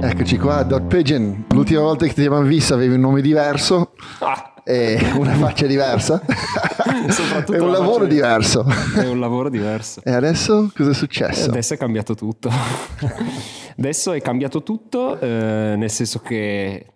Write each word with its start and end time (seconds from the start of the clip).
Eccoci 0.00 0.38
qua, 0.38 0.62
Dot 0.62 0.86
Pigeon. 0.86 1.46
L'ultima 1.48 1.80
volta 1.80 2.06
che 2.06 2.12
ti 2.14 2.24
abbiamo 2.24 2.44
visto 2.44 2.72
avevi 2.74 2.94
un 2.94 3.00
nome 3.00 3.20
diverso 3.20 3.94
Ah, 4.20 4.54
e 4.62 4.96
una 5.16 5.32
faccia 5.34 5.66
diversa. 5.66 6.22
Soprattutto 7.10 7.54
e 7.54 7.60
un 7.60 7.72
la 7.72 7.78
lavoro 7.78 8.06
diverso. 8.06 8.64
è 8.96 9.08
un 9.08 9.18
lavoro 9.18 9.48
diverso. 9.48 10.00
E 10.04 10.12
adesso 10.12 10.70
cosa 10.74 10.90
è 10.90 10.94
successo? 10.94 11.50
Adesso 11.50 11.74
è 11.74 11.76
cambiato 11.76 12.14
tutto. 12.14 12.48
adesso 13.76 14.12
è 14.12 14.20
cambiato 14.20 14.62
tutto, 14.62 15.18
eh, 15.18 15.74
nel 15.76 15.90
senso 15.90 16.20
che 16.20 16.86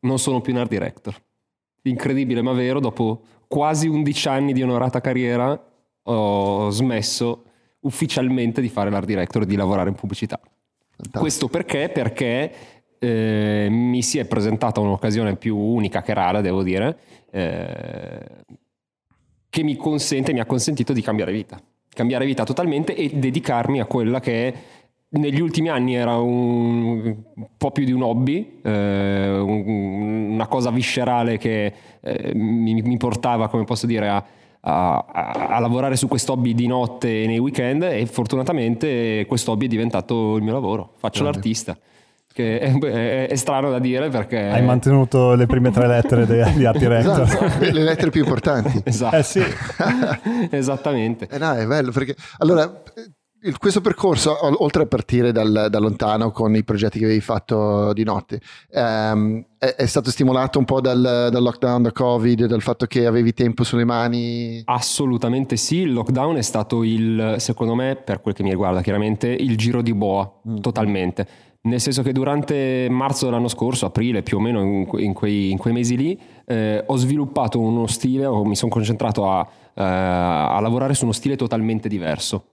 non 0.00 0.18
sono 0.18 0.40
più 0.40 0.54
un 0.54 0.60
art 0.60 0.70
director. 0.70 1.14
Incredibile 1.82 2.40
ma 2.40 2.52
vero, 2.52 2.80
dopo 2.80 3.22
quasi 3.46 3.88
11 3.88 4.28
anni 4.28 4.52
di 4.54 4.62
onorata 4.62 5.02
carriera 5.02 5.60
ho 6.02 6.70
smesso 6.70 7.44
ufficialmente 7.80 8.62
di 8.62 8.68
fare 8.70 8.88
l'art 8.90 9.06
director 9.06 9.42
e 9.42 9.46
di 9.46 9.54
lavorare 9.54 9.90
in 9.90 9.94
pubblicità. 9.94 10.40
Questo 11.12 11.48
perché? 11.48 11.88
Perché 11.88 12.52
eh, 12.98 13.68
mi 13.70 14.02
si 14.02 14.18
è 14.18 14.24
presentata 14.26 14.80
un'occasione 14.80 15.36
più 15.36 15.56
unica 15.56 16.02
che 16.02 16.14
rara, 16.14 16.40
devo 16.40 16.62
dire, 16.62 16.98
eh, 17.30 18.44
che 19.48 19.62
mi 19.62 19.76
consente, 19.76 20.32
mi 20.32 20.40
ha 20.40 20.46
consentito 20.46 20.92
di 20.92 21.02
cambiare 21.02 21.32
vita. 21.32 21.60
Cambiare 21.88 22.26
vita 22.26 22.44
totalmente 22.44 22.94
e 22.94 23.10
dedicarmi 23.14 23.80
a 23.80 23.86
quella 23.86 24.20
che 24.20 24.54
negli 25.10 25.40
ultimi 25.40 25.68
anni 25.68 25.94
era 25.94 26.18
un, 26.18 27.00
un 27.34 27.46
po' 27.56 27.70
più 27.70 27.84
di 27.84 27.92
un 27.92 28.02
hobby, 28.02 28.60
eh, 28.62 29.38
un- 29.38 30.30
una 30.32 30.46
cosa 30.46 30.70
viscerale 30.70 31.38
che 31.38 31.72
eh, 32.00 32.32
mi, 32.34 32.82
mi 32.82 32.96
portava, 32.98 33.48
come 33.48 33.64
posso 33.64 33.86
dire, 33.86 34.08
a, 34.08 34.24
a- 34.60 35.04
a- 35.12 35.46
a 35.50 35.58
lavorare 35.60 35.96
su 35.96 36.08
questo 36.08 36.32
hobby 36.32 36.54
di 36.54 36.66
notte 36.66 37.22
e 37.22 37.26
nei 37.26 37.38
weekend 37.38 37.82
e 37.82 38.06
fortunatamente 38.06 39.24
questo 39.26 39.52
hobby 39.52 39.66
è 39.66 39.68
diventato 39.68 40.36
il 40.36 40.42
mio 40.42 40.52
lavoro. 40.52 40.92
Faccio 40.96 41.20
Grande. 41.22 41.38
l'artista, 41.38 41.76
che 42.32 42.58
è, 42.58 42.72
è- 42.78 43.28
è 43.28 43.36
strano 43.36 43.70
da 43.70 43.78
dire 43.78 44.08
perché... 44.10 44.38
Hai 44.48 44.62
mantenuto 44.62 45.34
le 45.34 45.46
prime 45.46 45.70
tre 45.70 45.86
lettere 45.86 46.26
de- 46.26 46.52
di 46.54 46.64
Art 46.64 46.78
Director. 46.78 47.22
Esatto, 47.22 47.64
le 47.64 47.82
lettere 47.82 48.10
più 48.10 48.22
importanti. 48.22 48.80
Esatto. 48.84 49.16
Eh 49.16 49.22
sì, 49.22 49.42
Esattamente. 50.50 51.28
Eh 51.30 51.38
no, 51.38 51.52
è 51.54 51.66
bello 51.66 51.90
perché 51.92 52.14
allora 52.38 52.82
il- 53.48 53.58
questo 53.58 53.80
percorso, 53.80 54.36
ol- 54.44 54.54
oltre 54.58 54.82
a 54.82 54.86
partire 54.86 55.32
dal- 55.32 55.66
da 55.70 55.78
lontano 55.78 56.30
con 56.30 56.54
i 56.54 56.62
progetti 56.62 56.98
che 56.98 57.04
avevi 57.06 57.20
fatto 57.20 57.92
di 57.92 58.04
notte, 58.04 58.40
ehm, 58.70 59.44
è, 59.58 59.74
è 59.76 59.86
stato 59.86 60.10
stimolato 60.10 60.58
un 60.58 60.64
po' 60.64 60.80
dal, 60.80 61.28
dal 61.30 61.42
lockdown, 61.42 61.82
da 61.82 61.92
Covid, 61.92 62.44
dal 62.46 62.62
fatto 62.62 62.86
che 62.86 63.06
avevi 63.06 63.32
tempo 63.32 63.64
sulle 63.64 63.84
mani. 63.84 64.62
Assolutamente 64.64 65.56
sì, 65.56 65.78
il 65.78 65.92
lockdown 65.92 66.36
è 66.36 66.42
stato 66.42 66.84
il, 66.84 67.34
secondo 67.38 67.74
me, 67.74 67.96
per 67.96 68.20
quel 68.20 68.34
che 68.34 68.42
mi 68.42 68.50
riguarda 68.50 68.80
chiaramente, 68.82 69.28
il 69.28 69.56
giro 69.56 69.82
di 69.82 69.94
boa, 69.94 70.30
Mm. 70.48 70.58
totalmente. 70.58 71.26
Nel 71.60 71.80
senso 71.80 72.02
che 72.02 72.12
durante 72.12 72.86
marzo 72.88 73.24
dell'anno 73.24 73.48
scorso, 73.48 73.84
aprile 73.86 74.22
più 74.22 74.36
o 74.36 74.40
meno, 74.40 74.60
in, 74.62 74.86
in 74.98 75.12
quei, 75.12 75.50
in 75.50 75.58
quei 75.58 75.72
mesi 75.74 75.96
lì, 75.96 76.18
eh, 76.46 76.82
ho 76.86 76.96
sviluppato 76.96 77.58
uno 77.58 77.86
stile, 77.88 78.26
o 78.26 78.44
mi 78.44 78.54
sono 78.54 78.70
concentrato 78.70 79.28
a, 79.28 79.46
eh, 79.74 79.82
a 79.82 80.58
lavorare 80.60 80.94
su 80.94 81.02
uno 81.04 81.12
stile 81.12 81.34
totalmente 81.36 81.88
diverso. 81.88 82.44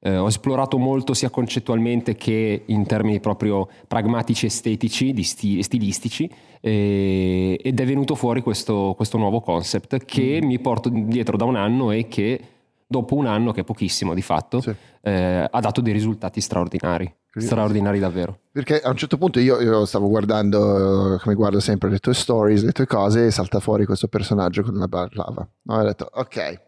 Eh, 0.00 0.16
ho 0.16 0.28
esplorato 0.28 0.78
molto 0.78 1.12
sia 1.12 1.28
concettualmente 1.28 2.14
che 2.14 2.62
in 2.66 2.86
termini 2.86 3.18
proprio 3.20 3.68
pragmatici, 3.88 4.46
estetici, 4.46 5.12
di 5.12 5.24
sti- 5.24 5.62
stilistici, 5.62 6.30
eh, 6.60 7.58
ed 7.62 7.80
è 7.80 7.84
venuto 7.84 8.14
fuori 8.14 8.40
questo, 8.42 8.94
questo 8.96 9.18
nuovo 9.18 9.40
concept 9.40 10.04
che 10.04 10.38
mi 10.42 10.58
porto 10.60 10.88
dietro 10.92 11.36
da 11.36 11.44
un 11.44 11.56
anno 11.56 11.90
e 11.90 12.06
che 12.08 12.40
dopo 12.86 13.16
un 13.16 13.26
anno, 13.26 13.52
che 13.52 13.60
è 13.62 13.64
pochissimo 13.64 14.14
di 14.14 14.22
fatto, 14.22 14.60
Sì. 14.60 14.72
eh, 15.02 15.46
ha 15.50 15.60
dato 15.60 15.80
dei 15.80 15.92
risultati 15.92 16.40
straordinari. 16.40 17.12
Straordinari 17.38 17.98
davvero. 18.00 18.38
Perché 18.50 18.80
a 18.80 18.88
un 18.90 18.96
certo 18.96 19.16
punto 19.18 19.38
io, 19.38 19.60
io 19.60 19.84
stavo 19.84 20.08
guardando, 20.08 21.18
come 21.22 21.34
guardo 21.36 21.60
sempre 21.60 21.88
le 21.90 21.98
tue 21.98 22.14
stories, 22.14 22.64
le 22.64 22.72
tue 22.72 22.86
cose, 22.86 23.26
e 23.26 23.30
salta 23.30 23.60
fuori 23.60 23.84
questo 23.84 24.08
personaggio 24.08 24.62
con 24.62 24.74
la 24.74 24.88
balaclava. 24.88 25.48
No, 25.62 25.74
ho 25.76 25.82
detto, 25.84 26.08
ok, 26.12 26.60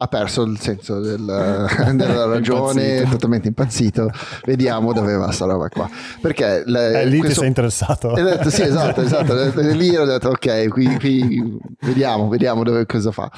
ha 0.00 0.06
perso 0.06 0.42
il 0.42 0.58
senso 0.60 1.00
del- 1.00 1.24
della 1.94 2.24
ragione, 2.30 2.98
è 2.98 3.08
totalmente 3.08 3.48
impazzito. 3.48 4.10
Vediamo 4.44 4.92
dove 4.92 5.14
va 5.16 5.30
sta 5.32 5.44
roba 5.44 5.68
qua. 5.68 5.88
Perché 6.20 6.62
le- 6.66 7.00
eh, 7.02 7.04
lì 7.06 7.14
ti 7.16 7.18
questo- 7.20 7.40
sei 7.40 7.48
interessato. 7.48 8.16
E 8.16 8.22
ho 8.22 8.24
detto, 8.24 8.48
sì, 8.50 8.62
esatto, 8.62 9.00
esatto. 9.00 9.34
Lì 9.72 9.96
ho 9.96 10.04
detto, 10.04 10.28
ok, 10.28 10.68
qui, 10.68 10.96
qui 10.98 11.58
vediamo, 11.80 12.28
vediamo 12.28 12.62
dove, 12.62 12.86
cosa 12.86 13.10
fa. 13.10 13.30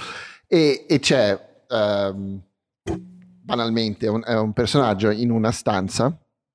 E, 0.47 0.85
e 0.87 0.99
c'è, 0.99 1.39
ehm, 1.69 2.41
banalmente, 3.43 4.07
un, 4.09 4.23
è 4.25 4.35
un 4.35 4.53
personaggio 4.53 5.11
in 5.11 5.31
una 5.31 5.53
stanza, 5.53 6.15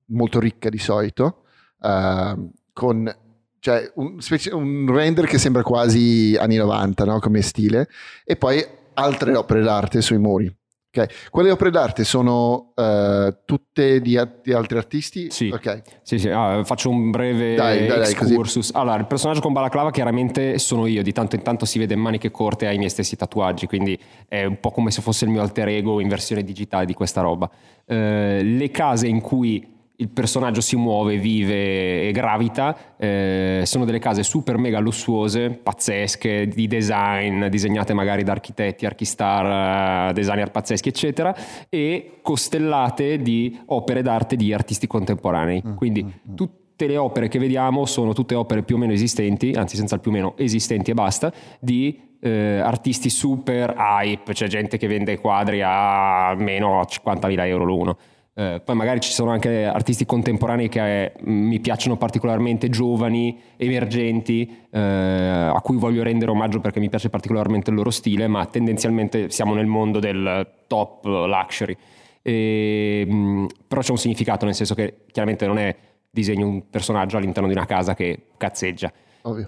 molto 0.09 0.39
ricca 0.39 0.69
di 0.69 0.77
solito, 0.77 1.43
ehm, 1.81 2.51
con 2.73 3.15
cioè, 3.59 3.91
un, 3.95 4.19
un 4.51 4.85
render 4.93 5.25
che 5.25 5.39
sembra 5.39 5.63
quasi 5.63 6.37
anni 6.39 6.57
90, 6.57 7.05
no? 7.05 7.19
come 7.19 7.41
stile, 7.41 7.87
e 8.23 8.35
poi 8.35 8.63
altre 8.95 9.35
opere 9.35 9.61
d'arte 9.61 10.01
sui 10.01 10.17
muri. 10.17 10.53
Ok, 10.97 11.29
Quelle 11.29 11.51
opere 11.51 11.71
d'arte 11.71 12.05
sono 12.05 12.71
eh, 12.73 13.39
tutte 13.43 13.99
di, 13.99 14.17
a- 14.17 14.31
di 14.41 14.53
altri 14.53 14.77
artisti? 14.77 15.29
Sì. 15.29 15.49
Ok. 15.53 15.81
Sì, 16.03 16.17
sì, 16.17 16.29
ah, 16.29 16.63
faccio 16.63 16.89
un 16.89 17.11
breve 17.11 17.55
Dai, 17.55 17.79
dai, 17.85 17.99
dai, 17.99 18.11
excursus. 18.11 18.71
Allora, 18.73 18.95
il 18.95 19.05
personaggio 19.05 19.41
con 19.41 19.51
balaclava 19.51 19.91
chiaramente 19.91 20.57
sono 20.57 20.85
io, 20.85 21.03
di 21.03 21.11
tanto 21.11 21.35
in 21.35 21.41
tanto 21.41 21.65
si 21.65 21.79
vede 21.79 21.95
in 21.95 21.99
maniche 21.99 22.31
corte 22.31 22.67
ai 22.67 22.77
miei 22.77 22.89
stessi 22.89 23.17
tatuaggi, 23.17 23.67
quindi 23.67 23.99
è 24.25 24.45
un 24.45 24.57
po' 24.61 24.71
come 24.71 24.89
se 24.89 25.01
fosse 25.01 25.25
il 25.25 25.31
mio 25.31 25.41
alter 25.41 25.67
ego 25.67 25.99
in 25.99 26.07
versione 26.07 26.43
digitale 26.43 26.85
di 26.85 26.93
questa 26.93 27.19
roba. 27.19 27.49
Eh, 27.85 28.41
le 28.41 28.71
case 28.71 29.07
in 29.07 29.19
cui 29.19 29.73
il 29.97 30.09
personaggio 30.09 30.61
si 30.61 30.75
muove, 30.75 31.17
vive 31.17 32.07
e 32.07 32.11
gravita 32.11 32.95
eh, 32.97 33.61
sono 33.65 33.85
delle 33.85 33.99
case 33.99 34.23
super 34.23 34.57
mega 34.57 34.79
lussuose, 34.79 35.51
pazzesche, 35.51 36.47
di 36.47 36.67
design, 36.67 37.45
disegnate 37.45 37.93
magari 37.93 38.23
da 38.23 38.33
architetti, 38.33 38.85
archistar, 38.85 40.09
eh, 40.09 40.13
designer 40.13 40.51
pazzeschi, 40.51 40.89
eccetera, 40.89 41.35
e 41.69 42.19
costellate 42.21 43.21
di 43.21 43.59
opere 43.67 44.01
d'arte 44.01 44.35
di 44.35 44.53
artisti 44.53 44.87
contemporanei. 44.87 45.61
Quindi 45.75 46.05
tutte 46.35 46.87
le 46.87 46.97
opere 46.97 47.27
che 47.29 47.39
vediamo 47.39 47.85
sono 47.85 48.13
tutte 48.13 48.35
opere 48.35 48.63
più 48.63 48.75
o 48.75 48.79
meno 48.79 48.91
esistenti, 48.91 49.51
anzi 49.51 49.77
senza 49.77 49.95
il 49.95 50.01
più 50.01 50.11
o 50.11 50.13
meno 50.13 50.33
esistenti 50.37 50.91
e 50.91 50.93
basta, 50.93 51.31
di 51.59 52.01
eh, 52.19 52.59
artisti 52.59 53.09
super 53.09 53.75
hype, 53.77 54.33
c'è 54.33 54.47
gente 54.47 54.77
che 54.77 54.87
vende 54.87 55.19
quadri 55.19 55.61
a 55.63 56.33
meno 56.35 56.81
50.000 56.81 57.45
euro 57.45 57.63
l'uno. 57.63 57.97
Eh, 58.37 58.61
poi 58.61 58.75
magari 58.75 58.99
ci 58.99 59.11
sono 59.11 59.31
anche 59.31 59.63
artisti 59.63 60.05
contemporanei 60.05 60.67
che 60.67 61.03
eh, 61.05 61.13
mi 61.21 61.61
piacciono 61.61 61.95
particolarmente, 61.95 62.67
giovani, 62.67 63.39
emergenti, 63.55 64.67
eh, 64.69 64.79
a 64.79 65.59
cui 65.63 65.77
voglio 65.77 66.03
rendere 66.03 66.31
omaggio 66.31 66.59
perché 66.59 66.81
mi 66.81 66.89
piace 66.89 67.09
particolarmente 67.09 67.69
il 67.69 67.77
loro 67.77 67.91
stile, 67.91 68.27
ma 68.27 68.45
tendenzialmente 68.45 69.29
siamo 69.29 69.53
nel 69.53 69.67
mondo 69.67 69.99
del 69.99 70.47
top 70.67 71.05
luxury. 71.05 71.77
E, 72.21 73.05
mh, 73.07 73.45
però 73.69 73.79
c'è 73.79 73.91
un 73.91 73.97
significato, 73.97 74.43
nel 74.43 74.53
senso 74.53 74.75
che 74.75 75.05
chiaramente 75.11 75.47
non 75.47 75.57
è 75.57 75.73
disegno 76.09 76.45
un 76.45 76.69
personaggio 76.69 77.15
all'interno 77.15 77.47
di 77.47 77.55
una 77.55 77.65
casa 77.65 77.93
che 77.93 78.27
cazzeggia. 78.35 78.91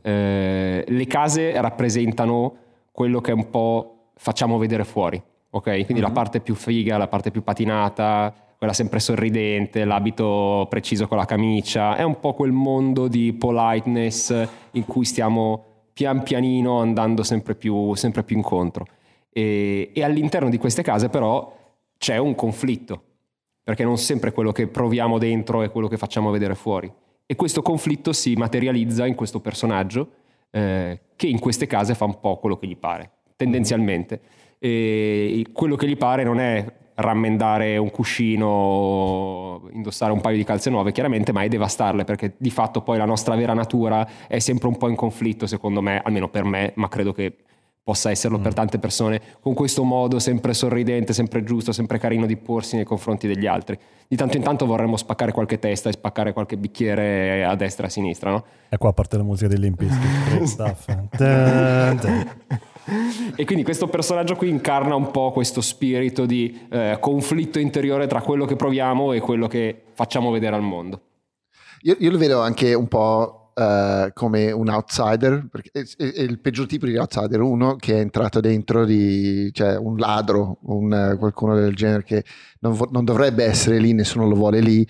Eh, 0.02 0.86
le 0.88 1.08
case 1.08 1.60
rappresentano 1.60 2.56
quello 2.94 3.20
che 3.20 3.34
un 3.34 3.50
po' 3.50 4.12
facciamo 4.16 4.58
vedere 4.58 4.86
fuori, 4.86 5.22
ok? 5.50 5.84
Quindi 5.84 6.00
la 6.00 6.12
parte 6.12 6.40
più 6.40 6.56
figa, 6.56 6.98
la 6.98 7.08
parte 7.10 7.32
più 7.32 7.44
patinata, 7.44 8.34
quella 8.58 8.74
sempre 8.74 9.00
sorridente, 9.00 9.86
l'abito 9.86 10.66
preciso 10.70 11.08
con 11.08 11.18
la 11.18 11.26
camicia, 11.26 11.96
è 11.96 12.02
un 12.02 12.20
po' 12.20 12.34
quel 12.34 12.52
mondo 12.52 13.08
di 13.08 13.34
politeness 13.34 14.48
in 14.72 14.86
cui 14.86 15.06
stiamo 15.06 15.64
pian 15.94 16.24
pianino 16.24 16.80
andando 16.80 17.24
sempre 17.24 17.56
più, 17.56 17.94
sempre 17.94 18.24
più 18.24 18.36
incontro. 18.36 18.86
E, 19.32 19.92
e 19.94 20.04
all'interno 20.04 20.50
di 20.50 20.58
queste 20.58 20.82
case 20.82 21.10
però 21.10 21.56
c'è 22.00 22.18
un 22.18 22.34
conflitto, 22.34 23.02
perché 23.64 23.84
non 23.84 23.98
sempre 23.98 24.32
quello 24.32 24.52
che 24.52 24.68
proviamo 24.68 25.20
dentro 25.20 25.62
è 25.62 25.70
quello 25.70 25.88
che 25.88 25.98
facciamo 25.98 26.32
vedere 26.32 26.56
fuori. 26.56 26.92
E 27.28 27.36
questo 27.36 27.62
conflitto 27.62 28.12
si 28.12 28.34
materializza 28.36 29.06
in 29.06 29.14
questo 29.14 29.40
personaggio 29.40 30.10
eh, 30.50 31.00
che 31.16 31.28
in 31.28 31.40
queste 31.40 31.68
case 31.68 31.94
fa 31.94 32.06
un 32.06 32.20
po' 32.20 32.38
quello 32.38 32.58
che 32.58 32.66
gli 32.66 32.78
pare, 32.78 33.12
tendenzialmente. 33.36 34.22
E 34.58 35.46
quello 35.52 35.76
che 35.76 35.88
gli 35.88 35.98
pare 35.98 36.24
non 36.24 36.40
è 36.40 36.66
rammendare 36.98 37.78
un 37.78 37.92
cuscino, 37.92 39.68
indossare 39.72 40.12
un 40.12 40.22
paio 40.22 40.38
di 40.38 40.44
calze 40.44 40.70
nuove, 40.70 40.92
chiaramente, 40.92 41.32
ma 41.32 41.44
è 41.44 41.48
devastarle, 41.48 42.04
perché 42.04 42.34
di 42.38 42.50
fatto 42.50 42.82
poi 42.82 42.98
la 42.98 43.06
nostra 43.06 43.36
vera 43.36 43.54
natura 43.54 44.08
è 44.28 44.40
sempre 44.40 44.68
un 44.68 44.78
po' 44.78 44.90
in 44.90 44.96
conflitto, 44.96 45.46
secondo 45.46 45.82
me, 45.82 46.02
almeno 46.04 46.30
per 46.30 46.44
me, 46.44 46.72
ma 46.76 46.88
credo 46.88 47.14
che 47.14 47.36
possa 47.84 48.10
esserlo 48.10 48.40
per 48.40 48.54
tante 48.54 48.80
persone, 48.80 49.22
con 49.40 49.54
questo 49.54 49.84
modo 49.84 50.20
sempre 50.20 50.54
sorridente, 50.54 51.14
sempre 51.14 51.44
giusto, 51.44 51.72
sempre 51.72 52.00
carino 52.00 52.26
di 52.26 52.36
porsi 52.36 52.76
nei 52.76 52.84
confronti 52.84 53.28
degli 53.28 53.46
altri. 53.46 53.80
Di 54.08 54.16
tanto 54.18 54.36
in 54.36 54.44
tanto 54.44 54.66
vorremmo 54.66 54.98
spaccare 54.98 55.32
qualche 55.32 55.58
testa 55.58 55.88
e 55.88 55.94
spaccare 55.94 56.34
qualche 56.34 56.58
bicchiere 56.58 57.46
a 57.46 57.56
destra 57.56 57.86
e 57.86 57.88
a 57.88 57.92
sinistra, 57.92 58.32
no? 58.32 58.44
E 58.68 58.78
qua 58.78 58.92
parte 58.92 59.16
la 59.16 59.24
musica 59.24 59.48
dei 59.48 59.60
Limp 59.60 59.82
E 63.36 63.46
quindi 63.46 63.64
questo 63.64 63.88
personaggio 63.88 64.36
qui 64.36 64.50
incarna 64.50 64.96
un 64.96 65.12
po' 65.12 65.32
questo 65.32 65.62
spirito 65.62 66.26
di 66.26 66.68
eh, 66.70 66.98
conflitto 67.00 67.60
interiore 67.60 68.08
tra 68.08 68.22
quello 68.22 68.46
che 68.46 68.56
proviamo 68.56 69.12
e 69.12 69.20
quello 69.20 69.48
che 69.48 69.84
facciamo 69.94 70.32
vedere 70.32 70.56
al 70.56 70.62
mondo. 70.62 71.02
Io, 71.82 71.96
io 72.00 72.12
lo 72.12 72.18
vedo 72.18 72.42
anche 72.42 72.74
un 72.74 72.88
po' 72.88 73.52
eh, 73.54 74.12
come 74.14 74.52
un 74.52 74.70
outsider, 74.70 75.48
perché 75.50 75.72
è, 75.74 75.84
è- 75.98 76.22
il 76.22 76.40
peggior 76.40 76.68
tipo 76.68 76.86
di 76.86 76.96
outsider, 76.96 77.42
uno 77.42 77.76
che 77.76 77.96
è 77.96 78.00
entrato 78.00 78.40
dentro 78.40 78.86
di, 78.86 79.50
cioè 79.52 79.76
un 79.78 79.98
ladro, 79.98 80.60
un, 80.64 80.94
eh, 80.94 81.18
qualcuno 81.18 81.56
del 81.56 81.76
genere 81.76 82.04
che 82.04 82.24
non, 82.60 82.78
non 82.92 83.04
dovrebbe 83.04 83.44
essere 83.44 83.80
lì, 83.80 83.94
nessuno 83.94 84.28
lo 84.28 84.36
vuole 84.36 84.60
lì, 84.60 84.88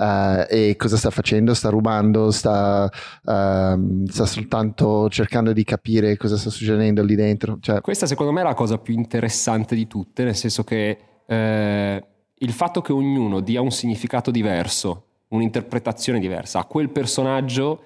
eh, 0.00 0.46
e 0.70 0.76
cosa 0.76 0.96
sta 0.96 1.10
facendo? 1.10 1.52
Sta 1.52 1.68
rubando, 1.68 2.30
sta, 2.30 2.90
ehm, 3.26 4.06
sta 4.06 4.24
soltanto 4.24 5.08
cercando 5.10 5.52
di 5.52 5.62
capire 5.64 6.16
cosa 6.16 6.38
sta 6.38 6.48
succedendo 6.48 7.02
lì 7.02 7.14
dentro. 7.14 7.58
Cioè, 7.60 7.82
Questa 7.82 8.06
secondo 8.06 8.32
me 8.32 8.40
è 8.40 8.44
la 8.44 8.54
cosa 8.54 8.78
più 8.78 8.94
interessante 8.94 9.74
di 9.74 9.86
tutte, 9.86 10.24
nel 10.24 10.36
senso 10.36 10.64
che 10.64 10.98
eh, 11.26 12.04
il 12.34 12.52
fatto 12.52 12.80
che 12.80 12.92
ognuno 12.92 13.40
dia 13.40 13.60
un 13.60 13.70
significato 13.70 14.30
diverso, 14.30 15.04
un'interpretazione 15.28 16.18
diversa 16.18 16.60
a 16.60 16.64
quel 16.64 16.88
personaggio, 16.88 17.82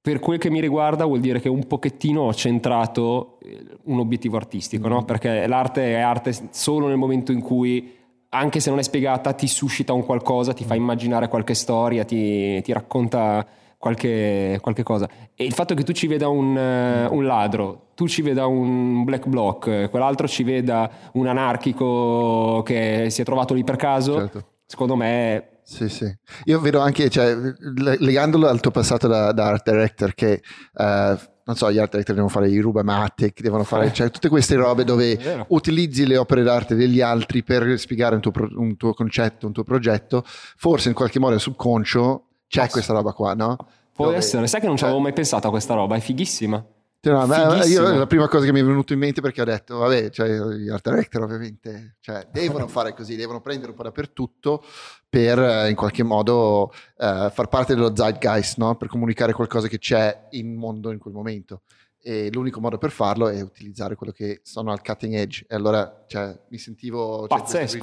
per 0.00 0.18
quel 0.18 0.38
che 0.38 0.50
mi 0.50 0.60
riguarda 0.60 1.04
vuol 1.04 1.20
dire 1.20 1.38
che 1.38 1.48
un 1.48 1.64
pochettino 1.68 2.22
ho 2.22 2.34
centrato 2.34 3.38
eh, 3.40 3.64
un 3.84 4.00
obiettivo 4.00 4.36
artistico, 4.36 4.88
no? 4.88 5.04
perché 5.04 5.46
l'arte 5.46 5.94
è 5.94 6.00
arte 6.00 6.34
solo 6.50 6.88
nel 6.88 6.96
momento 6.96 7.30
in 7.30 7.40
cui, 7.40 8.00
anche 8.34 8.60
se 8.60 8.70
non 8.70 8.78
è 8.78 8.82
spiegata, 8.82 9.32
ti 9.32 9.46
suscita 9.46 9.92
un 9.92 10.04
qualcosa, 10.04 10.54
ti 10.54 10.64
fa 10.64 10.74
immaginare 10.74 11.28
qualche 11.28 11.54
storia, 11.54 12.04
ti, 12.04 12.62
ti 12.62 12.72
racconta 12.72 13.46
qualche, 13.76 14.58
qualche 14.62 14.82
cosa. 14.82 15.08
E 15.34 15.44
il 15.44 15.52
fatto 15.52 15.74
che 15.74 15.82
tu 15.82 15.92
ci 15.92 16.06
veda 16.06 16.28
un, 16.28 16.56
eh, 16.56 17.06
un 17.06 17.26
ladro, 17.26 17.88
tu 17.94 18.08
ci 18.08 18.22
veda 18.22 18.46
un 18.46 19.04
black 19.04 19.26
bloc, 19.26 19.66
eh, 19.66 19.88
quell'altro 19.90 20.26
ci 20.26 20.44
veda 20.44 20.90
un 21.12 21.26
anarchico 21.26 22.62
che 22.64 23.08
si 23.10 23.20
è 23.20 23.24
trovato 23.24 23.52
lì 23.52 23.64
per 23.64 23.76
caso, 23.76 24.14
certo. 24.14 24.44
secondo 24.64 24.96
me 24.96 25.51
Sì, 25.72 25.88
sì. 25.88 26.14
Io 26.44 26.60
vedo 26.60 26.80
anche, 26.80 27.08
cioè, 27.08 27.34
le- 27.34 27.96
legandolo 27.98 28.46
al 28.46 28.60
tuo 28.60 28.70
passato 28.70 29.08
da, 29.08 29.32
da 29.32 29.46
art 29.46 29.70
director, 29.70 30.12
che 30.14 30.42
eh, 30.74 31.18
non 31.44 31.56
so, 31.56 31.72
gli 31.72 31.78
art 31.78 31.90
director 31.92 32.14
devono 32.14 32.28
fare 32.28 32.50
i 32.50 32.58
rubamatic, 32.58 33.40
devono 33.40 33.64
fare 33.64 33.90
cioè, 33.92 34.10
tutte 34.10 34.28
queste 34.28 34.54
robe 34.56 34.84
dove 34.84 35.44
utilizzi 35.48 36.06
le 36.06 36.18
opere 36.18 36.42
d'arte 36.42 36.74
degli 36.74 37.00
altri 37.00 37.42
per 37.42 37.78
spiegare 37.78 38.16
un 38.16 38.20
tuo, 38.20 38.30
pro- 38.32 38.50
un 38.54 38.76
tuo 38.76 38.92
concetto, 38.92 39.46
un 39.46 39.52
tuo 39.52 39.64
progetto. 39.64 40.22
Forse 40.26 40.88
in 40.88 40.94
qualche 40.94 41.18
modo 41.18 41.38
subconscio 41.38 42.26
c'è 42.46 42.64
sì. 42.66 42.70
questa 42.70 42.92
roba 42.92 43.12
qua, 43.12 43.32
no? 43.34 43.56
può 43.94 44.06
Dove- 44.06 44.18
essere. 44.18 44.46
Sai 44.46 44.60
che 44.60 44.66
non 44.66 44.74
ci 44.76 44.80
cioè- 44.80 44.90
avevo 44.90 45.04
mai 45.04 45.14
pensato 45.14 45.46
a 45.46 45.50
questa 45.50 45.72
roba, 45.74 45.96
è 45.96 46.00
fighissima. 46.00 46.62
Cioè, 47.04 47.26
no, 47.26 47.64
io 47.64 47.96
la 47.96 48.06
prima 48.06 48.28
cosa 48.28 48.44
che 48.44 48.52
mi 48.52 48.60
è 48.60 48.64
venuta 48.64 48.92
in 48.92 49.00
mente 49.00 49.20
perché 49.20 49.42
ho 49.42 49.44
detto, 49.44 49.78
vabbè, 49.78 50.10
cioè, 50.10 50.28
gli 50.54 50.68
art 50.68 50.88
director 50.88 51.22
ovviamente 51.22 51.96
cioè, 51.98 52.28
devono 52.30 52.68
fare 52.68 52.94
così, 52.94 53.16
devono 53.16 53.40
prendere 53.40 53.70
un 53.70 53.76
po' 53.76 53.82
dappertutto 53.82 54.62
per 55.08 55.36
eh, 55.36 55.68
in 55.68 55.74
qualche 55.74 56.04
modo 56.04 56.70
eh, 56.96 57.28
far 57.32 57.48
parte 57.48 57.74
dello 57.74 57.92
zeitgeist, 57.92 58.58
no? 58.58 58.76
per 58.76 58.86
comunicare 58.86 59.32
qualcosa 59.32 59.66
che 59.66 59.78
c'è 59.78 60.28
in 60.30 60.54
mondo 60.54 60.92
in 60.92 61.00
quel 61.00 61.12
momento. 61.12 61.62
E 62.00 62.30
l'unico 62.32 62.60
modo 62.60 62.78
per 62.78 62.92
farlo 62.92 63.28
è 63.28 63.40
utilizzare 63.40 63.96
quello 63.96 64.12
che 64.12 64.38
sono 64.44 64.70
al 64.70 64.80
cutting 64.80 65.14
edge. 65.14 65.44
E 65.48 65.56
allora 65.56 66.04
cioè, 66.06 66.38
mi 66.50 66.58
sentivo... 66.58 67.26
Cioè, 67.26 67.36
Pazzesco. 67.36 67.78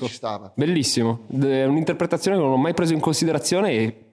Bellissimo, 0.56 1.28
è 1.30 1.66
un'interpretazione 1.66 2.38
che 2.38 2.44
non 2.44 2.54
ho 2.54 2.58
mai 2.58 2.74
preso 2.74 2.94
in 2.94 3.02
considerazione 3.02 3.72
e 3.72 4.09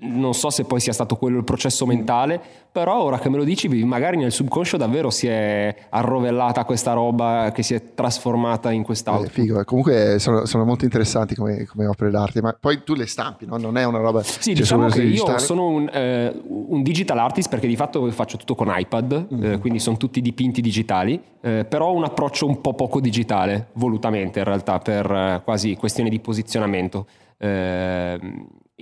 non 0.00 0.34
so 0.34 0.50
se 0.50 0.64
poi 0.64 0.80
sia 0.80 0.92
stato 0.92 1.16
quello 1.16 1.38
il 1.38 1.44
processo 1.44 1.86
mentale, 1.86 2.40
però 2.70 3.02
ora 3.02 3.18
che 3.18 3.28
me 3.28 3.36
lo 3.38 3.44
dici, 3.44 3.68
magari 3.84 4.16
nel 4.16 4.30
subconscio 4.30 4.76
davvero 4.76 5.10
si 5.10 5.26
è 5.26 5.74
arrovellata 5.90 6.64
questa 6.64 6.92
roba 6.92 7.50
che 7.52 7.62
si 7.62 7.74
è 7.74 7.94
trasformata 7.94 8.70
in 8.70 8.82
Eh, 8.82 8.84
quest'altro. 8.84 9.30
figo. 9.30 9.64
Comunque 9.64 10.18
sono, 10.18 10.44
sono 10.44 10.64
molto 10.64 10.84
interessanti 10.84 11.34
come, 11.34 11.64
come 11.64 11.86
opere 11.86 12.10
d'arte, 12.10 12.40
ma 12.42 12.56
poi 12.58 12.82
tu 12.84 12.94
le 12.94 13.06
stampi, 13.06 13.46
no? 13.46 13.56
non 13.56 13.76
è 13.76 13.84
una 13.84 13.98
roba... 13.98 14.22
Sì, 14.22 14.40
cioè, 14.40 14.54
diciamo 14.54 14.88
che 14.88 15.02
io 15.02 15.38
sono 15.38 15.66
un, 15.68 15.88
eh, 15.92 16.32
un 16.44 16.82
digital 16.82 17.18
artist 17.18 17.48
perché 17.48 17.66
di 17.66 17.76
fatto 17.76 18.08
faccio 18.10 18.36
tutto 18.36 18.54
con 18.54 18.72
iPad, 18.74 19.26
eh, 19.42 19.58
quindi 19.58 19.78
sono 19.78 19.96
tutti 19.96 20.20
dipinti 20.20 20.60
digitali, 20.60 21.20
eh, 21.40 21.64
però 21.68 21.88
ho 21.88 21.94
un 21.94 22.04
approccio 22.04 22.46
un 22.46 22.60
po' 22.60 22.74
poco 22.74 23.00
digitale, 23.00 23.68
volutamente 23.74 24.38
in 24.38 24.44
realtà, 24.44 24.78
per 24.78 25.10
eh, 25.10 25.40
quasi 25.44 25.74
questione 25.76 26.10
di 26.10 26.20
posizionamento. 26.20 27.06
Eh, 27.38 28.18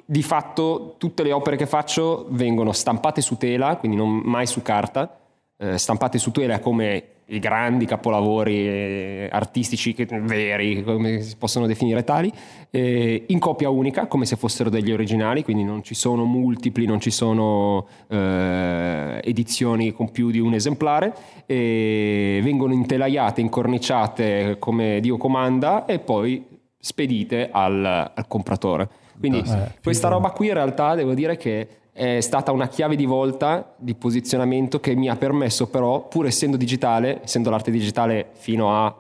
di 0.04 0.22
fatto 0.22 0.96
tutte 0.98 1.22
le 1.22 1.32
opere 1.32 1.56
che 1.56 1.66
faccio 1.66 2.26
vengono 2.30 2.72
stampate 2.72 3.22
su 3.22 3.36
tela, 3.36 3.76
quindi 3.76 3.96
non 3.96 4.10
mai 4.10 4.46
su 4.46 4.60
carta, 4.60 5.18
eh, 5.56 5.78
stampate 5.78 6.18
su 6.18 6.30
tela 6.32 6.58
come 6.60 7.04
i 7.28 7.38
grandi 7.40 7.86
capolavori 7.86 8.54
eh, 8.54 9.28
artistici 9.32 9.94
che- 9.94 10.06
veri, 10.06 10.84
come 10.84 11.22
si 11.22 11.36
possono 11.36 11.66
definire 11.66 12.04
tali, 12.04 12.30
eh, 12.70 13.24
in 13.26 13.38
copia 13.40 13.68
unica, 13.68 14.06
come 14.06 14.26
se 14.26 14.36
fossero 14.36 14.70
degli 14.70 14.92
originali, 14.92 15.42
quindi 15.42 15.64
non 15.64 15.82
ci 15.82 15.94
sono 15.94 16.24
multipli, 16.24 16.84
non 16.84 17.00
ci 17.00 17.10
sono 17.10 17.88
eh, 18.08 19.20
edizioni 19.24 19.92
con 19.92 20.10
più 20.12 20.30
di 20.30 20.38
un 20.38 20.54
esemplare, 20.54 21.14
e 21.46 22.40
vengono 22.44 22.74
intelaiate, 22.74 23.40
incorniciate 23.40 24.56
come 24.58 25.00
Dio 25.00 25.16
comanda 25.16 25.84
e 25.86 25.98
poi 25.98 26.44
spedite 26.78 27.48
al, 27.50 27.84
al 28.14 28.26
compratore. 28.28 28.88
Quindi 29.18 29.38
Eh, 29.38 29.72
questa 29.82 30.08
roba 30.08 30.30
qui 30.30 30.48
in 30.48 30.54
realtà 30.54 30.94
devo 30.94 31.14
dire 31.14 31.36
che 31.36 31.68
è 31.92 32.20
stata 32.20 32.52
una 32.52 32.68
chiave 32.68 32.94
di 32.94 33.06
volta 33.06 33.74
di 33.78 33.94
posizionamento 33.94 34.80
che 34.80 34.94
mi 34.94 35.08
ha 35.08 35.16
permesso 35.16 35.68
però, 35.68 36.06
pur 36.08 36.26
essendo 36.26 36.56
digitale, 36.56 37.22
essendo 37.22 37.48
l'arte 37.48 37.70
digitale 37.70 38.28
fino 38.32 38.70
a 38.70 38.94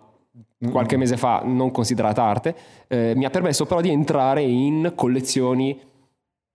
qualche 0.70 0.96
mese 0.96 1.18
fa 1.18 1.42
non 1.44 1.70
considerata 1.70 2.22
arte, 2.22 2.56
eh, 2.88 3.12
mi 3.14 3.26
ha 3.26 3.30
permesso 3.30 3.66
però 3.66 3.82
di 3.82 3.90
entrare 3.90 4.40
in 4.42 4.92
collezioni 4.94 5.78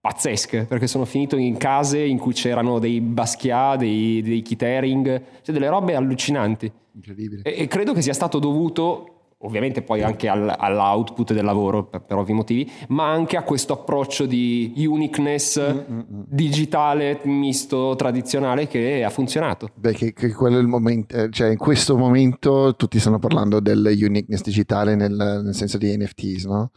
pazzesche, 0.01 0.65
perché 0.65 0.87
sono 0.87 1.05
finito 1.05 1.37
in 1.37 1.57
case 1.57 2.03
in 2.03 2.17
cui 2.17 2.33
c'erano 2.33 2.79
dei 2.79 2.99
Basquiat, 3.01 3.77
dei, 3.77 4.23
dei 4.23 4.41
Kitering, 4.41 5.21
cioè 5.43 5.53
delle 5.53 5.69
robe 5.69 5.93
allucinanti. 5.93 6.71
Incredibile. 6.93 7.43
E, 7.43 7.61
e 7.61 7.67
credo 7.67 7.93
che 7.93 8.01
sia 8.01 8.13
stato 8.13 8.39
dovuto, 8.39 9.20
ovviamente 9.41 9.81
poi 9.81 10.03
anche 10.03 10.27
al- 10.27 10.53
all'output 10.57 11.33
del 11.33 11.45
lavoro, 11.45 11.85
per, 11.85 12.01
per 12.01 12.17
ovvi 12.17 12.33
motivi, 12.33 12.69
ma 12.89 13.09
anche 13.09 13.37
a 13.37 13.43
questo 13.43 13.73
approccio 13.73 14.25
di 14.25 14.73
uniqueness 14.77 15.85
digitale, 15.87 17.19
misto, 17.23 17.95
tradizionale 17.95 18.67
che 18.67 19.03
ha 19.03 19.09
funzionato. 19.09 19.69
Beh, 19.75 19.93
che, 19.93 20.13
che 20.13 20.33
quello 20.33 20.57
è 20.57 20.61
il 20.61 20.67
momento, 20.67 21.15
eh, 21.15 21.29
cioè 21.31 21.49
in 21.49 21.57
questo 21.57 21.97
momento 21.97 22.75
tutti 22.75 22.99
stanno 22.99 23.19
parlando 23.19 23.59
del 23.59 23.85
uniqueness 23.85 24.41
digitale 24.41 24.95
nel, 24.95 25.41
nel 25.43 25.55
senso 25.55 25.77
di 25.77 25.95
NFTs, 25.95 26.45
no? 26.45 26.71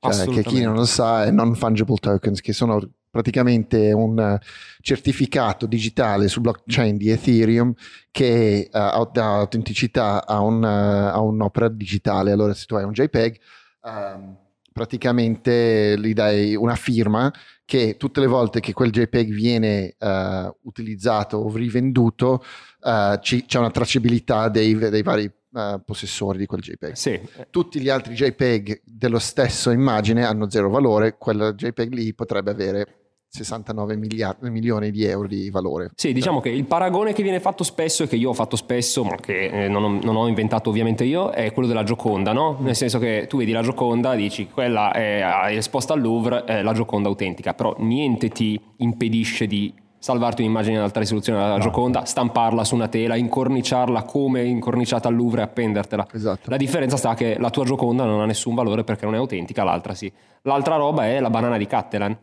Cioè, 0.00 0.28
che 0.28 0.44
chi 0.44 0.62
non 0.62 0.74
lo 0.74 0.84
sa 0.84 1.24
è 1.24 1.32
non-fungible 1.32 1.96
tokens, 1.96 2.40
che 2.40 2.52
sono 2.52 2.80
praticamente 3.10 3.92
un 3.92 4.18
eh, 4.18 4.38
certificato 4.80 5.66
digitale 5.66 6.28
su 6.28 6.40
blockchain 6.40 6.96
di 6.96 7.10
Ethereum 7.10 7.72
che 8.10 8.58
eh, 8.60 8.68
dà 8.70 9.34
autenticità 9.36 10.26
a, 10.26 10.40
un, 10.40 10.62
eh, 10.64 10.66
a 10.66 11.20
un'opera 11.20 11.68
digitale. 11.68 12.32
Allora, 12.32 12.54
se 12.54 12.66
tu 12.66 12.74
hai 12.74 12.84
un 12.84 12.92
JPEG, 12.92 13.38
ehm, 13.84 14.36
praticamente 14.72 15.96
gli 15.98 16.12
dai 16.12 16.54
una 16.54 16.76
firma 16.76 17.32
che 17.64 17.96
tutte 17.96 18.20
le 18.20 18.26
volte 18.26 18.60
che 18.60 18.72
quel 18.72 18.90
JPEG 18.90 19.32
viene 19.32 19.94
eh, 19.98 20.54
utilizzato 20.62 21.36
o 21.36 21.52
rivenduto 21.54 22.42
ci- 23.20 23.44
c'è 23.44 23.58
una 23.58 23.70
tracciabilità 23.70 24.48
dei, 24.48 24.74
dei 24.74 25.02
vari 25.02 25.30
eh, 25.54 25.80
possessori 25.84 26.38
di 26.38 26.46
quel 26.46 26.60
JPEG. 26.60 26.92
Sì, 26.92 27.20
Tutti 27.50 27.80
gli 27.80 27.88
altri 27.88 28.14
JPEG 28.14 28.82
dello 28.84 29.18
stesso 29.18 29.70
immagine 29.70 30.24
hanno 30.24 30.50
zero 30.50 30.70
valore, 30.70 31.16
quel 31.18 31.54
JPEG 31.56 31.92
lì 31.92 32.14
potrebbe 32.14 32.50
avere 32.50 32.98
69 33.30 33.96
miliardi, 33.96 34.50
milioni 34.50 34.90
di 34.90 35.04
euro 35.04 35.28
di 35.28 35.50
valore. 35.50 35.90
Sì, 35.94 36.12
diciamo 36.12 36.40
che 36.40 36.48
il 36.48 36.64
paragone 36.64 37.12
che 37.12 37.22
viene 37.22 37.40
fatto 37.40 37.62
spesso 37.62 38.04
e 38.04 38.08
che 38.08 38.16
io 38.16 38.30
ho 38.30 38.34
fatto 38.34 38.56
spesso, 38.56 39.04
ma 39.04 39.16
che 39.16 39.64
eh, 39.64 39.68
non, 39.68 39.84
ho, 39.84 39.98
non 40.02 40.16
ho 40.16 40.26
inventato 40.26 40.70
ovviamente 40.70 41.04
io, 41.04 41.30
è 41.30 41.52
quello 41.52 41.68
della 41.68 41.82
Gioconda, 41.82 42.32
no? 42.32 42.56
Nel 42.60 42.74
senso 42.74 42.98
che 42.98 43.26
tu 43.28 43.36
vedi 43.36 43.52
la 43.52 43.62
Gioconda, 43.62 44.14
dici 44.14 44.48
quella 44.48 44.92
è 44.92 45.22
esposta 45.50 45.92
al 45.92 46.00
Louvre, 46.00 46.44
è 46.44 46.62
la 46.62 46.72
Gioconda 46.72 47.08
autentica, 47.08 47.52
però 47.54 47.74
niente 47.78 48.30
ti 48.30 48.58
impedisce 48.78 49.46
di 49.46 49.72
salvarti 49.98 50.42
un'immagine 50.42 50.76
in 50.76 50.82
alta 50.82 51.00
risoluzione 51.00 51.40
della 51.42 51.58
Gioconda, 51.58 52.04
stamparla 52.04 52.64
su 52.64 52.74
una 52.74 52.88
tela, 52.88 53.16
incorniciarla 53.16 54.02
come 54.04 54.44
incorniciata 54.44 55.08
al 55.08 55.14
Louvre 55.16 55.40
e 55.40 55.44
appendertela. 55.44 56.06
Esatto. 56.12 56.50
La 56.50 56.56
differenza 56.56 56.96
sta 56.96 57.14
che 57.14 57.36
la 57.38 57.50
tua 57.50 57.64
Gioconda 57.64 58.04
non 58.04 58.20
ha 58.20 58.24
nessun 58.26 58.54
valore 58.54 58.84
perché 58.84 59.04
non 59.04 59.14
è 59.14 59.18
autentica, 59.18 59.64
l'altra 59.64 59.94
sì. 59.94 60.10
L'altra 60.42 60.76
roba 60.76 61.06
è 61.06 61.20
la 61.20 61.30
banana 61.30 61.56
di 61.56 61.66
Cattelan 61.66 62.16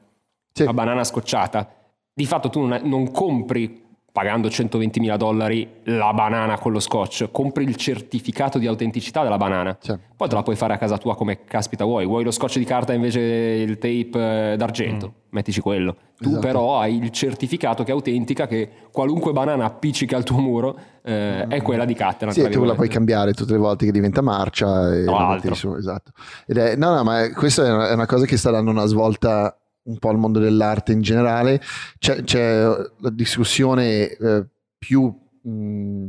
Sì. 0.52 0.64
la 0.64 0.74
banana 0.74 1.04
scocciata. 1.04 1.70
Di 2.14 2.26
fatto 2.26 2.50
tu 2.50 2.62
non, 2.62 2.80
non 2.84 3.12
compri 3.12 3.84
pagando 4.16 4.50
120 4.50 5.02
mila 5.02 5.18
dollari 5.18 5.70
la 5.84 6.14
banana 6.14 6.58
con 6.58 6.72
lo 6.72 6.80
scotch, 6.80 7.28
compri 7.32 7.66
il 7.66 7.76
certificato 7.76 8.58
di 8.58 8.66
autenticità 8.66 9.24
della 9.24 9.36
banana. 9.36 9.78
Sì. 9.78 9.94
Poi 10.16 10.30
te 10.30 10.36
la 10.36 10.42
puoi 10.42 10.56
fare 10.56 10.74
a 10.74 10.78
casa 10.78 10.98
tua 10.98 11.18
come 11.18 11.44
caspita 11.44 11.84
vuoi. 11.84 12.06
Vuoi 12.06 12.24
lo 12.24 12.32
scotch 12.32 12.58
di 12.58 12.64
carta 12.64 12.94
invece 12.94 13.20
il 13.20 13.78
tape 13.78 14.54
eh, 14.54 14.56
d'argento? 14.56 15.14
Mettici 15.32 15.60
quello. 15.60 15.98
Tu 16.18 16.30
Esatto. 16.30 16.40
però 16.40 16.80
hai 16.80 16.96
il 16.96 17.10
certificato 17.10 17.84
che 17.84 17.92
autentica, 17.92 18.48
che 18.48 18.70
qualunque 18.90 19.34
banana 19.34 19.66
appiccica 19.66 20.16
al 20.16 20.24
tuo 20.24 20.38
muro 20.38 20.80
eh, 21.04 21.46
è 21.48 21.62
quella 21.62 21.84
di 21.84 21.94
Cattelan. 21.94 22.34
Sì, 22.34 22.48
tu 22.48 22.64
la 22.64 22.74
puoi 22.74 22.88
cambiare 22.88 23.34
tutte 23.34 23.52
le 23.52 23.60
volte 23.60 23.84
che 23.84 23.92
diventa 23.92 24.22
marcia 24.22 24.96
e 24.96 25.04
Tra 25.04 25.12
la 25.12 25.28
metti 25.34 25.54
su, 25.54 25.76
esatto. 25.76 26.12
Ed 26.48 26.56
è, 26.56 26.78
no, 26.78 26.96
no, 26.96 27.04
ma 27.04 27.30
questa 27.34 27.90
è 27.90 27.92
una 27.92 28.06
cosa 28.06 28.26
che 28.26 28.38
sta 28.38 28.50
dando 28.50 28.72
una 28.72 28.86
svolta 28.86 29.60
un 29.86 29.98
po' 30.00 30.10
al 30.10 30.18
mondo 30.18 30.40
dell'arte 30.40 30.92
in 30.92 31.02
generale. 31.02 31.62
C'è, 31.98 32.24
c'è 32.24 32.64
la 33.00 33.10
discussione 33.10 34.10
eh, 34.10 34.46
più 34.78 35.04
mh, 35.42 36.08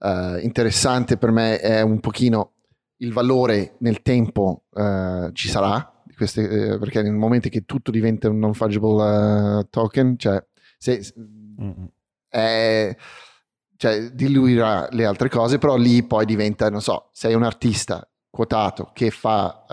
eh, 0.00 0.40
interessante 0.42 1.16
per 1.16 1.30
me 1.30 1.58
è 1.60 1.80
un 1.82 2.00
pochino 2.00 2.52
il 2.98 3.12
valore 3.12 3.76
nel 3.78 4.02
tempo 4.02 4.64
eh, 4.74 5.30
ci 5.32 5.48
sarà, 5.48 5.92
queste, 6.16 6.72
eh, 6.74 6.78
perché 6.78 7.00
nel 7.02 7.12
momento 7.12 7.48
che 7.48 7.64
tutto 7.64 7.90
diventa 7.92 8.28
un 8.28 8.38
non 8.38 8.54
fungible 8.54 9.60
eh, 9.60 9.66
token, 9.70 10.18
cioè, 10.18 10.44
se, 10.78 11.12
Mm. 11.60 11.84
è- 12.28 12.94
cioè, 13.76 14.10
diluirà 14.10 14.88
le 14.92 15.04
altre 15.04 15.28
cose, 15.28 15.58
però 15.58 15.76
lì 15.76 16.02
poi 16.04 16.24
diventa, 16.24 16.68
non 16.70 16.80
so, 16.82 17.10
sei 17.12 17.34
un 17.34 17.42
artista 17.44 18.07
quotato 18.30 18.90
che 18.92 19.10
fa 19.10 19.64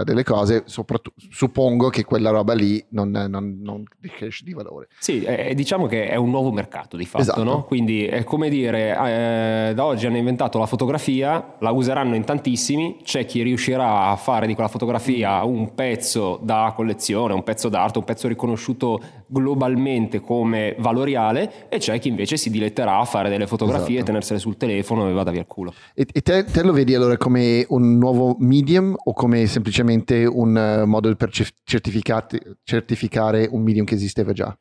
eh, 0.00 0.04
delle 0.04 0.22
cose, 0.22 0.62
soprattutto 0.66 1.16
suppongo 1.30 1.88
che 1.88 2.04
quella 2.04 2.30
roba 2.30 2.52
lì 2.52 2.84
non, 2.90 3.10
non, 3.10 3.58
non 3.60 3.84
cresce 4.16 4.44
di 4.44 4.52
valore. 4.52 4.88
Sì, 4.98 5.22
eh, 5.22 5.54
diciamo 5.54 5.86
che 5.86 6.08
è 6.08 6.16
un 6.16 6.30
nuovo 6.30 6.52
mercato 6.52 6.96
di 6.96 7.06
fatto, 7.06 7.22
Esatto. 7.22 7.42
no? 7.42 7.64
Quindi 7.64 8.04
è 8.04 8.22
come 8.24 8.48
dire, 8.48 8.90
eh, 8.90 9.72
da 9.74 9.84
oggi 9.84 10.06
hanno 10.06 10.18
inventato 10.18 10.58
la 10.58 10.66
fotografia, 10.66 11.56
la 11.60 11.70
useranno 11.70 12.14
in 12.14 12.24
tantissimi, 12.24 12.98
c'è 13.02 13.24
chi 13.24 13.42
riuscirà 13.42 14.08
a 14.10 14.16
fare 14.16 14.46
di 14.46 14.54
quella 14.54 14.68
fotografia 14.68 15.42
un 15.44 15.74
pezzo 15.74 16.38
da 16.42 16.72
collezione, 16.76 17.32
un 17.34 17.42
pezzo 17.42 17.68
d'arte, 17.68 17.98
un 17.98 18.04
pezzo 18.04 18.28
riconosciuto 18.28 19.00
globalmente 19.26 20.20
come 20.20 20.76
valoriale 20.78 21.68
e 21.68 21.78
c'è 21.78 21.98
chi 21.98 22.08
invece 22.08 22.36
si 22.36 22.50
diletterà 22.50 22.98
a 22.98 23.04
fare 23.04 23.28
delle 23.30 23.46
fotografie, 23.46 23.94
Esatto. 23.96 24.04
tenersele 24.06 24.38
sul 24.38 24.56
telefono 24.56 25.08
e 25.08 25.12
vada 25.12 25.30
via 25.30 25.40
il 25.40 25.46
culo. 25.46 25.72
E, 25.94 26.06
e 26.12 26.20
te, 26.20 26.44
te 26.44 26.62
lo 26.62 26.72
vedi 26.72 26.94
allora 26.94 27.16
come 27.16 27.64
un 27.68 27.98
nuovo 28.02 28.36
medium 28.40 28.94
o 28.96 29.12
come 29.12 29.46
semplicemente 29.46 30.24
un 30.24 30.56
eh, 30.56 30.84
modo 30.84 31.14
per 31.14 31.30
certificare 31.64 33.48
un 33.50 33.62
medium 33.62 33.86
che 33.86 33.94
esisteva 33.94 34.32
già? 34.32 34.56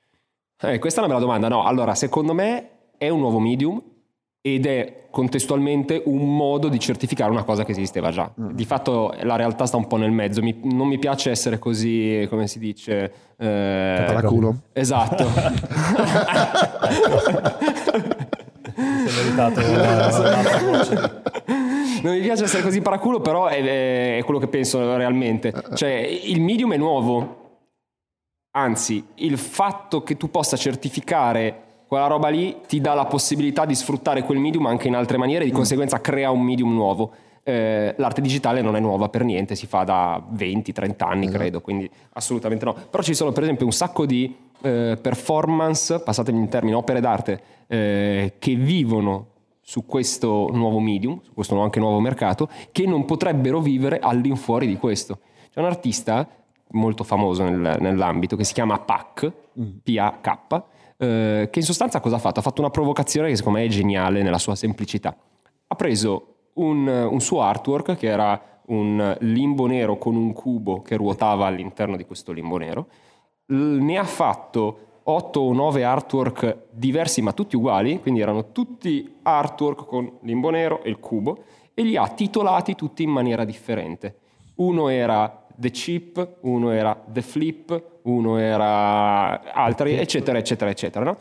Eh, 0.63 0.77
questa 0.77 1.01
è 1.01 1.03
una 1.03 1.13
bella 1.13 1.25
domanda. 1.25 1.47
No, 1.47 1.65
allora, 1.65 1.95
secondo 1.95 2.33
me 2.33 2.69
è 2.97 3.09
un 3.09 3.19
nuovo 3.19 3.39
medium 3.39 3.81
ed 4.43 4.65
è 4.67 5.07
contestualmente 5.09 6.03
un 6.05 6.35
modo 6.35 6.69
di 6.69 6.79
certificare 6.79 7.31
una 7.31 7.43
cosa 7.43 7.65
che 7.65 7.71
esisteva 7.71 8.11
già. 8.11 8.31
Mm. 8.39 8.51
Di 8.51 8.65
fatto 8.65 9.13
la 9.23 9.35
realtà 9.35 9.65
sta 9.65 9.77
un 9.77 9.87
po' 9.87 9.97
nel 9.97 10.11
mezzo. 10.11 10.41
Mi- 10.41 10.59
non 10.63 10.87
mi 10.87 10.99
piace 10.99 11.31
essere 11.31 11.57
così, 11.57 12.27
come 12.29 12.47
si 12.47 12.59
dice... 12.59 13.11
eh, 13.37 14.03
Paraculo? 14.05 14.61
Esatto. 14.73 15.25
Si 18.73 19.19
è 19.19 19.23
meritato 19.23 19.59
una- 19.59 20.07
un'altra 20.07 20.57
voce. 20.59 21.21
Non 22.01 22.13
mi 22.13 22.21
piace 22.21 22.43
essere 22.45 22.63
così 22.63 22.81
paraculo, 22.81 23.19
però 23.19 23.47
è, 23.47 24.17
è 24.17 24.23
quello 24.23 24.39
che 24.39 24.47
penso 24.47 24.95
realmente. 24.97 25.53
Cioè, 25.75 25.89
il 25.89 26.41
medium 26.41 26.73
è 26.73 26.77
nuovo. 26.77 27.39
Anzi, 28.51 29.03
il 29.15 29.37
fatto 29.37 30.03
che 30.03 30.17
tu 30.17 30.29
possa 30.29 30.57
certificare 30.57 31.69
quella 31.91 32.07
roba 32.07 32.29
lì 32.29 32.57
ti 32.67 32.79
dà 32.79 32.93
la 32.93 33.03
possibilità 33.03 33.65
di 33.65 33.75
sfruttare 33.75 34.23
quel 34.23 34.39
medium 34.39 34.65
anche 34.65 34.87
in 34.87 34.95
altre 34.95 35.17
maniere, 35.17 35.43
di 35.43 35.51
conseguenza 35.51 35.99
crea 35.99 36.31
un 36.31 36.41
medium 36.41 36.73
nuovo. 36.73 37.11
Eh, 37.43 37.93
l'arte 37.97 38.21
digitale 38.21 38.61
non 38.61 38.77
è 38.77 38.79
nuova 38.79 39.09
per 39.09 39.25
niente, 39.25 39.55
si 39.55 39.67
fa 39.67 39.83
da 39.83 40.23
20-30 40.33 40.93
anni, 40.99 41.29
credo, 41.29 41.59
quindi 41.59 41.89
assolutamente 42.13 42.63
no. 42.63 42.75
Però 42.89 43.03
ci 43.03 43.13
sono 43.13 43.33
per 43.33 43.43
esempio 43.43 43.65
un 43.65 43.73
sacco 43.73 44.05
di 44.05 44.33
eh, 44.61 44.97
performance, 45.01 45.99
passatemi 45.99 46.39
in 46.39 46.47
termini, 46.47 46.75
opere 46.75 47.01
d'arte 47.01 47.41
eh, 47.67 48.33
che 48.39 48.55
vivono 48.55 49.30
su 49.71 49.85
questo 49.85 50.49
nuovo 50.51 50.81
medium, 50.81 51.21
su 51.21 51.31
questo 51.33 51.57
anche 51.61 51.79
nuovo 51.79 52.01
mercato, 52.01 52.49
che 52.73 52.85
non 52.85 53.05
potrebbero 53.05 53.61
vivere 53.61 53.99
all'infuori 53.99 54.67
di 54.67 54.75
questo. 54.75 55.19
C'è 55.49 55.61
un 55.61 55.65
artista 55.65 56.27
molto 56.71 57.05
famoso 57.05 57.45
nel- 57.45 57.77
nell'ambito 57.79 58.35
che 58.35 58.43
si 58.43 58.51
chiama 58.51 58.79
PAC, 58.79 59.31
P-A-K, 59.81 60.63
eh, 60.97 61.47
che 61.49 61.59
in 61.59 61.63
sostanza 61.63 62.01
cosa 62.01 62.17
ha 62.17 62.19
fatto? 62.19 62.39
Ha 62.39 62.43
fatto 62.43 62.59
una 62.59 62.69
provocazione 62.69 63.29
che 63.29 63.37
secondo 63.37 63.59
me 63.59 63.65
è 63.65 63.69
geniale 63.69 64.21
nella 64.21 64.39
sua 64.39 64.55
semplicità. 64.55 65.15
Ha 65.67 65.75
preso 65.75 66.49
un, 66.55 66.85
un 66.85 67.21
suo 67.21 67.41
artwork 67.41 67.95
che 67.95 68.07
era 68.07 68.59
un 68.65 69.15
limbo 69.21 69.67
nero 69.67 69.97
con 69.97 70.17
un 70.17 70.33
cubo 70.33 70.81
che 70.81 70.97
ruotava 70.97 71.45
all'interno 71.45 71.95
di 71.95 72.03
questo 72.03 72.33
limbo 72.33 72.57
nero, 72.57 72.87
ne 73.45 73.97
ha 73.97 74.03
fatto 74.03 74.90
8 75.03 75.39
o 75.39 75.53
9 75.53 75.83
artwork 75.83 76.57
diversi 76.69 77.21
ma 77.21 77.33
tutti 77.33 77.55
uguali, 77.55 77.99
quindi 77.99 78.21
erano 78.21 78.51
tutti 78.51 79.17
artwork 79.23 79.85
con 79.85 80.11
limbo 80.21 80.49
nero 80.49 80.83
e 80.83 80.89
il 80.89 80.99
cubo, 80.99 81.43
e 81.73 81.83
li 81.83 81.97
ha 81.97 82.07
titolati 82.07 82.75
tutti 82.75 83.03
in 83.03 83.09
maniera 83.09 83.45
differente. 83.45 84.15
Uno 84.55 84.89
era 84.89 85.45
The 85.55 85.71
Chip, 85.71 86.37
uno 86.41 86.71
era 86.71 86.99
The 87.07 87.21
Flip, 87.21 87.83
uno 88.03 88.37
era 88.37 89.53
altri, 89.53 89.95
eccetera, 89.97 90.37
eccetera, 90.37 90.69
eccetera. 90.69 91.05
no? 91.05 91.17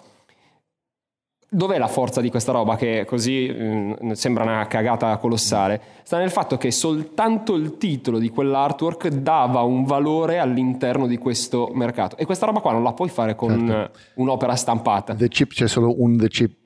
Dov'è 1.52 1.78
la 1.78 1.88
forza 1.88 2.21
di 2.21 2.30
questa 2.30 2.52
roba 2.52 2.76
che 2.76 3.04
così 3.04 3.52
mm, 3.52 4.12
sembra 4.12 4.45
una 4.45 4.69
cagata 4.69 5.16
colossale? 5.16 5.80
Sta 6.04 6.16
nel 6.19 6.30
fatto 6.30 6.57
che 6.57 6.71
soltanto 6.71 7.57
il 7.57 7.76
titolo 7.76 8.19
di 8.21 8.28
quell'artwork 8.28 9.09
dava 9.09 9.62
un 9.62 9.83
valore 9.83 10.38
all'interno 10.38 11.09
di 11.09 11.19
questo 11.19 11.69
mercato 11.75 12.16
e 12.16 12.25
questa 12.25 12.47
roba 12.47 12.61
qua 12.61 12.71
non 12.71 12.85
la 12.85 12.92
puoi 12.92 13.09
fare 13.09 13.35
con 13.35 13.66
Certo. 13.66 13.99
un'opera 14.14 14.54
stampata. 14.54 15.14
The 15.14 15.26
chip 15.28 15.50
c'è 15.52 15.66
solo 15.66 16.00
un 16.00 16.16
thechip.jpg. 16.19 16.59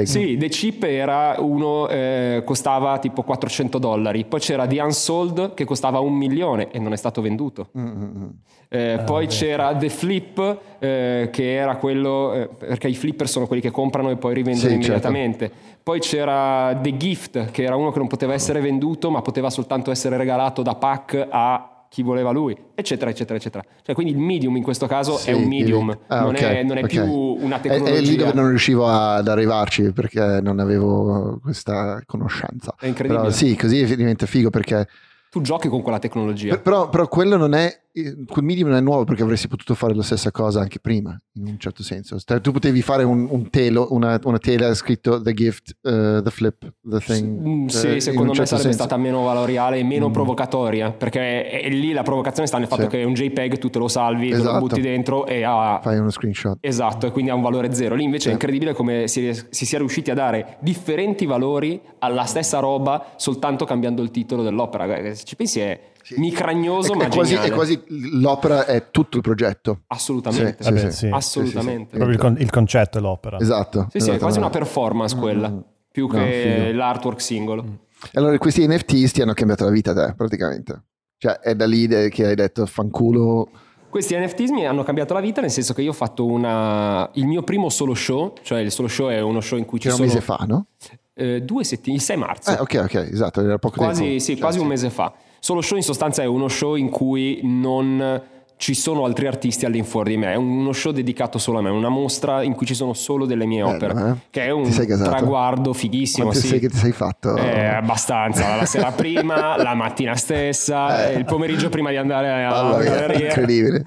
Il- 0.00 0.08
Sì, 0.08 0.36
The 0.38 0.48
Chip 0.48 0.82
era 0.84 1.36
uno, 1.38 1.86
eh, 1.88 2.42
costava 2.44 2.98
tipo 2.98 3.22
400 3.22 3.78
dollari, 3.78 4.24
poi 4.24 4.40
c'era 4.40 4.66
The 4.66 4.80
Unsold 4.80 5.54
che 5.54 5.64
costava 5.64 6.00
un 6.00 6.14
milione 6.14 6.70
e 6.70 6.78
non 6.78 6.92
è 6.92 6.96
stato 6.96 7.20
venduto. 7.20 7.68
Mm, 7.78 7.86
mm, 7.86 8.02
mm. 8.16 8.28
Eh, 8.70 9.02
poi 9.06 9.26
c'era 9.28 9.76
The 9.76 9.88
Flip 9.88 10.58
eh, 10.80 11.28
che 11.30 11.54
era 11.54 11.76
quello, 11.76 12.32
eh, 12.32 12.48
perché 12.48 12.88
i 12.88 12.94
flipper 12.94 13.28
sono 13.28 13.46
quelli 13.46 13.62
che 13.62 13.70
comprano 13.70 14.10
e 14.10 14.16
poi 14.16 14.34
rivendono 14.34 14.66
Sì, 14.66 14.70
certo. 14.74 14.86
immediatamente. 14.86 15.50
Poi 15.82 16.00
c'era 16.00 16.76
The 16.82 16.96
Gift 16.96 17.50
che 17.52 17.62
era 17.62 17.76
uno 17.76 17.92
che 17.92 17.98
non 17.98 18.08
poteva 18.08 18.32
essere 18.32 18.60
venduto 18.60 19.10
ma 19.10 19.20
poteva 19.22 19.50
soltanto 19.50 19.90
essere 19.92 20.16
regalato 20.16 20.62
da 20.62 20.74
pack 20.74 21.26
a 21.30 21.68
chi 21.94 22.02
voleva 22.02 22.32
lui, 22.32 22.56
eccetera, 22.74 23.08
eccetera, 23.08 23.38
eccetera. 23.38 23.64
Cioè, 23.80 23.94
quindi 23.94 24.12
il 24.14 24.18
medium 24.18 24.56
in 24.56 24.64
questo 24.64 24.88
caso 24.88 25.16
Sì, 25.16 25.30
è 25.30 25.32
un 25.32 25.44
medium, 25.44 25.96
ah, 26.08 26.22
non, 26.22 26.30
ok, 26.34 26.40
è, 26.40 26.62
non 26.64 26.76
è 26.76 26.82
ok. 26.82 26.88
più 26.88 27.04
una 27.04 27.58
È- 27.58 27.60
tecnologia. 27.60 27.96
È, 27.96 28.00
lì 28.00 28.16
dove 28.16 28.32
non 28.32 28.48
riuscivo 28.48 28.88
ad 28.88 29.28
arrivarci 29.28 29.92
perché 29.92 30.40
non 30.42 30.58
avevo 30.58 31.38
questa 31.40 32.02
conoscenza. 32.04 32.74
È 32.76 32.86
incredibile. 32.86 33.20
Però 33.26 33.32
sì, 33.32 33.56
così 33.56 33.94
diventa 33.94 34.26
figo 34.26 34.50
perché... 34.50 34.88
Tu 35.30 35.40
giochi 35.40 35.68
con 35.68 35.82
quella 35.82 36.00
tecnologia. 36.00 36.48
per- 36.48 36.62
però, 36.62 36.88
però 36.88 37.06
quello 37.06 37.36
non 37.36 37.54
è... 37.54 37.82
Quel 37.94 38.44
medium 38.44 38.70
non 38.70 38.78
è 38.78 38.80
nuovo 38.80 39.04
perché 39.04 39.22
avresti 39.22 39.46
potuto 39.46 39.74
fare 39.74 39.94
la 39.94 40.02
stessa 40.02 40.32
cosa 40.32 40.60
anche 40.60 40.80
prima, 40.80 41.16
in 41.34 41.46
un 41.46 41.58
certo 41.60 41.84
senso. 41.84 42.18
Cioè, 42.18 42.40
tu 42.40 42.50
potevi 42.50 42.82
fare 42.82 43.04
un, 43.04 43.28
un 43.30 43.48
telo, 43.50 43.86
una, 43.90 44.18
una 44.24 44.38
tela 44.38 44.74
scritto 44.74 45.22
The 45.22 45.32
Gift, 45.32 45.76
uh, 45.82 46.20
The 46.20 46.30
Flip, 46.30 46.72
The 46.82 46.98
Thing. 46.98 47.46
Mm, 47.46 47.66
eh, 47.66 47.68
Sì, 47.70 47.88
in 47.92 48.00
secondo 48.00 48.30
me 48.30 48.34
certo 48.38 48.56
sarebbe 48.56 48.70
senso. 48.72 48.84
stata 48.84 48.96
meno 48.96 49.22
valoriale 49.22 49.78
e 49.78 49.84
meno 49.84 50.08
Mm. 50.08 50.12
provocatoria, 50.12 50.90
perché 50.90 51.48
è- 51.48 51.62
è 51.62 51.68
lì 51.68 51.92
la 51.92 52.02
provocazione 52.02 52.48
sta 52.48 52.58
nel 52.58 52.66
fatto 52.66 52.82
Sì. 52.82 52.88
che 52.88 53.00
è 53.02 53.04
un 53.04 53.14
JPEG, 53.14 53.58
tu 53.58 53.70
te 53.70 53.78
lo 53.78 53.86
salvi, 53.86 54.30
te 54.30 54.34
lo 54.38 54.40
Esatto. 54.42 54.58
butti 54.58 54.80
dentro 54.80 55.26
e 55.26 55.44
ha... 55.44 55.78
Fai 55.80 55.96
uno 55.96 56.10
screenshot. 56.10 56.58
Esatto, 56.62 57.06
e 57.06 57.12
quindi 57.12 57.30
ha 57.30 57.34
un 57.36 57.42
valore 57.42 57.72
zero. 57.74 57.94
Lì 57.94 58.02
invece 58.02 58.24
Sì. 58.24 58.28
è 58.30 58.32
incredibile 58.32 58.72
come 58.72 59.06
si, 59.06 59.32
si 59.50 59.64
sia 59.66 59.78
riusciti 59.78 60.10
a 60.10 60.14
dare 60.14 60.56
differenti 60.58 61.26
valori 61.26 61.80
alla 62.00 62.24
stessa 62.24 62.58
roba 62.58 63.12
soltanto 63.14 63.64
cambiando 63.64 64.02
il 64.02 64.10
titolo 64.10 64.42
dell'opera. 64.42 65.14
Se 65.14 65.22
ci 65.24 65.36
pensi 65.36 65.60
è 65.60 65.92
Sì. 66.04 66.18
micragnoso 66.18 66.92
È, 66.92 66.96
ma 66.96 67.04
è 67.04 67.08
quasi, 67.08 67.34
è 67.34 67.50
quasi 67.50 67.82
l'opera 67.88 68.66
è 68.66 68.90
tutto 68.90 69.16
il 69.16 69.22
progetto. 69.22 69.80
Assolutamente. 69.86 70.62
Sì, 70.62 70.70
Vabbè, 70.70 70.90
sì. 70.90 70.96
sì. 70.96 71.08
Assolutamente. 71.10 71.96
Proprio 71.96 72.10
il, 72.14 72.18
con- 72.20 72.36
il 72.38 72.50
concetto 72.50 72.98
è 72.98 73.00
l'opera. 73.00 73.38
Esatto. 73.40 73.86
Sì, 73.90 73.92
sì, 73.92 73.96
è 73.96 74.10
esatto, 74.10 74.18
quasi 74.18 74.38
no. 74.38 74.44
una 74.44 74.52
performance 74.54 75.16
quella, 75.16 75.48
Mm. 75.48 75.58
più 75.90 76.06
No, 76.08 76.12
che 76.12 76.64
figo. 76.66 76.76
l'artwork 76.76 77.20
singolo. 77.22 77.64
Allora, 78.12 78.36
questi 78.36 78.66
NFT 78.68 79.12
ti 79.12 79.22
hanno 79.22 79.32
cambiato 79.32 79.64
la 79.64 79.70
vita 79.70 79.92
a 79.92 79.94
te, 79.94 80.14
praticamente. 80.14 80.82
Cioè, 81.16 81.38
è 81.38 81.54
da 81.54 81.64
lì 81.66 81.88
che 82.10 82.26
hai 82.26 82.34
detto 82.34 82.66
fanculo. 82.66 83.48
Questi 83.88 84.14
NFT 84.14 84.50
mi 84.50 84.66
hanno 84.66 84.82
cambiato 84.82 85.14
la 85.14 85.20
vita 85.20 85.40
nel 85.40 85.50
senso 85.52 85.72
che 85.72 85.80
io 85.80 85.90
ho 85.90 85.94
fatto 85.94 86.26
una, 86.26 87.08
il 87.14 87.26
mio 87.26 87.42
primo 87.42 87.70
solo 87.70 87.94
show, 87.94 88.34
cioè 88.42 88.58
il 88.60 88.70
solo 88.72 88.88
show 88.88 89.08
è 89.08 89.20
uno 89.20 89.40
show 89.40 89.56
in 89.56 89.64
cui 89.64 89.78
ci 89.78 89.86
era 89.86 89.96
un 89.96 90.02
sono 90.02 90.12
mese 90.12 90.24
fa, 90.26 90.44
no? 90.46 90.66
eh, 91.14 91.40
due 91.42 91.62
settimane, 91.62 91.98
il 92.00 92.04
6 92.04 92.16
marzo, 92.16 92.50
Eh, 92.50 92.54
ok, 92.60 92.80
ok, 92.86 92.94
esatto, 93.12 93.40
era 93.40 93.56
poco 93.58 93.76
quasi, 93.76 94.02
tempo. 94.02 94.18
sì, 94.18 94.32
Cioè, 94.32 94.40
quasi 94.40 94.58
un 94.58 94.64
sì. 94.64 94.68
mese 94.70 94.90
fa. 94.90 95.14
Solo 95.44 95.60
show 95.60 95.76
in 95.76 95.82
sostanza 95.82 96.22
è 96.22 96.24
uno 96.24 96.48
show 96.48 96.74
in 96.74 96.88
cui 96.88 97.40
non 97.42 98.22
ci 98.56 98.72
sono 98.72 99.04
altri 99.04 99.26
artisti 99.26 99.66
all'infuori 99.66 100.12
di 100.12 100.16
me, 100.16 100.32
è 100.32 100.36
uno 100.36 100.72
show 100.72 100.90
dedicato 100.90 101.36
solo 101.36 101.58
a 101.58 101.60
me, 101.60 101.68
una 101.68 101.90
mostra 101.90 102.42
in 102.42 102.54
cui 102.54 102.64
ci 102.64 102.72
sono 102.72 102.94
solo 102.94 103.26
delle 103.26 103.44
mie 103.44 103.62
Bello, 103.62 103.74
opere, 103.74 104.08
eh? 104.08 104.14
che 104.30 104.44
è 104.46 104.50
un 104.50 104.70
traguardo 105.02 105.74
fighissimo. 105.74 106.28
Quanto 106.28 106.40
sì. 106.40 106.46
sei 106.48 106.60
che 106.60 106.70
ti 106.70 106.78
sei 106.78 106.92
fatto? 106.92 107.36
Eh, 107.36 107.62
abbastanza, 107.62 108.56
la 108.56 108.64
sera 108.64 108.90
prima, 108.92 109.58
la 109.62 109.74
mattina 109.74 110.16
stessa, 110.16 111.10
Eh. 111.10 111.18
il 111.18 111.26
pomeriggio 111.26 111.68
prima 111.68 111.90
di 111.90 111.96
andare 111.98 112.46
Mamma 112.48 112.78
mia, 112.78 112.84
galleria. 112.90 113.26
incredibile. 113.26 113.82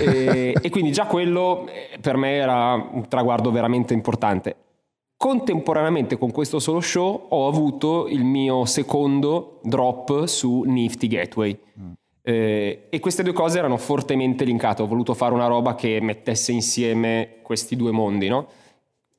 E, 0.00 0.54
e 0.60 0.68
quindi 0.68 0.92
già 0.92 1.06
quello 1.06 1.66
eh, 1.66 1.96
per 1.98 2.18
me 2.18 2.34
era 2.34 2.74
un 2.74 3.08
traguardo 3.08 3.50
veramente 3.50 3.94
importante. 3.94 4.54
Contemporaneamente 5.20 6.16
con 6.16 6.30
questo 6.30 6.58
solo 6.58 6.80
show 6.80 7.26
ho 7.28 7.46
avuto 7.46 8.08
il 8.08 8.24
mio 8.24 8.64
secondo 8.64 9.60
drop 9.62 10.24
su 10.24 10.62
Nifty 10.62 11.08
Gateway. 11.08 11.60
Mm. 11.78 11.92
Eh, 12.22 12.86
e 12.88 13.00
queste 13.00 13.22
due 13.22 13.34
cose 13.34 13.58
erano 13.58 13.76
fortemente 13.76 14.46
linkate. 14.46 14.80
Ho 14.80 14.86
voluto 14.86 15.12
fare 15.12 15.34
una 15.34 15.46
roba 15.46 15.74
che 15.74 16.00
mettesse 16.00 16.52
insieme 16.52 17.40
questi 17.42 17.76
due 17.76 17.90
mondi, 17.90 18.28
no? 18.28 18.48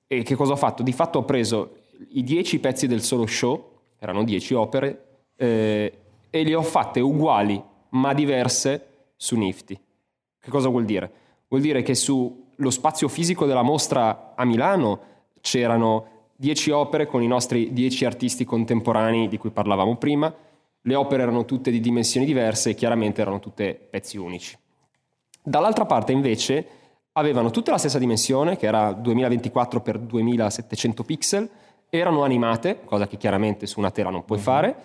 E 0.08 0.24
che 0.24 0.34
cosa 0.34 0.54
ho 0.54 0.56
fatto? 0.56 0.82
Di 0.82 0.92
fatto 0.92 1.20
ho 1.20 1.24
preso 1.24 1.76
i 2.14 2.24
dieci 2.24 2.58
pezzi 2.58 2.88
del 2.88 3.04
solo 3.04 3.28
show, 3.28 3.64
erano 4.00 4.24
dieci 4.24 4.56
opere, 4.56 5.20
eh, 5.36 6.00
e 6.32 6.44
le 6.44 6.56
ho 6.56 6.64
fatte 6.64 7.00
uguali 7.00 7.64
ma 7.90 8.16
diverse 8.16 9.12
su 9.16 9.36
Nifty. 9.36 9.80
Che 10.40 10.50
cosa 10.50 10.68
vuol 10.68 10.86
dire? 10.86 11.12
Vuol 11.48 11.62
dire 11.62 11.84
che 11.84 11.94
sullo 11.94 12.72
spazio 12.72 13.08
fisico 13.08 13.46
della 13.46 13.62
mostra 13.62 14.34
a 14.34 14.44
Milano 14.46 15.11
c'erano 15.42 16.06
dieci 16.36 16.72
opere 16.72 17.06
con 17.06 17.22
i 17.22 17.28
nostri 17.28 17.74
dieci 17.74 18.06
artisti 18.06 18.46
contemporanei 18.46 19.28
di 19.28 19.38
cui 19.38 19.52
parlavamo 19.52 19.98
prima, 19.98 20.34
le 20.84 20.96
opere 20.96 21.22
erano 21.22 21.46
tutte 21.46 21.70
di 21.70 21.80
dimensioni 21.80 22.26
diverse 22.26 22.72
e 22.72 22.74
chiaramente 22.74 23.22
erano 23.22 23.40
tutte 23.40 23.76
pezzi 23.90 24.18
unici. 24.18 24.58
Dall'altra 25.44 25.86
parte 25.86 26.12
invece 26.12 26.66
avevano 27.14 27.52
tutte 27.52 27.72
la 27.72 27.78
stessa 27.78 28.00
dimensione, 28.00 28.58
che 28.58 28.66
era 28.66 28.92
2024 28.94 29.84
x 29.86 29.98
2700 29.98 31.04
pixel, 31.04 31.50
erano 31.90 32.24
animate, 32.24 32.82
cosa 32.86 33.06
che 33.06 33.18
chiaramente 33.18 33.68
su 33.68 33.80
una 33.80 33.92
tela 33.92 34.10
non 34.10 34.26
puoi 34.26 34.40
fare, 34.40 34.76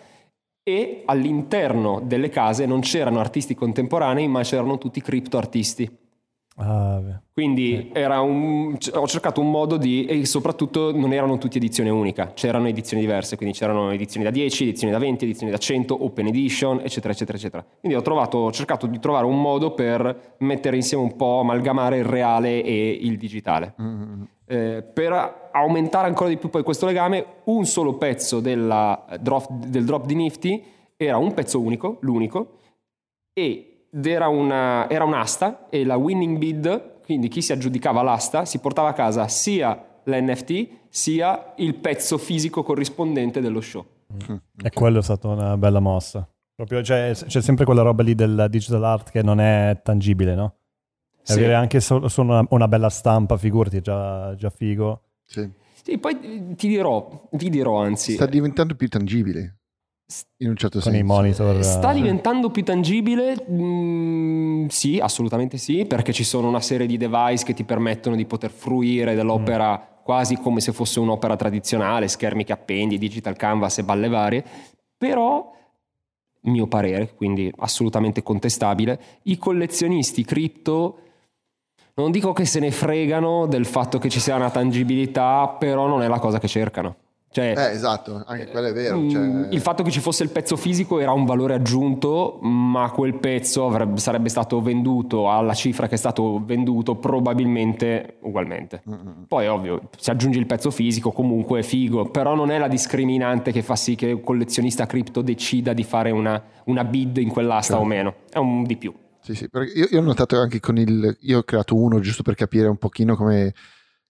e 0.63 1.03
all'interno 1.05 2.01
delle 2.03 2.29
case 2.29 2.67
non 2.67 2.81
c'erano 2.81 3.21
artisti 3.21 3.55
contemporanei, 3.55 4.27
ma 4.27 4.43
c'erano 4.43 4.79
tutti 4.79 5.01
criptoartisti. 5.01 6.06
Ah, 6.59 7.21
Quindi 7.35 7.93
un, 7.95 8.77
ho 8.95 9.07
cercato 9.07 9.43
un 9.43 9.51
modo 9.51 9.77
di, 9.77 10.07
e 10.07 10.25
soprattutto 10.25 10.97
non 10.97 11.13
erano 11.13 11.37
tutte 11.37 11.59
edizioni 11.59 11.91
unica, 11.91 12.33
c'erano 12.33 12.69
edizioni 12.69 13.03
diverse, 13.03 13.37
quindi 13.37 13.55
c'erano 13.55 13.91
edizioni 13.91 14.25
da 14.25 14.31
10, 14.31 14.63
edizioni 14.63 14.93
da 14.93 14.99
20, 14.99 15.25
edizioni 15.25 15.53
da 15.53 15.59
100, 15.59 16.05
open 16.05 16.29
edition, 16.29 16.81
eccetera, 16.83 17.13
eccetera, 17.13 17.37
eccetera. 17.37 17.67
Quindi 17.79 17.99
ho, 17.99 18.03
trovato, 18.03 18.39
ho 18.39 18.53
cercato 18.53 18.87
di 18.87 18.99
trovare 18.99 19.27
un 19.27 19.39
modo 19.39 19.73
per 19.73 20.37
mettere 20.39 20.77
insieme 20.77 21.03
un 21.03 21.15
po', 21.15 21.41
amalgamare 21.41 21.99
il 21.99 22.05
reale 22.05 22.63
e 22.63 22.99
il 23.03 23.19
digitale. 23.19 23.75
Mm-hmm. 23.81 24.23
Eh, 24.47 24.83
per 24.95 25.51
aumentare 25.53 26.07
ancora 26.07 26.31
di 26.31 26.39
più 26.39 26.49
poi 26.49 26.63
questo 26.63 26.87
legame, 26.87 27.25
un 27.45 27.67
solo 27.67 27.99
pezzo 27.99 28.41
drop, 28.41 29.51
del 29.51 29.85
drop 29.85 30.07
di 30.07 30.15
Nifty 30.15 30.65
era 30.97 31.19
un 31.19 31.35
pezzo 31.35 31.61
unico, 31.61 31.99
l'unico, 32.01 32.61
e 33.35 33.76
era, 34.05 34.29
una, 34.29 34.89
era 34.91 35.05
un'asta 35.05 35.69
e 35.71 35.85
la 35.85 35.97
winning 35.97 36.39
bid, 36.39 37.03
quindi 37.05 37.29
chi 37.29 37.41
si 37.41 37.53
aggiudicava 37.53 38.03
l'asta, 38.03 38.45
si 38.45 38.59
portava 38.59 38.89
a 38.89 38.93
casa 38.93 39.29
sia 39.29 40.01
l'NFT 40.05 40.69
sia 40.89 41.55
il 41.57 41.75
pezzo 41.77 42.19
fisico 42.19 42.63
corrispondente 42.63 43.41
dello 43.41 43.61
show. 43.61 43.85
Mm. 44.31 44.37
E 44.63 44.71
quello 44.71 44.99
è 44.99 45.03
stata 45.03 45.29
una 45.29 45.57
bella 45.57 45.81
mossa. 45.81 46.29
Proprio, 46.55 46.83
cioè, 46.83 47.13
c'è 47.15 47.43
sempre 47.43 47.65
quella 47.65 47.83
roba 47.83 48.03
lì 48.03 48.15
del 48.15 48.47
digital 48.49 48.83
art 48.83 49.11
che 49.11 49.23
non 49.23 49.41
è 49.41 49.79
tangibile, 49.83 50.35
no? 50.35 50.55
Sì. 51.23 51.33
Avere 51.33 51.55
anche 51.55 51.81
solo, 51.81 52.09
solo 52.09 52.33
una, 52.33 52.47
una, 52.51 52.69
bella 52.69 52.89
stampa, 52.89 53.37
figurati, 53.37 53.79
è 53.79 53.81
già, 53.81 54.35
già 54.37 54.49
figo. 54.49 55.03
Sì. 55.25 55.51
sì. 55.83 55.99
poi 55.99 56.55
ti 56.55 56.69
dirò, 56.69 57.29
ti 57.31 57.51
dirò 57.51 57.83
anzi... 57.83 58.13
Sta 58.13 58.27
diventando 58.27 58.75
più 58.75 58.89
tangibile 58.89 59.57
in 60.39 60.51
un 60.51 60.57
certo 60.57 60.79
con 60.79 60.93
senso. 60.93 60.99
i 60.99 61.03
monitor. 61.03 61.65
Sta 61.65 61.93
diventando 61.93 62.51
più 62.51 62.63
tangibile? 62.63 63.45
Mm, 63.51 64.67
sì, 64.67 64.99
assolutamente 65.01 65.57
sì, 65.57 65.85
perché 65.85 66.13
ci 66.13 66.25
sono 66.25 66.49
una 66.49 66.61
serie 66.61 66.87
di 66.87 66.97
device 66.97 67.45
che 67.45 67.55
ti 67.55 67.65
permettono 67.65 68.15
di 68.15 68.25
poter 68.25 68.51
fruire 68.51 69.15
dell'opera 69.15 69.77
mm. 69.77 70.05
quasi 70.05 70.37
come 70.37 70.61
se 70.61 70.73
fosse 70.73 71.01
un'opera 71.01 71.35
tradizionale, 71.35 72.09
schermi 72.09 72.45
che 72.45 72.53
appendi, 72.53 72.99
digital 72.99 73.37
canvas 73.37 73.79
e 73.79 73.85
balle 73.85 74.09
varie, 74.09 74.45
però 74.97 75.53
mio 76.43 76.69
parere, 76.69 77.13
quindi 77.15 77.53
assolutamente 77.59 78.23
contestabile, 78.23 79.01
i 79.25 79.37
collezionisti 79.37 80.25
cripto 80.25 80.99
non 81.95 82.13
dico 82.13 82.33
che 82.33 82.45
se 82.45 82.61
ne 82.61 82.71
fregano 82.71 83.47
del 83.47 83.65
fatto 83.65 83.99
che 83.99 84.09
ci 84.09 84.21
sia 84.21 84.37
una 84.37 84.51
tangibilità, 84.51 85.57
però 85.59 85.87
non 85.89 86.03
è 86.03 86.09
la 86.09 86.19
cosa 86.19 86.39
che 86.39 86.47
cercano. 86.47 86.97
Cioè, 87.31 87.53
eh, 87.55 87.71
esatto, 87.73 88.23
anche 88.27 88.47
quello 88.47 88.69
è 88.69 88.73
vero. 88.73 88.97
Mm, 88.97 89.11
cioè... 89.11 89.49
Il 89.51 89.61
fatto 89.61 89.83
che 89.83 89.91
ci 89.91 90.01
fosse 90.01 90.23
il 90.23 90.31
pezzo 90.31 90.57
fisico 90.57 91.01
era 91.01 91.13
un 91.13 91.27
valore 91.27 91.55
aggiunto, 91.55 92.39
ma 92.41 92.91
quel 92.91 93.19
pezzo 93.19 93.67
avrebbe, 93.67 93.99
sarebbe 93.99 94.29
stato 94.31 94.63
venduto 94.63 95.31
alla 95.31 95.53
cifra 95.53 95.87
che 95.87 95.97
è 95.97 95.99
stato 95.99 96.43
venduto 96.45 96.97
probabilmente 96.97 98.17
ugualmente. 98.21 98.83
Mm-hmm. 98.89 99.23
Poi 99.29 99.47
ovvio, 99.49 99.91
se 99.99 100.13
aggiungi 100.13 100.39
il 100.39 100.47
pezzo 100.47 100.71
fisico 100.71 101.13
comunque 101.13 101.61
è 101.61 101.63
figo, 101.63 102.11
però 102.11 102.35
non 102.35 102.51
è 102.51 102.59
la 102.59 102.69
discriminante 102.69 103.53
che 103.53 103.63
fa 103.63 103.77
sì 103.77 103.97
che 103.97 104.13
un 104.13 104.23
collezionista 104.23 104.87
cripto 104.87 105.21
decida 105.21 105.75
di 105.75 105.85
fare 105.85 106.11
una, 106.11 106.43
una 106.65 106.85
bid 106.85 107.19
in 107.19 107.29
quell'asta 107.29 107.75
certo. 107.75 107.85
o 107.85 107.87
meno, 107.87 108.15
è 108.31 108.39
un 108.39 108.65
di 108.65 108.77
più. 108.77 108.95
Sì, 109.21 109.35
sì, 109.35 109.49
io, 109.75 109.89
io 109.91 109.99
ho 109.99 110.05
notato 110.05 110.39
anche 110.39 110.61
con 110.61 110.79
il... 110.79 111.17
Io 111.23 111.39
ho 111.39 111.43
creato 111.43 111.75
uno 111.75 111.99
giusto 111.99 112.23
per 112.23 112.37
capire 112.37 112.69
un 112.69 112.77
pochino 112.77 113.17
come 113.17 113.53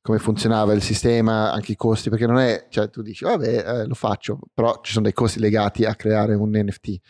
come 0.07 0.19
funzionava 0.21 0.73
il 0.73 0.83
sistema, 0.83 1.51
anche 1.51 1.73
i 1.73 1.77
costi, 1.77 2.11
perché 2.11 2.29
non 2.29 2.39
è, 2.39 2.67
cioè 2.71 2.89
tu 2.89 3.03
dici, 3.03 3.25
vabbè, 3.25 3.65
eh, 3.67 3.87
lo 3.87 3.95
faccio, 3.95 4.39
però 4.55 4.79
ci 4.81 4.93
sono 4.93 5.05
dei 5.05 5.13
costi 5.13 5.41
legati 5.41 5.85
a 5.85 5.97
creare 5.97 6.35
un 6.35 6.51
NFT 6.51 7.01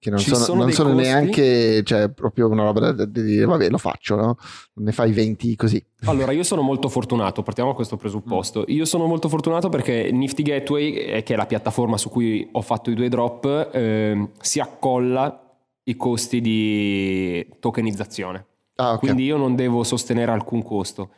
che 0.00 0.10
non 0.10 0.18
ci 0.18 0.30
sono, 0.30 0.44
sono, 0.44 0.62
non 0.62 0.72
sono 0.72 0.92
neanche, 0.94 1.82
cioè, 1.84 2.10
proprio 2.10 2.48
una 2.48 2.64
roba 2.64 2.90
da, 2.90 3.04
dire, 3.04 3.44
vabbè, 3.44 3.68
lo 3.68 3.78
faccio, 3.78 4.16
no? 4.16 4.36
Ne 4.76 4.90
fai 4.90 5.12
20 5.12 5.54
così. 5.54 5.84
Allora, 6.06 6.32
io 6.32 6.42
sono 6.42 6.62
molto 6.62 6.88
fortunato, 6.88 7.42
partiamo 7.42 7.70
da 7.70 7.76
questo 7.76 7.96
presupposto. 7.96 8.64
Io 8.68 8.86
sono 8.86 9.04
molto 9.04 9.28
fortunato 9.28 9.68
perché 9.68 10.10
Nifty 10.10 10.42
Gateway, 10.42 10.94
eh, 10.94 11.22
che 11.22 11.34
è 11.34 11.36
la 11.36 11.46
piattaforma 11.46 11.98
su 11.98 12.08
cui 12.08 12.48
ho 12.50 12.62
fatto 12.62 12.90
i 12.90 12.94
due 12.94 13.10
drop, 13.10 13.68
eh, 13.72 14.30
si 14.40 14.58
accolla 14.58 15.54
i 15.84 15.94
costi 15.96 16.40
di 16.40 17.46
tokenizzazione. 17.60 18.46
Ah, 18.76 18.94
okay. 18.94 18.98
Quindi 19.00 19.24
io 19.24 19.36
non 19.36 19.54
devo 19.54 19.84
sostenere 19.84 20.32
alcun 20.32 20.62
costo. 20.62 21.10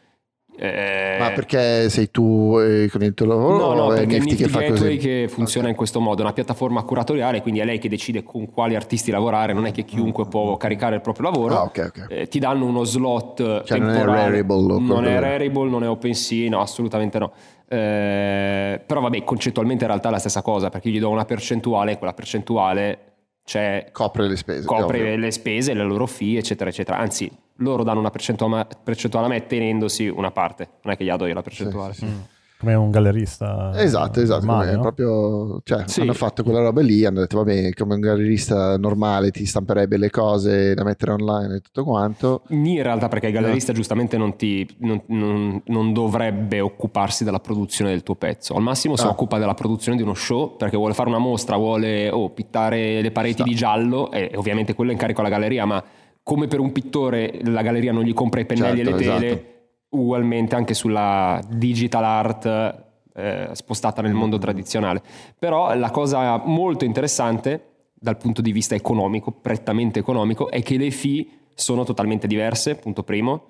Eh... 0.57 1.17
Ma 1.19 1.31
perché 1.31 1.88
sei 1.88 2.11
tu 2.11 2.59
eh, 2.59 2.88
con 2.91 3.03
il 3.03 3.15
tuo 3.15 3.27
lavoro? 3.27 3.57
No, 3.57 3.75
no, 3.75 3.88
perché 3.88 4.19
Nifty, 4.19 4.31
Nifty 4.31 4.45
che 4.45 4.69
Gateway 4.69 4.97
che 4.99 5.27
funziona 5.29 5.61
okay. 5.61 5.71
in 5.71 5.77
questo 5.77 6.01
modo, 6.01 6.23
una 6.23 6.33
piattaforma 6.33 6.83
curatoriale, 6.83 7.41
quindi 7.43 7.61
è 7.61 7.65
lei 7.65 7.79
che 7.79 7.88
decide 7.88 8.23
con 8.23 8.51
quali 8.51 8.75
artisti 8.75 9.11
lavorare, 9.11 9.53
non 9.53 9.67
è 9.67 9.73
che 9.73 9.85
chiunque 9.85 10.27
può 10.27 10.57
caricare 10.57 10.97
il 10.97 11.01
proprio 11.01 11.31
lavoro. 11.31 11.55
Ah, 11.57 11.62
okay, 11.62 11.87
okay. 11.87 12.07
Eh, 12.09 12.29
ti 12.29 12.38
danno 12.38 12.67
uno 12.67 12.85
slot 12.85 13.65
cioè 13.65 13.79
temporale. 13.79 14.05
non 14.05 14.15
è 14.15 14.25
Rarible. 14.25 14.81
Non 14.81 15.05
è 15.07 15.19
Rarible, 15.19 15.69
non 15.69 15.83
è 15.83 15.88
OpenSea, 15.88 16.49
no, 16.51 16.61
assolutamente 16.61 17.19
no. 17.19 17.33
Eh, 17.67 18.81
però 18.87 19.01
vabbè, 19.01 19.25
concettualmente 19.25 19.85
in 19.85 19.88
realtà 19.88 20.09
è 20.09 20.12
la 20.12 20.19
stessa 20.19 20.43
cosa, 20.43 20.69
perché 20.69 20.88
io 20.88 20.95
gli 20.95 21.01
do 21.01 21.09
una 21.09 21.25
percentuale 21.25 21.97
quella 21.97 22.12
percentuale 22.12 23.12
cioè, 23.45 23.88
copre 23.91 24.29
le 24.29 24.37
spese. 24.37 24.67
Copre 24.67 25.17
le 25.17 25.31
spese, 25.31 25.75
le 25.75 25.83
loro 25.83 26.07
fee, 26.07 26.38
eccetera, 26.38 26.71
eccetera. 26.71 26.99
Anzi, 26.99 27.31
loro 27.62 27.83
danno 27.83 28.01
una 28.01 28.11
percentuale, 28.11 28.66
percentuale 28.83 29.27
a 29.27 29.29
me 29.31 29.46
tenendosi 29.46 30.09
una 30.09 30.31
parte, 30.31 30.68
non 30.83 30.92
è 30.92 30.96
che 30.96 31.05
gli 31.05 31.11
do 31.12 31.27
io 31.27 31.35
la 31.35 31.42
percentuale. 31.42 31.94
Sì, 31.94 32.01
sì. 32.01 32.07
Mm 32.07 32.40
come 32.62 32.75
un 32.75 32.90
gallerista. 32.90 33.72
Esatto, 33.75 34.20
esatto. 34.20 34.46
Normale, 34.46 34.77
no? 34.77 34.81
proprio, 34.81 35.61
cioè, 35.64 35.83
sì. 35.87 36.01
Hanno 36.01 36.12
fatto 36.12 36.44
quella 36.44 36.61
roba 36.61 36.81
lì, 36.81 37.05
hanno 37.05 37.18
detto, 37.18 37.38
vabbè, 37.38 37.72
come 37.72 37.94
un 37.94 38.01
gallerista 38.01 38.79
normale 38.79 39.33
ti 39.33 39.44
stamperebbe 39.44 39.96
le 39.96 40.11
cose 40.11 40.72
da 40.75 40.85
mettere 40.85 41.11
online 41.12 41.57
e 41.57 41.61
tutto 41.61 41.83
quanto. 41.83 42.42
In 42.51 42.81
realtà, 42.83 43.09
perché 43.09 43.27
il 43.27 43.33
gallerista 43.33 43.72
no. 43.72 43.79
giustamente 43.79 44.16
non, 44.16 44.37
ti, 44.37 44.66
non, 44.79 45.03
non, 45.07 45.61
non, 45.66 45.92
dovrebbe 45.92 46.61
occuparsi 46.61 47.25
della 47.25 47.40
produzione 47.40 47.90
del 47.90 48.05
tuo 48.05 48.14
pezzo. 48.14 48.55
Al 48.55 48.62
massimo 48.62 48.96
si 48.96 49.07
ah. 49.07 49.11
occupa 49.11 49.38
della 49.38 49.55
produzione 49.55 49.96
di 49.96 50.05
uno 50.05 50.14
show, 50.14 50.57
perché 50.57 50.77
vuole 50.77 50.94
fare 50.94 51.09
una 51.09 51.18
mostra, 51.18 51.57
vuole 51.57 52.11
oh, 52.11 52.31
pittare 52.31 53.03
le 53.03 53.11
pareti 53.11 53.35
Sta. 53.35 53.44
di 53.44 53.55
giallo, 53.57 54.12
e 54.12 54.31
ovviamente 54.37 54.75
quello 54.75 54.90
è 54.90 54.94
incarico 54.94 55.20
alla 55.20 55.31
galleria, 55.31 55.64
ma 55.64 55.83
come 56.22 56.46
per 56.46 56.61
un 56.61 56.72
pittore 56.72 57.40
la 57.44 57.62
galleria 57.62 57.92
non 57.92 58.04
gli 58.04 58.14
compra 58.14 58.40
i 58.40 58.46
pennelli 58.46 58.85
certo, 58.85 58.90
e 58.90 58.92
le 58.92 59.04
tele. 59.04 59.26
Esatto 59.26 59.50
ugualmente 59.92 60.54
anche 60.54 60.74
sulla 60.74 61.40
digital 61.48 62.04
art 62.04 62.85
eh, 63.14 63.48
spostata 63.52 64.02
nel 64.02 64.14
mondo 64.14 64.38
tradizionale. 64.38 65.02
Però 65.38 65.74
la 65.74 65.90
cosa 65.90 66.42
molto 66.44 66.85
interessante 66.85 67.66
dal 67.94 68.16
punto 68.16 68.42
di 68.42 68.52
vista 68.52 68.74
economico, 68.74 69.30
prettamente 69.30 69.98
economico, 69.98 70.50
è 70.50 70.62
che 70.62 70.76
le 70.76 70.90
fee 70.90 71.26
sono 71.54 71.85
totalmente 71.85 72.26
diverse, 72.26 72.76
punto 72.76 73.02
primo, 73.02 73.46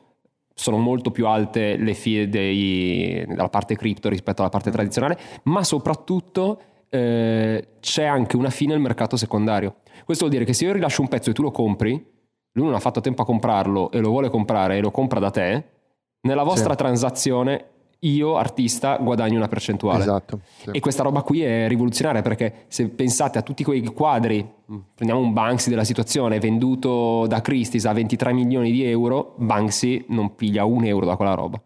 sono 0.54 0.76
molto 0.76 1.10
più 1.10 1.26
alte 1.26 1.76
le 1.76 1.94
fee 1.94 2.28
dei, 2.28 3.24
della 3.26 3.48
parte 3.48 3.76
cripto 3.76 4.08
rispetto 4.08 4.42
alla 4.42 4.50
parte 4.50 4.70
tradizionale, 4.70 5.18
ma 5.44 5.64
soprattutto 5.64 6.60
eh, 6.90 7.68
c'è 7.80 8.04
anche 8.04 8.36
una 8.36 8.50
fee 8.50 8.66
nel 8.66 8.80
mercato 8.80 9.16
secondario. 9.16 9.76
Questo 10.04 10.26
vuol 10.26 10.36
dire 10.36 10.44
che 10.44 10.52
se 10.52 10.64
io 10.66 10.72
rilascio 10.72 11.00
un 11.00 11.08
pezzo 11.08 11.30
e 11.30 11.32
tu 11.32 11.42
lo 11.42 11.50
compri, 11.50 12.04
lui 12.52 12.66
non 12.66 12.74
ha 12.74 12.80
fatto 12.80 13.00
tempo 13.00 13.22
a 13.22 13.24
comprarlo 13.24 13.90
e 13.90 14.00
lo 14.00 14.10
vuole 14.10 14.30
comprare 14.30 14.76
e 14.76 14.80
lo 14.80 14.90
compra 14.90 15.20
da 15.20 15.30
te, 15.30 15.64
nella 16.22 16.42
vostra 16.42 16.72
sì. 16.72 16.78
transazione 16.78 17.66
io 18.04 18.36
artista 18.36 18.96
guadagno 18.96 19.36
una 19.36 19.46
percentuale. 19.48 20.00
Esatto. 20.02 20.40
sì. 20.62 20.70
E 20.72 20.80
questa 20.80 21.02
roba 21.04 21.22
qui 21.22 21.42
è 21.42 21.68
rivoluzionaria 21.68 22.20
perché 22.22 22.64
se 22.68 22.88
pensate 22.88 23.38
a 23.38 23.42
tutti 23.42 23.62
quei 23.62 23.82
quadri, 23.84 24.44
mh, 24.66 24.76
prendiamo 24.94 25.22
un 25.24 25.32
Banksy 25.32 25.70
della 25.70 25.84
situazione, 25.84 26.40
venduto 26.40 27.26
da 27.28 27.40
Christie's 27.40 27.84
a 27.84 27.92
23 27.92 28.32
milioni 28.32 28.72
di 28.72 28.82
euro, 28.84 29.34
Banksy 29.38 30.06
non 30.08 30.34
piglia 30.34 30.64
un 30.64 30.84
euro 30.84 31.06
da 31.06 31.14
quella 31.16 31.34
roba. 31.34 31.60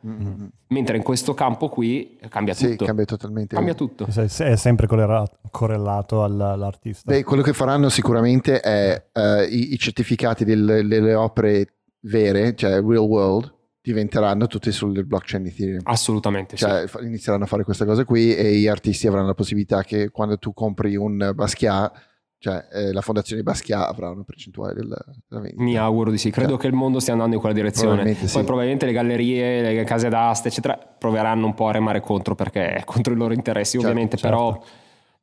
Mentre 0.69 0.97
in 0.97 1.03
questo 1.03 1.33
campo 1.33 1.69
qui 1.69 2.19
cambia 2.29 2.53
Sì, 2.53 2.71
tutto. 2.71 2.85
cambia 2.85 3.05
totalmente. 3.05 3.55
Cambia 3.55 3.75
tutto. 3.75 4.07
È 4.07 4.57
sempre 4.57 4.87
correlato, 4.87 5.39
correlato 5.51 6.23
al- 6.23 6.41
all'artista. 6.41 7.11
Beh, 7.13 7.23
quello 7.25 7.43
che 7.43 7.53
faranno 7.55 7.89
sicuramente 7.89 8.61
è 8.61 9.07
eh, 9.13 9.45
i, 9.45 9.73
i 9.73 9.79
certificati 9.79 10.45
del- 10.45 10.85
delle 10.87 11.15
opere 11.15 11.69
vere, 12.01 12.55
cioè 12.57 12.73
real 12.83 12.99
world, 13.05 13.55
diventeranno 13.87 14.49
tutti 14.49 14.73
sul 14.73 15.07
blockchain 15.07 15.47
Ethereum. 15.47 15.81
Assolutamente 15.85 16.57
sì. 16.57 16.65
Cioè 16.65 16.89
fa- 16.89 17.01
inizieranno 17.03 17.45
a 17.45 17.47
fare 17.47 17.63
questa 17.63 17.85
cosa 17.85 18.05
qui 18.05 18.35
e 18.35 18.55
gli 18.57 18.67
artisti 18.67 19.07
avranno 19.07 19.29
la 19.29 19.35
possibilità 19.35 19.85
che 19.85 20.11
quando 20.11 20.39
tu 20.39 20.53
compri 20.53 20.97
un 20.97 21.31
Basquiat, 21.33 21.93
cioè 22.39 22.67
eh, 22.73 22.93
la 22.93 23.01
fondazione 23.01 23.43
Basquiat 23.45 23.89
avrà 23.89 24.11
una 24.11 24.25
percentuale 24.25 24.75
della, 24.75 24.99
della 25.29 25.41
vendita. 25.41 25.63
Mi 25.63 25.77
auguro 25.77 26.11
di 26.11 26.19
sì, 26.19 26.31
credo 26.33 26.51
Cioè, 26.55 26.59
che 26.59 26.67
il 26.67 26.73
mondo 26.73 26.99
stia 26.99 27.13
andando 27.13 27.35
in 27.37 27.41
quella 27.41 27.55
direzione. 27.55 28.03
Poi 28.03 28.05
probabilmente 28.05 28.39
sì. 28.41 28.45
probabilmente 28.45 28.87
le 28.87 28.93
gallerie, 28.93 29.73
le 29.75 29.85
case 29.85 30.09
d'asta, 30.09 30.49
eccetera, 30.49 30.77
proveranno 30.77 31.47
un 31.47 31.55
po' 31.55 31.69
a 31.69 31.73
remare 31.73 32.01
contro 32.01 32.35
perché 32.35 32.75
è 32.75 32.85
contro 32.85 33.13
i 33.13 33.17
loro 33.17 33.35
interessi, 33.35 33.79
Certo, 33.79 33.87
ovviamente, 33.87 34.17
però 34.17 34.61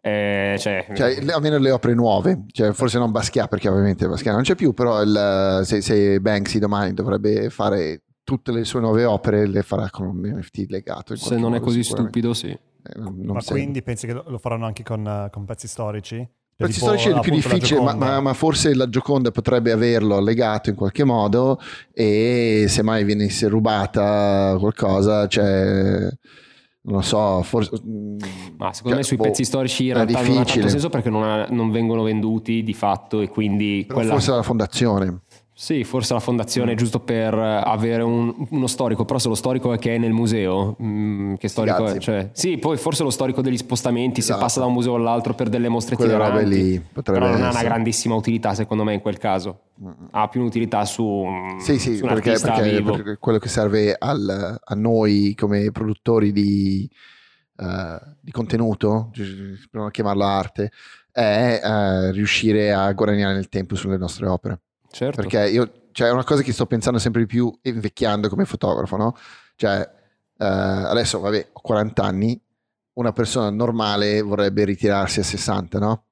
eh, 0.05 0.55
cioè, 0.57 0.87
Cioè, 0.93 1.21
le- 1.21 1.31
almeno 1.33 1.57
le 1.57 1.71
opere 1.71 1.93
nuove, 1.93 2.45
cioè, 2.51 2.71
forse 2.71 2.97
non 2.97 3.11
Basquiat 3.11 3.47
perché 3.49 3.67
ovviamente 3.67 4.07
Basquiat 4.07 4.33
non 4.35 4.43
c'è 4.43 4.55
più, 4.55 4.73
però 4.73 5.01
il- 5.01 5.61
se, 5.65 5.81
se 5.81 6.19
Banksy 6.21 6.59
domani 6.59 6.93
dovrebbe 6.93 7.49
fare 7.49 8.01
tutte 8.23 8.51
le 8.51 8.63
sue 8.63 8.79
nuove 8.79 9.05
opere, 9.05 9.47
le 9.47 9.61
farà 9.63 9.89
con 9.89 10.07
un 10.07 10.19
NFT 10.21 10.65
legato. 10.69 11.15
se 11.15 11.35
non 11.35 11.49
è 11.53 11.59
modo, 11.59 11.63
così 11.65 11.83
sicuramente. 11.83 12.19
stupido, 12.19 12.33
sì. 12.33 12.47
Eh, 12.49 12.99
non- 12.99 13.15
non 13.17 13.35
Ma 13.35 13.41
sembra. 13.41 13.63
quindi 13.63 13.81
pensi 13.81 14.07
che 14.07 14.13
lo 14.13 14.37
faranno 14.37 14.65
anche 14.65 14.83
con, 14.83 15.05
eh, 15.05 15.29
con 15.31 15.45
pezzi 15.45 15.67
storici? 15.67 16.27
Pezzi 16.55 16.79
storici 16.79 17.07
è 17.09 17.19
più 17.19 17.19
appunto, 17.19 17.47
la 17.47 17.53
difficile, 17.55 17.81
ma, 17.81 17.95
ma- 17.95 18.19
ma 18.21 18.33
forse 18.33 18.75
la 18.75 18.87
Gioconda 18.87 19.31
potrebbe 19.31 19.71
averlo 19.71 20.19
legato 20.19 20.69
in 20.69 20.75
qualche 20.75 21.03
modo 21.03 21.59
e 21.91 22.65
se 22.67 22.83
mai 22.83 23.03
venisse 23.03 23.47
rubata 23.47 24.55
qualcosa, 24.59 25.27
cioè, 25.27 25.99
non 26.81 26.95
lo 26.95 27.01
so, 27.01 27.41
forse... 27.41 27.71
Ma 28.57 28.71
secondo 28.71 28.89
cioè, 28.89 28.95
me 28.97 29.03
sui 29.03 29.17
boh, 29.17 29.23
pezzi 29.23 29.43
storici 29.45 29.85
in 29.85 29.91
è 29.91 29.93
realtà 29.95 30.11
non 30.13 30.21
ha 30.21 30.25
tanto 30.25 30.39
difficile. 30.41 30.69
senso 30.69 30.89
perché 30.89 31.09
non, 31.09 31.23
ha- 31.23 31.47
non 31.49 31.71
vengono 31.71 32.03
venduti 32.03 32.61
di 32.63 32.73
fatto 32.73 33.21
e 33.21 33.29
quindi 33.29 33.87
quella... 33.89 34.11
forse 34.11 34.31
la 34.31 34.43
fondazione. 34.43 35.21
Sì, 35.55 35.83
forse 35.83 36.13
la 36.13 36.19
fondazione 36.19 36.71
è 36.71 36.75
giusto 36.75 36.99
per 36.99 37.35
avere 37.35 38.01
un- 38.01 38.47
uno 38.49 38.65
storico, 38.65 39.05
però 39.05 39.19
se 39.19 39.27
lo 39.27 39.35
storico 39.35 39.71
è 39.71 39.77
che 39.77 39.93
è 39.93 39.97
nel 39.99 40.11
museo, 40.11 40.75
mm, 40.81 41.35
che 41.35 41.47
storico 41.47 41.75
è? 41.77 41.79
Grazie. 41.93 41.99
Cioè, 41.99 42.29
sì, 42.33 42.57
poi 42.57 42.75
forse 42.77 43.03
lo 43.03 43.11
storico 43.11 43.41
degli 43.43 43.57
spostamenti, 43.57 44.19
Esatto. 44.21 44.39
se 44.39 44.43
passa 44.43 44.59
da 44.61 44.65
un 44.65 44.73
museo 44.73 44.95
all'altro 44.95 45.35
per 45.35 45.49
delle 45.49 45.69
mostre 45.69 45.95
Quelle 45.95 46.17
robe 46.17 46.43
lì 46.45 46.79
potrebbe 46.79 47.19
però 47.19 47.31
non 47.31 47.35
ha 47.35 47.37
una 47.45 47.49
essere. 47.49 47.65
grandissima 47.65 48.15
utilità 48.15 48.55
secondo 48.55 48.83
me 48.83 48.95
in 48.95 49.01
quel 49.01 49.19
caso, 49.19 49.59
ha 50.11 50.27
più 50.27 50.41
un'utilità 50.41 50.85
su, 50.85 51.05
mm, 51.05 51.57
Sì, 51.59 51.77
sì, 51.77 51.97
su 51.97 52.03
un 52.05 52.09
perché, 52.13 52.31
perché- 52.39 52.81
perché 52.81 53.17
quello 53.19 53.37
che 53.37 53.47
serve 53.49 53.95
al- 53.97 54.59
a 54.59 54.73
noi 54.75 55.35
come 55.37 55.69
produttori 55.71 56.31
di, 56.31 56.89
eh, 57.57 57.97
di 58.19 58.31
contenuto, 58.31 59.11
per 59.13 59.67
non 59.81 59.91
chiamarla 59.91 60.25
arte, 60.25 60.71
è 61.11 61.61
eh, 61.63 62.11
riuscire 62.11 62.73
a 62.73 62.91
guadagnare 62.93 63.35
nel 63.35 63.49
tempo 63.49 63.75
sulle 63.75 63.97
nostre 63.97 64.25
opere. 64.27 64.59
Certo. 64.93 65.19
Perché 65.19 65.49
io, 65.49 65.87
cioè, 65.91 66.09
è 66.09 66.11
una 66.11 66.23
cosa 66.23 66.43
che 66.43 66.53
sto 66.53 66.67
pensando 66.67 66.99
sempre 66.99 67.21
di 67.21 67.27
più 67.27 67.51
invecchiando 67.63 68.29
come 68.29 68.45
fotografo, 68.45 68.95
no? 68.95 69.17
Cioè, 69.55 69.79
eh, 69.79 70.45
adesso, 70.45 71.19
vabbè, 71.19 71.49
ho 71.51 71.61
40 71.61 72.03
anni, 72.03 72.39
una 72.93 73.11
persona 73.11 73.49
normale 73.49 74.21
vorrebbe 74.21 74.65
ritirarsi 74.65 75.19
a 75.19 75.23
60, 75.23 75.79
no? 75.79 76.03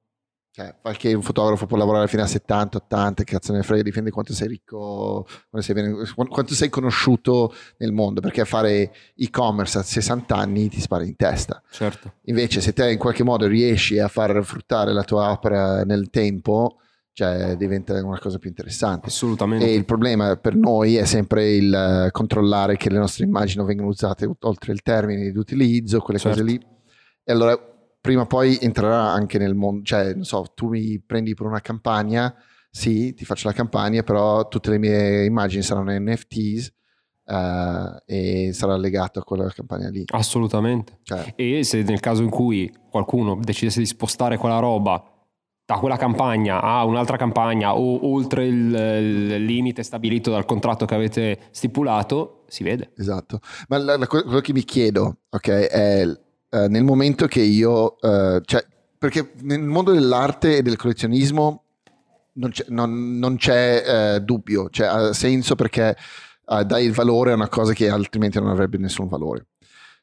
Cioè, 0.50 0.78
qualche 0.82 1.16
fotografo 1.22 1.68
può 1.68 1.78
lavorare 1.78 2.08
fino 2.08 2.24
a 2.24 2.28
70, 2.28 2.78
80, 2.78 3.24
che 3.24 3.34
cazzo 3.34 3.54
ne 3.54 3.62
frega, 3.62 3.84
dipende 3.84 4.10
quanto 4.10 4.34
sei 4.34 4.48
ricco, 4.48 5.28
quanto 5.52 5.74
sei, 5.74 6.16
quanto 6.16 6.54
sei 6.56 6.70
conosciuto 6.70 7.54
nel 7.78 7.92
mondo, 7.92 8.20
perché 8.20 8.44
fare 8.46 8.92
e-commerce 9.16 9.78
a 9.78 9.84
60 9.84 10.36
anni 10.36 10.70
ti 10.70 10.82
spara 10.82 11.04
in 11.04 11.16
testa. 11.16 11.62
certo. 11.70 12.16
Invece, 12.24 12.62
se 12.62 12.74
te 12.74 12.92
in 12.92 12.98
qualche 12.98 13.24
modo 13.24 13.46
riesci 13.46 14.00
a 14.00 14.08
far 14.08 14.44
fruttare 14.44 14.92
la 14.92 15.04
tua 15.04 15.30
opera 15.30 15.84
nel 15.84 16.10
tempo, 16.10 16.80
cioè 17.14 17.56
diventa 17.58 17.94
una 18.04 18.20
cosa 18.20 18.38
più 18.38 18.50
interessante. 18.50 19.08
Assolutamente. 19.08 19.66
E 19.66 19.74
il 19.74 19.86
problema 19.86 20.36
per 20.38 20.56
noi 20.56 20.96
è 20.96 21.06
sempre 21.06 21.52
il 21.54 21.74
eh, 21.74 22.12
controllare 22.12 22.78
che 22.78 22.90
le 22.90 22.98
nostre 23.00 23.26
immagini 23.26 23.66
vengano 23.66 23.90
usate 23.90 24.30
oltre 24.40 24.72
il 24.72 24.82
termine 24.82 25.30
di 25.32 25.38
utilizzo, 25.38 26.00
quelle 26.00 26.20
Certo. 26.20 26.40
cose 26.40 26.50
lì. 26.52 26.60
E 27.24 27.32
allora 27.32 27.58
prima 28.00 28.22
o 28.22 28.26
poi 28.26 28.58
entrerà 28.62 29.12
anche 29.12 29.38
nel 29.38 29.54
mondo, 29.56 29.84
cioè 29.84 30.14
non 30.14 30.24
so, 30.24 30.46
tu 30.56 30.70
mi 30.70 31.00
prendi 31.06 31.34
per 31.34 31.46
una 31.46 31.60
campagna, 31.62 32.34
sì, 32.70 33.14
ti 33.14 33.26
faccio 33.26 33.48
la 33.48 33.54
campagna, 33.54 34.02
però 34.02 34.48
tutte 34.48 34.72
le 34.72 34.80
mie 34.80 35.26
immagini 35.26 35.62
saranno 35.62 35.92
NFTs 35.92 36.74
eh, 37.26 38.02
e 38.06 38.50
sarà 38.54 38.78
legato 38.78 39.20
a 39.20 39.24
quella 39.24 39.50
campagna 39.50 39.90
lì. 39.90 40.04
Assolutamente. 40.14 41.00
Cioè, 41.04 41.34
E 41.36 41.64
se 41.64 41.84
nel 41.84 42.00
caso 42.00 42.24
in 42.24 42.30
cui 42.30 42.74
qualcuno 42.90 43.38
decidesse 43.42 43.80
di 43.80 43.86
spostare 43.86 44.38
quella 44.38 44.60
roba 44.60 45.04
da 45.72 45.78
quella 45.80 45.96
campagna 45.96 46.62
a 46.62 46.84
un'altra 46.84 47.16
campagna 47.16 47.76
o 47.76 48.12
oltre 48.14 48.46
il, 48.46 48.74
il 48.76 49.46
limite 49.46 49.84
stabilito 49.84 50.30
dal 50.30 50.44
contratto 50.44 50.86
che 50.86 50.96
avete 50.96 51.40
stipulato, 51.52 52.44
si 52.48 52.64
vede. 52.64 52.92
Esatto, 52.98 53.40
ma 53.70 53.78
la- 53.78 53.96
la- 53.98 54.08
quello 54.08 54.42
che 54.42 54.52
mi 54.52 54.64
chiedo, 54.64 55.20
ok, 55.30 55.48
è 55.50 56.06
eh, 56.54 56.68
nel 56.68 56.84
momento 56.84 57.28
che 57.28 57.40
io, 57.40 57.98
eh, 58.02 58.42
cioè, 58.44 58.66
perché 58.98 59.32
nel 59.44 59.62
mondo 59.62 59.94
dell'arte 59.94 60.58
e 60.58 60.62
del 60.62 60.76
collezionismo 60.76 61.64
non 62.34 62.50
c'è, 62.50 62.66
non- 62.68 63.18
non 63.18 63.38
c'è, 63.38 64.16
eh, 64.16 64.20
dubbio, 64.20 64.70
cioè 64.70 64.88
ha 64.88 65.14
senso 65.14 65.56
perché 65.56 65.96
eh, 66.50 66.66
dai 66.66 66.86
il 66.86 66.92
valore 66.92 67.32
a 67.32 67.36
una 67.36 67.48
cosa 67.48 67.72
che 67.72 67.90
altrimenti 67.90 68.38
non 68.40 68.50
avrebbe 68.50 68.78
nessun 68.78 69.08
valore. 69.08 69.46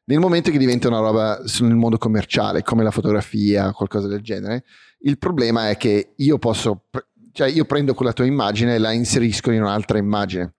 Nel 0.05 0.21
momento 0.21 0.51
che 0.51 0.57
diventa 0.57 0.89
una 0.89 1.01
roba 1.01 1.39
nel 1.61 1.75
mondo 1.75 1.99
commerciale, 1.99 2.63
come 2.63 2.83
la 2.83 2.91
fotografia, 2.91 3.73
qualcosa 3.73 4.09
del 4.09 4.23
genere, 4.23 4.65
il 5.01 5.19
problema 5.19 5.71
è 5.71 5.77
che 5.77 6.13
io 6.17 6.39
posso, 6.39 6.85
cioè 7.33 7.49
io 7.49 7.65
prendo 7.65 7.95
quella 7.95 8.13
tua 8.13 8.27
immagine 8.27 8.75
e 8.75 8.79
la 8.79 8.93
inserisco 8.93 9.51
in 9.51 9.63
un'altra 9.63 9.99
immagine 9.99 10.55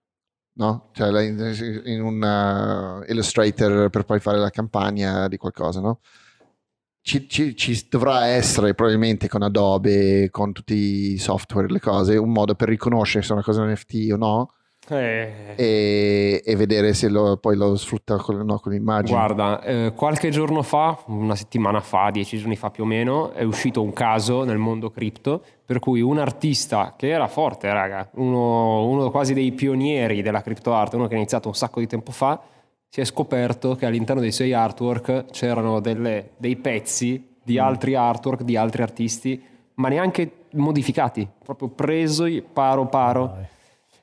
no? 0.60 0.90
Cioè 0.92 1.22
in 1.22 2.02
un 2.02 2.22
uh, 2.22 3.10
Illustrator 3.10 3.88
per 3.88 4.04
poi 4.04 4.20
fare 4.20 4.38
la 4.38 4.50
campagna 4.50 5.26
di 5.26 5.36
qualcosa, 5.36 5.80
no? 5.80 6.00
Ci, 7.02 7.28
ci- 7.28 7.56
ci 7.56 7.86
dovrà 7.88 8.26
essere 8.26 8.74
probabilmente 8.74 9.26
con 9.26 9.42
Adobe, 9.42 10.28
con 10.30 10.52
tutti 10.52 10.74
i 11.14 11.18
software, 11.18 11.70
le 11.70 11.80
cose, 11.80 12.16
un 12.16 12.30
modo 12.30 12.54
per 12.54 12.68
riconoscere 12.68 13.22
se 13.24 13.30
è 13.30 13.32
una 13.32 13.42
cosa 13.42 13.64
NFT 13.64 14.10
o 14.12 14.16
no 14.16 14.52
e, 14.98 16.42
e 16.44 16.56
vedere 16.56 16.94
se 16.94 17.08
lo- 17.08 17.36
poi 17.36 17.56
lo 17.56 17.76
sfrutta 17.76 18.16
con, 18.16 18.36
no, 18.38 18.58
con 18.58 18.72
l'immagine. 18.72 19.16
Guarda, 19.16 19.62
eh, 19.62 19.92
qualche 19.94 20.30
giorno 20.30 20.62
fa, 20.62 20.98
una 21.06 21.36
settimana 21.36 21.80
fa, 21.80 22.10
dieci 22.10 22.38
giorni 22.38 22.56
fa 22.56 22.70
più 22.70 22.84
o 22.84 22.86
meno, 22.86 23.32
è 23.32 23.42
uscito 23.42 23.82
un 23.82 23.92
caso 23.92 24.44
nel 24.44 24.58
mondo 24.58 24.90
cripto 24.90 25.42
per 25.64 25.78
cui 25.78 26.00
un 26.00 26.18
artista 26.18 26.94
che 26.96 27.08
era 27.08 27.28
forte, 27.28 27.72
raga, 27.72 28.08
uno, 28.14 28.86
uno 28.86 29.10
quasi 29.10 29.34
dei 29.34 29.52
pionieri 29.52 30.22
della 30.22 30.42
criptoarte, 30.42 30.96
uno 30.96 31.06
che 31.06 31.14
ha 31.14 31.18
iniziato 31.18 31.48
un 31.48 31.54
sacco 31.54 31.78
di 31.80 31.86
tempo 31.86 32.10
fa, 32.10 32.40
si 32.88 33.00
è 33.00 33.04
scoperto 33.04 33.76
che 33.76 33.86
all'interno 33.86 34.20
dei 34.20 34.32
suoi 34.32 34.52
artwork 34.52 35.26
c'erano 35.30 35.78
delle- 35.80 36.30
dei 36.38 36.56
pezzi 36.56 37.36
di 37.42 37.58
altri 37.58 37.94
artwork 37.94 38.42
di 38.42 38.56
altri 38.56 38.82
artisti, 38.82 39.40
ma 39.74 39.88
neanche 39.88 40.30
modificati, 40.52 41.26
proprio 41.44 41.68
presi 41.68 42.42
paro 42.52 42.86
paro. 42.86 43.58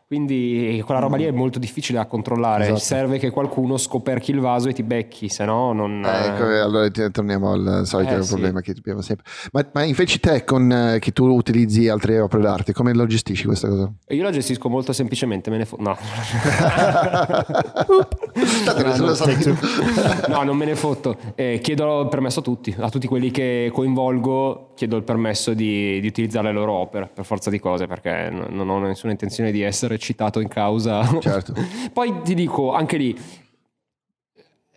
Quindi 0.07 0.81
quella 0.85 1.01
roba 1.01 1.17
lì 1.17 1.25
è 1.25 1.31
molto 1.31 1.59
difficile 1.59 1.97
da 1.97 2.05
controllare. 2.05 2.63
Esatto. 2.63 2.79
Serve 2.79 3.17
che 3.19 3.29
qualcuno 3.29 3.75
scoperchi 3.75 4.31
il 4.31 4.39
vaso 4.39 4.69
e 4.69 4.73
ti 4.73 4.81
becchi, 4.81 5.27
se 5.27 5.43
no 5.43 5.73
non. 5.73 6.01
Eh, 6.05 6.25
ecco, 6.27 6.43
allora 6.43 6.89
torniamo 7.11 7.51
al 7.51 7.81
solito 7.83 8.13
Eh, 8.15 8.23
sì. 8.23 8.29
problema 8.29 8.61
che 8.61 8.71
abbiamo 8.77 9.01
sempre. 9.01 9.25
Ma, 9.51 9.67
ma 9.73 9.83
invece 9.83 10.19
te, 10.19 10.45
con, 10.45 10.71
eh, 10.71 10.99
che 10.99 11.11
tu 11.11 11.25
utilizzi 11.27 11.89
altre 11.89 12.21
opere 12.21 12.41
d'arte, 12.41 12.71
come 12.71 12.93
lo 12.93 13.05
gestisci 13.05 13.43
questa 13.43 13.67
cosa? 13.67 13.91
Io 14.07 14.23
la 14.23 14.31
gestisco 14.31 14.69
molto 14.69 14.93
semplicemente, 14.93 15.49
me 15.49 15.57
ne 15.57 15.65
fo- 15.65 15.75
no. 15.77 15.97
No, 18.37 18.73
no, 19.05 19.15
no, 20.27 20.43
non 20.43 20.55
me 20.57 20.65
ne 20.65 20.75
fotto. 20.75 21.17
Eh, 21.35 21.59
chiedo 21.61 22.01
il 22.01 22.07
permesso 22.07 22.39
a 22.39 22.43
tutti, 22.43 22.73
a 22.77 22.89
tutti 22.89 23.07
quelli 23.07 23.31
che 23.31 23.69
coinvolgo, 23.73 24.73
chiedo 24.75 24.95
il 24.95 25.03
permesso 25.03 25.53
di, 25.53 25.99
di 25.99 26.07
utilizzare 26.07 26.47
le 26.47 26.53
loro 26.53 26.73
opere 26.73 27.09
per 27.13 27.25
forza 27.25 27.49
di 27.49 27.59
cose, 27.59 27.87
perché 27.87 28.29
non 28.31 28.69
ho 28.69 28.79
nessuna 28.79 29.11
intenzione 29.11 29.51
di 29.51 29.61
essere 29.61 29.96
citato 29.97 30.39
in 30.39 30.47
causa. 30.47 31.19
Certo. 31.19 31.53
Poi 31.93 32.21
ti 32.23 32.33
dico, 32.33 32.73
anche 32.73 32.97
lì, 32.97 33.17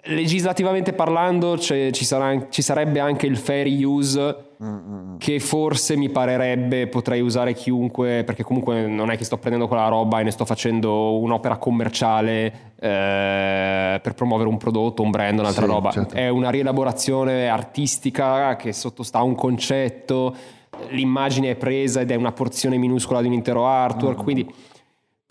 legislativamente 0.05 0.93
parlando 0.93 1.59
ci, 1.59 1.93
sarà, 1.93 2.49
ci, 2.49 2.63
sarebbe 2.63 3.01
anche 3.01 3.27
il 3.27 3.37
fair 3.37 3.67
use 3.67 4.49
Mm-mm. 4.63 5.19
che 5.19 5.41
forse 5.41 5.97
mi 5.97 6.09
parerebbe 6.09 6.87
potrei 6.87 7.21
usare 7.21 7.53
chiunque 7.53 8.25
perché 8.25 8.43
comunque 8.43 8.87
non 8.87 9.11
è 9.11 9.17
che 9.17 9.25
sto 9.25 9.37
prendendo 9.37 9.69
quella 9.69 9.89
roba 9.89 10.21
e 10.21 10.23
ne 10.23 10.31
sto 10.31 10.47
facendo 10.47 11.19
un'opera 11.19 11.59
commerciale 11.59 12.73
eh, 12.81 14.01
per 14.03 14.15
promuovere 14.15 14.49
un 14.49 14.57
prodotto, 14.57 15.03
un 15.03 15.11
brand, 15.11 15.39
un'altra 15.39 15.67
sì, 15.67 15.71
roba. 15.71 15.91
Certo. 15.91 16.15
È 16.15 16.29
una 16.29 16.51
rielaborazione 16.51 17.49
artistica 17.49 18.57
che 18.57 18.73
sottostà 18.73 19.19
a 19.19 19.23
un 19.23 19.35
concetto, 19.35 20.35
l'immagine 20.89 21.51
è 21.51 21.57
presa 21.57 22.01
ed 22.01 22.11
è 22.11 22.15
una 22.15 22.33
porzione 22.33 22.79
minuscola 22.79 23.21
di 23.21 23.27
un 23.27 23.35
intero 23.35 23.67
artwork, 23.67 24.21
mm. 24.21 24.25
quindi 24.25 24.55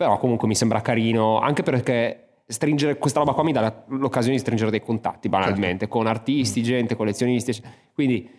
però 0.00 0.16
comunque 0.16 0.48
mi 0.48 0.54
sembra 0.54 0.80
carino 0.80 1.40
anche 1.40 1.62
perché 1.62 2.44
stringere 2.46 2.96
questa 2.96 3.18
roba 3.18 3.34
qua 3.34 3.42
mi 3.42 3.52
dà 3.52 3.84
l'occasione 3.88 4.36
di 4.36 4.40
stringere 4.40 4.70
dei 4.70 4.80
contatti 4.80 5.28
banalmente 5.28 5.80
certo. 5.80 5.94
con 5.94 6.06
artisti, 6.06 6.60
mm. 6.60 6.64
gente, 6.64 6.96
collezionisti, 6.96 7.62
quindi 7.92 8.30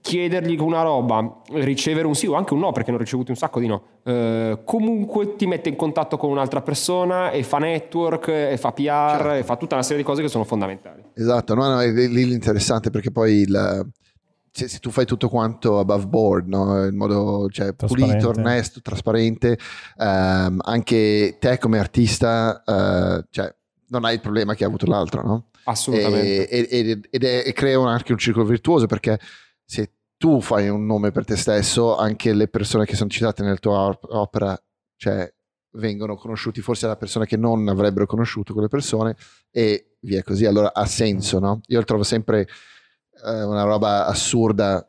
chiedergli 0.00 0.58
una 0.58 0.80
roba, 0.80 1.42
ricevere 1.56 2.06
un 2.06 2.14
sì 2.14 2.26
o 2.26 2.32
anche 2.32 2.54
un 2.54 2.60
no, 2.60 2.72
perché 2.72 2.90
ne 2.90 2.96
ho 2.96 3.00
ricevuti 3.00 3.32
un 3.32 3.36
sacco 3.36 3.60
di 3.60 3.66
no, 3.66 3.82
eh, 4.04 4.60
comunque 4.64 5.36
ti 5.36 5.46
mette 5.46 5.68
in 5.68 5.76
contatto 5.76 6.16
con 6.16 6.30
un'altra 6.30 6.62
persona 6.62 7.30
e 7.30 7.42
fa 7.42 7.58
network, 7.58 8.28
e 8.28 8.56
fa 8.56 8.72
PR, 8.72 8.82
certo. 8.84 9.32
e 9.34 9.42
fa 9.42 9.56
tutta 9.56 9.74
una 9.74 9.84
serie 9.84 9.98
di 9.98 10.08
cose 10.08 10.22
che 10.22 10.28
sono 10.28 10.44
fondamentali. 10.44 11.02
Esatto, 11.12 11.54
no, 11.54 11.68
no, 11.68 11.82
è 11.82 11.90
lì 11.90 12.24
l'interessante 12.24 12.88
perché 12.88 13.10
poi 13.10 13.40
il, 13.40 13.92
se, 14.52 14.68
se, 14.68 14.78
tu 14.78 14.90
fai 14.90 15.06
tutto 15.06 15.28
quanto 15.28 15.78
above 15.78 16.06
board, 16.06 16.46
no? 16.46 16.84
in 16.84 16.94
modo 16.94 17.48
cioè, 17.48 17.72
pulito, 17.72 18.28
onesto, 18.28 18.82
trasparente, 18.82 19.58
ehm, 19.96 20.60
anche 20.62 21.36
te 21.40 21.58
come 21.58 21.78
artista 21.78 22.62
eh, 22.62 23.24
cioè, 23.30 23.54
non 23.88 24.04
hai 24.04 24.14
il 24.14 24.20
problema 24.20 24.54
che 24.54 24.64
ha 24.64 24.66
avuto 24.66 24.86
l'altro, 24.86 25.22
no? 25.22 25.46
Assolutamente. 25.64 26.48
E, 26.48 26.68
e, 26.70 27.00
ed 27.10 27.24
è, 27.24 27.42
e 27.46 27.52
crea 27.52 27.80
anche 27.88 28.12
un 28.12 28.18
circolo 28.18 28.44
virtuoso 28.44 28.86
perché 28.86 29.18
se 29.64 29.92
tu 30.16 30.40
fai 30.40 30.68
un 30.68 30.84
nome 30.84 31.12
per 31.12 31.24
te 31.24 31.36
stesso, 31.36 31.96
anche 31.96 32.32
le 32.32 32.48
persone 32.48 32.84
che 32.84 32.94
sono 32.94 33.10
citate 33.10 33.42
nella 33.42 33.56
tua 33.56 33.98
opera, 34.08 34.56
cioè 34.96 35.32
vengono 35.72 36.16
conosciuti 36.16 36.60
forse 36.60 36.86
da 36.86 36.96
persone 36.96 37.24
che 37.24 37.36
non 37.36 37.66
avrebbero 37.68 38.06
conosciuto 38.06 38.52
quelle 38.52 38.68
persone 38.68 39.16
e 39.50 39.96
via 40.00 40.22
così. 40.22 40.44
Allora 40.44 40.74
ha 40.74 40.86
senso, 40.86 41.38
no? 41.38 41.60
Io 41.68 41.82
trovo 41.84 42.02
sempre 42.02 42.46
eh, 43.24 43.42
una 43.44 43.62
roba 43.62 44.06
assurda 44.06 44.86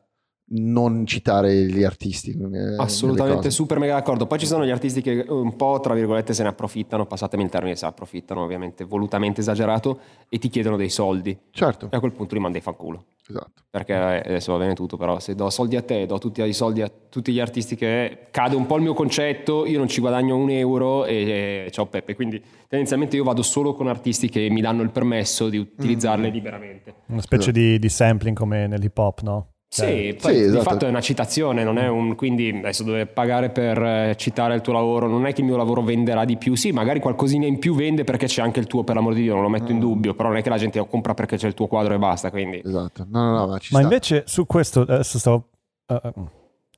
non 0.56 1.06
citare 1.06 1.66
gli 1.66 1.84
artisti. 1.84 2.32
Eh, 2.32 2.76
Assolutamente, 2.78 3.50
super 3.50 3.80
mega 3.80 3.96
d'accordo. 3.96 4.28
Poi 4.28 4.40
ci 4.40 4.46
sono 4.46 4.66
gli 4.66 4.70
artisti 4.70 5.02
che 5.02 5.26
un 5.28 5.56
po', 5.56 5.80
tra 5.82 5.94
virgolette, 5.94 6.34
se 6.34 6.44
ne 6.44 6.50
approfittano, 6.50 7.06
passatemi 7.06 7.44
il 7.44 7.50
termine, 7.50 7.76
se 7.76 7.86
approfittano, 7.86 8.44
ovviamente 8.44 8.84
volutamente 8.84 9.42
esagerato, 9.42 10.00
e 10.30 10.38
ti 10.38 10.50
chiedono 10.50 10.78
dei 10.78 10.90
soldi. 10.90 11.38
Certo. 11.50 11.88
E 11.92 11.96
a 11.96 12.00
quel 12.00 12.12
punto 12.12 12.36
li 12.36 12.42
mandi 12.42 12.60
fanculo. 12.62 13.06
Esatto. 13.28 13.64
Perché 13.70 13.94
adesso 13.94 14.52
va 14.52 14.60
bene 14.60 14.74
tutto, 14.74 14.98
però 14.98 15.20
se 15.20 15.34
do 15.34 15.50
soldi 15.50 15.76
a 15.76 15.82
te, 15.82 16.06
do 16.06 16.18
tutti 16.18 16.42
i 16.42 16.54
soldi 16.54 16.82
a 16.82 16.92
tutti 17.10 17.32
gli 17.32 17.40
artisti 17.40 17.76
che 17.76 18.28
cade 18.32 18.56
un 18.56 18.66
po' 18.66 18.76
il 18.76 18.82
mio 18.82 18.94
concetto, 18.94 19.66
io 19.66 19.78
non 19.78 19.88
ci 19.88 20.02
guadagno 20.02 20.36
un 20.36 20.50
euro 20.50 21.06
e, 21.06 21.66
e 21.66 21.72
ciao 21.72 21.86
Peppe. 21.86 22.16
Quindi 22.16 22.42
tendenzialmente 22.68 23.16
io 23.16 23.24
vado 23.24 23.42
solo 23.42 23.74
con 23.74 23.88
artisti 23.88 24.30
che 24.30 24.50
mi 24.50 24.62
danno 24.62 24.82
il 24.82 24.92
permesso 24.92 25.50
di 25.50 25.58
utilizzarle 25.58 26.30
mm. 26.30 26.34
liberamente. 26.34 26.94
Una 27.08 27.22
specie 27.22 27.50
esatto. 27.50 27.60
di, 27.60 27.80
di 27.80 27.90
sampling 27.90 28.36
come 28.36 28.68
nell'hip 28.68 28.98
hop, 28.98 29.22
no? 29.22 29.53
Sì, 29.74 30.16
poi 30.22 30.36
sì, 30.36 30.42
esatto. 30.42 30.58
di 30.60 30.64
fatto 30.64 30.86
è 30.86 30.90
una 30.90 31.02
citazione, 31.02 31.64
non 31.64 31.80
è 31.80 31.88
un, 31.88 32.14
quindi 32.16 32.50
adesso 32.50 32.84
dove 32.84 33.08
pagare 33.08 33.50
per 33.50 33.82
eh, 33.82 34.16
citare 34.18 34.54
il 34.54 34.62
tuo 34.62 34.72
lavoro, 34.72 35.08
non 35.08 35.26
è 35.26 35.34
che 35.34 35.42
il 35.42 35.48
mio 35.48 35.58
lavoro 35.58 35.82
venderà 35.82 36.26
di 36.26 36.38
più, 36.38 36.54
sì, 36.54 36.72
magari 36.72 37.00
qualcosina 37.00 37.48
in 37.48 37.58
più 37.58 37.74
vende 37.74 38.04
perché 38.04 38.28
c'è 38.28 38.44
anche 38.44 38.60
il 38.60 38.68
tuo, 38.68 38.84
per 38.84 38.94
l'amor 38.94 39.16
di 39.16 39.24
Dio, 39.24 39.34
non 39.34 39.42
lo 39.42 39.50
metto 39.50 39.72
in 39.72 39.78
mm. 39.78 39.82
dubbio, 39.82 40.14
però 40.14 40.30
non 40.30 40.38
è 40.38 40.44
che 40.44 40.50
la 40.50 40.60
gente 40.60 40.78
lo 40.78 40.86
compra 40.86 41.16
perché 41.16 41.38
c'è 41.38 41.48
il 41.48 41.56
tuo 41.56 41.66
quadro 41.66 41.96
e 41.96 41.98
basta, 41.98 42.30
quindi... 42.30 42.62
Esatto, 42.64 43.08
no, 43.10 43.24
no, 43.24 43.40
no, 43.40 43.48
ma, 43.48 43.60
ma 43.72 43.82
invece 43.82 44.26
su 44.28 44.46
questo, 44.46 44.82
adesso 44.82 45.18
stavo... 45.18 45.50
Uh, 45.88 46.30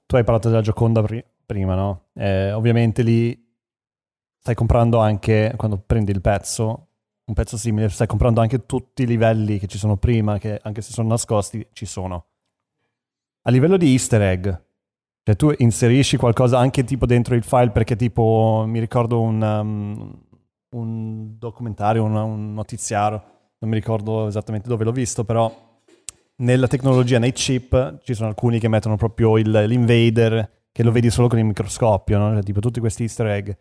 tu 0.05 0.15
hai 0.15 0.23
parlato 0.23 0.47
della 0.47 0.61
Gioconda 0.61 1.01
pri- 1.01 1.25
prima, 1.45 1.75
no? 1.75 2.05
Eh, 2.13 2.53
ovviamente 2.53 3.01
lì 3.01 3.37
stai 4.39 4.55
comprando 4.55 4.99
anche, 4.99 5.51
quando 5.57 5.83
prendi 5.85 6.11
il 6.11 6.21
pezzo, 6.21 6.87
un 7.25 7.33
pezzo 7.33 7.57
simile, 7.57 7.89
stai 7.89 8.07
comprando 8.07 8.39
anche 8.39 8.65
tutti 8.65 9.03
i 9.03 9.05
livelli 9.05 9.59
che 9.59 9.67
ci 9.67 9.77
sono 9.77 9.97
prima, 9.97 10.37
che 10.37 10.61
anche 10.63 10.81
se 10.81 10.93
sono 10.93 11.09
nascosti, 11.09 11.67
ci 11.73 11.85
sono 11.85 12.27
a 13.47 13.51
livello 13.51 13.77
di 13.77 13.91
easter 13.91 14.21
egg, 14.21 14.43
cioè 15.23 15.35
tu 15.35 15.53
inserisci 15.55 16.17
qualcosa 16.17 16.57
anche 16.57 16.83
tipo 16.83 17.05
dentro 17.05 17.35
il 17.35 17.43
file 17.43 17.69
perché 17.69 17.95
tipo 17.95 18.63
mi 18.67 18.79
ricordo 18.79 19.21
un, 19.21 19.41
um, 19.41 20.21
un 20.71 21.37
documentario, 21.37 22.03
un, 22.03 22.15
un, 22.15 22.53
notiziario, 22.53 23.23
non 23.59 23.69
mi 23.69 23.75
ricordo 23.75 24.27
esattamente 24.27 24.67
dove 24.67 24.83
l'ho 24.83 24.91
visto, 24.91 25.23
però 25.23 25.53
nella 26.37 26.67
tecnologia, 26.67 27.19
nei 27.19 27.33
chip, 27.33 28.01
ci 28.03 28.13
sono 28.15 28.29
alcuni 28.29 28.59
che 28.59 28.67
mettono 28.67 28.97
proprio 28.97 29.37
il, 29.37 29.49
l'invader 29.49 30.67
che 30.71 30.83
lo 30.83 30.91
vedi 30.91 31.09
solo 31.09 31.27
con 31.27 31.37
il 31.37 31.45
microscopio, 31.45 32.17
no? 32.17 32.33
cioè, 32.33 32.43
tipo 32.43 32.59
tutti 32.59 32.79
questi 32.79 33.03
easter 33.03 33.27
egg. 33.27 33.51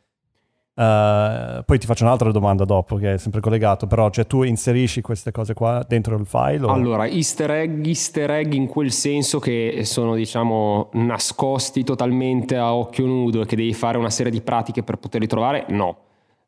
Uh, 0.77 1.63
poi 1.65 1.79
ti 1.79 1.87
faccio 1.87 2.03
un'altra 2.03 2.33
domanda 2.33 2.65
dopo, 2.65 2.97
che 2.97 3.15
è 3.15 3.19
sempre 3.19 3.41
collegato, 3.41 3.87
però 3.87 4.11
cioè, 4.11 4.27
tu 4.27 4.43
inserisci 4.43 5.03
queste 5.03 5.31
cose 5.31 5.55
qua 5.55 5.85
dentro 5.87 6.17
il 6.17 6.27
file? 6.27 6.65
O... 6.65 6.69
Allora, 6.69 7.07
easter 7.07 7.51
egg, 7.53 7.87
easter 7.87 8.31
egg 8.31 8.53
in 8.55 8.67
quel 8.67 8.91
senso 8.91 9.39
che 9.39 9.83
sono, 9.85 10.17
diciamo, 10.17 10.91
nascosti 10.95 11.85
totalmente 11.85 12.57
a 12.57 12.75
occhio 12.75 13.07
nudo 13.07 13.43
e 13.43 13.47
che 13.47 13.55
devi 13.55 13.73
fare 13.73 13.99
una 13.99 14.11
serie 14.11 14.33
di 14.33 14.41
pratiche 14.41 14.83
per 14.83 14.97
poterli 14.97 15.29
trovare? 15.29 15.67
No. 15.69 15.97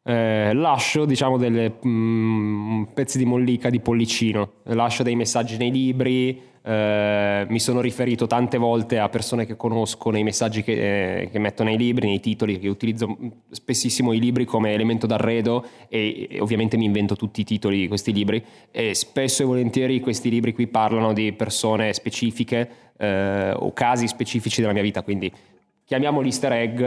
Eh, 0.03 0.53
lascio, 0.55 1.05
diciamo, 1.05 1.37
delle 1.37 1.75
mm, 1.87 2.83
pezzi 2.95 3.19
di 3.19 3.25
mollica 3.25 3.71
di 3.71 3.79
pollicino, 3.81 4.55
lascio 4.65 5.05
dei 5.05 5.15
messaggi 5.15 5.57
nei 5.57 5.71
libri, 5.71 6.41
eh, 6.67 7.47
mi 7.49 7.61
sono 7.61 7.81
riferito 7.81 8.27
tante 8.27 8.59
volte 8.59 8.99
a 8.99 9.09
persone 9.09 9.47
che 9.47 9.55
conosco 9.55 10.11
nei 10.11 10.25
messaggi 10.25 10.65
che, 10.65 11.21
eh, 11.21 11.31
che, 11.31 11.39
metto 11.39 11.63
nei 11.63 11.77
libri, 11.77 12.09
nei 12.09 12.19
titoli, 12.19 12.59
che 12.59 12.67
utilizzo 12.67 13.17
spessissimo 13.51 14.13
i 14.13 14.19
libri 14.19 14.45
come 14.45 14.73
elemento 14.73 15.07
d'arredo 15.07 15.65
e, 15.89 16.27
e, 16.29 16.41
ovviamente 16.41 16.77
mi 16.77 16.85
invento 16.85 17.15
tutti 17.15 17.43
i 17.43 17.45
titoli 17.45 17.83
di 17.83 17.87
questi 17.87 18.13
libri 18.13 18.45
e 18.73 18.95
spesso 18.95 19.45
e 19.45 19.47
volentieri 19.47 20.01
questi 20.01 20.29
libri 20.29 20.53
qui 20.53 20.67
parlano 20.67 21.13
di 21.13 21.33
persone 21.35 21.93
specifiche 21.93 22.69
eh, 22.97 23.53
o 23.55 23.73
casi 23.73 24.09
specifici 24.09 24.61
della 24.61 24.73
mia 24.73 24.83
vita, 24.83 25.03
quindi 25.05 25.33
chiamiamoli 25.85 26.27
easter 26.27 26.53
egg. 26.53 26.83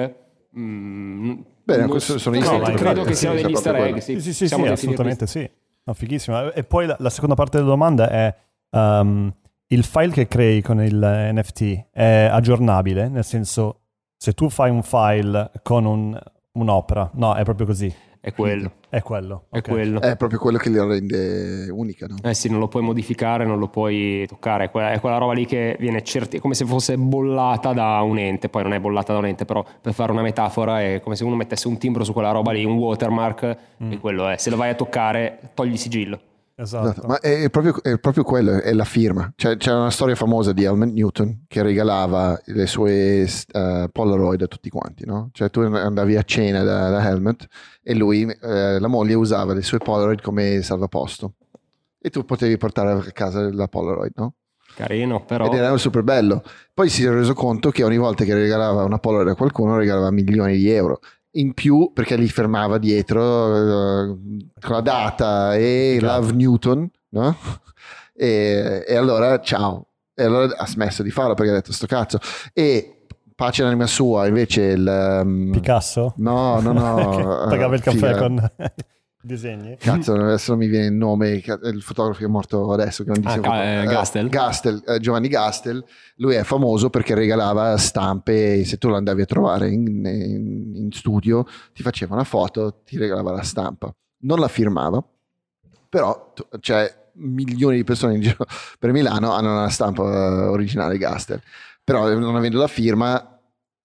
Mm, 0.59 1.39
Bene, 1.63 1.87
questo 1.87 2.17
sono 2.17 2.37
no, 2.37 2.59
credo, 2.59 2.77
credo 2.77 3.03
che 3.03 3.13
siano 3.13 3.35
degli 3.35 3.51
easter 3.51 3.75
egg. 3.77 3.97
Sì, 3.99 4.19
sì, 4.19 4.33
sì, 4.33 4.47
sì 4.49 4.53
assolutamente 4.55 5.25
sì. 5.25 5.49
No, 5.85 5.93
fighissimo. 5.93 6.51
E 6.51 6.65
poi 6.65 6.85
la, 6.85 6.97
la, 6.99 7.09
seconda 7.09 7.35
parte 7.35 7.55
della 7.55 7.69
domanda 7.69 8.09
è... 8.09 8.35
Um, 8.71 9.33
il 9.71 9.84
file 9.84 10.12
che 10.12 10.27
crei 10.27 10.62
con 10.62 10.82
il 10.82 11.32
NFT 11.34 11.89
è 11.91 12.29
aggiornabile, 12.32 13.08
nel 13.08 13.23
senso 13.23 13.82
se 14.17 14.34
tu 14.34 14.49
fai 14.49 14.69
un 14.69 14.82
file 14.82 15.51
con 15.62 15.86
un, 15.86 16.19
un'opera, 16.53 17.12
no, 17.13 17.36
è 17.36 17.43
proprio 17.43 17.65
così. 17.65 17.93
È 18.21 18.34
quello. 18.34 18.73
È 18.89 19.01
quello. 19.01 19.45
È, 19.49 19.60
okay. 19.60 19.73
quello. 19.73 20.01
è 20.01 20.17
proprio 20.17 20.39
quello 20.39 20.58
che 20.58 20.69
la 20.69 20.86
rende 20.86 21.69
unica, 21.69 22.05
no? 22.08 22.17
Eh 22.21 22.34
sì, 22.34 22.49
non 22.49 22.60
lo 22.60 22.67
puoi 22.67 22.84
modificare, 22.84 23.45
non 23.45 23.60
lo 23.60 23.69
puoi 23.69 24.25
toccare. 24.27 24.65
È 24.65 24.71
quella, 24.71 24.91
è 24.91 24.99
quella 24.99 25.17
roba 25.17 25.32
lì 25.32 25.45
che 25.45 25.77
viene 25.79 26.03
certi- 26.03 26.39
come 26.39 26.53
se 26.53 26.65
fosse 26.65 26.97
bollata 26.97 27.71
da 27.71 28.01
un 28.01 28.17
ente. 28.17 28.49
Poi 28.49 28.63
non 28.63 28.73
è 28.73 28.79
bollata 28.79 29.13
da 29.13 29.19
un 29.19 29.27
ente, 29.27 29.45
però 29.45 29.63
per 29.79 29.93
fare 29.93 30.12
una 30.12 30.21
metafora 30.21 30.82
è 30.82 30.99
come 30.99 31.15
se 31.15 31.23
uno 31.23 31.36
mettesse 31.36 31.69
un 31.69 31.77
timbro 31.77 32.03
su 32.03 32.12
quella 32.12 32.32
roba 32.32 32.51
lì, 32.51 32.65
un 32.65 32.75
watermark, 32.75 33.58
mm. 33.84 33.91
e 33.93 33.99
quello 33.99 34.27
è. 34.27 34.36
Se 34.36 34.49
lo 34.49 34.58
vai 34.58 34.71
a 34.71 34.75
toccare, 34.75 35.51
togli 35.53 35.77
sigillo. 35.77 36.19
Esatto. 36.62 36.89
esatto. 36.89 37.08
Ma 37.08 37.19
è 37.22 37.50
proprio, 37.50 37.82
è 37.82 37.98
proprio, 38.00 38.24
quello, 38.24 38.60
è 38.62 38.74
la 38.74 38.84
firma. 38.84 39.32
Cioè, 39.36 39.56
c'è 39.56 39.74
una 39.74 39.89
storia 39.89 40.15
famosa 40.15 40.52
di 40.52 40.65
Helmut 40.65 40.91
Newton 40.91 41.45
che 41.48 41.62
regalava 41.62 42.39
le 42.45 42.67
sue 42.67 43.28
uh, 43.54 43.89
Polaroid 43.89 44.41
a 44.41 44.48
tutti 44.48 44.69
quanti, 44.69 45.06
no? 45.06 45.30
Cioè 45.32 45.50
tu 45.50 45.62
andavi 45.62 46.17
a 46.17 46.24
cena 46.24 46.63
da, 46.63 46.89
da 46.89 47.08
Helmut 47.08 47.48
e 47.82 47.95
lui, 47.95 48.24
uh, 48.24 48.78
la 48.78 48.88
moglie 48.88 49.13
usava 49.13 49.54
le 49.54 49.62
sue 49.62 49.78
Polaroid 49.78 50.22
come 50.22 50.62
salvaposto 50.62 51.36
e 51.98 52.10
tu 52.10 52.26
potevi 52.26 52.58
portare 52.58 52.91
a 52.91 53.12
casa 53.13 53.50
la 53.54 53.67
Polaroid, 53.67 54.12
no? 54.15 54.34
Carino, 54.76 55.24
però. 55.24 55.45
Ed 55.45 55.54
era 55.54 55.76
super 55.78 56.04
bello. 56.04 56.43
Poi 56.74 56.89
si 56.89 57.04
è 57.04 57.10
reso 57.10 57.34
conto 57.34 57.72
che 57.72 57.84
ogni 57.84 57.98
volta 57.98 58.26
che 58.26 58.34
regalava 58.34 58.84
una 58.84 59.00
Polaroid 59.00 59.30
a 59.30 59.36
qualcuno 59.36 59.78
regalava 59.78 60.12
milioni 60.12 60.58
di 60.58 60.69
euro 60.69 61.00
in 61.31 61.53
più 61.53 61.91
perché 61.93 62.15
li 62.15 62.27
fermava 62.27 62.77
dietro 62.77 63.21
uh, 63.21 64.19
con 64.59 64.75
la 64.75 64.81
data 64.81 65.55
e 65.55 65.95
esatto. 65.97 66.21
Love 66.21 66.33
Newton, 66.33 66.89
no? 67.09 67.37
E, 68.19 68.83
e, 68.85 68.95
allora 68.97 69.39
ciao. 69.39 69.87
E 70.13 70.25
allora 70.25 70.53
ha 70.57 70.67
smesso 70.67 71.03
di 71.03 71.09
farlo 71.09 71.35
perché 71.35 71.51
ha 71.51 71.55
detto 71.55 71.71
sto 71.71 71.87
cazzo. 71.87 72.19
E 72.51 73.05
pace 73.33 73.63
l'anima 73.63 73.87
sua 73.87 74.27
invece 74.27 74.63
il... 74.63 75.21
Um, 75.23 75.51
Picasso? 75.51 76.15
No, 76.17 76.59
no, 76.59 76.73
no. 76.73 77.45
Pagava 77.47 77.75
il 77.75 77.81
caffè 77.81 78.17
con 78.17 78.51
disegni. 79.21 79.75
Cazzo, 79.77 80.13
adesso 80.13 80.51
non 80.51 80.60
mi 80.60 80.67
viene 80.67 80.88
il 80.88 80.93
nome, 80.93 81.29
il 81.32 81.82
fotografo 81.82 82.19
che 82.19 82.25
è 82.25 82.29
morto 82.29 82.71
adesso, 82.71 83.03
grandissimo. 83.03 83.51
Ah, 83.51 83.63
eh, 83.63 83.86
Gastel. 83.86 84.29
Gastel 84.29 84.84
eh, 84.86 84.99
Giovanni 84.99 85.27
Gastel, 85.27 85.84
lui 86.15 86.36
è 86.36 86.43
famoso 86.43 86.89
perché 86.89 87.15
regalava 87.15 87.77
stampe, 87.77 88.63
se 88.63 88.77
tu 88.77 88.88
lo 88.89 88.95
andavi 88.95 89.21
a 89.21 89.25
trovare 89.25 89.69
in, 89.69 89.88
in, 89.88 90.75
in 90.75 90.91
studio, 90.91 91.45
ti 91.73 91.84
faceva 91.84 92.15
una 92.15 92.23
foto, 92.23 92.82
ti 92.86 92.97
regalava 92.97 93.32
la 93.32 93.43
stampa. 93.43 93.93
Non 94.21 94.39
la 94.39 94.47
firmava, 94.47 95.03
però 95.88 96.32
tu- 96.34 96.47
c'è 96.60 96.97
milioni 97.13 97.77
di 97.77 97.84
persone 97.84 98.15
in 98.15 98.21
giro 98.21 98.45
per 98.79 98.91
Milano 98.91 99.32
hanno 99.32 99.51
una 99.51 99.69
stampa 99.69 100.03
eh, 100.03 100.47
originale 100.47 100.97
Gaster, 100.97 101.41
però 101.84 102.08
non 102.13 102.36
avendo 102.36 102.60
la 102.60 102.67
firma 102.67 103.39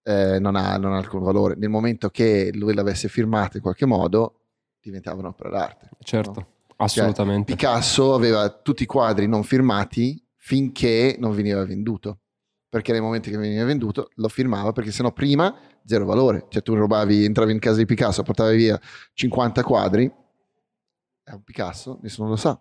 eh, 0.04 0.38
non, 0.38 0.54
ha, 0.54 0.76
non 0.76 0.92
ha 0.92 0.98
alcun 0.98 1.22
valore. 1.22 1.56
Nel 1.56 1.70
momento 1.70 2.10
che 2.10 2.50
lui 2.52 2.74
l'avesse 2.74 3.08
firmata 3.08 3.56
in 3.56 3.62
qualche 3.62 3.86
modo 3.86 4.43
diventava 4.84 5.20
un'opera 5.20 5.50
d'arte. 5.50 5.88
Certo, 6.00 6.40
no? 6.40 6.46
assolutamente. 6.76 7.52
Cioè, 7.52 7.56
Picasso 7.56 8.14
aveva 8.14 8.48
tutti 8.50 8.82
i 8.82 8.86
quadri 8.86 9.26
non 9.26 9.42
firmati 9.42 10.22
finché 10.36 11.16
non 11.18 11.34
veniva 11.34 11.64
venduto. 11.64 12.20
Perché 12.68 12.92
nel 12.92 13.02
momento 13.02 13.30
che 13.30 13.36
veniva 13.36 13.64
venduto 13.64 14.10
lo 14.16 14.28
firmava, 14.28 14.72
perché 14.72 14.90
sennò 14.90 15.12
prima 15.12 15.56
zero 15.84 16.04
valore. 16.04 16.46
Cioè 16.48 16.62
tu 16.62 16.74
rubavi, 16.74 17.24
entravi 17.24 17.52
in 17.52 17.58
casa 17.58 17.78
di 17.78 17.86
Picasso, 17.86 18.22
portavi 18.22 18.56
via 18.56 18.80
50 19.12 19.62
quadri, 19.62 20.12
è 21.22 21.32
un 21.32 21.42
Picasso, 21.42 21.98
nessuno 22.02 22.28
lo 22.28 22.36
sa. 22.36 22.60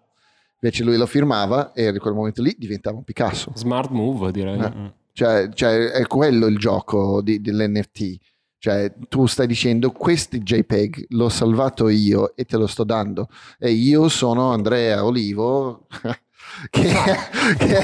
Invece 0.61 0.83
lui 0.83 0.97
lo 0.97 1.05
firmava 1.05 1.73
e 1.73 1.89
in 1.89 1.99
quel 1.99 2.13
momento 2.13 2.41
lì 2.41 2.55
diventava 2.57 2.97
un 2.97 3.03
Picasso. 3.03 3.51
Smart 3.55 3.89
move, 3.89 4.31
direi. 4.31 4.59
Eh. 4.59 4.93
Cioè, 5.11 5.49
cioè, 5.53 5.91
è 5.91 6.07
quello 6.07 6.45
il 6.45 6.57
gioco 6.57 7.21
di, 7.21 7.41
dell'NFT. 7.41 8.17
Cioè, 8.63 8.93
tu 9.09 9.25
stai 9.25 9.45
dicendo 9.45 9.91
questo 9.91 10.37
JPEG 10.37 11.07
l'ho 11.09 11.27
salvato 11.27 11.89
io 11.89 12.33
e 12.33 12.45
te 12.45 12.55
lo 12.55 12.65
sto 12.65 12.85
dando. 12.85 13.27
E 13.59 13.71
io 13.71 14.07
sono 14.07 14.53
Andrea 14.53 15.03
Olivo. 15.03 15.85
Che, 16.69 16.81
che, 17.57 17.83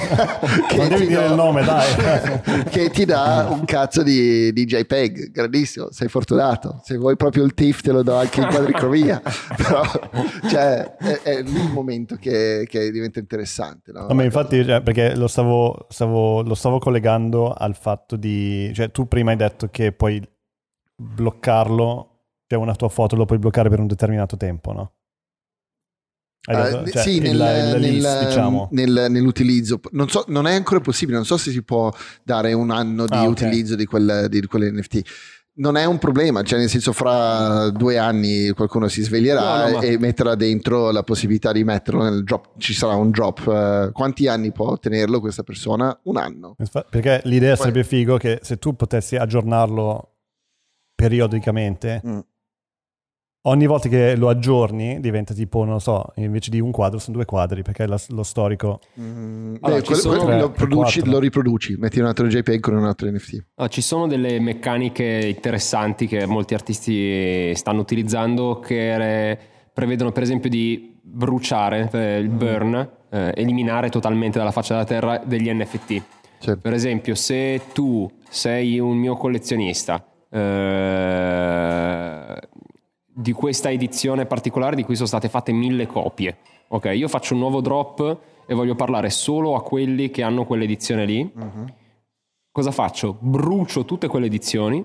che 0.68 0.88
ti 0.90 1.08
dire 1.08 1.22
do- 1.24 1.26
il 1.26 1.34
nome, 1.34 1.64
dai. 1.64 2.64
che 2.70 2.92
ti 2.92 3.04
dà 3.04 3.48
un 3.50 3.66
cazzo 3.66 4.04
di, 4.04 4.54
di 4.54 4.66
JPEG, 4.66 5.32
grandissimo, 5.32 5.88
sei 5.90 6.08
fortunato. 6.08 6.80
Se 6.84 6.96
vuoi 6.96 7.16
proprio 7.16 7.46
il 7.46 7.56
TIFF 7.56 7.82
te 7.82 7.92
lo 7.92 8.04
do 8.04 8.16
anche 8.16 8.42
in 8.42 8.48
quadricromia. 8.48 9.22
Però, 9.58 9.82
cioè, 10.50 10.96
è, 10.98 11.22
è 11.24 11.42
lì 11.42 11.62
il 11.62 11.72
momento 11.72 12.16
che, 12.16 12.66
che 12.70 12.92
diventa 12.92 13.18
interessante. 13.18 13.92
No? 13.92 14.06
No, 14.08 14.14
ma 14.14 14.24
infatti, 14.24 14.64
cioè, 14.64 14.82
perché 14.82 15.16
lo 15.16 15.28
stavo, 15.28 15.88
stavo- 15.90 16.44
lo 16.44 16.56
stavo 16.56 16.78
collegando 16.78 17.52
al 17.52 17.76
fatto 17.76 18.16
di... 18.16 18.72
Cioè, 18.74 18.92
tu 18.92 19.08
prima 19.08 19.32
hai 19.32 19.38
detto 19.38 19.68
che 19.72 19.94
puoi 19.94 20.22
bloccarlo, 21.00 22.20
cioè 22.48 22.60
una 22.60 22.76
tua 22.76 22.90
foto 22.90 23.16
lo 23.16 23.26
puoi 23.26 23.40
bloccare 23.40 23.70
per 23.70 23.80
un 23.80 23.88
determinato 23.88 24.38
tempo, 24.38 24.74
no? 24.74 24.94
Detto- 26.42 26.90
cioè, 26.92 27.02
sì, 27.04 27.18
il- 27.18 27.22
nel- 27.38 27.82
il 27.84 27.92
list, 27.92 28.08
nel- 28.08 28.26
diciamo. 28.28 28.70
nel- 28.72 29.08
nell'utilizzo. 29.10 29.80
Non, 29.92 30.10
so, 30.10 30.24
non 30.28 30.48
è 30.48 30.54
ancora 30.56 30.80
possibile, 30.80 31.18
non 31.18 31.26
so 31.26 31.38
se 31.38 31.52
si 31.52 31.62
può 31.64 31.92
dare 32.24 32.54
un 32.54 32.72
anno 32.72 33.06
di 33.06 33.16
Ah, 33.16 33.28
utilizzo 33.28 33.76
di, 33.76 33.86
quel, 33.86 34.28
di 34.30 34.42
quell'NFT. 34.46 35.02
Non 35.60 35.76
è 35.76 35.84
un 35.84 35.98
problema, 35.98 36.42
cioè 36.42 36.58
nel 36.58 36.70
senso 36.70 36.94
fra 36.94 37.70
due 37.70 37.98
anni 37.98 38.50
qualcuno 38.52 38.88
si 38.88 39.02
sveglierà 39.04 39.66
No, 39.66 39.70
no, 39.72 39.78
ma- 39.78 39.84
e 39.84 39.98
metterà 40.00 40.36
dentro 40.36 40.90
la 40.92 41.04
possibilità 41.04 41.52
di 41.52 41.66
metterlo 41.66 42.02
nel 42.04 42.24
drop, 42.24 42.52
ci 42.58 42.74
sarà 42.74 42.96
un 42.96 43.12
drop. 43.12 43.40
Eh, 43.46 43.92
quanti 43.92 44.28
anni 44.28 44.52
può 44.54 44.78
tenerlo 44.80 45.20
questa 45.20 45.44
persona? 45.44 46.00
Un 46.04 46.16
anno. 46.18 46.56
Perché 46.90 47.20
l'idea 47.26 47.50
Poi- 47.56 47.58
sarebbe 47.66 47.84
figo 47.84 48.16
che 48.18 48.40
se 48.42 48.58
tu 48.58 48.74
potessi 48.76 49.18
aggiornarlo 49.18 50.14
periodicamente, 51.04 52.02
Mm. 52.06 52.20
ogni 53.44 53.66
volta 53.68 53.88
che 53.88 54.16
lo 54.18 54.28
aggiorni 54.30 55.00
diventa 55.00 55.34
tipo, 55.34 55.64
non 55.64 55.74
lo 55.76 55.80
so, 55.80 56.12
invece 56.16 56.50
di 56.50 56.60
un 56.60 56.72
quadro 56.72 57.00
sono 57.00 57.16
due 57.16 57.26
quadri, 57.26 57.62
perché 57.62 57.88
la- 57.88 58.00
lo 58.10 58.24
storico... 58.24 58.80
Mm, 59.00 59.56
Allora, 59.62 59.80
beh, 59.80 59.86
quello- 59.86 60.02
sono- 60.02 60.24
quello 60.24 60.40
lo, 60.42 60.52
produci, 60.52 61.06
lo 61.06 61.20
riproduci, 61.20 61.76
metti 61.78 62.00
un 62.00 62.06
altro 62.08 62.28
JPEG 62.28 62.60
con 62.60 62.76
un 62.76 62.84
altro 62.86 63.10
NFT. 63.10 63.46
Ah, 63.56 63.68
ci 63.70 63.82
sono 63.82 64.08
delle 64.08 64.40
meccaniche 64.40 65.34
interessanti 65.36 66.06
che 66.06 66.26
molti 66.26 66.54
artisti 66.54 67.54
stanno 67.56 67.80
utilizzando 67.80 68.60
che 68.60 69.38
prevedono 69.74 70.12
per 70.12 70.24
esempio 70.24 70.50
di 70.50 71.00
bruciare 71.02 71.90
eh, 71.94 72.18
il 72.20 72.30
burn, 72.30 72.76
eh, 73.10 73.32
eliminare 73.36 73.90
totalmente 73.90 74.38
dalla 74.38 74.52
faccia 74.52 74.74
della 74.74 74.86
terra 74.86 75.18
degli 75.26 75.50
NFT. 75.52 76.04
Cioè, 76.42 76.58
Per 76.58 76.74
esempio, 76.74 77.16
se 77.16 77.62
tu 77.74 78.10
sei 78.30 78.80
un 78.80 78.96
mio 78.98 79.16
collezionista 79.16 80.06
eh, 80.30 82.40
di 83.06 83.32
questa 83.34 83.70
edizione 83.72 84.26
particolare 84.26 84.76
di 84.76 84.84
cui 84.84 84.96
sono 84.96 85.08
state 85.08 85.30
fatte 85.30 85.52
mille 85.52 85.88
copie, 85.88 86.38
ok? 86.70 86.86
Io 86.96 87.08
faccio 87.08 87.34
un 87.34 87.40
nuovo 87.42 87.62
drop 87.62 88.18
e 88.46 88.54
voglio 88.54 88.76
parlare 88.76 89.10
solo 89.10 89.56
a 89.56 89.64
quelli 89.64 90.10
che 90.10 90.24
hanno 90.24 90.46
quell'edizione 90.46 91.06
lì. 91.06 91.32
Cosa 92.52 92.72
faccio? 92.72 93.18
Brucio 93.20 93.86
tutte 93.86 94.08
quelle 94.08 94.26
edizioni 94.26 94.84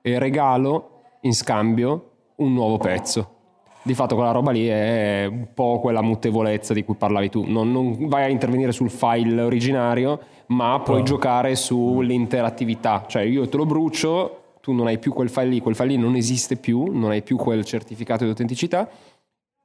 e 0.00 0.18
regalo 0.18 1.00
in 1.22 1.34
scambio 1.34 2.10
un 2.36 2.52
nuovo 2.52 2.78
pezzo. 2.78 3.36
Di 3.84 3.94
fatto 3.94 4.14
quella 4.14 4.30
roba 4.30 4.52
lì 4.52 4.68
è 4.68 5.26
un 5.28 5.48
po' 5.52 5.80
quella 5.80 6.02
muttevolezza 6.02 6.72
di 6.72 6.84
cui 6.84 6.94
parlavi 6.94 7.30
tu. 7.30 7.44
Non, 7.48 7.72
non 7.72 8.06
vai 8.06 8.22
a 8.24 8.28
intervenire 8.28 8.70
sul 8.70 8.90
file 8.90 9.42
originario, 9.42 10.20
ma 10.46 10.80
puoi 10.84 11.00
Oh. 11.00 11.04
giocare 11.04 11.56
sull'interattività. 11.56 13.04
Cioè 13.08 13.22
io 13.22 13.48
te 13.48 13.56
lo 13.56 13.66
brucio, 13.66 14.41
tu 14.62 14.72
non 14.72 14.86
hai 14.86 14.98
più 15.00 15.12
quel 15.12 15.28
file 15.28 15.48
lì, 15.48 15.60
quel 15.60 15.74
file 15.74 15.88
lì 15.88 15.96
non 15.98 16.14
esiste 16.14 16.56
più, 16.56 16.84
non 16.84 17.10
hai 17.10 17.22
più 17.22 17.36
quel 17.36 17.64
certificato 17.64 18.22
di 18.22 18.30
autenticità, 18.30 18.88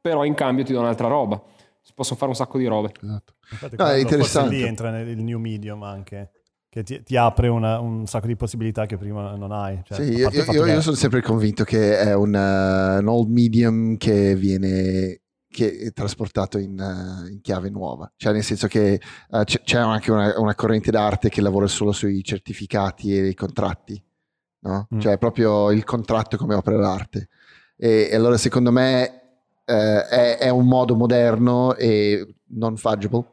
però 0.02 0.26
in 0.26 0.34
cambio 0.34 0.64
ti 0.66 0.74
do 0.74 0.80
un'altra 0.80 1.08
roba. 1.08 1.40
Si 1.82 1.94
possono 1.94 2.18
fare 2.18 2.32
un 2.32 2.36
sacco 2.36 2.58
di 2.58 2.66
robe. 2.66 2.92
esatto. 3.00 3.36
Infatti, 3.52 3.76
No, 3.78 3.86
è 3.88 3.98
interessante. 3.98 4.50
Forse 4.50 4.62
lì 4.64 4.68
entra 4.68 4.90
nel 4.90 5.18
new 5.18 5.40
medium 5.40 5.84
anche, 5.84 6.32
che 6.68 6.82
ti, 6.84 7.02
ti 7.04 7.16
apre 7.16 7.48
una- 7.48 7.80
un 7.80 8.08
sacco 8.08 8.26
di 8.28 8.36
possibilità 8.36 8.86
che 8.88 8.98
prima 8.98 9.36
non 9.36 9.52
hai. 9.52 9.80
Cioè, 9.84 9.98
Sì, 10.04 10.14
io, 10.16 10.30
io- 10.32 10.66
io- 10.66 10.82
sono 10.82 10.96
sempre 10.96 11.22
convinto 11.22 11.64
che 11.64 12.00
è 12.00 12.14
un, 12.16 12.34
uh, 12.34 13.00
un 13.00 13.08
old 13.08 13.30
medium 13.30 13.98
che 13.98 14.36
viene 14.36 15.22
che 15.50 15.78
è 15.78 15.92
trasportato 15.94 16.58
in, 16.60 16.78
uh, 16.78 17.28
in 17.32 17.40
chiave 17.42 17.70
nuova, 17.70 18.12
cioè 18.18 18.34
nel 18.34 18.44
senso 18.44 18.68
che 18.68 19.00
uh, 19.30 19.44
c'è, 19.44 19.62
c'è 19.62 19.78
anche 19.80 20.12
una, 20.12 20.38
una 20.40 20.54
corrente 20.56 20.92
d'arte 20.92 21.30
che 21.30 21.42
lavora 21.42 21.68
solo 21.68 21.94
sui 21.94 22.22
certificati 22.24 23.18
e 23.18 23.28
i 23.30 23.34
contratti, 23.34 24.00
no? 24.62 24.88
Mm. 24.94 25.00
cioè 25.00 25.18
proprio 25.18 25.72
il 25.72 25.84
contratto 25.84 26.38
come 26.38 26.56
opera 26.56 26.78
d'arte. 26.78 27.30
E, 27.78 28.10
e 28.12 28.16
allora 28.16 28.38
secondo 28.38 28.72
me 28.72 29.22
eh, 29.66 30.08
è, 30.08 30.38
è 30.38 30.50
un 30.50 30.66
modo 30.68 30.96
moderno 30.96 31.76
e 31.76 32.36
non 32.50 32.78
fungible 32.78 33.24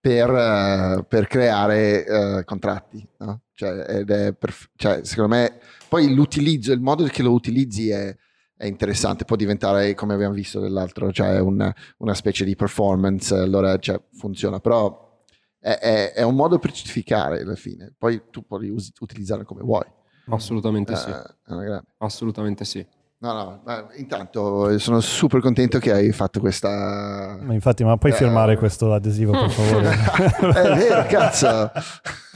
per, 0.00 0.30
eh, 0.30 1.04
per 1.08 1.26
creare 1.26 2.06
eh, 2.06 2.44
contratti. 2.44 3.06
no? 3.18 3.40
Cioè, 3.52 3.84
ed 3.88 4.10
è 4.10 4.32
perf- 4.32 4.70
cioè, 4.76 5.00
secondo 5.04 5.34
me, 5.34 5.58
poi 5.88 6.14
l'utilizzo, 6.14 6.72
il 6.72 6.80
modo 6.80 7.04
che 7.04 7.22
lo 7.22 7.32
utilizzi 7.32 7.88
è, 7.90 8.14
è 8.56 8.66
interessante, 8.66 9.24
può 9.24 9.34
diventare, 9.36 9.94
come 9.94 10.14
abbiamo 10.14 10.34
visto 10.34 10.60
dell'altro, 10.60 11.10
cioè 11.10 11.38
una, 11.40 11.74
una 11.98 12.14
specie 12.14 12.44
di 12.44 12.54
performance, 12.54 13.34
allora 13.34 13.78
cioè, 13.78 14.00
funziona, 14.12 14.60
però 14.60 15.22
è, 15.58 15.70
è- 15.70 16.12
è 16.12 16.22
un 16.22 16.34
modo 16.34 16.58
per 16.58 16.72
certificare 16.72 17.40
alla 17.40 17.56
fine, 17.56 17.92
poi 17.96 18.22
tu 18.30 18.44
puoi 18.46 18.68
us- 18.68 18.92
utilizzarlo 19.00 19.44
come 19.44 19.62
vuoi. 19.62 19.84
Assolutamente 20.30 20.96
sì. 20.96 21.10
Eh, 21.10 21.82
Assolutamente 21.98 22.64
sì. 22.64 22.84
No, 23.18 23.32
no, 23.32 23.60
ma 23.64 23.86
intanto 23.96 24.78
sono 24.78 25.00
super 25.00 25.40
contento 25.40 25.78
che 25.78 25.90
hai 25.90 26.12
fatto 26.12 26.38
questa... 26.38 27.38
Ma 27.40 27.54
infatti, 27.54 27.82
ma 27.82 27.96
puoi 27.96 28.12
Eh. 28.12 28.14
firmare 28.14 28.58
questo 28.58 28.92
adesivo, 28.92 29.32
per 29.32 29.48
favore? 29.50 29.88
è 30.52 30.76
vero, 30.76 31.06
cazzo! 31.08 31.70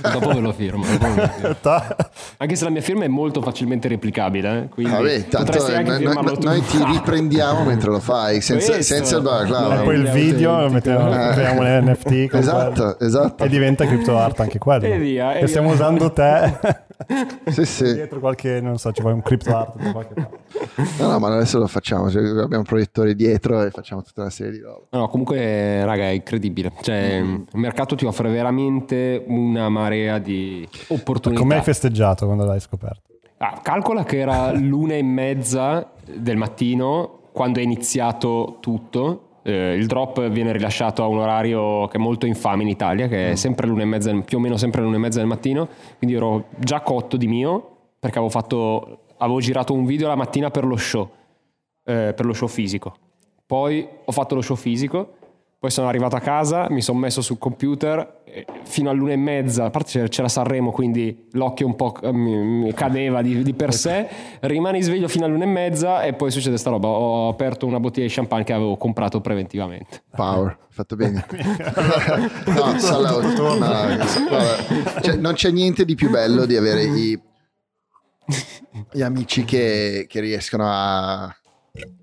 Dopo 0.00 0.28
ve 0.32 0.40
lo 0.40 0.52
firmo. 0.54 0.82
ve 0.84 0.98
lo 0.98 1.28
firmo. 1.28 1.96
Anche 2.38 2.56
se 2.56 2.64
la 2.64 2.70
mia 2.70 2.80
firma 2.80 3.04
è 3.04 3.08
molto 3.08 3.42
facilmente 3.42 3.88
replicabile, 3.88 4.62
eh, 4.62 4.68
quindi 4.70 4.92
Vabbè, 4.94 5.28
tanto 5.28 5.52
noi, 5.68 5.84
noi- 6.02 6.24
tu. 6.38 6.40
noi 6.46 6.62
ti 6.62 6.82
riprendiamo 6.90 7.62
mentre 7.64 7.90
lo 7.90 8.00
fai, 8.00 8.40
senza, 8.40 8.80
senza 8.80 9.16
il 9.16 9.22
balaclava. 9.22 9.82
e 9.82 9.84
poi 9.84 9.96
il 9.96 10.08
video, 10.10 10.56
autentico. 10.56 10.72
mettiamo, 10.92 11.12
Eh. 11.28 11.32
creiamo 11.34 11.60
un 11.60 11.90
NFT. 11.90 12.34
Esatto, 12.34 12.98
esatto. 13.00 13.44
e 13.44 13.48
diventa 13.50 13.84
crypto 13.86 14.16
art 14.16 14.40
anche 14.40 14.56
quello. 14.58 14.86
E 14.86 14.98
via, 14.98 15.34
e 15.34 15.42
e 15.42 15.46
stiamo 15.46 15.66
via. 15.66 15.76
usando 15.76 16.10
te 16.10 16.58
Sì, 17.50 17.64
sì. 17.64 17.94
dietro 17.94 18.20
qualche, 18.20 18.60
non 18.60 18.78
so, 18.78 18.92
ci 18.92 19.00
vuoi 19.02 19.14
un 19.14 19.22
crypto 19.22 19.56
art 19.56 19.76
da 19.76 19.92
qualche 19.92 20.14
parte. 20.14 20.38
No, 20.98 21.08
no, 21.08 21.18
ma 21.18 21.34
adesso 21.34 21.58
lo 21.58 21.66
facciamo. 21.66 22.10
cioè, 22.10 22.22
abbiamo 22.22 22.58
un 22.58 22.64
proiettore 22.64 23.14
dietro 23.14 23.62
e 23.62 23.70
facciamo 23.70 24.02
tutta 24.02 24.20
una 24.22 24.30
serie 24.30 24.52
di 24.52 24.60
roba. 24.60 24.86
No, 24.90 25.08
comunque, 25.08 25.84
raga, 25.84 26.04
è 26.04 26.10
incredibile. 26.10 26.72
Cioè, 26.80 27.20
Mm. 27.22 27.34
il 27.52 27.58
mercato 27.58 27.94
ti 27.96 28.04
offre 28.06 28.30
veramente 28.30 29.22
una 29.26 29.68
marea 29.68 30.18
di 30.18 30.66
opportunità. 30.88 31.40
Come 31.40 31.56
hai 31.56 31.62
festeggiato 31.62 32.26
quando 32.26 32.44
l'hai 32.44 32.60
scoperto? 32.60 33.08
Ah, 33.38 33.60
calcola 33.62 34.04
che 34.04 34.18
era 34.18 34.52
l'una 34.52 34.94
e 34.94 35.02
mezza 35.02 35.90
del 36.04 36.36
mattino 36.36 37.20
quando 37.32 37.58
è 37.58 37.62
iniziato 37.62 38.58
tutto. 38.60 39.29
Eh, 39.42 39.74
il 39.74 39.86
drop 39.86 40.28
viene 40.28 40.52
rilasciato 40.52 41.02
a 41.02 41.06
un 41.06 41.18
orario 41.18 41.86
che 41.88 41.96
è 41.96 42.00
molto 42.00 42.26
infame 42.26 42.62
in 42.62 42.68
Italia, 42.68 43.08
che 43.08 43.32
è 43.32 43.34
sempre 43.36 43.66
l'una 43.66 43.82
e 43.82 43.86
mezza, 43.86 44.12
più 44.20 44.38
o 44.38 44.40
meno 44.40 44.56
sempre 44.56 44.82
l'una 44.82 44.96
e 44.96 44.98
mezza 44.98 45.18
del 45.18 45.28
mattino. 45.28 45.68
Quindi 45.98 46.16
ero 46.16 46.46
già 46.58 46.80
cotto 46.80 47.16
di 47.16 47.26
mio 47.26 47.76
perché 47.98 48.18
avevo 48.18 48.32
fatto, 48.32 49.00
avevo 49.18 49.40
girato 49.40 49.72
un 49.72 49.84
video 49.84 50.08
la 50.08 50.16
mattina 50.16 50.50
per 50.50 50.64
lo 50.64 50.76
show, 50.76 51.08
eh, 51.84 52.12
per 52.14 52.24
lo 52.24 52.32
show 52.32 52.48
fisico. 52.48 52.94
Poi 53.46 53.86
ho 54.04 54.12
fatto 54.12 54.34
lo 54.34 54.42
show 54.42 54.56
fisico, 54.56 55.14
Poi 55.60 55.70
sono 55.70 55.88
arrivato 55.88 56.16
a 56.16 56.20
casa, 56.20 56.68
mi 56.70 56.80
sono 56.80 56.98
messo 56.98 57.20
sul 57.20 57.36
computer 57.36 58.22
fino 58.64 58.88
all'una 58.88 59.12
e 59.12 59.16
mezza, 59.16 59.64
a 59.66 59.70
parte 59.70 59.90
c'era- 59.90 60.08
c'era 60.08 60.28
Sanremo, 60.28 60.70
quindi 60.70 61.26
l'occhio 61.32 61.66
un 61.66 61.76
po' 61.76 61.94
mi 62.12 62.72
cadeva 62.72 63.20
di, 63.20 63.42
di 63.42 63.52
per 63.52 63.74
sé. 63.74 64.08
Rimani 64.40 64.80
sveglio 64.80 65.06
fino 65.06 65.26
all'una 65.26 65.44
e 65.44 65.48
mezza 65.48 66.02
e 66.02 66.14
poi 66.14 66.30
succede 66.30 66.56
sta 66.56 66.70
roba. 66.70 66.88
Ho 66.88 67.28
aperto 67.28 67.66
una 67.66 67.78
bottiglia 67.78 68.06
di 68.06 68.12
champagne 68.12 68.44
che 68.44 68.54
avevo 68.54 68.78
comprato 68.78 69.20
preventivamente. 69.20 70.02
Power, 70.16 70.56
fatto 70.70 70.96
bene. 70.96 71.26
no, 72.46 72.78
salute. 72.78 73.34
No, 73.34 73.56
guarda, 73.58 74.06
cioè, 75.02 75.16
non 75.16 75.34
c'è 75.34 75.50
niente 75.50 75.84
di 75.84 75.94
più 75.94 76.08
bello 76.08 76.46
di 76.46 76.56
avere 76.56 76.84
i- 76.84 77.20
gli 78.92 79.02
amici 79.02 79.44
che, 79.44 80.06
che 80.08 80.20
riescono 80.20 80.64
a 80.66 81.34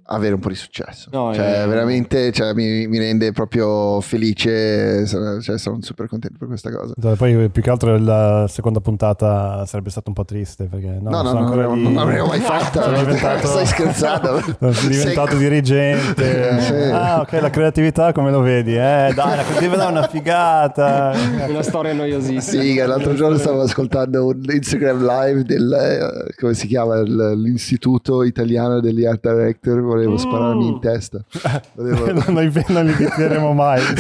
avere 0.09 0.33
un 0.33 0.39
po' 0.39 0.49
di 0.49 0.55
successo. 0.55 1.09
No, 1.11 1.33
cioè, 1.33 1.63
eh. 1.63 1.67
veramente 1.67 2.31
cioè, 2.31 2.53
mi, 2.53 2.87
mi 2.87 2.97
rende 2.97 3.31
proprio 3.31 3.99
felice. 4.01 5.05
Sono, 5.05 5.39
cioè, 5.41 5.57
sono 5.57 5.77
super 5.81 6.07
contento 6.07 6.37
per 6.39 6.47
questa 6.47 6.71
cosa. 6.71 6.93
Poi 7.15 7.49
più 7.49 7.61
che 7.61 7.69
altro 7.69 7.97
la 7.97 8.45
seconda 8.47 8.79
puntata 8.79 9.65
sarebbe 9.65 9.89
stata 9.89 10.09
un 10.09 10.15
po' 10.15 10.25
triste 10.25 10.65
perché 10.65 10.97
no, 11.01 11.09
No, 11.09 11.21
no, 11.21 11.33
no, 11.33 11.55
non 11.55 11.77
lì- 11.83 11.93
l'avremmo 11.93 12.27
mai 12.27 12.39
fatta. 12.39 12.83
Sono 12.83 12.97
diventato- 12.99 13.47
Stai 13.47 13.65
scherzando? 13.65 14.39
Sono 14.59 14.89
diventato 14.89 15.29
Sei- 15.31 15.39
dirigente. 15.39 16.55
Sì. 16.67 16.73
Ah, 16.73 17.21
ok, 17.21 17.31
la 17.41 17.49
creatività 17.49 18.11
come 18.11 18.31
lo 18.31 18.41
vedi? 18.41 18.71
Eh, 18.73 19.11
dai, 19.13 19.35
la 19.37 19.43
creatività 19.43 19.87
è 19.87 19.91
una 19.91 20.07
figata. 20.07 21.13
Una 21.47 21.61
storia 21.61 21.93
noiosissima. 21.93 22.61
Sì, 22.61 22.75
l'altro 22.75 23.13
giorno 23.13 23.37
stavo 23.37 23.61
ascoltando 23.61 24.25
un 24.27 24.41
Instagram 24.43 25.05
live 25.05 25.43
del 25.43 25.71
eh, 25.71 26.33
come 26.39 26.53
si 26.53 26.67
chiama 26.67 27.01
l'istituto 27.01 28.23
italiano 28.23 28.79
degli 28.79 29.05
art 29.05 29.21
director. 29.21 29.81
Volevo 30.05 30.17
spararmi 30.17 30.67
in 30.67 30.79
testa. 30.79 31.19
Volevo- 31.75 32.05
non, 32.13 32.43
li- 32.43 32.63
non 32.67 32.85
li 32.85 32.91
inviteremo 32.91 33.53
mai. 33.53 33.81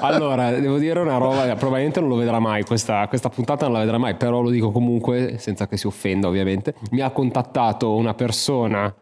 Allora, 0.00 0.50
devo 0.50 0.78
dire 0.78 1.00
una 1.00 1.16
roba, 1.16 1.54
probabilmente 1.56 2.00
non 2.00 2.08
lo 2.08 2.16
vedrà 2.16 2.38
mai, 2.38 2.62
questa, 2.64 3.06
questa 3.08 3.28
puntata 3.28 3.64
non 3.66 3.74
la 3.74 3.80
vedrà 3.80 3.98
mai, 3.98 4.14
però 4.16 4.40
lo 4.40 4.50
dico 4.50 4.70
comunque 4.70 5.36
senza 5.38 5.66
che 5.66 5.76
si 5.76 5.86
offenda 5.86 6.28
ovviamente. 6.28 6.74
Mi 6.90 7.00
ha 7.00 7.10
contattato 7.10 7.94
una 7.94 8.14
persona 8.14 8.92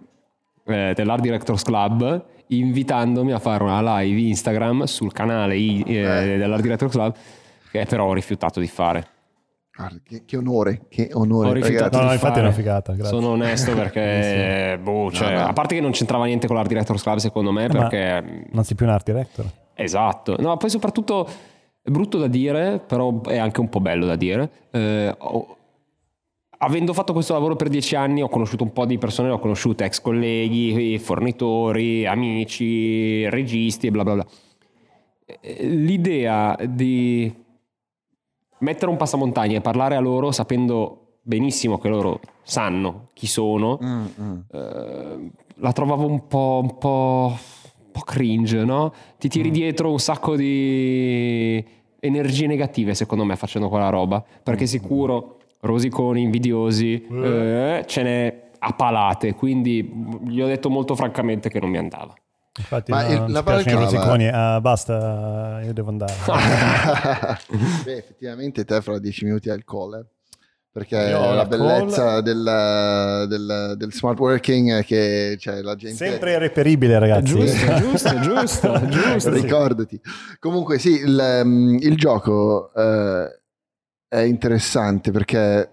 eh, 0.64 0.92
dell'Art 0.94 1.20
Directors 1.22 1.62
Club 1.62 2.24
invitandomi 2.48 3.32
a 3.32 3.38
fare 3.38 3.62
una 3.64 3.80
live 3.98 4.20
Instagram 4.20 4.84
sul 4.84 5.12
canale 5.12 5.56
i- 5.56 5.82
eh, 5.86 6.36
dell'Art 6.36 6.62
Directors 6.62 6.92
Club 6.92 7.14
che 7.70 7.86
però 7.86 8.06
ho 8.06 8.12
rifiutato 8.12 8.60
di 8.60 8.66
fare. 8.68 9.06
Guarda, 9.74 9.98
che, 10.04 10.22
che 10.26 10.36
onore, 10.36 10.82
che 10.88 11.08
onore. 11.12 11.48
Ho 11.48 11.52
rifiutato. 11.52 11.98
No, 11.98 12.04
no, 12.04 12.12
infatti 12.12 12.28
fare. 12.34 12.40
è 12.40 12.44
una 12.44 12.52
figata, 12.54 12.92
grazie. 12.92 13.14
Sono 13.18 13.30
onesto 13.32 13.72
perché, 13.74 14.78
boh, 14.82 15.10
cioè, 15.10 15.32
No, 15.32 15.40
no. 15.40 15.46
a 15.46 15.52
parte 15.54 15.74
che 15.74 15.80
non 15.80 15.92
c'entrava 15.92 16.26
niente 16.26 16.46
con 16.46 16.56
l'Art 16.56 16.68
Directors 16.68 17.02
Club 17.02 17.16
secondo 17.18 17.52
me, 17.52 17.64
Eh, 17.64 17.68
ma- 17.72 17.88
perché 17.88 18.44
Non 18.50 18.64
sei 18.64 18.76
più 18.76 18.84
un 18.86 18.92
art 18.92 19.06
director. 19.06 19.46
Esatto, 19.74 20.36
no, 20.38 20.56
poi 20.58 20.68
soprattutto 20.70 21.26
è 21.80 21.90
brutto 21.90 22.18
da 22.18 22.26
dire, 22.28 22.80
però 22.86 23.22
è 23.22 23.38
anche 23.38 23.60
un 23.60 23.68
po' 23.70 23.80
bello 23.80 24.04
da 24.04 24.14
dire. 24.16 24.50
Eh, 24.70 25.14
ho- 25.18 25.56
avendo 26.58 26.92
fatto 26.92 27.12
questo 27.14 27.32
lavoro 27.32 27.56
per 27.56 27.68
dieci 27.68 27.96
anni, 27.96 28.22
ho 28.22 28.28
conosciuto 28.28 28.62
un 28.64 28.72
po' 28.72 28.84
di 28.84 28.98
persone, 28.98 29.30
ho 29.30 29.38
conosciute 29.38 29.84
ex 29.84 30.00
colleghi, 30.02 30.98
fornitori, 30.98 32.06
amici, 32.06 33.28
registi 33.30 33.86
e 33.86 33.90
bla 33.90 34.02
bla 34.04 34.14
bla. 34.14 34.26
Eh, 35.40 35.64
L'idea 35.66 36.56
di 36.68 37.34
mettere 38.62 38.90
un 38.90 38.96
passamontagna 38.96 39.58
e 39.58 39.60
parlare 39.60 39.94
a 39.94 40.00
loro 40.00 40.32
sapendo 40.32 41.18
benissimo 41.22 41.78
che 41.78 41.88
loro 41.88 42.20
sanno 42.42 43.08
chi 43.12 43.26
sono, 43.26 43.78
Mm, 43.82 44.04
mm. 44.20 44.38
eh, 44.52 45.30
la 45.56 45.72
trovavo 45.72 46.06
un 46.06 46.26
po', 46.26 46.60
un 46.62 46.78
po', 46.78 47.32
un 47.32 47.90
po' 47.92 48.00
cringe, 48.00 48.64
no? 48.64 48.92
Ti 49.18 49.28
tiri 49.28 49.50
dietro 49.50 49.90
un 49.90 50.00
sacco 50.00 50.34
di 50.34 51.64
energie 52.00 52.46
negative, 52.48 52.94
secondo 52.94 53.24
me, 53.24 53.36
facendo 53.36 53.68
quella 53.68 53.88
roba. 53.88 54.24
Perché 54.42 54.66
sicuro, 54.66 55.38
rosiconi, 55.60 56.22
invidiosi, 56.22 57.06
eh, 57.06 57.84
ce 57.86 58.02
n'è 58.02 58.50
a 58.58 58.72
palate. 58.72 59.34
Quindi 59.34 60.18
gli 60.26 60.40
ho 60.40 60.46
detto 60.46 60.68
molto 60.68 60.96
francamente 60.96 61.48
che 61.48 61.60
non 61.60 61.70
mi 61.70 61.78
andava. 61.78 62.12
Infatti, 62.58 62.90
Ma 62.90 63.02
no, 63.06 63.26
il- 63.26 63.32
la 63.32 63.42
balcava- 63.42 63.80
rosiconi. 63.84 64.28
Ah, 64.28 64.60
basta, 64.60 65.60
io 65.64 65.72
devo 65.72 65.88
andare. 65.88 66.12
Beh, 67.84 67.96
effettivamente 67.96 68.64
te 68.64 68.80
fra 68.80 68.98
dieci 68.98 69.24
minuti 69.24 69.48
hai 69.50 69.56
il 69.56 69.64
call. 69.64 69.94
eh. 69.94 70.04
Perché 70.72 70.96
Io 70.96 71.18
ho 71.18 71.34
la 71.34 71.44
bellezza 71.44 72.22
del, 72.22 73.26
del- 73.28 73.74
del 73.76 73.92
smart 73.92 74.18
working 74.18 74.78
è 74.78 74.84
che 74.84 75.36
cioè, 75.38 75.60
la 75.60 75.74
gente... 75.76 75.96
Sempre 75.96 76.38
reperibile, 76.38 76.98
ragazzi. 76.98 77.24
Giusto, 77.24 77.74
giusto, 77.76 78.20
giusto, 78.20 78.86
giusto. 78.88 79.30
Ricordati. 79.30 80.00
Comunque 80.38 80.78
sì, 80.78 80.92
il, 81.00 81.40
um, 81.44 81.76
il 81.78 81.94
gioco 81.96 82.72
eh, 82.74 83.40
è 84.08 84.20
interessante 84.20 85.10
perché 85.10 85.70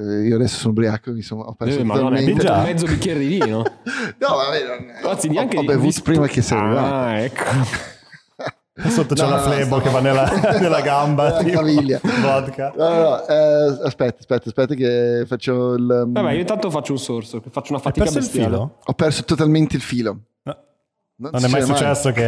eh, 0.00 0.26
io 0.26 0.36
adesso 0.36 0.56
sono 0.56 0.70
ubriaco, 0.72 1.12
mi 1.12 1.22
sono, 1.22 1.42
ho 1.42 1.54
perso 1.54 1.78
Eh, 1.78 1.82
hai 1.82 1.86
totalmente... 1.86 2.24
bevuto 2.24 2.44
Già. 2.46 2.62
mezzo 2.62 2.86
bicchiere 2.86 3.18
di 3.20 3.26
vino? 3.26 3.62
No, 4.18 4.36
vabbè, 4.36 4.64
non- 4.66 5.10
Anzi, 5.10 5.28
ho- 5.28 5.32
neanche 5.32 5.58
ho, 5.58 5.62
bevuto 5.64 5.88
vi- 5.96 6.02
prima 6.02 6.26
che 6.26 6.42
sei 6.42 6.58
arrivato. 6.58 6.94
Ah, 6.94 7.18
ecco. 7.18 7.42
Sotto 8.88 9.14
c'è 9.14 9.22
No, 9.24 9.28
una 9.28 9.36
no, 9.36 9.42
no, 9.44 9.50
flebo 9.50 9.64
stavo- 9.78 9.80
che 9.82 9.90
va 9.90 10.00
nella, 10.00 10.30
nella 10.58 10.80
gamba. 10.80 11.36
Tipo, 11.38 11.58
caviglia. 11.58 12.00
Vodka. 12.22 12.72
No, 12.74 12.88
no, 12.88 13.00
no, 13.02 13.26
eh, 13.26 13.78
aspetta, 13.84 14.16
aspetta, 14.20 14.48
aspetta 14.48 14.74
che 14.74 15.24
faccio 15.26 15.74
il... 15.74 16.02
um, 16.06 16.12
Vabbè, 16.12 16.32
io 16.32 16.40
intanto 16.40 16.70
faccio 16.70 16.92
un 16.92 16.98
sorso, 16.98 17.40
che 17.40 17.50
faccio 17.50 17.72
una 17.74 17.82
Hai 17.84 17.92
fatica 17.92 18.06
il 18.08 18.14
bestiale. 18.14 18.46
filo? 18.48 18.78
Ho 18.82 18.92
perso 18.94 19.22
totalmente 19.24 19.76
il 19.76 19.82
filo. 19.82 20.16
No. 20.44 20.56
Non, 21.16 21.30
Non 21.34 21.44
è 21.44 21.48
mai 21.48 21.62
successo 21.62 22.10
che 22.12 22.24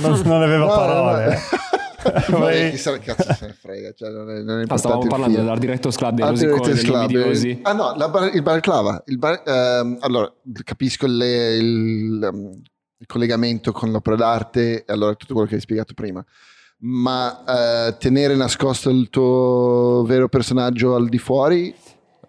non, 0.00 0.20
non 0.24 0.42
aveva 0.42 0.64
No, 0.64 0.70
no, 0.70 0.74
parole. 0.74 1.38
eh. 2.28 2.32
Vai- 2.32 2.70
chissà 2.70 2.92
che 2.98 3.12
cazzo 3.14 3.32
se 3.34 3.46
ne 3.46 3.52
frega, 3.52 3.92
cioè 3.92 4.10
non 4.10 4.30
è, 4.30 4.40
non 4.40 4.60
è 4.60 4.64
Ah, 4.68 4.76
stavamo 4.76 5.06
parlando 5.06 5.36
dell'Art 5.38 5.60
Directors 5.60 5.96
Club, 5.96 6.14
dei 6.20 6.32
Directors 6.34 6.72
degli 6.74 6.84
Club, 6.84 7.00
invidiosi. 7.10 7.50
eh, 7.50 7.58
Ah 7.62 7.72
no, 7.72 7.94
la 7.96 8.08
bar- 8.08 8.34
il 8.34 8.42
balaclava. 8.42 9.02
Il 9.06 9.18
bar- 9.18 9.42
ehm, 9.46 9.96
allora, 10.00 10.32
capisco 10.64 11.06
le- 11.06 11.56
il, 11.56 12.28
um, 12.32 12.60
il 13.00 13.06
collegamento 13.06 13.72
con 13.72 13.90
l'opera 13.90 14.16
d'arte 14.16 14.84
e 14.84 14.92
allora 14.92 15.14
tutto 15.14 15.32
quello 15.34 15.48
che 15.48 15.56
hai 15.56 15.60
spiegato 15.60 15.94
prima. 15.94 16.24
Ma 16.80 17.42
eh, 17.88 17.96
tenere 17.98 18.36
nascosto 18.36 18.88
il 18.90 19.08
tuo 19.10 20.04
vero 20.06 20.28
personaggio 20.28 20.94
al 20.94 21.08
di 21.08 21.18
fuori 21.18 21.74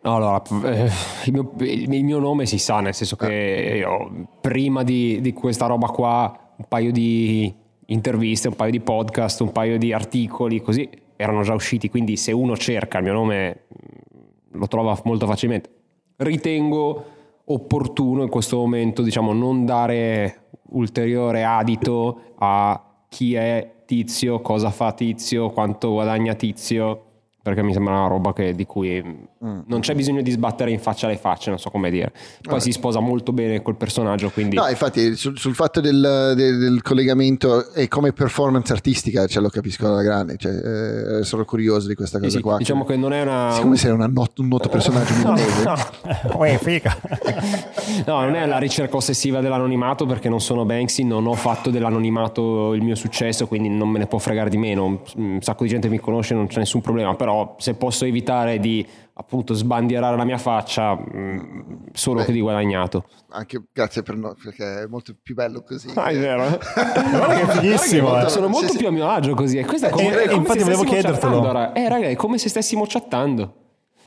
No, 0.02 0.16
allora, 0.16 0.42
eh, 0.64 0.90
il, 1.26 1.34
mio, 1.34 1.52
il 1.60 2.04
mio 2.06 2.20
nome 2.20 2.46
si 2.46 2.58
sa, 2.58 2.80
nel 2.80 2.94
senso 2.94 3.18
che 3.18 3.80
io, 3.80 4.30
prima 4.40 4.82
di, 4.84 5.20
di 5.20 5.34
questa 5.34 5.66
roba 5.66 5.88
qua, 5.88 6.54
un 6.56 6.66
paio 6.70 6.94
di 6.94 7.54
interviste, 7.90 8.48
un 8.48 8.56
paio 8.56 8.72
di 8.72 8.80
podcast, 8.80 9.42
un 9.42 9.52
paio 9.52 9.78
di 9.78 9.94
articoli, 9.94 10.62
così 10.62 10.90
erano 11.16 11.42
già 11.42 11.54
usciti, 11.54 11.90
quindi 11.90 12.18
se 12.18 12.32
uno 12.32 12.56
cerca 12.58 12.98
il 12.98 13.04
mio 13.04 13.14
nome 13.14 13.64
mh, 13.68 14.58
lo 14.58 14.68
trova 14.68 15.00
molto 15.04 15.26
facilmente. 15.26 15.70
Ritengo 16.18 17.06
opportuno 17.46 18.24
in 18.24 18.30
questo 18.30 18.58
momento, 18.58 19.02
diciamo, 19.02 19.34
non 19.34 19.66
dare 19.66 20.48
ulteriore 20.72 21.44
adito 21.44 22.22
a 22.38 22.82
chi 23.10 23.34
è 23.34 23.78
Tizio, 23.86 24.42
cosa 24.42 24.70
fa 24.70 24.92
Tizio, 24.94 25.50
quanto 25.50 25.92
guadagna 25.92 26.36
Tizio, 26.36 27.06
perché 27.50 27.64
mi 27.64 27.74
sembra 27.74 27.94
una 27.94 28.08
roba 28.08 28.34
che- 28.34 28.54
di 28.56 28.66
cui 28.66 29.02
mh, 29.02 29.64
non 29.68 29.80
c'è 29.82 29.94
bisogno 29.96 30.22
di 30.22 30.32
sbattere 30.32 30.72
in 30.72 30.80
faccia 30.80 31.08
le 31.08 31.18
facce, 31.18 31.50
non 31.50 31.60
so 31.60 31.70
come 31.70 31.90
dire. 31.90 32.12
Poi 32.42 32.58
Ah. 32.58 32.60
si 32.60 32.72
sposa 32.72 33.00
molto 33.00 33.32
bene 33.34 33.62
col 33.62 33.76
personaggio, 33.76 34.30
quindi... 34.30 34.56
No, 34.56 34.68
infatti 34.68 35.16
sul, 35.16 35.38
sul 35.38 35.56
fatto 35.56 35.82
del, 35.82 36.34
del- 36.36 36.58
del 36.60 36.82
collegamento 36.82 37.72
e 37.74 37.88
come 37.88 38.14
performance 38.14 38.72
artistica, 38.74 39.26
cioè, 39.28 39.42
lo 39.42 39.50
capisco 39.50 39.88
alla 39.88 40.02
grande, 40.02 40.36
cioè, 40.38 41.20
eh, 41.20 41.24
sono 41.24 41.46
curioso 41.46 41.88
di 41.88 41.96
questa 41.96 42.20
cosa 42.20 42.30
sì, 42.38 42.42
qua. 42.42 42.58
diciamo 42.58 42.86
che 42.86 42.96
non 42.96 43.14
è 43.14 43.22
una... 43.22 43.52
Siccome 43.54 43.76
sei 43.78 43.92
una 43.92 44.08
not- 44.08 44.38
un 44.40 44.48
noto 44.48 44.70
personaggio 44.70 45.14
milanese, 45.16 45.64
Uè, 46.36 46.58
figa. 46.62 46.98
No, 48.06 48.22
non 48.22 48.36
è 48.36 48.46
la 48.46 48.58
ricerca 48.58 48.96
ossessiva 48.98 49.40
dell'anonimato 49.42 50.06
perché 50.06 50.30
non 50.30 50.40
sono 50.42 50.66
Banksy, 50.66 51.04
non 51.04 51.26
ho 51.28 51.34
fatto 51.34 51.70
dell'anonimato 51.70 52.74
il 52.74 52.82
mio 52.82 52.96
successo, 52.96 53.48
quindi 53.48 53.70
non 53.70 53.90
me 53.90 54.00
ne 54.00 54.08
può 54.08 54.18
fregare 54.20 54.50
di 54.50 54.58
meno. 54.58 55.02
Un 55.16 55.40
sacco 55.42 55.64
di 55.64 55.70
gente 55.70 55.88
mi 55.90 56.00
conosce, 56.00 56.34
non 56.34 56.48
c'è 56.48 56.60
nessun 56.60 56.82
problema, 56.82 57.16
però 57.16 57.39
se 57.58 57.74
posso 57.76 58.06
evitare 58.06 58.60
di 58.60 58.86
appunto 59.14 59.54
sbandierare 59.54 60.16
la 60.16 60.24
mia 60.24 60.38
faccia, 60.38 60.96
mh, 60.96 61.90
solo 61.94 62.20
Beh. 62.20 62.26
che 62.26 62.32
di 62.32 62.40
guadagnato. 62.42 63.06
anche 63.32 63.62
grazie 63.74 64.02
per 64.02 64.16
no, 64.16 64.36
perché 64.42 64.84
è 64.84 64.86
molto 64.88 65.14
più 65.22 65.36
bello 65.36 65.62
così. 65.62 65.92
Ah, 65.96 66.06
è 66.08 66.18
vero. 66.18 66.46
eh? 66.46 66.58
Guarda 67.10 67.34
che 67.36 67.42
è 67.42 67.48
fighissimo. 67.48 68.08
Guarda 68.08 68.28
eh. 68.28 68.30
sono 68.30 68.46
Sì, 68.46 68.52
molto 68.52 68.72
sì. 68.72 68.78
più 68.78 68.88
a 68.88 68.92
mio 68.92 69.10
agio 69.10 69.34
così. 69.36 69.58
E 69.58 69.66
questa 69.66 69.88
è 69.88 69.90
come, 69.90 70.08
Eh, 70.08 70.22
è 70.24 70.28
come 70.28 70.34
infatti 70.38 70.64
volevo 70.64 70.84
chiedertelo. 70.84 71.74
Eh, 71.74 71.90
raga, 71.90 72.08
è 72.08 72.16
come 72.16 72.38
se 72.38 72.48
stessimo 72.50 72.86
chattando. 72.88 73.54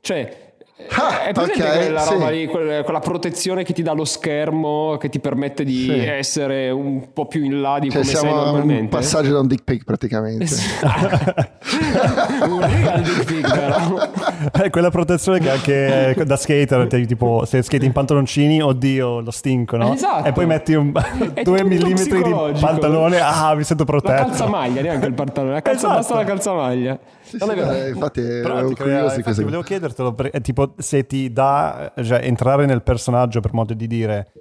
Cioè, 0.01 0.52
Ah, 0.95 1.25
è 1.27 1.33
presente 1.33 1.63
ok, 1.63 1.77
quella 1.77 2.01
sì. 2.01 2.13
roba 2.13 2.31
lì, 2.31 2.47
quel- 2.47 2.83
quella 2.83 2.99
protezione 2.99 3.63
che 3.63 3.73
ti 3.73 3.83
dà 3.83 3.93
lo 3.93 4.05
schermo, 4.05 4.97
che 4.99 5.09
ti 5.11 5.21
permette 5.21 5.65
di 5.65 5.85
Sì. 5.85 5.99
essere 5.99 6.71
un 6.71 7.13
po' 7.13 7.27
più 7.27 7.45
in 7.45 7.61
là 7.61 7.79
di 7.79 7.89
Cioè, 7.89 8.01
come 8.01 8.05
sei 8.13 8.17
siamo 8.21 8.37
un 8.39 8.45
normalmente? 8.45 8.89
passaggio 8.97 9.33
da 9.33 9.41
un 9.41 9.47
dick 9.47 9.63
pic 9.65 9.85
praticamente. 9.85 10.47
un 12.49 12.61
real 12.61 13.01
dick 13.03 13.25
pic, 13.25 13.41
però. 13.53 14.11
È 14.51 14.71
quella 14.71 14.91
protezione 14.91 15.39
che 15.39 15.51
anche 15.51 16.15
eh, 16.17 16.25
da 16.25 16.37
skater, 16.37 16.87
te- 16.89 17.07
tipo 17.07 17.45
se 17.45 17.63
skati 17.63 17.85
in 17.87 17.93
pantaloncini, 17.93 18.61
oddio, 18.61 19.21
lo 19.21 19.31
stinco, 19.31 19.77
no? 19.77 19.93
Esatto. 19.95 20.27
E 20.29 20.33
poi 20.33 20.47
metti 20.47 20.75
un, 20.75 20.93
due 21.45 21.65
millimetri 21.65 22.23
di 22.23 22.35
pantalone, 22.61 23.21
ah, 23.21 23.55
mi 23.55 23.63
sento 23.65 23.85
La 23.85 23.91
protetto. 23.91 24.23
calzamaglia, 24.25 24.81
neanche 24.83 25.07
il 25.07 25.15
pantalone, 25.15 25.53
la 25.55 25.63
calza, 25.63 25.79
Esatto. 25.87 25.95
basta 25.95 26.15
la 26.15 26.25
calzamaglia. 26.25 26.99
Sì, 27.39 27.45
Non 27.45 27.49
sì, 27.49 27.55
è 27.55 27.65
vero? 27.65 27.73
eh, 27.73 27.89
infatti 27.91 28.21
Però 28.21 28.59
ero 28.59 28.69
ti 28.69 28.75
crea- 28.75 28.87
curioso 28.87 28.99
di 28.99 29.05
infatti 29.05 29.23
questa 29.23 29.43
volevo 29.43 29.63
chiedertelo, 29.63 30.13
per- 30.13 30.31
è 30.31 30.41
tipo 30.41 30.75
se 30.79 31.07
ti 31.07 31.33
dà, 31.33 31.93
cioè 32.03 32.21
entrare 32.25 32.67
nel 32.67 32.83
personaggio 32.83 33.41
per 33.41 33.53
modo 33.55 33.75
di 33.75 33.87
dire, 33.87 34.33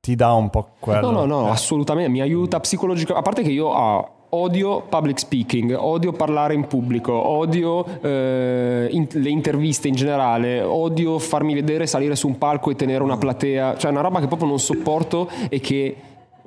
ti 0.00 0.14
dà 0.14 0.32
un 0.32 0.50
po' 0.50 0.68
quello. 0.80 1.10
No, 1.10 1.24
no, 1.24 1.40
no, 1.42 1.46
Eh. 1.46 1.50
assolutamente, 1.50 2.10
mi 2.10 2.20
aiuta 2.20 2.58
psicologicamente. 2.60 3.20
A 3.20 3.22
parte 3.22 3.42
che 3.42 3.50
io 3.54 3.72
ah, 3.72 4.08
odio 4.30 4.82
public 4.88 5.18
speaking, 5.20 5.76
odio 5.78 6.10
parlare 6.12 6.54
in 6.54 6.66
pubblico, 6.66 7.12
odio 7.12 7.86
eh, 8.02 8.88
in- 8.90 9.06
le 9.12 9.28
interviste 9.30 9.86
in 9.88 9.94
generale, 9.94 10.60
odio 10.60 11.18
farmi 11.20 11.54
vedere, 11.54 11.86
salire 11.86 12.16
su 12.16 12.26
un 12.26 12.36
palco 12.36 12.70
e 12.70 12.74
tenere 12.74 13.02
una 13.04 13.16
platea, 13.16 13.76
cioè 13.76 13.90
è 13.90 13.92
una 13.92 14.02
roba 14.02 14.18
che 14.20 14.26
proprio 14.26 14.48
non 14.48 14.58
sopporto 14.58 15.28
e 15.48 15.60
che... 15.60 15.96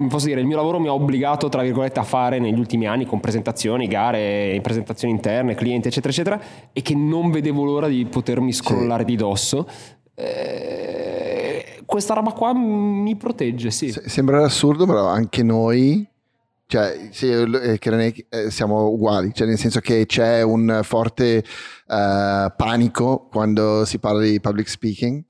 Posso 0.10 0.28
dire, 0.28 0.42
il 0.42 0.46
mio 0.46 0.58
lavoro 0.58 0.80
mi 0.80 0.88
ha 0.88 0.94
obbligato, 0.94 1.50
tra 1.50 1.64
virgolette, 1.64 2.00
a 2.00 2.04
fare 2.04 2.38
negli 2.38 2.60
ultimi 2.60 2.86
anni 2.86 3.06
con 3.06 3.20
presentazioni, 3.20 3.88
gare, 3.88 4.60
presentazioni 4.62 5.14
interne, 5.14 5.56
clienti, 5.56 5.88
eccetera, 5.88 6.14
eccetera, 6.14 6.42
e 6.72 6.82
che 6.84 6.94
non 6.96 7.32
vedevo 7.32 7.64
l'ora 7.64 7.88
di 7.88 8.06
potermi 8.06 8.54
scrollare 8.54 9.04
di 9.04 9.16
dosso. 9.16 9.68
Eh, 10.14 11.82
questa 11.86 12.14
roba 12.14 12.32
qua 12.32 12.54
mi 12.54 13.16
protegge, 13.16 13.72
sì. 13.72 13.92
Se- 13.92 14.08
Sembra 14.08 14.44
assurdo, 14.44 14.86
però 14.86 15.08
anche 15.08 15.42
noi, 15.42 16.08
cioè, 16.68 17.08
sì, 17.12 17.30
eh, 17.32 17.80
eh, 17.80 18.52
siamo 18.52 18.90
uguali, 18.90 19.34
cioè 19.34 19.48
nel 19.48 19.58
senso 19.58 19.80
che 19.80 20.06
c'è 20.06 20.44
un 20.44 20.82
forte 20.84 21.38
eh, 21.38 22.54
panico 22.56 23.28
quando 23.32 23.84
si 23.86 23.98
parla 23.98 24.22
di 24.22 24.40
public 24.40 24.70
speaking, 24.70 25.24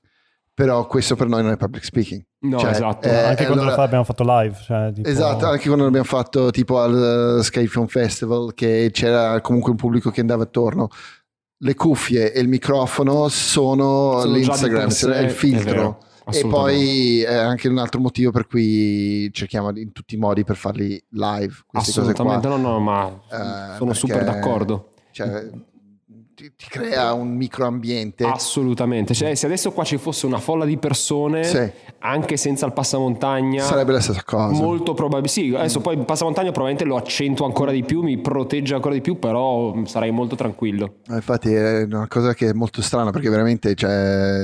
però 0.58 0.88
questo 0.88 1.14
per 1.14 1.28
noi 1.28 1.44
non 1.44 1.52
è 1.52 1.56
public 1.56 1.84
speaking. 1.84 2.20
No, 2.40 2.58
Cioè, 2.58 2.70
esatto. 2.70 3.06
eh, 3.06 3.14
Anche 3.14 3.44
quando 3.44 3.62
allora- 3.62 3.68
lo 3.70 3.76
fa- 3.76 3.82
abbiamo 3.84 4.02
fatto 4.02 4.24
live. 4.26 4.56
Cioè, 4.60 4.92
tipo- 4.92 5.08
Esatto, 5.08 5.46
anche 5.46 5.66
quando 5.66 5.84
l'abbiamo 5.84 6.04
fatto 6.04 6.50
tipo 6.50 6.80
al 6.80 7.36
uh, 7.38 7.42
Sky 7.42 7.66
Film 7.68 7.86
Festival, 7.86 8.54
che 8.54 8.90
c'era 8.92 9.40
comunque 9.40 9.70
un 9.70 9.76
pubblico 9.76 10.10
che 10.10 10.20
andava 10.20 10.42
attorno. 10.42 10.88
Le 11.58 11.74
cuffie 11.76 12.32
e 12.32 12.40
il 12.40 12.48
microfono 12.48 13.28
sono, 13.28 14.18
Sono 14.20 14.32
l'Instagram, 14.32 14.88
è 14.90 15.18
il 15.20 15.26
è 15.26 15.28
filtro. 15.28 15.70
vero, 15.70 15.98
e 16.32 16.44
poi 16.48 17.20
è 17.22 17.34
anche 17.34 17.68
un 17.68 17.78
altro 17.78 18.00
motivo 18.00 18.32
per 18.32 18.48
cui 18.48 19.30
cerchiamo 19.32 19.70
in 19.78 19.92
tutti 19.92 20.16
i 20.16 20.18
modi 20.18 20.42
per 20.42 20.56
farli 20.56 21.00
live. 21.10 21.54
Queste 21.68 22.00
cose 22.00 22.12
qua. 22.14 22.24
Assolutamente, 22.34 22.48
no, 22.48 22.56
no, 22.56 22.80
ma 22.80 23.06
Eh, 23.30 23.76
sono 23.76 23.92
super 23.92 24.24
perché- 24.24 24.32
d'accordo. 24.40 24.88
Cioè, 25.12 25.50
ti, 26.38 26.52
ti 26.56 26.66
crea 26.68 27.12
un 27.14 27.34
microambiente. 27.34 28.22
Assolutamente. 28.24 29.12
Cioè, 29.12 29.34
se 29.34 29.46
adesso 29.46 29.72
qua 29.72 29.82
ci 29.82 29.96
fosse 29.98 30.24
una 30.24 30.38
folla 30.38 30.64
di 30.64 30.76
persone, 30.78 31.42
Sì. 31.42 31.68
anche 31.98 32.36
senza 32.36 32.64
il 32.64 32.72
passamontagna, 32.72 33.64
Sarebbe 33.64 33.90
la 33.90 34.00
stessa 34.00 34.22
cosa. 34.24 34.52
molto 34.62 34.94
probabile. 34.94 35.26
Sì, 35.26 35.52
adesso 35.52 35.80
poi 35.80 35.96
il 35.96 36.04
passamontagna 36.04 36.52
probabilmente 36.52 36.84
lo 36.88 36.96
accentua 36.96 37.46
ancora 37.46 37.72
di 37.72 37.82
più, 37.82 38.02
mi 38.02 38.18
protegge 38.18 38.74
ancora 38.74 38.94
di 38.94 39.00
più, 39.00 39.18
però 39.18 39.74
mm, 39.74 39.84
sarei 39.84 40.12
molto 40.12 40.36
tranquillo. 40.36 40.98
Infatti 41.08 41.52
è 41.52 41.82
una 41.82 42.06
cosa 42.06 42.34
che 42.34 42.50
è 42.50 42.52
molto 42.52 42.82
strana 42.82 43.10
perché 43.10 43.28
veramente 43.30 43.74
cioè, 43.74 44.42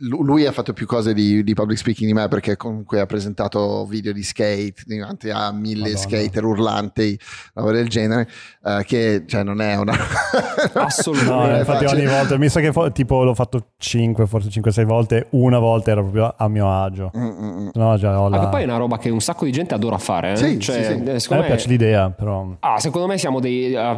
lu- 0.00 0.22
lui 0.22 0.44
ha 0.44 0.52
fatto 0.52 0.74
più 0.74 0.84
cose 0.84 1.14
di, 1.14 1.42
di 1.42 1.54
public 1.54 1.78
speaking 1.78 2.06
di 2.08 2.14
me 2.14 2.28
perché 2.28 2.56
comunque 2.58 3.00
ha 3.00 3.06
presentato 3.06 3.86
video 3.86 4.12
di 4.12 4.22
skate 4.22 4.74
davanti 4.84 5.30
a 5.30 5.50
mille 5.50 5.92
Madonna. 5.92 5.96
skater 5.98 6.44
urlanti, 6.44 7.18
roba 7.54 7.72
del 7.72 7.88
genere, 7.88 8.28
eh, 8.64 8.82
che 8.84 9.22
cioè, 9.26 9.42
non 9.42 9.62
è 9.62 9.76
una... 9.76 9.94
Assolutamente. 10.74 11.20
No, 11.24 11.44
è 11.46 11.58
infatti 11.58 11.84
facile. 11.84 12.06
ogni 12.06 12.10
volta, 12.16 12.38
mi 12.38 12.48
sa 12.48 12.60
che 12.60 12.72
fo- 12.72 12.90
tipo 12.92 13.22
l'ho 13.24 13.34
fatto 13.34 13.66
5, 13.78 14.26
forse 14.26 14.48
5-6 14.48 14.84
volte, 14.84 15.26
una 15.30 15.58
volta 15.58 15.90
era 15.90 16.00
proprio 16.00 16.34
a 16.36 16.48
mio 16.48 16.70
agio. 16.70 17.10
Mm, 17.16 17.22
mm, 17.22 17.58
mm. 17.62 17.68
No, 17.74 17.96
già 17.96 18.20
ho 18.20 18.28
la... 18.28 18.36
Anche 18.38 18.48
poi 18.50 18.62
è 18.62 18.64
una 18.64 18.76
roba 18.76 18.98
che 18.98 19.10
un 19.10 19.20
sacco 19.20 19.44
di 19.44 19.52
gente 19.52 19.74
adora 19.74 19.98
fare. 19.98 20.32
eh. 20.32 20.36
Sì, 20.36 20.58
Cioè, 20.60 20.76
sì, 20.76 20.82
sì. 20.84 21.02
eh, 21.04 21.14
A 21.14 21.18
secondo 21.18 21.42
me 21.42 21.48
piace 21.48 21.68
l'idea, 21.68 22.10
però... 22.10 22.46
Ah, 22.60 22.78
secondo 22.78 23.06
me 23.06 23.18
siamo 23.18 23.40
dei, 23.40 23.72
eh, 23.72 23.96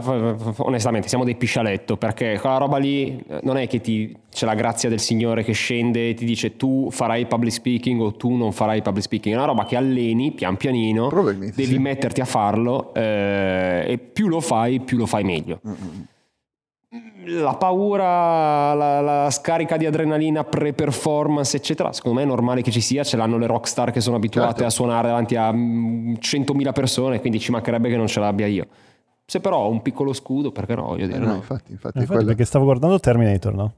onestamente, 0.59 1.09
siamo 1.09 1.25
dei 1.25 1.35
piscialetto 1.37 1.97
perché 1.97 2.39
quella 2.41 2.57
roba 2.59 2.79
lì 2.79 3.23
eh, 3.29 3.41
non 3.43 3.57
è 3.57 3.67
che 3.67 3.81
ti, 3.81 4.15
c'è 4.31 4.47
la 4.47 4.55
grazia 4.55 4.89
del 4.89 5.01
Signore 5.01 5.43
che 5.45 5.53
scende 5.53 6.11
e 6.11 6.15
ti 6.15 6.25
dice 6.25 6.57
tu 6.57 6.89
farai 6.91 7.27
public 7.27 7.53
speaking 7.53 8.01
o 8.01 8.13
tu 8.15 8.35
non 8.35 8.53
farai 8.53 8.83
public 8.83 9.03
speaking, 9.05 9.35
è 9.35 9.39
una 9.39 9.47
roba 9.47 9.65
che 9.65 9.77
alleni 9.77 10.33
pian 10.33 10.57
pianino, 10.57 11.09
Probabilmente 11.09 11.55
devi 11.57 11.75
sì. 11.75 11.79
metterti 11.79 12.21
a 12.21 12.25
farlo 12.25 12.93
eh, 12.95 13.85
e 13.87 13.99
più 13.99 14.29
lo 14.29 14.41
fai, 14.41 14.81
più 14.81 14.97
lo 14.99 15.07
fai 15.07 15.25
meglio. 15.25 15.61
La 17.27 17.55
paura, 17.57 18.73
la, 18.75 19.01
la 19.01 19.31
scarica 19.31 19.77
di 19.77 19.87
adrenalina 19.87 20.45
pre-performance, 20.45 21.57
eccetera, 21.57 21.93
secondo 21.93 22.19
me 22.19 22.25
è 22.25 22.29
normale 22.29 22.63
che 22.63 22.71
ci 22.71 22.81
sia, 22.81 23.03
ce 23.03 23.17
l'hanno 23.17 23.39
le 23.39 23.47
rockstar 23.47 23.91
che 23.91 24.01
sono 24.01 24.17
abituate 24.17 24.51
Certo. 24.51 24.65
a 24.67 24.71
suonare 24.71 25.09
davanti 25.09 25.35
a 25.35 25.51
mm, 25.53 26.13
100.000 26.21 26.73
persone, 26.73 27.21
quindi 27.21 27.41
ci 27.41 27.51
mancherebbe 27.51 27.89
che 27.89 27.97
non 27.97 28.07
ce 28.07 28.21
l'abbia 28.21 28.47
io. 28.47 28.67
Se 29.25 29.41
però 29.41 29.57
ho 29.59 29.71
un 29.71 29.81
piccolo 29.83 30.13
scudo, 30.13 30.53
perché 30.53 30.75
no? 30.75 30.83
Voglio 30.85 31.05
Eh, 31.05 31.09
dire, 31.09 31.19
no, 31.19 31.27
no. 31.27 31.35
infatti, 31.37 31.73
infatti, 31.73 31.99
Infatti, 31.99 32.07
quello- 32.07 32.27
perché 32.27 32.45
stavo 32.45 32.65
guardando 32.67 33.01
Terminator, 33.01 33.55
no? 33.55 33.75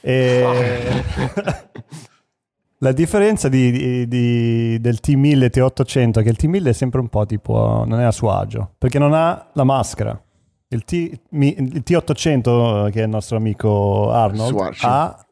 E... 0.00 0.44
La 2.80 2.92
differenza 2.92 3.48
di- 3.48 3.70
di- 3.70 4.06
di- 4.06 4.80
del 4.80 4.98
T1000 5.02 5.42
e 5.44 5.50
T800 5.50 6.18
è 6.20 6.22
che 6.22 6.28
il 6.28 6.36
T1000 6.38 6.66
è 6.66 6.72
sempre 6.72 7.00
un 7.00 7.08
po' 7.08 7.24
tipo, 7.26 7.84
non 7.86 8.00
è 8.00 8.04
a 8.04 8.12
suo 8.12 8.30
agio, 8.30 8.72
perché 8.78 8.98
non 8.98 9.12
ha 9.14 9.48
la 9.54 9.64
maschera. 9.64 10.18
Il, 10.68 10.84
T, 10.84 10.92
il 10.92 11.82
T800, 11.84 12.90
che 12.90 13.00
è 13.00 13.04
il 13.04 13.08
nostro 13.08 13.36
amico 13.36 14.10
Arnold, 14.10 14.74
ha, 14.80 15.26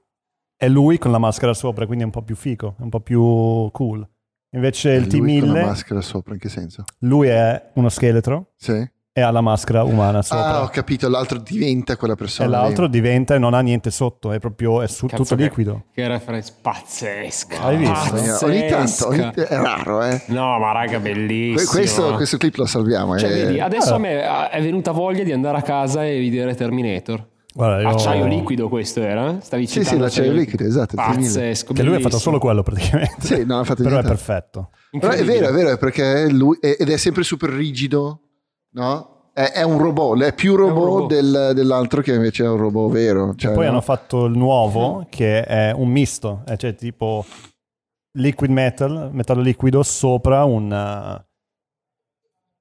è 0.56 0.68
lui 0.68 0.98
con 0.98 1.10
la 1.10 1.18
maschera 1.18 1.52
sopra, 1.54 1.86
quindi 1.86 2.02
è 2.04 2.06
un 2.06 2.12
po' 2.12 2.22
più 2.22 2.36
fico, 2.36 2.76
è 2.78 2.82
un 2.82 2.88
po' 2.88 3.00
più 3.00 3.68
cool. 3.72 4.08
Invece 4.50 4.92
il 4.92 5.12
E 5.12 5.16
lui 5.16 5.40
con 5.40 5.48
la 5.48 5.60
T1000, 5.60 5.64
maschera 5.64 6.00
sopra, 6.00 6.34
in 6.34 6.38
che 6.38 6.48
senso? 6.48 6.84
lui 7.00 7.26
è 7.26 7.70
uno 7.74 7.88
scheletro 7.88 8.52
Sì? 8.56 8.88
E 9.16 9.20
ha 9.20 9.30
la 9.30 9.40
maschera 9.40 9.84
umana 9.84 10.22
sopra. 10.22 10.44
Ah, 10.56 10.62
ho 10.64 10.68
capito, 10.68 11.08
l'altro 11.08 11.38
diventa 11.38 11.96
quella 11.96 12.16
persona. 12.16 12.48
e 12.48 12.50
lì. 12.50 12.56
l'altro 12.56 12.88
diventa 12.88 13.36
e 13.36 13.38
non 13.38 13.54
ha 13.54 13.60
niente 13.60 13.92
sotto, 13.92 14.32
è 14.32 14.40
proprio 14.40 14.82
è 14.82 14.88
su- 14.88 15.06
Cazzo 15.06 15.22
tutto 15.22 15.36
che- 15.36 15.42
liquido. 15.44 15.84
Che 15.94 16.08
referenza 16.08 16.52
pazzesca. 16.60 17.62
Hai 17.62 17.76
visto? 17.76 17.92
Pazzesca. 18.10 18.44
Ogni 18.46 18.66
tanto, 18.66 19.06
ogni- 19.08 19.30
è 19.34 19.56
raro, 19.56 20.02
eh. 20.02 20.20
No, 20.26 20.58
ma 20.58 20.72
raga, 20.72 20.98
bellissimo. 20.98 21.54
Que- 21.70 21.78
Questo, 21.80 22.14
questo 22.14 22.36
clip 22.38 22.56
lo 22.56 22.66
salviamo. 22.66 23.16
Cioè, 23.16 23.30
eh. 23.30 23.44
vedi, 23.44 23.60
adesso 23.60 23.92
Ah. 23.92 23.96
a 23.96 23.98
me 23.98 24.22
ah, 24.26 24.50
è 24.50 24.60
venuta 24.60 24.90
voglia 24.90 25.22
di 25.22 25.30
andare 25.30 25.58
a 25.58 25.62
casa 25.62 26.04
e 26.04 26.18
vedere 26.18 26.56
Terminator. 26.56 27.24
Guarda, 27.54 27.82
io- 27.82 27.88
Acciaio 27.90 28.26
liquido 28.26 28.68
questo 28.68 29.00
era? 29.00 29.30
eh? 29.30 29.36
Stavi 29.40 29.68
Sì, 29.68 29.84
sì, 29.84 29.96
l'acciaio 29.96 30.32
liquido, 30.32 30.64
esatto, 30.64 30.96
il 30.96 31.00
T1000. 31.00 31.14
Pazzesco. 31.14 31.72
Che 31.72 31.82
lui 31.84 31.94
ha 31.94 32.00
fatto 32.00 32.18
solo 32.18 32.40
quello 32.40 32.64
praticamente. 32.64 33.14
Sì, 33.24 33.44
non 33.44 33.60
ha 33.60 33.64
fatto 33.64 33.84
Però 33.84 33.96
è 34.00 34.02
perfetto. 34.02 34.70
Però 34.90 35.12
è 35.12 35.22
vero, 35.22 35.46
è 35.46 35.52
vero, 35.52 35.70
è 35.70 35.78
perché 35.78 36.28
lui 36.32 36.58
è- 36.60 36.76
ed 36.80 36.90
è 36.90 36.96
sempre 36.96 37.22
super 37.22 37.50
rigido, 37.50 38.22
no? 38.74 39.30
È, 39.32 39.50
è 39.50 39.62
un 39.62 39.78
robot, 39.78 40.22
è 40.22 40.32
più 40.32 40.54
robot, 40.54 40.76
un 40.76 40.84
robot. 40.84 41.08
del- 41.08 41.52
dell'altro 41.54 42.00
che 42.02 42.14
invece 42.14 42.44
è 42.44 42.48
un 42.48 42.56
robot 42.56 42.92
vero. 42.92 43.34
Cioè, 43.34 43.52
Poi 43.52 43.64
no? 43.64 43.70
hanno 43.70 43.80
fatto 43.80 44.26
il 44.26 44.36
nuovo 44.36 45.06
che 45.08 45.42
è 45.42 45.72
un 45.72 45.88
misto, 45.88 46.42
eh, 46.46 46.56
cioè 46.56 46.74
tipo 46.76 47.24
liquid 48.16 48.50
metal, 48.52 49.10
metallo 49.12 49.40
liquido 49.40 49.82
sopra 49.82 50.44
un, 50.44 50.70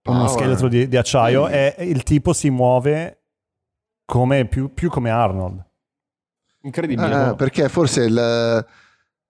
uno 0.09 0.27
scheletro 0.27 0.67
di, 0.67 0.87
di 0.87 0.97
acciaio 0.97 1.47
e 1.47 1.75
il 1.79 2.01
tipo 2.01 2.33
si 2.33 2.49
muove 2.49 3.25
come, 4.05 4.45
più, 4.45 4.73
più 4.73 4.89
come 4.89 5.11
Arnold. 5.11 5.63
Incredibile. 6.63 7.13
Ah, 7.13 7.35
perché 7.35 7.69
forse 7.69 8.03
il... 8.03 8.65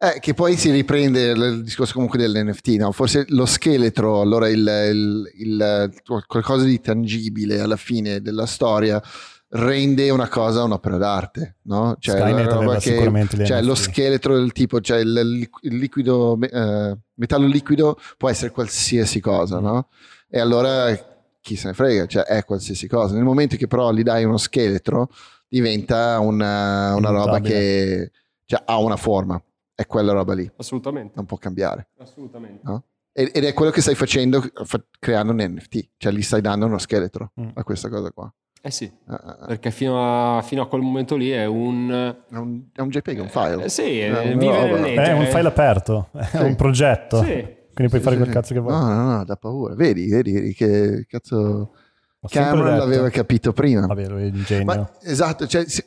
Eh, 0.03 0.19
che 0.19 0.33
poi 0.33 0.57
si 0.57 0.69
riprende 0.69 1.31
il, 1.31 1.63
discorso 1.63 1.93
comunque 1.93 2.19
dell'NFT, 2.19 2.67
no? 2.79 2.91
Forse 2.91 3.23
lo 3.29 3.45
scheletro, 3.45 4.19
allora 4.19 4.49
il, 4.49 4.59
il- 4.91 5.31
il- 5.37 5.93
qualcosa 6.27 6.65
di 6.65 6.81
tangibile 6.81 7.61
alla 7.61 7.77
fine 7.77 8.19
della 8.21 8.45
storia 8.45 9.01
rende 9.55 10.09
una 10.09 10.27
cosa 10.27 10.63
un'opera 10.63 10.97
d'arte, 10.97 11.57
no? 11.63 11.95
Cioè, 11.99 12.15
che- 12.79 12.95
cioè 13.45 13.61
lo 13.61 13.75
scheletro 13.75 14.35
del 14.35 14.51
tipo, 14.51 14.81
cioè 14.81 14.97
il, 14.97 15.47
liquido, 15.61 16.37
eh, 16.41 16.97
metallo 17.13 17.47
liquido 17.47 17.97
può 18.17 18.29
essere 18.29 18.51
qualsiasi 18.51 19.21
cosa, 19.21 19.59
no? 19.59 19.87
E 20.27 20.39
allora 20.39 20.87
chi 21.39 21.55
se 21.55 21.67
ne 21.67 21.73
frega, 21.73 22.07
cioè 22.07 22.23
è 22.23 22.43
qualsiasi 22.43 22.87
cosa. 22.87 23.13
Nel 23.13 23.23
momento 23.23 23.55
che 23.55 23.67
però 23.67 23.93
gli 23.93 24.03
dai 24.03 24.25
uno 24.25 24.37
scheletro, 24.37 25.07
diventa 25.47 26.19
una, 26.19 26.93
una 26.95 27.09
roba 27.09 27.39
che 27.39 28.11
cioè, 28.45 28.61
ha 28.65 28.77
una 28.79 28.97
forma, 28.97 29.41
è 29.75 29.85
quella 29.85 30.11
roba 30.13 30.33
lì, 30.33 30.49
Assolutamente. 30.57 31.13
non 31.15 31.25
può 31.25 31.37
cambiare. 31.37 31.87
Assolutamente. 31.99 32.61
no? 32.63 32.83
Ed 33.15 33.43
è 33.43 33.53
quello 33.53 33.71
che 33.71 33.81
stai 33.81 33.93
facendo 33.95 34.41
fa- 34.63 34.83
creando 34.99 35.33
un 35.33 35.39
NFT, 35.41 35.89
cioè 35.97 36.11
gli 36.11 36.21
stai 36.23 36.41
dando 36.41 36.65
uno 36.65 36.77
scheletro 36.79 37.31
Mm. 37.39 37.49
a 37.53 37.63
questa 37.63 37.87
cosa 37.89 38.11
qua. 38.11 38.33
Eh 38.65 38.71
sì, 38.71 38.89
ah. 39.07 39.43
perché 39.45 39.71
fino 39.71 40.37
a, 40.37 40.41
fino 40.41 40.61
a 40.61 40.67
quel 40.67 40.81
momento 40.81 41.15
lì 41.17 41.29
è 41.31 41.45
un... 41.45 41.89
È 41.91 42.35
un, 42.37 42.63
è 42.73 42.79
un 42.81 42.89
JPEG, 42.89 43.17
è 43.17 43.21
un 43.21 43.27
file. 43.29 43.65
Eh, 43.65 43.69
sì, 43.69 43.99
È 43.99 44.09
una 44.09 44.21
vive 44.21 44.67
roba. 44.67 44.79
nel 44.79 44.97
È 44.97 45.11
un 45.11 45.25
file 45.25 45.47
aperto, 45.49 46.09
è 46.15 46.23
Sì. 46.23 46.37
un 46.37 46.55
progetto. 46.55 47.17
Sì. 47.23 47.61
Quindi 47.73 47.89
puoi 47.89 47.89
Sì, 47.89 47.99
fare 47.99 48.15
sì, 48.15 48.21
quel 48.21 48.27
sì. 48.27 48.31
cazzo 48.33 48.53
che 48.53 48.59
vuoi. 48.61 48.73
No, 48.73 48.87
no, 48.93 49.03
no, 49.17 49.23
da 49.25 49.35
paura. 49.35 49.75
Vedi, 49.75 50.07
vedi, 50.09 50.31
vedi 50.31 50.53
che 50.53 51.05
cazzo 51.07 51.35
Ho 52.21 52.27
Cameron 52.29 52.65
detto. 52.71 52.77
l'aveva 52.77 53.09
capito 53.09 53.51
prima. 53.51 53.85
Vabbè, 53.85 54.07
lui 54.07 54.23
è 54.23 54.31
un 54.31 54.43
genio. 54.43 54.63
Ma, 54.65 54.91
esatto, 55.01 55.45
cioè, 55.45 55.67
se- 55.67 55.83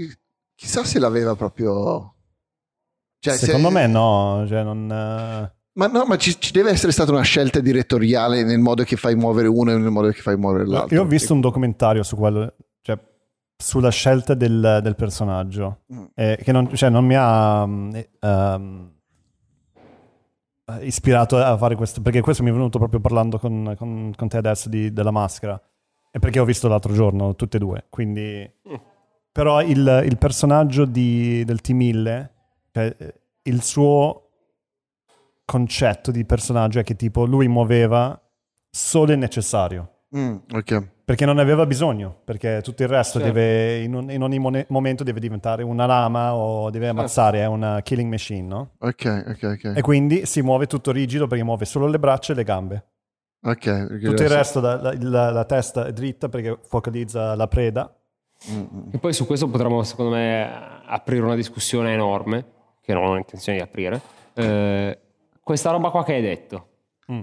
chissà 0.55 0.85
se 0.85 0.99
l'aveva 0.99 1.35
proprio... 1.35 2.16
Cioè, 3.31 3.39
se- 3.39 3.47
Secondo 3.47 3.71
me 3.71 3.87
no, 3.87 4.45
cioè 4.49 4.63
non... 4.63 4.85
eh, 4.91 5.53
Ma 5.73 5.87
no, 5.89 6.05
ma 6.07 6.17
ci, 6.17 6.39
ci 6.41 6.53
deve 6.53 6.71
essere 6.71 6.93
stata 6.93 7.11
una 7.13 7.23
scelta 7.23 7.61
direttoriale 7.61 8.45
nel 8.45 8.59
modo 8.61 8.83
che 8.85 8.97
fai 8.97 9.15
muovere 9.17 9.49
uno 9.49 9.73
e 9.73 9.77
nel 9.79 9.91
modo 9.91 10.09
che 10.11 10.21
fai 10.21 10.37
muovere 10.37 10.67
l'altro. 10.67 10.95
Io 10.95 11.03
ho 11.03 11.07
visto 11.07 11.33
un 11.35 11.41
documentario 11.41 12.03
su 12.03 12.17
quello, 12.17 12.55
cioè 12.83 12.99
sulla 13.57 13.91
scelta 13.91 14.35
del, 14.35 14.81
del 14.83 14.95
personaggio, 14.95 15.81
Mm. 15.93 16.05
eh, 16.15 16.39
che 16.43 16.53
non, 16.53 16.75
cioè, 16.75 16.89
non 16.91 17.05
mi 17.05 17.15
ha 17.17 17.67
mm, 17.67 17.95
eh, 17.95 18.09
ehm, 18.21 18.91
ispirato 20.81 21.37
a 21.39 21.57
fare 21.57 21.75
questo, 21.77 22.01
perché 22.03 22.21
questo 22.21 22.43
mi 22.43 22.51
è 22.51 22.53
venuto 22.53 22.79
proprio 22.79 23.01
parlando 23.01 23.39
con, 23.39 23.75
con- 23.77 24.13
con 24.17 24.29
te 24.29 24.37
adesso 24.37 24.69
di- 24.69 24.93
della 24.93 25.11
maschera, 25.13 25.61
e 26.11 26.19
perché 26.19 26.39
ho 26.41 26.45
visto 26.45 26.69
l'altro 26.69 26.93
giorno 26.93 27.35
tutte 27.35 27.57
e 27.57 27.61
due, 27.61 27.87
quindi... 27.91 28.51
Però 29.37 29.61
il, 29.61 30.03
il 30.07 30.17
personaggio 30.17 30.87
di- 30.87 31.45
del 31.45 31.61
T-1000, 31.61 32.31
cioè, 32.77 32.95
il 33.45 33.63
suo 33.63 34.29
concetto 35.47 36.11
di 36.11 36.25
personaggio 36.27 36.79
è 36.81 36.83
che 36.83 36.95
tipo 36.97 37.25
lui 37.25 37.49
muoveva 37.49 38.21
solo 38.71 39.13
il 39.13 39.19
necessario 39.19 39.93
Mm, 40.17 40.37
ok. 40.53 40.89
perché 41.05 41.25
non 41.25 41.37
ne 41.37 41.43
aveva 41.43 41.67
bisogno, 41.67 42.21
perché 42.25 42.61
tutto 42.63 42.83
il 42.83 42.89
resto 42.89 43.19
Certo. 43.19 43.33
deve, 43.35 43.79
in, 43.83 43.93
un- 43.95 44.11
in 44.11 44.23
ogni 44.23 44.39
mone- 44.39 44.67
momento 44.69 45.03
deve 45.05 45.19
diventare 45.21 45.63
una 45.65 45.85
lama 45.87 46.35
o 46.35 46.71
deve 46.71 46.89
ammazzare, 46.89 47.41
è 47.41 47.47
una 47.47 47.81
killing 47.83 48.09
machine, 48.11 48.47
no? 48.47 48.71
Ok, 48.79 49.25
ok, 49.29 49.43
ok. 49.43 49.73
E 49.77 49.81
quindi 49.81 50.25
si 50.27 50.43
muove 50.43 50.67
tutto 50.67 50.93
rigido 50.93 51.27
perché 51.27 51.43
muove 51.45 51.65
solo 51.65 51.87
le 51.89 51.99
braccia 51.99 52.33
e 52.33 52.37
le 52.37 52.45
gambe. 52.45 52.85
Ok, 53.43 53.99
Tutto 54.01 54.23
il 54.23 54.29
resto, 54.29 54.61
la, 54.61 54.81
la- 54.81 54.95
la- 54.99 55.31
la 55.31 55.45
testa 55.45 55.87
è 55.87 55.93
dritta 55.93 56.29
perché 56.29 56.59
focalizza 56.67 57.35
la 57.35 57.49
preda. 57.49 57.93
Mm, 58.51 58.59
mm. 58.61 58.89
E 58.93 58.99
poi 58.99 59.13
su 59.13 59.27
questo 59.27 59.49
potremmo, 59.49 59.83
secondo 59.83 60.13
me, 60.13 60.83
aprire 60.87 61.25
una 61.25 61.35
discussione 61.35 61.93
enorme, 61.93 62.45
che 62.87 62.95
non 62.95 63.05
ho 63.05 63.17
intenzione 63.17 63.59
di 63.59 63.65
aprire. 63.65 64.01
Eh, 64.35 64.99
questa 65.43 65.71
roba 65.71 65.91
qua 65.91 66.05
che 66.05 66.15
hai 66.15 66.23
detto, 66.23 66.69
Mm. 67.13 67.23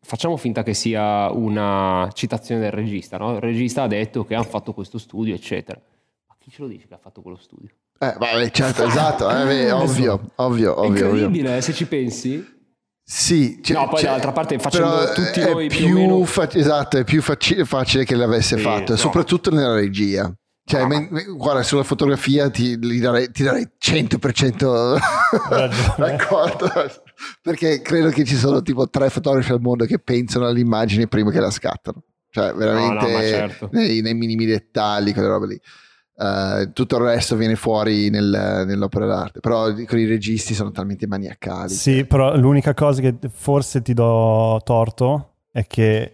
facciamo 0.00 0.36
finta 0.36 0.62
che 0.62 0.74
sia 0.74 1.30
una 1.30 2.08
citazione 2.12 2.60
del 2.60 2.70
regista, 2.72 3.16
no? 3.16 3.34
Il 3.34 3.40
regista 3.40 3.82
ha 3.84 3.86
detto 3.86 4.24
che 4.24 4.34
hanno 4.34 4.44
fatto 4.44 4.72
questo 4.72 4.98
studio, 4.98 5.34
eccetera. 5.34 5.80
Ma 6.28 6.34
chi 6.38 6.50
ce 6.50 6.62
lo 6.62 6.68
dice 6.68 6.86
che 6.86 6.94
ha 6.94 6.98
fatto 6.98 7.22
quello 7.22 7.36
studio? 7.38 7.70
Eh, 7.98 8.14
vabbè, 8.18 8.50
certo, 8.50 8.84
esatto, 8.84 9.28
eh, 9.30 9.44
beh, 9.44 9.70
ovvio, 9.72 10.30
ovvio, 10.36 10.76
È 10.76 10.78
ovvio, 10.80 10.80
ovvio. 10.80 11.04
incredibile, 11.06 11.56
eh, 11.56 11.60
se 11.62 11.72
ci 11.72 11.86
pensi. 11.86 12.54
Sì, 13.08 13.60
cioè- 13.62 13.76
No, 13.76 13.84
poi 13.88 13.98
cioè, 13.98 14.06
dall'altra 14.06 14.32
parte 14.32 14.58
facendo 14.58 14.88
però 14.90 15.12
tutti 15.12 15.40
noi 15.40 15.68
più 15.68 15.84
o 15.84 15.86
più 15.86 15.94
meno- 15.94 16.24
fac- 16.24 16.56
esatto, 16.56 16.98
è 16.98 17.04
più 17.04 17.22
faci- 17.22 17.64
facile 17.64 18.04
che 18.04 18.16
l'avesse 18.16 18.56
Sì, 18.56 18.62
fatto, 18.62 18.92
no. 18.92 18.98
soprattutto 18.98 19.50
nella 19.50 19.74
regia. 19.74 20.32
Cioè, 20.68 20.80
No. 20.80 20.86
men- 20.88 21.08
guarda, 21.36 21.62
sulla 21.62 21.84
fotografia 21.84 22.50
ti, 22.50 22.76
darei, 22.98 23.30
ti 23.30 23.44
darei 23.44 23.68
100% 23.78 24.98
ragione. 25.48 25.94
d'accordo. 25.96 26.68
Perché 27.40 27.80
credo 27.82 28.08
che 28.10 28.24
ci 28.24 28.34
sono 28.34 28.60
tipo 28.62 28.88
tre 28.90 29.08
fotografi 29.08 29.52
al 29.52 29.60
mondo 29.60 29.84
che 29.84 30.00
pensano 30.00 30.46
all'immagine 30.46 31.06
prima 31.06 31.30
che 31.30 31.38
la 31.38 31.50
scattano. 31.50 32.02
Cioè, 32.30 32.52
veramente 32.52 33.06
No, 33.06 33.12
no, 33.16 33.22
certo. 33.22 33.68
nei, 33.72 34.00
nei 34.02 34.14
minimi 34.14 34.44
dettagli, 34.44 35.12
quelle 35.12 35.28
robe 35.28 35.46
lì. 35.46 35.60
Eh, 36.18 36.70
tutto 36.72 36.96
il 36.96 37.02
resto 37.04 37.36
viene 37.36 37.54
fuori 37.56 38.10
nel- 38.10 38.64
nell'opera 38.66 39.06
d'arte. 39.06 39.38
Però 39.38 39.72
con 39.72 39.98
i 40.00 40.04
registi 40.06 40.52
sono 40.52 40.72
talmente 40.72 41.06
maniacali. 41.06 41.70
Sì, 41.72 42.04
però 42.06 42.36
l'unica 42.36 42.74
cosa 42.74 43.00
che 43.00 43.14
forse 43.30 43.82
ti 43.82 43.94
do 43.94 44.60
torto 44.64 45.34
è 45.52 45.64
che 45.66 46.12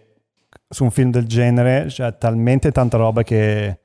su 0.69 0.83
un 0.83 0.91
film 0.91 1.09
del 1.09 1.25
genere 1.25 1.85
c'è 1.87 2.15
talmente 2.17 2.71
tanta 2.71 2.97
roba 2.97 3.23
che 3.23 3.79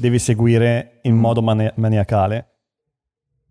devi 0.00 0.18
seguire 0.20 1.00
in 1.02 1.14
Mm. 1.16 1.18
modo 1.18 1.42
mani- 1.42 1.72
maniacale. 1.74 2.46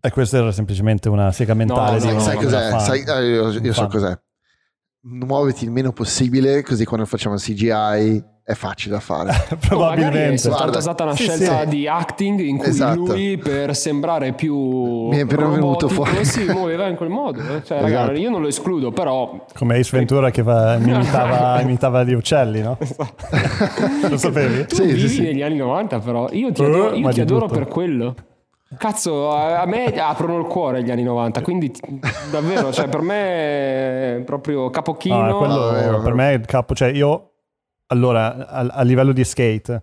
E 0.00 0.10
questa 0.10 0.38
era 0.38 0.50
semplicemente 0.52 1.08
una 1.10 1.30
sega 1.32 1.52
mentale 1.54 1.98
No, 1.98 2.12
no, 2.12 2.20
sai 2.20 2.34
no, 2.36 2.40
una 2.40 2.44
cos'è? 2.70 2.80
Sai- 2.80 3.02
io, 3.26 3.50
io 3.50 3.72
so 3.72 3.86
cos'è. 3.88 4.18
Muoviti 5.02 5.64
il 5.64 5.70
meno 5.70 5.92
possibile, 5.92 6.62
così 6.62 6.84
quando 6.84 7.04
facciamo 7.06 7.36
CGI 7.36 8.24
è 8.50 8.54
facile 8.54 8.94
da 8.94 9.00
fare. 9.00 9.30
O 9.30 9.34
magari 9.34 9.60
è 9.60 9.66
Probabilmente. 9.68 10.38
soltanto 10.38 10.64
Guarda, 10.64 10.80
stata 10.80 11.02
una 11.04 11.14
sì, 11.14 11.22
scelta 11.24 11.60
sì. 11.60 11.66
di 11.68 11.86
acting 11.86 12.40
in 12.40 12.56
cui 12.56 12.68
Esatto. 12.68 12.94
lui 13.04 13.36
per 13.36 13.76
sembrare 13.76 14.32
più 14.32 14.56
Mi 15.08 15.18
è 15.18 15.26
venuto 15.26 15.88
fuori. 15.88 16.24
si 16.24 16.44
muoveva 16.44 16.86
in 16.86 16.96
quel 16.96 17.10
modo 17.10 17.40
cioè, 17.42 17.58
Esatto. 17.58 17.82
ragazzi, 17.82 18.20
io 18.20 18.30
non 18.30 18.40
lo 18.40 18.48
escludo 18.48 18.90
però 18.90 19.44
Come 19.54 19.76
Ace 19.78 19.94
Ventura 19.94 20.30
che 20.30 20.42
va- 20.42 20.76
imitava, 20.80 21.60
imitava 21.60 22.02
gli 22.04 22.14
uccelli, 22.14 22.62
no? 22.62 22.78
Lo 24.08 24.16
sapevi? 24.16 24.64
tu 24.66 24.76
Sì, 24.76 24.82
vivi 24.86 25.08
sì. 25.08 25.22
negli 25.22 25.42
anni 25.42 25.56
90 25.58 25.98
però 25.98 26.28
io 26.32 26.50
ti 26.50 26.62
Eh, 26.62 26.66
adoro, 26.66 26.94
io 26.94 27.08
ti 27.10 27.20
adoro 27.20 27.46
per 27.48 27.66
quello 27.66 28.14
cazzo 28.78 29.30
a 29.30 29.64
me 29.66 29.86
aprono 29.96 30.38
il 30.38 30.44
cuore 30.46 30.82
gli 30.82 30.90
anni 30.90 31.02
90 31.02 31.40
quindi 31.42 31.70
davvero 32.30 32.72
cioè, 32.72 32.88
per 32.88 33.00
me 33.02 33.16
è 34.16 34.22
proprio 34.24 34.70
capocchino 34.70 35.22
No, 35.22 35.36
quello 35.36 35.54
No, 35.54 35.68
è 35.70 35.80
vero, 35.80 36.00
per 36.02 36.14
me 36.14 36.30
è 36.30 36.34
il 36.34 36.44
capo. 36.46 36.74
Cioè, 36.74 36.88
io 36.90 37.30
allora 37.88 38.46
a, 38.48 38.60
a 38.60 38.82
livello 38.82 39.12
di 39.12 39.24
skate, 39.24 39.82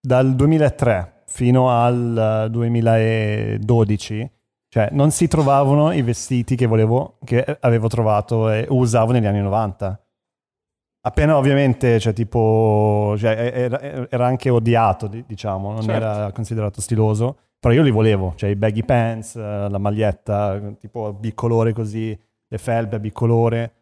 dal 0.00 0.34
2003 0.34 1.22
fino 1.26 1.70
al 1.70 2.44
eh, 2.46 2.50
2012, 2.50 4.30
cioè 4.68 4.88
non 4.92 5.10
si 5.10 5.28
trovavano 5.28 5.92
i 5.92 6.02
vestiti 6.02 6.56
che 6.56 6.66
volevo, 6.66 7.18
che 7.24 7.58
avevo 7.60 7.88
trovato 7.88 8.50
e 8.50 8.66
usavo 8.68 9.12
negli 9.12 9.26
anni 9.26 9.40
90. 9.40 9.98
Appena 11.04 11.36
ovviamente, 11.36 11.98
cioè 11.98 12.12
tipo, 12.12 13.14
cioè, 13.18 13.50
era, 13.54 14.08
era 14.08 14.26
anche 14.26 14.50
odiato, 14.50 15.08
di- 15.08 15.24
diciamo, 15.26 15.72
non 15.72 15.82
Certo. 15.82 15.96
era 15.96 16.32
considerato 16.32 16.80
stiloso, 16.80 17.36
però 17.58 17.74
io 17.74 17.82
li 17.82 17.90
volevo, 17.90 18.34
cioè 18.36 18.50
i 18.50 18.56
baggy 18.56 18.84
pants, 18.84 19.34
eh, 19.36 19.68
la 19.68 19.78
maglietta, 19.78 20.60
tipo 20.78 21.12
bicolore 21.12 21.72
così, 21.72 22.16
le 22.46 22.58
felpe 22.58 23.00
bicolore. 23.00 23.72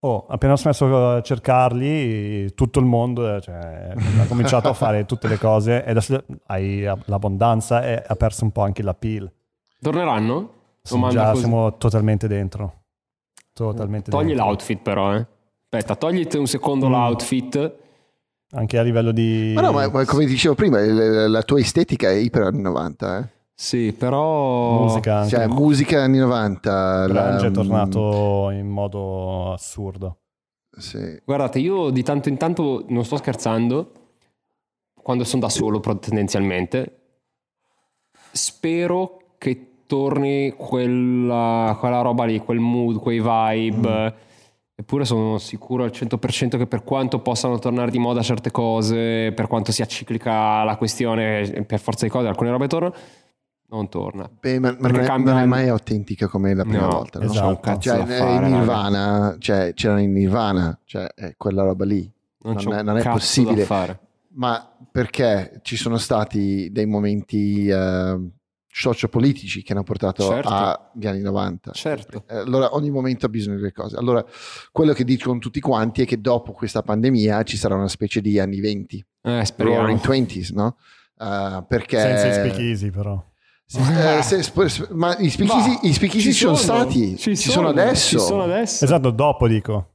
Oh, 0.00 0.26
appena 0.28 0.52
ho 0.52 0.56
smesso 0.56 1.14
a 1.16 1.22
cercarli, 1.22 2.54
tutto 2.54 2.78
il 2.78 2.84
mondo 2.86 3.40
cioè, 3.40 3.92
ha 4.20 4.26
cominciato 4.26 4.68
a 4.68 4.72
fare 4.74 5.04
tutte 5.06 5.26
le 5.26 5.38
cose 5.38 5.84
e 5.84 5.90
adesso 5.90 6.24
hai 6.46 6.82
l'abbondanza 7.06 7.84
e 7.84 8.02
ha 8.06 8.14
perso 8.14 8.44
un 8.44 8.52
po' 8.52 8.62
anche 8.62 8.82
l'appeal. 8.82 9.30
torneranno? 9.80 10.52
Sì, 10.82 10.98
già 11.08 11.30
così. 11.30 11.40
siamo 11.40 11.76
totalmente 11.78 12.28
dentro. 12.28 12.74
Totalmente 13.52 14.10
togli 14.10 14.28
dentro. 14.28 14.44
l'outfit 14.46 14.80
però 14.80 15.14
eh 15.16 15.26
aspetta 15.70 15.96
togliti 15.96 16.36
un 16.38 16.46
secondo 16.46 16.88
Mm. 16.88 16.92
l'outfit 16.92 17.74
Anche 18.52 18.78
a 18.78 18.82
livello 18.82 19.10
di... 19.12 19.52
Ma 19.54 19.60
no, 19.60 19.72
ma, 19.72 19.86
ma 19.90 20.04
come 20.06 20.24
dicevo 20.24 20.54
prima, 20.54 20.80
la 20.80 21.42
tua 21.42 21.58
estetica 21.60 22.08
è 22.08 22.14
iper 22.14 22.44
anni 22.44 22.62
90. 22.62 23.18
Eh? 23.18 23.28
Sì 23.60 23.92
però 23.92 24.82
musica 24.84 25.16
anche. 25.16 25.30
Cioè, 25.30 25.46
musica 25.48 26.02
anni 26.02 26.18
90. 26.18 27.06
Grunge 27.06 27.42
la- 27.42 27.46
è 27.46 27.50
tornato 27.50 28.50
in 28.50 28.68
modo 28.68 29.52
assurdo. 29.52 30.18
Sì. 30.70 31.20
Guardate, 31.24 31.58
io 31.58 31.90
di 31.90 32.04
tanto 32.04 32.28
in 32.28 32.36
tanto 32.36 32.84
non 32.86 33.04
sto 33.04 33.16
scherzando, 33.16 33.90
quando 35.02 35.24
sono 35.24 35.42
da 35.42 35.48
solo 35.48 35.80
tendenzialmente, 35.80 37.00
spero 38.30 39.22
che 39.38 39.82
torni 39.86 40.54
quella, 40.56 41.76
quella 41.80 42.00
roba 42.02 42.26
lì, 42.26 42.38
quel 42.38 42.60
mood, 42.60 43.00
quei 43.00 43.18
vibe. 43.20 44.14
Eppure 44.76 45.04
sono 45.04 45.38
sicuro 45.38 45.82
al 45.82 45.90
100% 45.90 46.56
che 46.56 46.68
per 46.68 46.84
quanto 46.84 47.18
possano 47.18 47.58
tornare 47.58 47.90
di 47.90 47.98
moda 47.98 48.22
certe 48.22 48.52
cose, 48.52 49.32
per 49.32 49.48
quanto 49.48 49.72
sia 49.72 49.86
ciclica 49.86 50.62
la 50.62 50.76
questione, 50.76 51.64
per 51.66 51.80
forza 51.80 52.04
di 52.04 52.10
cose 52.12 52.28
alcune 52.28 52.50
robe 52.50 52.68
tornano, 52.68 52.94
non 53.70 53.88
torna. 53.88 54.28
Beh, 54.40 54.58
ma, 54.58 54.70
ma 54.70 54.76
Perché 54.76 54.92
non, 54.96 55.04
è, 55.04 55.06
cambia- 55.06 55.32
non 55.32 55.42
è 55.42 55.46
mai 55.46 55.68
autentica 55.68 56.26
come 56.28 56.54
la 56.54 56.62
prima 56.64 56.86
No, 56.86 56.88
volta. 56.90 57.18
No? 57.18 57.24
esatto. 57.26 57.38
c'è 57.40 57.46
un 57.46 57.60
cazzo 57.60 57.80
Cioè, 57.80 57.98
da 57.98 58.06
fare, 58.06 58.46
in. 58.48 58.52
Nirvana, 58.54 59.36
cioè, 59.38 59.72
c'era 59.74 60.00
in 60.00 60.12
Nirvana, 60.12 60.78
cioè, 60.84 61.06
è 61.14 61.34
quella 61.36 61.62
roba 61.64 61.84
lì. 61.84 62.10
Non, 62.42 62.54
Non 62.64 62.72
è- 62.74 62.82
non 62.82 62.96
è 62.98 63.02
possibile. 63.02 63.66
Ma 64.34 64.70
perché 64.90 65.60
ci 65.62 65.76
sono 65.76 65.96
stati 65.98 66.70
dei 66.70 66.86
momenti 66.86 67.66
eh, 67.66 68.30
sociopolitici 68.70 69.62
che 69.62 69.72
hanno 69.72 69.82
portato 69.82 70.22
Certo. 70.22 70.48
agli 70.48 71.06
anni 71.06 71.20
90? 71.20 71.72
Certo. 71.72 72.24
Eh, 72.28 72.36
Allora, 72.36 72.74
ogni 72.74 72.90
momento 72.90 73.26
ha 73.26 73.28
bisogno 73.28 73.56
delle 73.56 73.72
cose. 73.72 73.96
Allora, 73.96 74.24
quello 74.70 74.92
che 74.92 75.04
dicono 75.04 75.38
tutti 75.40 75.60
quanti 75.60 76.02
è 76.02 76.06
che 76.06 76.20
dopo 76.20 76.52
questa 76.52 76.82
pandemia 76.82 77.42
ci 77.42 77.56
sarà 77.56 77.74
una 77.74 77.88
specie 77.88 78.20
di 78.20 78.38
anni 78.38 78.60
20, 78.60 79.04
Eh, 79.22 79.44
speriamo. 79.44 79.80
roaring 79.80 80.00
20s, 80.00 80.52
no? 80.54 80.76
Eh, 81.18 81.64
perché 81.66 81.98
Senza 81.98 82.28
i 82.28 82.32
speakeasy 82.34 82.90
però. 82.90 83.20
Sì, 83.70 83.80
eh, 83.80 84.22
se- 84.22 84.42
sp- 84.42 84.88
ma 84.92 85.14
i 85.18 85.28
speakeasy, 85.28 85.68
Ma 85.68 85.78
i 85.82 85.92
ci 85.92 86.20
ci 86.22 86.32
sono, 86.32 86.54
stati, 86.54 87.18
ci, 87.18 87.36
sono, 87.36 87.68
adesso. 87.68 88.18
Ci 88.18 88.24
sono 88.24 88.42
adesso. 88.44 88.82
Esatto, 88.82 89.10
dopo 89.10 89.46
dico. 89.46 89.90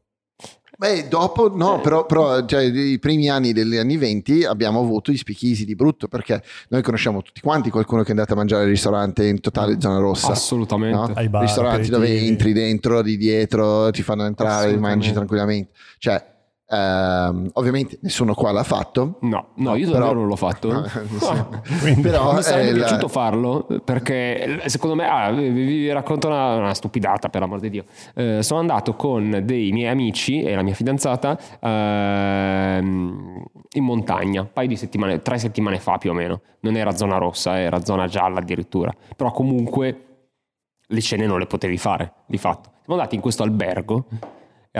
Beh, 0.78 1.07
dopo 1.07 1.49
no, 1.55 1.80
però, 1.82 2.05
però 2.05 2.45
cioè, 2.45 2.61
i 2.63 2.99
primi 2.99 3.30
anni 3.30 3.51
degli 3.51 3.78
anni 3.78 3.97
20 3.97 4.43
abbiamo 4.43 4.80
avuto 4.80 5.11
i 5.11 5.17
spichisi 5.17 5.65
di 5.65 5.74
brutto 5.76 6.07
perché 6.07 6.43
noi 6.69 6.84
conosciamo 6.84 7.24
tutti 7.24 7.41
quanti 7.41 7.71
qualcuno 7.71 8.01
che 8.01 8.09
è 8.09 8.11
andato 8.11 8.34
a 8.34 8.36
mangiare 8.36 8.63
al 8.63 8.69
ristorante 8.69 9.26
in 9.26 9.39
totale 9.39 9.80
zona 9.80 9.97
rossa. 9.97 10.34
Assolutamente. 10.34 10.95
No? 10.95 11.11
Ai 11.15 11.30
bar, 11.30 11.41
ristoranti 11.41 11.89
dove 11.89 12.15
entri 12.19 12.53
dentro, 12.53 13.01
di 13.01 13.17
dietro, 13.17 13.89
ti 13.89 14.03
fanno 14.03 14.26
entrare, 14.26 14.78
mangi 14.78 15.11
tranquillamente. 15.11 15.71
Cioè, 15.97 16.32
ehm, 16.68 17.49
ovviamente 17.53 17.97
nessuno 18.01 18.34
qua 18.34 18.51
l'ha 18.51 18.64
fatto. 18.64 19.18
No, 19.22 19.47
no, 19.55 19.76
io 19.76 19.91
Però- 19.91 20.14
non 20.14 20.28
l'ho 20.28 20.36
fatto. 20.36 20.68
No, 20.72 20.86
No. 21.20 21.61
Quindi- 21.82 22.01
Però 22.01 22.34
Mi 22.34 22.41
sarebbe 22.43 22.70
eh, 22.70 22.72
la- 22.74 22.78
piaciuto 22.86 23.07
farlo 23.07 23.68
perché 23.84 24.61
secondo 24.66 24.95
me, 24.95 25.07
ah, 25.07 25.32
vi, 25.32 25.49
vi 25.49 25.91
racconto 25.91 26.28
una, 26.28 26.55
una 26.55 26.74
stupidata 26.74 27.30
per 27.30 27.41
l'amor 27.41 27.59
di 27.59 27.70
Dio. 27.70 27.86
Eh, 28.16 28.41
sono 28.43 28.59
andato 28.59 28.95
con 28.95 29.41
dei 29.43 29.72
miei 29.72 29.89
amici 29.89 30.41
e 30.41 30.55
la 30.55 30.61
mia 30.64 30.74
fidanzata 30.74 31.38
ehm, 31.59 33.43
in 33.76 33.84
montagna, 33.84 34.41
un 34.41 34.51
paio 34.53 34.68
di 34.68 34.76
settimane, 34.76 35.22
tre 35.22 35.38
settimane 35.38 35.80
fa 35.80 35.97
più 35.97 36.11
o 36.11 36.14
meno. 36.14 36.41
Non 36.61 36.76
era 36.76 36.91
zona 36.95 37.18
rossa, 37.18 37.59
era 37.59 37.84
zona 37.84 38.07
gialla 38.07 38.39
addirittura. 38.39 38.91
Però 39.16 39.32
comunque 39.32 40.05
le 40.86 41.01
cene 41.01 41.26
non 41.26 41.39
le 41.39 41.45
potevi 41.47 41.78
fare, 41.78 42.14
di 42.28 42.38
fatto. 42.38 42.70
Siamo 42.84 42.99
andati 42.99 43.16
in 43.16 43.22
questo 43.22 43.43
albergo 43.43 44.05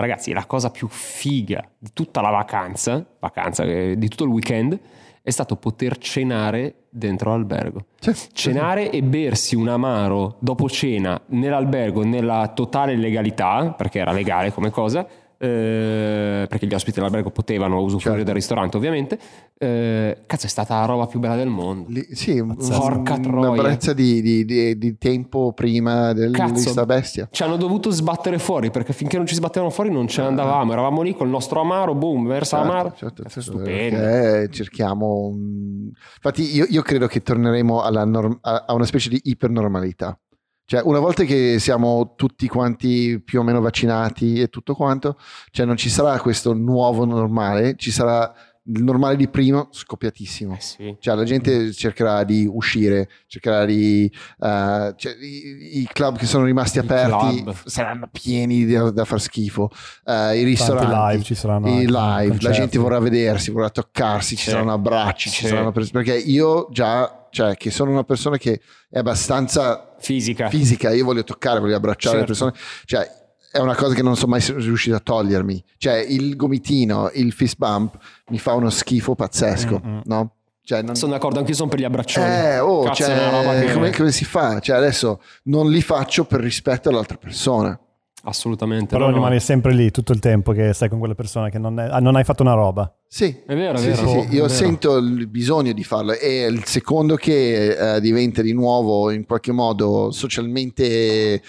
ragazzi, 0.02 0.34
la 0.34 0.46
cosa 0.46 0.70
più 0.72 0.88
figa 0.88 1.64
di 1.78 1.92
tutta 1.94 2.22
la 2.22 2.30
vacanza, 2.30 3.06
vacanza 3.20 3.64
eh, 3.64 3.96
di 3.98 4.08
tutto 4.08 4.24
il 4.24 4.30
weekend, 4.32 4.80
è 5.22 5.30
stato 5.30 5.56
poter 5.56 5.98
cenare 6.00 6.74
dentro 6.90 7.30
l'albergo. 7.30 7.86
Cioè, 8.00 8.14
Cenare 8.34 8.90
e 8.90 9.02
bersi 9.02 9.56
un 9.56 9.70
amaro 9.70 10.36
dopo 10.40 10.70
cena 10.70 11.20
nell'albergo 11.28 12.04
nella 12.04 12.52
totale 12.54 12.96
legalità, 12.98 13.74
perché 13.78 14.00
era 14.00 14.12
legale 14.12 14.52
come 14.52 14.70
cosa, 14.70 15.08
eh, 15.38 16.46
perché 16.48 16.66
gli 16.68 16.74
ospiti 16.74 16.98
dell'albergo 16.98 17.30
potevano 17.30 17.82
usufruire 17.82 18.20
Certo. 18.20 18.24
del 18.26 18.34
ristorante 18.34 18.78
ovviamente. 18.78 19.20
Eh, 19.64 20.24
cazzo, 20.26 20.46
è 20.46 20.50
stata 20.50 20.80
la 20.80 20.86
roba 20.86 21.06
più 21.08 21.20
bella 21.20 21.36
del 21.36 21.48
mondo. 21.48 21.86
Lì- 21.90 22.08
sì, 22.12 22.38
un- 22.40 22.56
Porca 22.56 23.14
una 23.14 23.22
troia. 23.22 23.62
brezza 23.62 23.94
di, 23.94 24.22
di- 24.22 24.44
di- 24.46 24.78
di 24.78 24.98
tempo 24.98 25.54
prima 25.54 26.12
del, 26.14 26.32
di 26.32 26.38
Cazzo. 26.38 26.86
bestia. 26.86 27.28
Ci 27.32 27.44
hanno 27.44 27.56
dovuto 27.56 27.90
sbattere 27.92 28.40
fuori 28.40 28.72
perché 28.72 28.92
finché 28.94 29.18
non 29.18 29.26
ci 29.26 29.36
sbattevano 29.36 29.72
fuori 29.72 29.90
non 29.92 30.08
ce 30.08 30.22
ne 30.22 30.28
andavamo. 30.28 30.72
Eravamo 30.74 31.02
lì 31.02 31.16
col 31.16 31.30
nostro 31.30 31.62
amaro, 31.62 31.96
boom, 31.96 32.28
versa 32.28 32.58
Certo, 32.58 32.72
amaro. 32.72 32.94
certo, 32.96 33.24
certo, 33.24 33.42
stupendo. 33.42 34.52
cerchiamo 34.52 35.28
un- 35.28 35.92
infatti 36.16 36.56
io, 36.56 36.66
io 36.68 36.82
credo 36.82 37.08
che 37.08 37.22
torneremo 37.22 37.82
alla 37.82 38.04
norm- 38.06 38.38
a 38.42 38.66
a 38.68 38.74
una 38.74 38.86
specie 38.86 39.10
di 39.10 39.20
ipernormalità 39.24 40.18
cioè 40.66 40.82
una 40.84 41.00
volta 41.00 41.24
che 41.24 41.58
siamo 41.60 42.14
tutti 42.16 42.48
quanti 42.48 43.22
più 43.24 43.40
o 43.40 43.44
meno 43.44 43.60
vaccinati 43.62 44.40
e 44.40 44.48
tutto 44.48 44.74
quanto 44.76 45.18
cioè 45.52 45.66
non 45.66 45.76
ci 45.78 45.90
sarà 45.90 46.20
questo 46.20 46.54
nuovo 46.54 47.06
normale 47.06 47.76
ci 47.76 47.92
sarà 47.92 48.34
il 48.66 48.82
normale 48.82 49.18
di 49.18 49.28
prima 49.28 49.68
scoppiatissimo 49.70 50.54
Eh 50.56 50.62
sì. 50.62 50.96
cioè 51.00 51.16
la 51.16 51.26
gente 51.26 51.74
cercherà 51.74 52.24
di 52.24 52.48
uscire, 52.50 53.10
cercherà 53.28 53.66
di... 53.66 54.06
eh, 54.40 54.94
cioè, 54.96 55.14
i, 55.20 55.80
i 55.82 55.90
club 55.92 56.18
che 56.18 56.26
sono 56.26 56.46
rimasti 56.46 56.80
aperti 56.80 57.44
saranno 57.66 58.08
pieni 58.10 58.66
da, 58.66 58.90
da 58.90 59.04
far 59.04 59.20
schifo, 59.20 59.70
eh, 60.06 60.40
i 60.40 60.44
ristoranti, 60.44 61.12
live 61.14 61.24
ci 61.24 61.36
saranno 61.36 61.68
i 61.68 61.86
live, 61.86 62.38
la 62.40 62.52
gente 62.52 62.78
vorrà 62.78 63.00
vedersi, 63.00 63.52
vorrà 63.52 63.70
toccarsi, 63.70 64.38
ci 64.38 64.44
Sì. 64.46 64.50
saranno 64.52 64.72
abbracci, 64.72 65.30
ci 65.30 65.42
Sì. 65.44 65.48
saranno 65.50 65.72
pres- 65.74 65.92
perché 65.92 66.16
io 66.18 66.68
già, 66.72 67.28
cioè 67.32 67.56
che 67.58 67.70
sono 67.70 67.92
una 67.92 68.04
persona 68.06 68.38
che 68.38 68.62
è 68.90 69.00
abbastanza 69.00 69.94
Fisica. 70.00 70.48
fisica, 70.48 70.92
io 70.92 71.04
voglio 71.04 71.24
toccare, 71.26 71.60
voglio 71.60 71.76
abbracciare 71.76 72.20
le 72.20 72.26
Certo. 72.26 72.46
persone, 72.46 72.66
cioè 72.86 73.22
è 73.54 73.60
una 73.60 73.76
cosa 73.76 73.94
che 73.94 74.02
non 74.02 74.16
sono 74.16 74.32
mai 74.32 74.42
riuscito 74.58 74.96
a 74.96 75.00
togliermi, 75.00 75.64
cioè 75.78 75.98
il 76.10 76.36
gomitino, 76.36 77.12
il 77.14 77.32
fist 77.34 77.58
bump 77.58 77.98
mi 78.30 78.40
fa 78.40 78.54
uno 78.54 78.72
schifo 78.72 79.14
pazzesco, 79.14 79.80
Mm-mm. 79.86 80.02
no? 80.06 80.32
Cioè, 80.64 80.82
non... 80.82 80.96
Sono 80.96 81.12
d'accordo, 81.12 81.38
anch'io 81.40 81.54
sono 81.54 81.70
per 81.70 81.78
gli 81.80 81.84
abbraccioni. 81.84 82.26
Eh, 82.26 82.60
oh, 82.60 82.84
Cazzo, 82.84 83.04
cioè, 83.04 83.16
è 83.60 83.66
che- 83.68 83.74
come, 83.74 83.92
come 83.92 84.12
si 84.12 84.26
fa? 84.26 84.60
Cioè, 84.60 84.76
adesso 84.76 85.22
non 85.44 85.70
li 85.70 85.82
faccio 85.82 86.24
per 86.26 86.40
rispetto 86.40 86.90
all'altra 86.90 87.18
persona. 87.18 87.78
Assolutamente. 88.24 88.88
Però 88.96 89.04
no, 89.06 89.10
no. 89.12 89.18
rimani 89.18 89.40
sempre 89.42 89.74
lì 89.74 89.92
tutto 89.92 90.14
il 90.14 90.20
tempo 90.20 90.54
che 90.54 90.72
stai 90.72 90.88
con 90.88 90.98
quella 91.00 91.14
persona 91.16 91.50
che 91.50 91.60
non, 91.60 91.78
è- 91.80 91.90
ah, 91.92 92.00
non 92.00 92.16
hai 92.16 92.24
fatto 92.24 92.42
una 92.44 92.54
roba. 92.54 92.92
Sì, 93.06 93.42
È 93.46 93.54
vero, 93.54 93.74
è 93.78 93.82
Sì, 93.82 93.88
vero. 93.90 93.98
sì, 93.98 94.08
sì. 94.08 94.16
è 94.18 94.20
Io 94.34 94.42
vero. 94.44 94.48
sento 94.48 94.96
il 94.98 95.28
bisogno 95.28 95.74
di 95.74 95.84
farlo 95.84 96.14
e 96.14 96.46
il 96.46 96.64
secondo 96.64 97.16
che 97.18 97.96
eh, 97.96 98.00
diventa 98.02 98.42
di 98.42 98.54
nuovo 98.54 99.12
in 99.12 99.26
qualche 99.26 99.52
modo 99.52 100.10
socialmente 100.12 101.42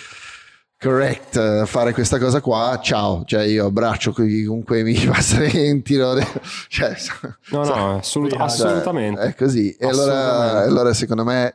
correct 0.85 1.37
eh, 1.37 1.64
fare 1.66 1.93
questa 1.95 2.18
cosa 2.18 2.43
qua, 2.43 2.78
ciao, 2.82 3.24
cioè 3.24 3.45
io 3.45 3.66
abbraccio 3.66 4.12
chiunque 4.12 4.82
mi 4.82 4.95
passa 5.07 5.43
in 5.45 5.82
tiro, 5.82 6.14
cioè, 6.68 6.95
No, 7.51 7.64
no, 7.64 7.97
assolut- 7.97 8.32
Cioè, 8.32 8.43
assolutamente. 8.43 9.20
è 9.22 9.35
così. 9.35 9.72
E 9.72 9.87
allora, 9.87 10.59
allora, 10.62 10.93
secondo 10.93 11.24
me 11.24 11.55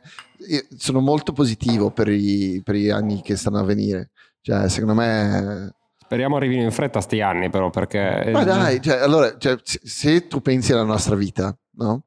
sono 0.76 1.00
molto 1.00 1.32
positivo 1.32 1.90
per 1.90 2.08
i, 2.08 2.60
per 2.64 2.74
gli 2.74 2.90
anni 2.90 3.22
che 3.22 3.36
stanno 3.36 3.58
a 3.58 3.64
venire. 3.64 4.10
Cioè, 4.40 4.68
secondo 4.68 4.94
me 4.94 5.74
Speriamo 6.02 6.36
arrivino 6.36 6.62
in 6.62 6.72
fretta 6.72 7.00
sti 7.00 7.20
anni, 7.20 7.50
però, 7.50 7.70
perché. 7.70 8.30
Ma 8.32 8.42
dai, 8.42 8.82
cioè, 8.82 8.98
allora, 8.98 9.38
cioè, 9.38 9.56
se 9.62 10.26
tu 10.26 10.40
pensi 10.40 10.72
alla 10.72 10.82
nostra 10.82 11.14
vita, 11.14 11.56
no? 11.76 12.02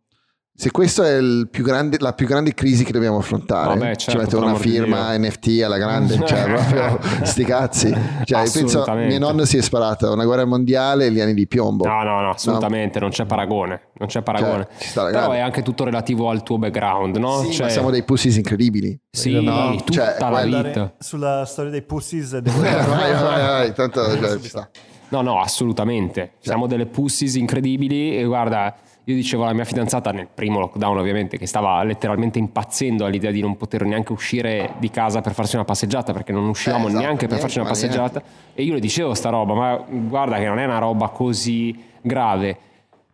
Se 0.55 0.69
questa 0.69 1.07
è 1.07 1.17
il 1.17 1.47
più 1.49 1.63
grande, 1.63 1.97
la 1.99 2.13
più 2.13 2.27
grande 2.27 2.53
crisi 2.53 2.83
che 2.83 2.91
dobbiamo 2.91 3.17
affrontare, 3.17 3.69
Vabbè, 3.69 3.95
ci 3.95 4.11
certo, 4.11 4.21
mette 4.21 4.35
una 4.35 4.53
firma 4.53 5.17
NFT 5.17 5.61
alla 5.63 5.79
grande, 5.79 6.15
cioè 6.23 6.43
proprio 6.43 6.99
sti 7.25 7.43
cazzi. 7.43 7.91
Cioè, 8.23 8.43
io 8.43 8.51
penso, 8.51 8.85
mio 8.93 9.17
nonno 9.17 9.45
si 9.45 9.57
è 9.57 9.61
sparato 9.61 10.13
una 10.13 10.25
guerra 10.25 10.45
mondiale 10.45 11.07
e 11.07 11.11
gli 11.11 11.19
anni 11.19 11.33
di 11.33 11.47
piombo. 11.47 11.87
No, 11.87 12.03
no, 12.03 12.21
no, 12.21 12.29
assolutamente, 12.29 12.99
non 12.99 13.09
c'è 13.09 13.25
paragone. 13.25 13.89
Non 13.93 14.07
c'è 14.07 14.21
paragone. 14.21 14.67
Cioè, 14.77 14.93
Però 14.93 15.09
grande. 15.09 15.37
è 15.37 15.39
anche 15.39 15.63
tutto 15.63 15.85
relativo 15.85 16.29
al 16.29 16.43
tuo 16.43 16.59
background, 16.59 17.17
no? 17.17 17.41
Sì, 17.41 17.53
Cioè- 17.53 17.65
ma 17.65 17.71
siamo 17.71 17.89
dei 17.89 18.03
pussies 18.03 18.35
incredibili. 18.35 18.97
Sì, 19.09 19.41
No, 19.41 19.75
tutta 19.77 20.15
cioè, 20.17 20.29
la 20.29 20.43
vita. 20.43 20.93
Sulla 20.99 21.45
storia 21.45 21.71
dei 21.71 21.81
pussies 21.81 22.37
devo 22.37 22.61
vai, 22.61 22.73
vai, 22.85 23.41
vai, 23.41 23.73
tanto 23.73 24.17
cioè, 24.17 24.39
ci 24.39 24.49
sta. 24.49 24.69
No, 25.09 25.21
no, 25.21 25.41
assolutamente. 25.41 26.33
Siamo 26.39 26.67
delle 26.67 26.85
pussies 26.85 27.35
incredibili 27.35 28.17
e 28.17 28.23
guarda, 28.23 28.75
io 29.05 29.15
dicevo 29.15 29.43
alla 29.43 29.53
mia 29.53 29.65
fidanzata 29.65 30.11
nel 30.11 30.27
primo 30.33 30.59
lockdown 30.59 30.97
ovviamente 30.97 31.37
che 31.37 31.45
stava 31.45 31.83
letteralmente 31.83 32.39
impazzendo 32.39 33.05
all'idea 33.05 33.31
di 33.31 33.41
non 33.41 33.57
poter 33.57 33.83
neanche 33.83 34.13
uscire 34.13 34.75
di 34.77 34.89
casa 34.89 35.19
per 35.19 35.33
farsi 35.33 35.55
una 35.55 35.65
passeggiata 35.65 36.13
perché 36.13 36.31
non 36.31 36.47
uscivamo 36.47 36.85
Eh, 36.85 36.89
esatto, 36.89 37.03
neanche 37.03 37.27
per 37.27 37.39
farci 37.39 37.59
una 37.59 37.69
niente, 37.69 37.87
passeggiata 37.87 38.23
e 38.53 38.63
io 38.63 38.73
le 38.73 38.79
dicevo 38.79 39.13
sta 39.13 39.29
roba, 39.29 39.53
ma 39.53 39.83
guarda 39.87 40.37
che 40.37 40.45
non 40.45 40.57
è 40.59 40.65
una 40.65 40.77
roba 40.77 41.09
così 41.09 41.77
grave. 42.01 42.57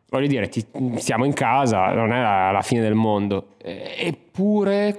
Voglio 0.10 0.28
dire, 0.28 0.50
ti- 0.50 0.66
stiamo 0.96 1.24
in 1.26 1.34
casa, 1.34 1.94
non 1.94 2.12
è 2.12 2.20
la, 2.20 2.50
la 2.52 2.62
fine 2.62 2.82
del 2.82 2.96
mondo. 2.96 3.50
Eppure, 3.62 4.98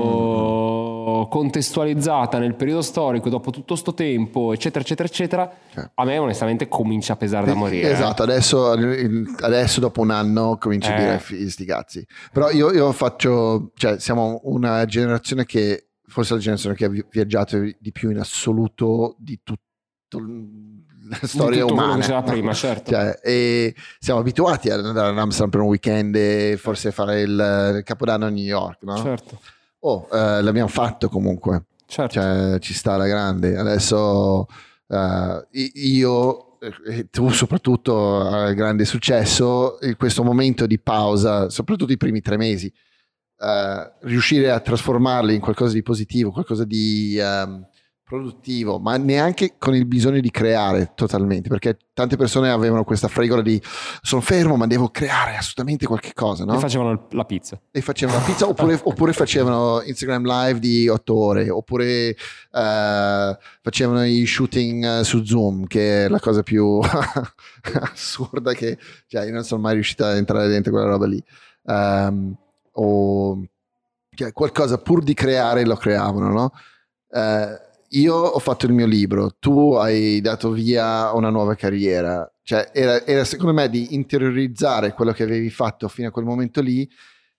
cazzo, 0.00 1.26
contestualizzata 1.30 2.38
nel 2.38 2.54
periodo 2.54 2.82
storico, 2.82 3.28
dopo 3.28 3.50
tutto 3.50 3.74
sto 3.76 3.94
tempo, 3.94 4.52
eccetera, 4.52 4.82
eccetera, 4.84 5.08
eccetera, 5.08 5.52
Cioè. 5.72 5.90
a 5.94 6.04
me 6.04 6.18
onestamente 6.18 6.68
comincia 6.68 7.14
a 7.14 7.16
pesare 7.16 7.46
da 7.46 7.54
morire. 7.54 7.88
eh. 7.88 7.92
Esatto, 7.92 8.22
adesso, 8.22 8.70
adesso 8.70 9.80
dopo 9.80 10.00
un 10.00 10.10
anno 10.10 10.56
comincio 10.58 10.90
a 10.90 10.94
Eh. 10.94 10.98
dire 10.98 11.18
"Fi- 11.18 11.48
sti 11.50 11.64
cazzi. 11.64 12.06
Però 12.32 12.50
io, 12.50 12.72
io 12.72 12.92
faccio, 12.92 13.72
cioè 13.74 13.98
siamo 13.98 14.40
una 14.44 14.84
generazione 14.86 15.44
che, 15.44 15.88
forse 16.06 16.34
la 16.34 16.40
generazione 16.40 16.74
che 16.76 16.84
ha 16.84 16.88
vi- 16.88 17.04
viaggiato 17.10 17.58
di 17.60 17.92
più 17.92 18.10
in 18.10 18.18
assoluto 18.18 19.16
di 19.18 19.40
tutto 19.42 19.60
il- 20.18 20.75
la 21.20 21.26
storia 21.26 21.60
tutto 21.62 21.74
umana. 21.74 22.06
no? 22.06 22.22
prima, 22.22 22.52
certo. 22.54 22.90
Cioè, 22.90 23.20
e 23.22 23.74
siamo 23.98 24.20
abituati 24.20 24.70
ad 24.70 24.84
andare 24.84 25.08
ad 25.08 25.18
Amsterdam 25.18 25.50
per 25.50 25.60
un 25.60 25.68
weekend 25.68 26.14
e 26.16 26.56
forse 26.58 26.90
fare 26.90 27.20
il, 27.20 27.74
il 27.76 27.82
capodanno 27.84 28.26
a 28.26 28.28
New 28.28 28.44
York, 28.44 28.82
no? 28.82 28.96
Certo, 28.96 29.38
Oh, 29.80 30.08
eh, 30.10 30.42
l'abbiamo 30.42 30.68
fatto 30.68 31.08
comunque 31.08 31.66
certo. 31.86 32.14
cioè 32.14 32.58
ci 32.58 32.74
sta 32.74 32.96
la 32.96 33.06
grande 33.06 33.56
adesso 33.56 34.46
eh, 34.88 35.46
io 35.52 36.58
e 36.58 37.08
tu 37.10 37.28
soprattutto 37.28 38.20
hai 38.20 38.54
grande 38.54 38.84
successo 38.84 39.78
in 39.82 39.96
questo 39.96 40.24
momento 40.24 40.66
di 40.66 40.80
pausa 40.80 41.50
soprattutto 41.50 41.92
i 41.92 41.96
primi 41.96 42.20
tre 42.20 42.36
mesi 42.36 42.66
eh, 43.38 43.92
riuscire 44.00 44.50
a 44.50 44.58
trasformarli 44.58 45.34
in 45.34 45.40
qualcosa 45.40 45.74
di 45.74 45.82
positivo 45.82 46.32
qualcosa 46.32 46.64
di 46.64 47.16
ehm, 47.20 47.68
produttivo 48.06 48.78
ma 48.78 48.96
neanche 48.96 49.54
con 49.58 49.74
il 49.74 49.84
bisogno 49.84 50.20
di 50.20 50.30
creare 50.30 50.92
totalmente 50.94 51.48
perché 51.48 51.76
tante 51.92 52.16
persone 52.16 52.50
avevano 52.50 52.84
questa 52.84 53.08
fregola 53.08 53.42
di 53.42 53.60
sono 54.00 54.20
fermo 54.20 54.56
ma 54.56 54.68
devo 54.68 54.90
creare 54.90 55.36
assolutamente 55.36 55.86
qualche 55.86 56.12
cosa 56.14 56.44
no? 56.44 56.54
E 56.54 56.58
facevano 56.58 57.08
la 57.10 57.24
pizza. 57.24 57.60
e 57.70 57.80
facevano 57.80 58.18
la 58.18 58.24
pizza 58.24 58.46
oppure, 58.46 58.78
oppure 58.84 59.12
facevano 59.12 59.82
Instagram 59.82 60.24
live 60.24 60.58
di 60.60 60.88
otto 60.88 61.16
ore 61.16 61.50
oppure 61.50 62.16
eh, 62.52 63.38
facevano 63.60 64.04
i 64.06 64.24
shooting 64.24 65.00
eh, 65.00 65.04
su 65.04 65.24
Zoom 65.24 65.66
che 65.66 66.04
è 66.04 66.08
la 66.08 66.20
cosa 66.20 66.42
più 66.42 66.78
assurda 67.80 68.52
che 68.52 68.78
cioè 69.08 69.24
io 69.24 69.32
non 69.32 69.42
sono 69.42 69.60
mai 69.60 69.74
riuscito 69.74 70.04
a 70.04 70.14
entrare 70.14 70.46
dentro 70.46 70.70
quella 70.70 70.86
roba 70.86 71.06
lì 71.06 71.22
Ehm, 71.66 72.34
o 72.72 73.44
cioè, 74.14 74.32
qualcosa 74.32 74.78
pur 74.78 75.02
di 75.02 75.14
creare 75.14 75.64
lo 75.64 75.76
creavano 75.76 76.28
no? 76.28 76.52
Eh, 77.10 77.60
io 77.90 78.14
ho 78.14 78.38
fatto 78.38 78.66
il 78.66 78.72
mio 78.72 78.86
libro, 78.86 79.34
tu 79.38 79.74
hai 79.74 80.20
dato 80.20 80.50
via 80.50 81.12
una 81.12 81.30
nuova 81.30 81.54
carriera. 81.54 82.30
Cioè, 82.42 82.70
era, 82.72 83.04
era 83.04 83.24
secondo 83.24 83.52
me 83.52 83.68
di 83.68 83.94
interiorizzare 83.94 84.92
quello 84.92 85.12
che 85.12 85.22
avevi 85.24 85.50
fatto 85.50 85.88
fino 85.88 86.08
a 86.08 86.10
quel 86.10 86.24
momento 86.24 86.60
lì, 86.60 86.88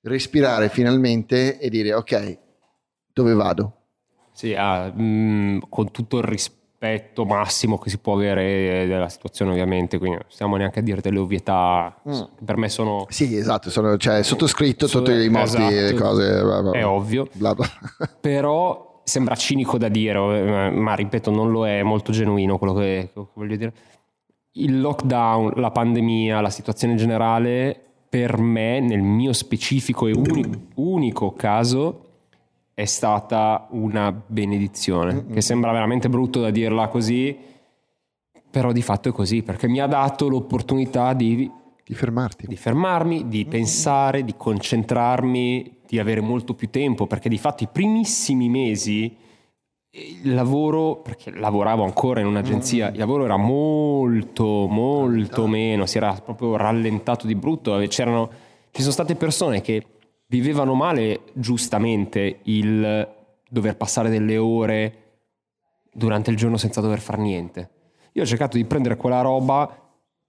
respirare 0.02 0.70
finalmente 0.70 1.60
e 1.60 1.70
dire 1.70 1.94
ok, 1.94 2.38
dove 3.14 3.34
vado? 3.34 3.74
Sì, 4.34 4.54
ah, 4.54 4.92
mh, 4.92 5.68
con 5.70 5.92
tutto 5.92 6.18
il 6.20 6.24
rispetto 6.24 7.26
massimo 7.26 7.80
che 7.80 7.90
si 7.90 7.98
può 7.98 8.14
avere 8.14 8.86
della 8.86 9.10
situazione 9.10 9.52
ovviamente, 9.52 9.98
quindi 9.98 10.18
non 10.18 10.26
stiamo 10.30 10.58
neanche 10.58 10.80
a 10.80 10.84
dire 10.84 11.02
delle 11.02 11.18
ovvietà, 11.20 12.00
Mm. 12.08 12.22
per 12.46 12.56
me 12.58 12.70
sono... 12.70 13.06
Sì, 13.10 13.36
esatto, 13.36 13.70
sono, 13.72 13.98
cioè, 13.98 14.22
sottoscritto 14.24 14.88
So- 14.88 15.02
tutti 15.02 15.12
i 15.24 15.30
morti 15.30 15.56
e 15.58 15.70
le 15.72 15.84
esatto. 15.94 16.04
cose. 16.04 16.42
bla, 16.44 16.62
bla, 16.62 16.72
È 16.72 16.80
bla, 16.80 16.90
ovvio. 16.92 17.28
bla, 17.34 17.56
bla. 17.56 17.68
però 18.22 18.87
sembra 19.08 19.36
cinico 19.36 19.78
da 19.78 19.88
dire, 19.88 20.20
eh, 20.20 20.70
ma 20.70 20.94
ripeto, 20.94 21.32
non 21.32 21.50
lo 21.50 21.66
è, 21.66 21.80
è 21.80 21.84
molto 21.84 22.12
genuino 22.12 22.58
quello 22.58 22.74
che, 22.74 23.10
che 23.14 23.26
voglio 23.34 23.56
dire. 23.56 23.74
Il 24.54 24.82
lockdown, 24.82 25.54
la 25.56 25.72
pandemia, 25.72 26.42
la 26.42 26.50
situazione 26.50 26.96
generale, 26.96 27.80
per 28.10 28.38
me, 28.38 28.82
nel 28.82 29.02
mio 29.02 29.32
specifico 29.32 30.08
e 30.08 30.12
uni- 30.12 30.68
unico 30.76 31.32
caso, 31.34 32.02
è 32.74 32.84
stata 32.84 33.68
una 33.72 34.12
benedizione, 34.12 35.26
che 35.28 35.40
sembra 35.42 35.72
veramente 35.72 36.10
brutto 36.10 36.42
da 36.42 36.50
dirla 36.50 36.90
così, 36.90 37.36
però 38.52 38.74
di 38.74 38.82
fatto 38.82 39.08
è 39.08 39.12
così, 39.14 39.42
perché 39.42 39.70
mi 39.70 39.80
ha 39.80 39.88
dato 39.88 40.28
l'opportunità 40.28 41.14
di 41.14 41.50
Di 41.84 41.94
fermarti. 41.94 42.46
di 42.46 42.58
fermarmi, 42.58 43.30
di 43.30 43.46
pensare, 43.46 44.26
di 44.26 44.34
concentrarmi, 44.36 45.77
di 45.88 46.00
avere 46.00 46.22
molto 46.22 46.54
più 46.54 46.70
tempo, 46.70 47.08
perché 47.08 47.30
di 47.30 47.38
fatto 47.38 47.64
i 47.64 47.70
primissimi 47.72 48.50
mesi 48.50 49.16
eh, 49.90 50.20
il 50.24 50.34
lavoro, 50.34 50.98
perché 50.98 51.32
lavoravo 51.32 51.84
ancora 51.84 52.20
in 52.20 52.28
un'agenzia, 52.28 52.90
il 52.90 52.98
lavoro 52.98 53.24
era 53.26 53.38
molto, 53.38 54.68
molto 54.68 55.48
meno, 55.48 55.86
si 55.86 55.98
era 55.98 56.14
proprio 56.14 56.56
rallentato 56.58 57.26
di 57.26 57.36
brutto, 57.36 57.78
c'erano, 57.88 58.30
ci 58.72 58.82
sono 58.82 58.94
state 58.94 59.16
persone 59.16 59.62
che 59.62 59.86
vivevano 60.28 60.74
male 60.74 61.22
giustamente 61.34 62.40
il 62.44 63.16
dover 63.50 63.78
passare 63.78 64.10
delle 64.10 64.38
ore 64.38 64.94
durante 65.94 66.30
il 66.30 66.38
giorno 66.38 66.58
senza 66.58 66.82
dover 66.82 67.00
fare 67.00 67.22
niente. 67.22 67.70
Io 68.14 68.24
ho 68.24 68.26
cercato 68.26 68.58
di 68.58 68.66
prendere 68.66 68.98
quella 68.98 69.22
roba 69.22 69.74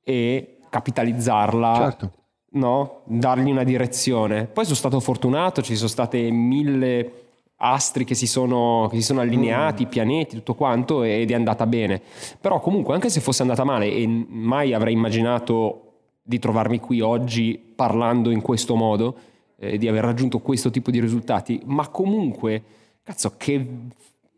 e 0.04 0.59
capitalizzarla 0.70 1.74
Certo. 1.76 2.12
No? 2.51 3.01
dargli 3.05 3.51
una 3.51 3.64
direzione. 3.64 4.46
Poi 4.46 4.64
sono 4.64 4.76
stato 4.76 5.01
fortunato, 5.01 5.62
ci 5.62 5.76
sono 5.76 5.88
state 5.88 6.30
mille 6.30 7.12
astri 7.61 8.05
che 8.05 8.14
si 8.14 8.26
sono, 8.26 8.88
che 8.90 8.96
si 8.96 9.03
sono 9.03 9.20
allineati, 9.20 9.86
pianeti, 9.86 10.36
tutto 10.36 10.55
quanto, 10.55 11.03
ed 11.03 11.30
è 11.30 11.34
andata 11.34 11.66
bene. 11.66 12.01
Però 12.40 12.61
comunque, 12.61 12.94
anche 12.94 13.11
se 13.11 13.20
fosse 13.20 13.42
andata 13.42 13.64
male, 13.64 13.90
e 13.90 14.07
mai 14.07 14.74
avrei 14.74 14.92
immaginato 14.92 15.82
di 16.22 16.38
trovarmi 16.38 16.78
qui 16.78 17.01
oggi 17.01 17.59
parlando 17.74 18.30
in 18.30 18.42
questo 18.42 18.74
modo, 18.74 19.16
eh, 19.59 19.76
di 19.78 19.88
aver 19.88 20.05
raggiunto 20.05 20.38
questo 20.38 20.70
tipo 20.70 20.90
di 20.90 21.01
risultati, 21.01 21.61
ma 21.64 21.88
comunque, 21.88 22.62
cazzo, 23.03 23.34
che 23.36 23.66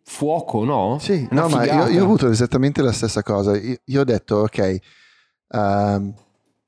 fuoco, 0.02 0.64
no? 0.64 0.96
Sì, 0.98 1.26
Una 1.30 1.42
no, 1.42 1.48
ma 1.48 1.64
io, 1.64 1.70
figata. 1.70 1.90
io 1.90 2.00
ho 2.00 2.04
avuto 2.04 2.30
esattamente 2.30 2.80
la 2.82 2.92
stessa 2.92 3.22
cosa. 3.22 3.56
Io, 3.56 3.76
io 3.84 4.00
ho 4.00 4.04
detto, 4.04 4.36
ok, 4.36 4.78
ehm, 5.48 6.14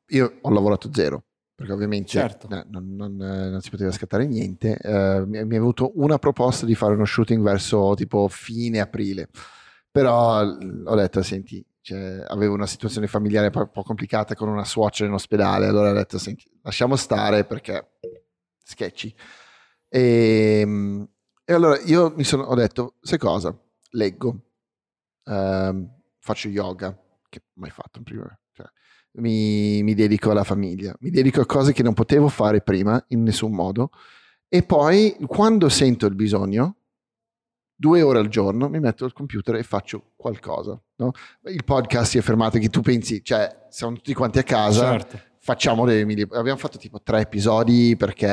io 0.09 0.33
ho 0.41 0.51
lavorato 0.51 0.91
zero, 0.93 1.23
perché 1.63 1.73
ovviamente 1.75 2.09
Certo. 2.09 2.49
eh, 2.51 2.65
non, 2.71 2.97
non, 2.97 3.23
eh, 3.23 3.51
non 3.51 3.61
si 3.61 3.71
poteva 3.71 3.93
scattare 3.93 4.27
niente. 4.27 4.77
Eh, 4.79 5.25
mi, 5.27 5.45
mi 5.45 5.55
è 5.55 5.59
avuto 5.59 5.93
una 5.95 6.19
proposta 6.19 6.67
di 6.67 6.75
fare 6.75 6.95
uno 6.95 7.05
shooting 7.05 7.41
verso 7.41 7.95
tipo 7.95 8.27
fine 8.27 8.81
aprile, 8.81 9.29
però 9.89 10.41
ho 10.43 10.95
detto, 10.97 11.23
senti, 11.23 11.65
cioè, 11.81 12.25
avevo 12.27 12.55
una 12.55 12.67
situazione 12.67 13.07
familiare 13.07 13.47
un 13.47 13.53
po', 13.53 13.69
po' 13.69 13.85
complicata 13.85 14.35
con 14.35 14.49
una 14.49 14.65
suocera 14.65 15.09
in 15.09 15.15
ospedale, 15.15 15.67
allora 15.67 15.91
ho 15.91 15.95
detto, 15.95 16.19
senti, 16.19 16.51
lasciamo 16.63 16.97
stare 16.97 17.45
perché 17.45 17.93
sketchy. 18.65 19.15
E, 19.89 21.07
e 21.45 21.53
allora 21.53 21.79
io 21.83 22.13
mi 22.17 22.25
sono, 22.25 22.43
ho 22.43 22.57
detto, 22.57 22.97
sai 23.03 23.19
cosa? 23.19 23.57
Leggo, 23.91 24.37
ehm, 25.27 26.01
faccio 26.19 26.49
yoga, 26.49 26.99
che 27.29 27.43
mai 27.55 27.71
fatto 27.71 27.99
in 27.99 28.05
prima. 28.05 28.37
Cioè, 29.13 29.21
mi, 29.23 29.83
mi 29.83 29.95
dedico 29.95 30.31
alla 30.31 30.45
famiglia, 30.45 30.95
mi 31.01 31.11
dedico 31.11 31.41
a 31.41 31.47
cose 31.47 31.73
che 31.73 31.83
non 31.83 31.95
potevo 31.95 32.29
fare 32.29 32.61
prima 32.63 33.03
in 33.09 33.23
nessun 33.23 33.53
modo. 33.53 33.91
E 34.49 34.63
poi, 34.63 35.17
quando 35.27 35.69
sento 35.69 36.07
il 36.07 36.15
bisogno, 36.15 36.77
due 37.75 38.03
ore 38.03 38.19
al 38.19 38.29
giorno 38.29 38.69
mi 38.69 38.79
metto 38.81 39.05
al 39.05 39.13
computer 39.13 39.57
e 39.57 39.63
faccio 39.63 40.13
qualcosa. 40.17 40.81
no? 40.97 41.11
Il 41.45 41.65
podcast 41.65 42.11
si 42.11 42.19
è 42.19 42.21
fermato 42.21 42.59
che 42.59 42.69
tu 42.69 42.81
pensi, 42.81 43.23
cioè, 43.25 43.67
siamo 43.71 43.95
tutti 43.95 44.15
quanti 44.15 44.39
a 44.39 44.43
casa, 44.45 44.91
Certo. 44.93 45.19
facciamo 45.41 45.85
dei 45.87 46.05
mili- 46.05 46.29
abbiamo 46.33 46.59
fatto 46.59 46.79
tipo 46.79 47.01
tre 47.03 47.23
episodi 47.23 47.97
perché 47.97 48.27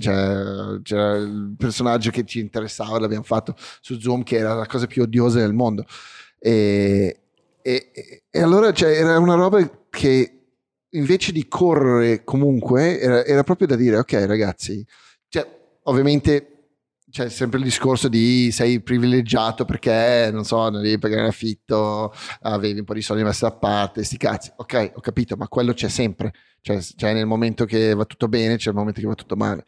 c'era, 0.00 0.78
c'era 0.82 1.14
il 1.16 1.54
personaggio 1.56 2.10
che 2.10 2.24
ci 2.24 2.40
interessava 2.40 2.98
l'abbiamo 2.98 3.22
fatto 3.24 3.54
su 3.80 3.98
Zoom 3.98 4.22
che 4.24 4.36
era 4.36 4.52
la 4.54 4.66
cosa 4.66 4.86
più 4.86 5.02
odiosa 5.02 5.38
del 5.38 5.54
mondo 5.54 5.86
e, 6.38 7.25
e- 7.74 7.90
e- 7.92 8.22
e 8.30 8.40
allora 8.40 8.72
cioè, 8.72 8.90
era 8.90 9.18
una 9.18 9.34
roba 9.34 9.58
che 9.90 10.32
invece 10.90 11.32
di 11.32 11.48
correre 11.48 12.22
comunque 12.24 13.00
era, 13.00 13.24
era 13.24 13.42
proprio 13.42 13.66
da 13.66 13.76
dire 13.76 13.96
ok 13.98 14.12
ragazzi 14.26 14.84
cioè, 15.28 15.46
ovviamente 15.84 16.50
c'è 17.10 17.28
sempre 17.30 17.58
il 17.58 17.64
discorso 17.64 18.08
di 18.08 18.50
sei 18.52 18.80
privilegiato 18.80 19.64
perché 19.64 20.28
non 20.32 20.44
so, 20.44 20.68
non 20.68 20.82
devi 20.82 20.98
pagare 20.98 21.22
l'affitto, 21.22 22.12
avevi 22.42 22.80
un 22.80 22.84
po' 22.84 22.92
di 22.92 23.00
soldi 23.00 23.22
messi 23.22 23.40
da 23.42 23.52
parte, 23.52 24.04
sti 24.04 24.16
cazzi. 24.18 24.52
Ok, 24.56 24.90
ho 24.94 25.00
capito, 25.00 25.34
ma 25.36 25.48
quello 25.48 25.72
c'è 25.72 25.88
sempre. 25.88 26.32
Cioè, 26.60 26.78
c'è 26.78 27.14
nel 27.14 27.24
momento 27.24 27.64
che 27.64 27.94
va 27.94 28.04
tutto 28.04 28.28
bene, 28.28 28.56
c'è 28.56 28.68
il 28.70 28.76
momento 28.76 29.00
che 29.00 29.06
va 29.06 29.14
tutto 29.14 29.34
male. 29.36 29.64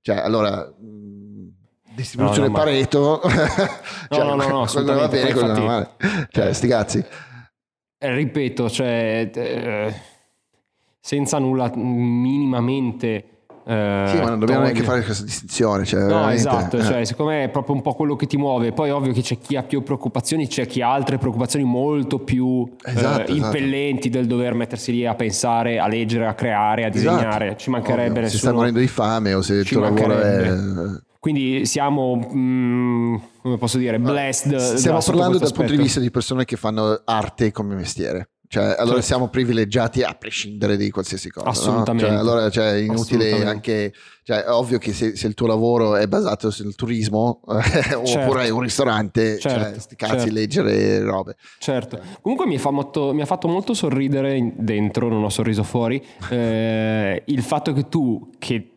Cioè, 0.00 0.16
allora, 0.16 0.64
mh, 0.64 1.94
distribuzione 1.94 2.48
No, 2.48 2.52
no, 2.52 2.58
ma- 2.58 2.64
Pareto, 2.64 3.20
cioè, 4.08 4.24
no, 4.24 4.34
no, 4.36 4.46
no, 4.46 4.64
va 4.64 5.08
bene, 5.08 5.28
infatti- 5.30 5.60
male. 5.60 5.90
Cioè, 6.30 6.52
sti 6.54 6.66
cazzi. 6.68 7.04
Eh, 7.98 8.14
ripeto, 8.14 8.68
cioè, 8.68 9.30
eh, 9.34 9.94
senza 11.00 11.38
nulla 11.38 11.70
minimamente... 11.74 13.08
eh, 13.64 14.04
Sì, 14.08 14.16
ma 14.18 14.28
non 14.28 14.38
dobbiamo 14.38 14.62
neanche 14.62 14.80
togliere- 14.82 14.84
fare 14.84 15.02
questa 15.02 15.24
distinzione. 15.24 15.84
Cioè, 15.84 16.00
No, 16.02 16.06
veramente, 16.08 16.34
esatto, 16.36 16.76
eh. 16.78 16.82
cioè, 16.84 17.04
secondo 17.04 17.32
me 17.32 17.44
è 17.44 17.48
proprio 17.48 17.74
un 17.74 17.82
po' 17.82 17.94
quello 17.94 18.14
che 18.14 18.26
ti 18.26 18.36
muove. 18.36 18.72
Poi 18.72 18.90
ovvio 18.90 19.12
che 19.12 19.22
c'è 19.22 19.38
chi 19.38 19.56
ha 19.56 19.62
più 19.62 19.82
preoccupazioni, 19.82 20.46
c'è 20.46 20.66
chi 20.66 20.82
ha 20.82 20.92
altre 20.92 21.16
preoccupazioni 21.18 21.64
molto 21.64 22.18
più 22.18 22.64
eh, 22.84 22.90
Esatto, 22.90 23.22
esatto. 23.22 23.32
impellenti 23.32 24.08
del 24.10 24.26
dover 24.26 24.52
mettersi 24.54 24.92
lì 24.92 25.06
a 25.06 25.14
pensare, 25.14 25.78
a 25.78 25.88
leggere, 25.88 26.26
a 26.26 26.34
creare, 26.34 26.84
a 26.84 26.88
Esatto. 26.88 27.14
disegnare. 27.16 27.56
Ci 27.56 27.70
mancherebbe 27.70 28.02
Ovvio, 28.10 28.14
Se 28.16 28.20
nessuno. 28.34 28.38
stai 28.40 28.52
morendo 28.54 28.78
di 28.78 28.88
fame 28.88 29.32
o 29.34 29.40
se 29.42 29.54
il 29.54 29.66
tuo 29.66 29.80
lavoro 29.80 30.20
è... 30.20 30.52
Quindi 31.18 31.66
siamo, 31.66 32.16
mm, 32.34 33.16
come 33.42 33.56
posso 33.58 33.78
dire, 33.78 33.98
blessed. 33.98 34.56
Stiamo 34.56 35.00
parlando 35.04 35.38
dal 35.38 35.52
punto 35.52 35.72
di 35.72 35.78
vista 35.78 36.00
di 36.00 36.10
persone 36.10 36.44
che 36.44 36.56
fanno 36.56 37.00
arte 37.04 37.52
come 37.52 37.74
mestiere. 37.74 38.30
Cioè, 38.48 38.62
allora 38.64 38.84
Certo. 38.84 39.00
siamo 39.02 39.28
privilegiati 39.28 40.02
a 40.02 40.12
prescindere 40.14 40.76
di 40.76 40.88
qualsiasi 40.90 41.30
cosa. 41.30 41.46
no? 41.46 41.50
Assolutamente. 41.50 42.08
Cioè, 42.08 42.16
allora 42.16 42.48
cioè, 42.50 42.74
è 42.74 42.76
inutile 42.76 43.44
anche. 43.44 43.92
Cioè, 44.22 44.44
è 44.44 44.50
ovvio 44.50 44.78
che 44.78 44.92
se, 44.92 45.16
se 45.16 45.26
il 45.26 45.34
tuo 45.34 45.46
lavoro 45.46 45.96
è 45.96 46.06
basato 46.06 46.50
sul 46.50 46.74
turismo 46.74 47.40
oppure 47.46 48.44
è 48.44 48.48
un 48.50 48.60
ristorante, 48.60 49.38
cioè, 49.38 49.52
Certo, 49.52 49.80
sti 49.80 49.96
cazzi, 49.96 50.18
certo. 50.18 50.32
leggere 50.32 51.00
robe. 51.00 51.36
Certo, 51.58 52.00
comunque 52.22 52.46
mi, 52.46 52.58
fa 52.58 52.70
molto- 52.70 53.12
mi 53.12 53.22
ha 53.22 53.26
fatto 53.26 53.46
molto 53.48 53.74
sorridere 53.74 54.52
dentro, 54.56 55.08
non 55.08 55.22
ho 55.22 55.28
sorriso 55.28 55.62
fuori, 55.62 56.04
eh, 56.30 57.22
il 57.26 57.42
fatto 57.42 57.72
che 57.72 57.88
tu 57.88 58.30
che 58.38 58.75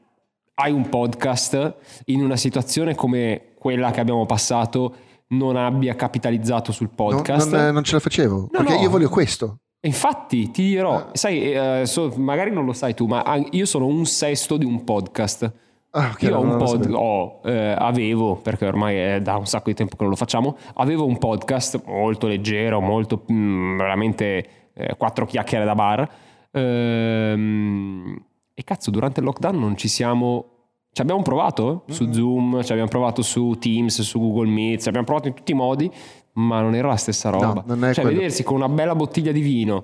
hai 0.61 0.71
un 0.73 0.89
podcast 0.89 1.75
in 2.05 2.21
una 2.21 2.35
situazione 2.35 2.93
come 2.93 3.53
quella 3.57 3.91
che 3.91 4.01
abbiamo 4.01 4.25
passato 4.25 4.93
non 5.29 5.55
abbia 5.55 5.95
capitalizzato 5.95 6.71
sul 6.73 6.89
No, 6.89 6.95
podcast. 6.95 7.51
non, 7.53 7.73
non 7.73 7.83
ce 7.83 7.93
la 7.93 7.99
facevo 7.99 8.47
perché 8.51 8.73
no. 8.75 8.81
io 8.81 8.89
voglio 8.89 9.09
questo. 9.09 9.59
E 9.79 9.87
Infatti, 9.87 10.51
ti 10.51 10.63
dirò, 10.63 11.09
sai, 11.13 11.53
eh, 11.53 11.83
so- 11.85 12.11
magari 12.17 12.51
non 12.51 12.65
lo 12.65 12.73
sai 12.73 12.93
tu, 12.93 13.05
ma 13.05 13.23
io 13.51 13.65
sono 13.65 13.85
un 13.85 14.05
sesto 14.05 14.57
di 14.57 14.65
un 14.65 14.83
podcast. 14.83 15.49
Ah, 15.91 16.09
ok, 16.13 16.21
Io 16.23 16.37
ho 16.37 16.41
un 16.41 16.57
pod- 16.57 16.91
ho, 16.93 17.39
eh, 17.45 17.73
avevo, 17.77 18.35
perché 18.35 18.65
ormai 18.65 18.97
è 18.97 19.21
da 19.21 19.37
un 19.37 19.45
sacco 19.47 19.69
di 19.69 19.75
tempo 19.75 19.95
che 19.95 20.01
non 20.03 20.11
lo 20.11 20.17
facciamo, 20.17 20.57
avevo 20.75 21.05
un 21.05 21.17
podcast 21.17 21.81
molto 21.85 22.27
leggero, 22.27 22.81
molto 22.81 23.23
mm, 23.31 23.77
veramente 23.77 24.47
eh, 24.73 24.95
quattro 24.97 25.25
chiacchiere 25.25 25.63
da 25.63 25.73
bar. 25.75 26.09
Ehm, 26.51 28.23
e 28.59 28.63
cazzo, 28.65 28.91
durante 28.91 29.21
il 29.21 29.25
lockdown 29.25 29.57
non 29.57 29.77
ci 29.77 29.87
siamo. 29.87 30.45
Ci 30.91 31.01
abbiamo 31.01 31.21
provato 31.21 31.83
eh, 31.87 31.93
su 31.93 32.11
Zoom, 32.11 32.61
ci 32.63 32.71
abbiamo 32.71 32.89
provato 32.89 33.21
su 33.21 33.55
Teams, 33.59 34.01
su 34.01 34.19
Google 34.19 34.49
Meet, 34.49 34.81
ci 34.81 34.87
abbiamo 34.89 35.05
provato 35.05 35.27
in 35.29 35.33
tutti 35.35 35.51
i 35.51 35.55
modi, 35.55 35.89
ma 36.33 36.59
non 36.61 36.75
era 36.75 36.87
la 36.89 36.97
stessa 36.97 37.29
roba. 37.29 37.63
non 37.65 37.85
è 37.85 37.93
cioè, 37.93 38.03
quello. 38.03 38.17
vedersi 38.17 38.43
con 38.43 38.55
una 38.57 38.67
bella 38.67 38.95
bottiglia 38.95 39.31
di 39.31 39.39
vino, 39.41 39.83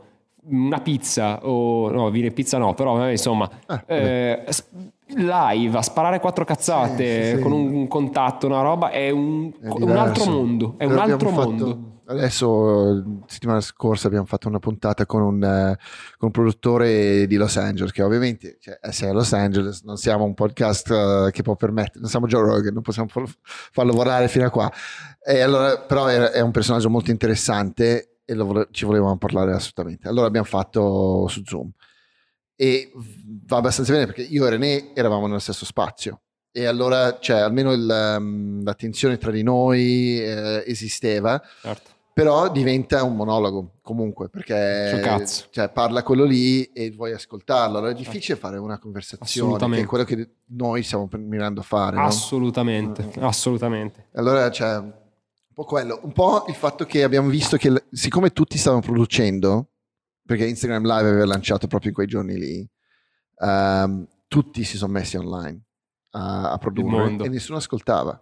una 0.49 0.79
pizza 0.81 1.39
o 1.47 1.89
no, 1.91 2.09
vino 2.09 2.25
e 2.27 2.31
pizza 2.31 2.57
no, 2.57 2.73
però 2.73 3.09
insomma, 3.09 3.49
Ah, 3.67 3.83
eh, 3.85 4.43
s- 4.49 4.65
live 5.07 5.77
a 5.77 5.81
sparare 5.83 6.19
quattro 6.19 6.43
cazzate 6.43 7.23
Sì, 7.23 7.29
sì, 7.29 7.35
sì. 7.37 7.41
con 7.43 7.51
un 7.53 7.87
contatto, 7.87 8.47
una 8.47 8.61
roba 8.61 8.89
è 8.89 9.09
un, 9.11 9.51
È 9.61 9.67
un 9.69 9.91
altro 9.95 10.25
mondo, 10.25 10.73
è 10.77 10.85
un 10.85 10.97
altro 10.97 11.29
fatto- 11.29 11.47
mondo. 11.49 11.79
Adesso, 12.07 13.23
settimana 13.27 13.61
scorsa, 13.61 14.07
abbiamo 14.07 14.25
fatto 14.25 14.47
una 14.47 14.59
puntata 14.59 15.05
con 15.05 15.21
un, 15.21 15.43
eh, 15.43 15.77
con 16.17 16.27
un 16.27 16.31
produttore 16.31 17.25
di 17.25 17.35
Los 17.35 17.57
Angeles, 17.57 17.91
che 17.91 18.03
ovviamente, 18.03 18.57
cioè, 18.59 18.77
essere 18.81 19.09
a 19.09 19.13
Los 19.13 19.33
Angeles, 19.33 19.81
non 19.81 19.97
siamo 19.97 20.23
un 20.23 20.33
podcast 20.33 20.91
eh, 20.91 21.29
che 21.31 21.41
può 21.41 21.55
permettere, 21.55 21.99
non 22.01 22.09
siamo 22.09 22.27
Joe 22.27 22.41
Rogan, 22.41 22.73
non 22.73 22.83
possiamo 22.83 23.07
farlo, 23.09 23.93
volare 23.93 24.27
fino 24.27 24.45
a 24.45 24.49
qua. 24.49 24.71
E 25.23 25.41
allora, 25.41 25.79
però 25.79 26.05
è, 26.05 26.17
è 26.17 26.41
un 26.41 26.51
personaggio 26.51 26.89
molto 26.89 27.11
interessante 27.11 28.19
e 28.23 28.33
lo 28.33 28.67
ci 28.71 28.85
volevamo 28.85 29.17
parlare 29.17 29.53
assolutamente. 29.53 30.07
Allora 30.07 30.27
abbiamo 30.27 30.47
fatto 30.47 31.27
su 31.27 31.41
Zoom 31.43 31.71
e 32.55 32.91
va 33.45 33.57
abbastanza 33.57 33.91
bene 33.91 34.05
perché 34.05 34.21
io 34.21 34.45
e 34.45 34.49
René 34.49 34.91
eravamo 34.93 35.27
nello 35.27 35.39
stesso 35.39 35.65
spazio 35.65 36.21
e 36.57 36.65
allora 36.65 37.19
cioè, 37.19 37.39
almeno 37.39 37.73
il, 37.73 37.89
ehm, 37.89 38.63
la 38.63 38.75
tra 39.17 39.31
di 39.31 39.43
noi 39.43 40.21
eh, 40.21 40.63
esisteva 40.65 41.41
Certo. 41.61 41.94
Però 42.15 42.49
diventa 42.49 43.03
un 43.03 43.13
monologo 43.17 43.73
comunque 43.81 44.29
perché 44.29 45.25
cioè, 45.51 45.67
parla 45.67 46.01
quello 46.01 46.23
lì 46.23 46.63
e 46.71 46.89
vuoi 46.91 47.11
ascoltarlo 47.11 47.77
allora 47.77 47.91
è 47.91 47.95
difficile 47.95 48.37
fare 48.37 48.57
una 48.57 48.79
conversazione 48.79 49.27
che 49.27 49.55
Assolutamente. 49.55 49.83
è 49.83 49.85
quello 49.85 50.03
che 50.05 50.29
noi 50.51 50.81
stiamo 50.81 51.09
mirando 51.17 51.59
a 51.59 51.63
fare 51.63 51.97
no? 51.97 52.05
Assolutamente, 52.05 53.03
Mm. 53.19 53.23
assolutamente. 53.23 54.07
allora 54.13 54.49
c'è 54.49 54.77
un 54.77 54.93
po' 55.53 55.65
quello 55.65 55.99
un 56.03 56.13
po' 56.13 56.45
il 56.47 56.55
fatto 56.55 56.85
che 56.85 57.03
abbiamo 57.03 57.27
visto 57.27 57.57
che 57.57 57.83
siccome 57.91 58.29
tutti 58.31 58.57
stavano 58.57 58.81
producendo 58.81 59.71
perché 60.25 60.45
Instagram 60.47 60.83
Live 60.83 61.09
aveva 61.09 61.25
lanciato 61.25 61.67
proprio 61.67 61.89
in 61.89 61.95
quei 61.95 62.07
giorni 62.07 62.37
lì 62.37 62.65
ehm, 63.41 64.07
tutti 64.29 64.63
si 64.63 64.77
sono 64.77 64.93
messi 64.93 65.17
online 65.17 65.63
a, 66.11 66.51
a 66.53 66.57
produrre 66.59 67.13
e 67.25 67.27
nessuno 67.27 67.57
ascoltava 67.57 68.17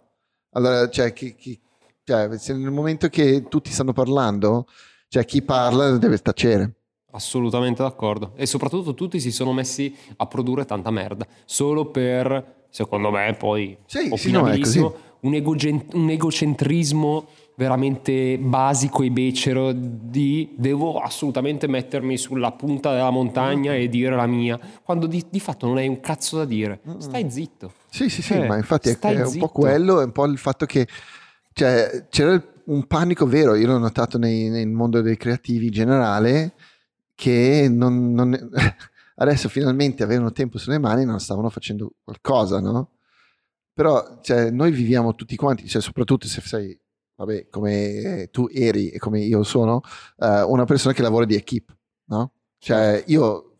allora 0.50 0.88
cioè, 0.88 1.12
chi- 1.12 1.36
chi- 1.36 1.60
cioè, 2.04 2.28
nel 2.54 2.70
momento 2.70 3.08
che 3.08 3.44
tutti 3.48 3.70
stanno 3.70 3.92
parlando 3.92 4.66
cioè 5.08 5.24
chi 5.24 5.42
parla 5.42 5.96
deve 5.96 6.18
tacere 6.18 6.74
Assolutamente 7.14 7.80
d'accordo. 7.82 8.32
E 8.34 8.44
soprattutto 8.44 8.92
tutti 8.92 9.20
si 9.20 9.30
sono 9.30 9.52
messi 9.52 9.94
a 10.16 10.26
produrre 10.26 10.64
tanta 10.64 10.90
merda. 10.90 11.24
Solo 11.44 11.86
per, 11.86 12.66
secondo 12.70 13.12
me, 13.12 13.36
poi 13.38 13.78
Sì, 13.86 14.10
sì, 14.16 14.32
no, 14.32 14.42
un, 15.20 15.34
egogen- 15.34 15.86
un 15.92 16.10
egocentrismo 16.10 17.26
veramente 17.56 18.36
basico 18.36 19.04
e 19.04 19.12
becero 19.12 19.70
di 19.72 20.54
devo 20.56 20.98
assolutamente 20.98 21.68
mettermi 21.68 22.18
sulla 22.18 22.50
punta 22.50 22.92
della 22.92 23.10
montagna 23.10 23.76
e 23.76 23.88
dire 23.88 24.16
la 24.16 24.26
mia, 24.26 24.58
quando 24.82 25.06
di, 25.06 25.24
di 25.30 25.38
fatto 25.38 25.66
non 25.66 25.76
hai 25.76 25.86
un 25.86 26.00
cazzo 26.00 26.38
da 26.38 26.44
dire. 26.44 26.80
Stai 26.98 27.30
zitto. 27.30 27.74
Sì, 27.90 28.08
sì, 28.08 28.22
sì, 28.22 28.34
Eh, 28.34 28.48
ma 28.48 28.56
infatti 28.56 28.88
è, 28.88 28.98
è 28.98 29.24
un 29.24 29.38
po' 29.38 29.50
quello, 29.50 30.00
è 30.00 30.04
un 30.04 30.10
po' 30.10 30.24
il 30.24 30.36
fatto 30.36 30.66
che 30.66 30.88
cioè, 31.54 32.06
c'era 32.10 32.42
un 32.66 32.86
panico 32.86 33.26
vero, 33.26 33.54
io 33.54 33.66
l'ho 33.68 33.78
notato 33.78 34.18
nei- 34.18 34.48
nel 34.50 34.68
mondo 34.68 35.00
dei 35.00 35.16
creativi 35.16 35.66
in 35.66 35.72
generale, 35.72 36.54
che 37.14 37.68
non, 37.70 38.12
non- 38.12 38.50
adesso 39.16 39.48
finalmente 39.48 40.02
avevano 40.02 40.32
tempo 40.32 40.58
sulle 40.58 40.78
mani 40.78 41.02
e 41.02 41.04
non 41.06 41.20
stavano 41.20 41.48
facendo 41.50 41.92
qualcosa, 42.02 42.60
no? 42.60 42.90
Però 43.72 44.20
cioè, 44.22 44.50
noi 44.50 44.70
viviamo 44.72 45.14
tutti 45.14 45.36
quanti, 45.36 45.66
cioè, 45.68 45.82
soprattutto 45.82 46.26
se 46.28 46.40
sei, 46.40 46.78
vabbè, 47.16 47.48
come 47.48 48.28
tu 48.30 48.48
eri 48.52 48.90
e 48.90 48.98
come 48.98 49.20
io 49.20 49.42
sono, 49.42 49.80
eh, 50.18 50.42
una 50.42 50.64
persona 50.64 50.94
che 50.94 51.02
lavora 51.02 51.24
di 51.24 51.34
equip, 51.34 51.74
no? 52.06 52.32
Cioè, 52.58 53.02
io 53.08 53.53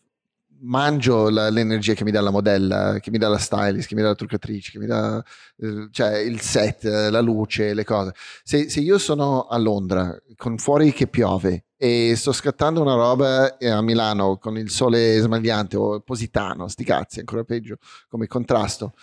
mangio 0.64 1.28
la- 1.30 1.50
l'energia 1.50 1.94
che 1.94 2.04
mi 2.04 2.10
dà 2.10 2.20
la 2.20 2.30
modella, 2.30 2.98
che 3.00 3.10
mi 3.10 3.18
dà 3.18 3.28
la 3.28 3.38
stylist, 3.38 3.88
che 3.88 3.94
mi 3.94 4.02
dà 4.02 4.08
la 4.08 4.14
truccatrice, 4.14 4.70
che 4.72 4.78
mi 4.78 4.86
dà 4.86 5.22
eh, 5.58 5.88
cioè, 5.90 6.18
il 6.18 6.40
set, 6.40 6.84
eh, 6.84 7.10
la 7.10 7.20
luce, 7.20 7.74
le 7.74 7.84
cose. 7.84 8.12
Se, 8.42 8.68
se 8.68 8.80
io 8.80 8.98
sono 8.98 9.46
a 9.46 9.58
Londra, 9.58 10.16
con 10.36 10.58
fuori 10.58 10.92
che 10.92 11.06
piove, 11.06 11.66
e 11.76 12.14
sto 12.16 12.32
scattando 12.32 12.80
una 12.80 12.94
roba 12.94 13.56
eh, 13.58 13.68
a 13.68 13.82
Milano 13.82 14.38
con 14.38 14.56
il 14.56 14.70
sole 14.70 15.18
smagliante 15.18 15.76
o 15.76 16.00
positano, 16.00 16.66
sti 16.68 16.84
cazzi, 16.84 17.18
ancora 17.20 17.44
peggio 17.44 17.76
come 18.08 18.26
contrasto, 18.26 18.94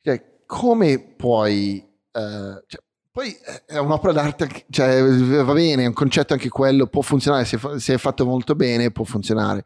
cioè, 0.00 0.22
come 0.46 1.14
puoi... 1.16 1.76
eh, 2.12 2.62
cioè, 2.66 2.82
poi 3.14 3.32
è 3.66 3.76
un'opera 3.78 4.12
d'arte, 4.12 4.64
cioè, 4.70 5.00
va 5.44 5.52
bene, 5.52 5.84
è 5.84 5.86
un 5.86 5.92
concetto 5.92 6.32
anche 6.32 6.48
quello, 6.48 6.88
può 6.88 7.00
funzionare, 7.00 7.44
se 7.44 7.94
è 7.94 7.96
fatto 7.96 8.24
molto 8.26 8.56
bene 8.56 8.90
può 8.90 9.04
funzionare, 9.04 9.64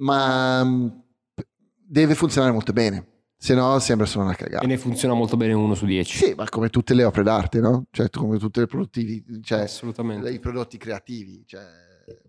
ma 0.00 0.62
mh, 0.64 1.02
deve 1.74 2.14
funzionare 2.14 2.52
molto 2.52 2.72
bene, 2.72 3.06
se 3.36 3.54
no 3.54 3.78
sembra 3.78 4.06
solo 4.06 4.24
una 4.24 4.34
cagata. 4.34 4.64
E 4.64 4.66
ne 4.66 4.78
funziona 4.78 5.14
molto 5.14 5.36
bene 5.36 5.52
uno 5.52 5.74
su 5.74 5.86
dieci. 5.86 6.16
Sì, 6.16 6.34
ma 6.36 6.48
come 6.48 6.68
tutte 6.68 6.94
le 6.94 7.04
opere 7.04 7.24
d'arte, 7.24 7.60
no? 7.60 7.86
Cioè, 7.90 8.10
come 8.10 8.38
tutte 8.38 8.60
le 8.60 8.66
produttivi, 8.66 9.24
cioè, 9.42 9.60
Assolutamente. 9.60 10.30
i 10.30 10.38
prodotti 10.38 10.76
creativi, 10.78 11.44
cioè, 11.46 11.62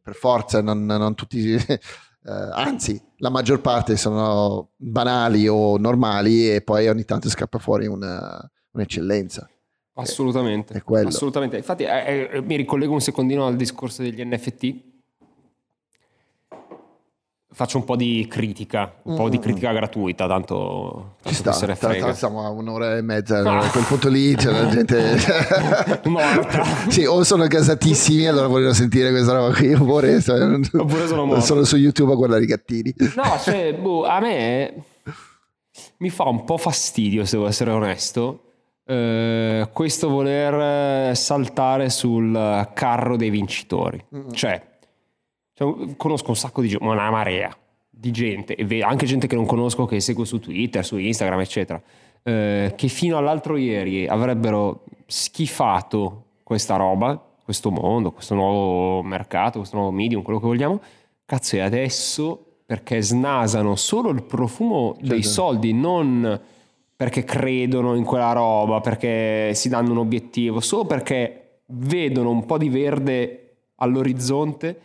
per 0.02 0.16
forza, 0.16 0.62
non, 0.62 0.86
non 0.86 1.16
tutti, 1.16 1.54
eh, 1.56 1.80
anzi, 2.24 3.02
la 3.18 3.30
maggior 3.30 3.62
parte 3.62 3.98
sono 3.98 4.72
banali 4.78 5.48
o 5.48 5.78
normali 5.78 6.50
e 6.54 6.62
poi 6.62 6.88
ogni 6.88 7.06
tanto 7.06 7.30
scappa 7.30 7.60
fuori 7.60 7.88
una- 7.88 8.50
un'eccellenza. 8.72 9.50
Assolutamente. 9.94 10.74
È. 10.74 11.06
Assolutamente. 11.06 11.58
Infatti, 11.58 11.84
eh, 11.84 12.30
eh, 12.32 12.42
mi 12.42 12.56
ricollego 12.56 12.94
un 12.94 13.02
secondino 13.02 13.46
al 13.46 13.56
discorso 13.56 14.02
degli 14.02 14.24
NFT. 14.24 14.90
Faccio 17.54 17.78
un 17.78 17.84
po' 17.84 17.98
di 17.98 18.28
critica, 18.30 18.94
un 19.04 19.16
po' 19.18 19.28
di 19.28 19.38
Mm. 19.38 19.42
critica 19.42 19.74
gratuita, 19.74 20.26
tanto, 20.26 21.16
Ci 21.22 21.24
tanto 21.24 21.38
sta, 21.38 21.52
chi 21.52 21.58
se 21.58 21.66
ne 21.66 21.76
frega. 21.76 22.14
siamo 22.14 22.46
a 22.46 22.50
un'ora 22.50 22.96
e 22.96 23.02
mezza 23.02 23.40
Ah. 23.40 23.60
a 23.66 23.70
quel 23.70 23.84
punto 23.84 24.08
lì, 24.08 24.34
c'è 24.36 24.52
la 24.52 24.68
gente... 24.70 25.18
Morta. 26.08 26.64
sì, 26.90 27.04
o 27.06 27.24
sono 27.24 27.46
gasatissimi 27.48 28.26
allora 28.26 28.48
vogliono 28.48 28.72
sentire 28.74 29.10
questa 29.12 29.34
roba 29.34 29.54
qui, 29.54 29.74
oppure 29.74 30.22
sono, 30.22 30.60
Oppure 30.74 31.42
sono 31.42 31.64
su 31.66 31.76
YouTube 31.76 32.14
a 32.14 32.16
guardare 32.16 32.44
i 32.44 32.46
gattini. 32.48 32.96
No, 33.16 33.38
cioè, 33.44 33.74
boh, 33.74 34.06
a 34.06 34.20
me 34.22 34.74
mi 35.98 36.10
fa 36.10 36.24
un 36.30 36.46
po' 36.46 36.58
fastidio, 36.58 37.26
se 37.26 37.36
devo 37.36 37.48
essere 37.50 37.72
onesto, 37.72 38.44
eh, 38.86 39.68
questo 39.74 40.10
voler 40.10 41.16
saltare 41.18 41.90
sul 41.90 42.70
carro 42.74 43.18
dei 43.18 43.30
vincitori. 43.30 44.04
Cioè, 44.32 44.70
cioè, 45.62 45.96
conosco 45.96 46.30
un 46.30 46.36
sacco 46.36 46.62
di 46.62 46.70
gente, 46.70 46.84
una 46.84 47.10
marea 47.12 47.56
di 47.90 48.10
gente, 48.10 48.56
e 48.56 48.82
anche 48.82 49.06
gente 49.06 49.28
che 49.28 49.36
non 49.36 49.46
conosco, 49.46 49.86
che 49.86 50.00
seguo 50.00 50.26
su 50.26 50.40
Twitter, 50.40 50.84
su 50.84 50.98
Instagram, 50.98 51.40
eccetera, 51.42 51.80
eh, 52.24 52.74
che 52.76 52.88
fino 52.88 53.18
all'altro 53.18 53.58
ieri 53.58 54.08
avrebbero 54.08 54.86
schifato 55.06 56.26
questa 56.42 56.78
roba, 56.78 57.22
questo 57.44 57.70
mondo, 57.70 58.12
questo 58.12 58.34
nuovo 58.34 59.04
mercato, 59.04 59.60
questo 59.60 59.76
nuovo 59.78 59.92
medium, 59.92 60.24
quello 60.24 60.40
che 60.40 60.48
vogliamo. 60.48 60.82
Cazzo, 61.26 61.58
e 61.58 61.60
adesso 61.60 62.46
perché 62.66 63.02
snasano 63.02 63.76
solo 63.76 64.10
il 64.10 64.24
profumo 64.24 64.96
dei 65.00 65.22
Certo. 65.22 65.30
soldi, 65.30 65.74
non 65.74 66.42
perché 66.96 67.24
credono 67.24 67.96
in 67.96 68.04
quella 68.04 68.32
roba, 68.32 68.80
perché 68.80 69.54
si 69.54 69.70
danno 69.70 69.92
un 69.92 69.98
obiettivo, 69.98 70.60
solo 70.60 70.86
perché 70.86 71.62
vedono 71.68 72.30
un 72.32 72.46
po' 72.46 72.58
di 72.58 72.70
verde 72.70 73.56
all'orizzonte, 73.76 74.80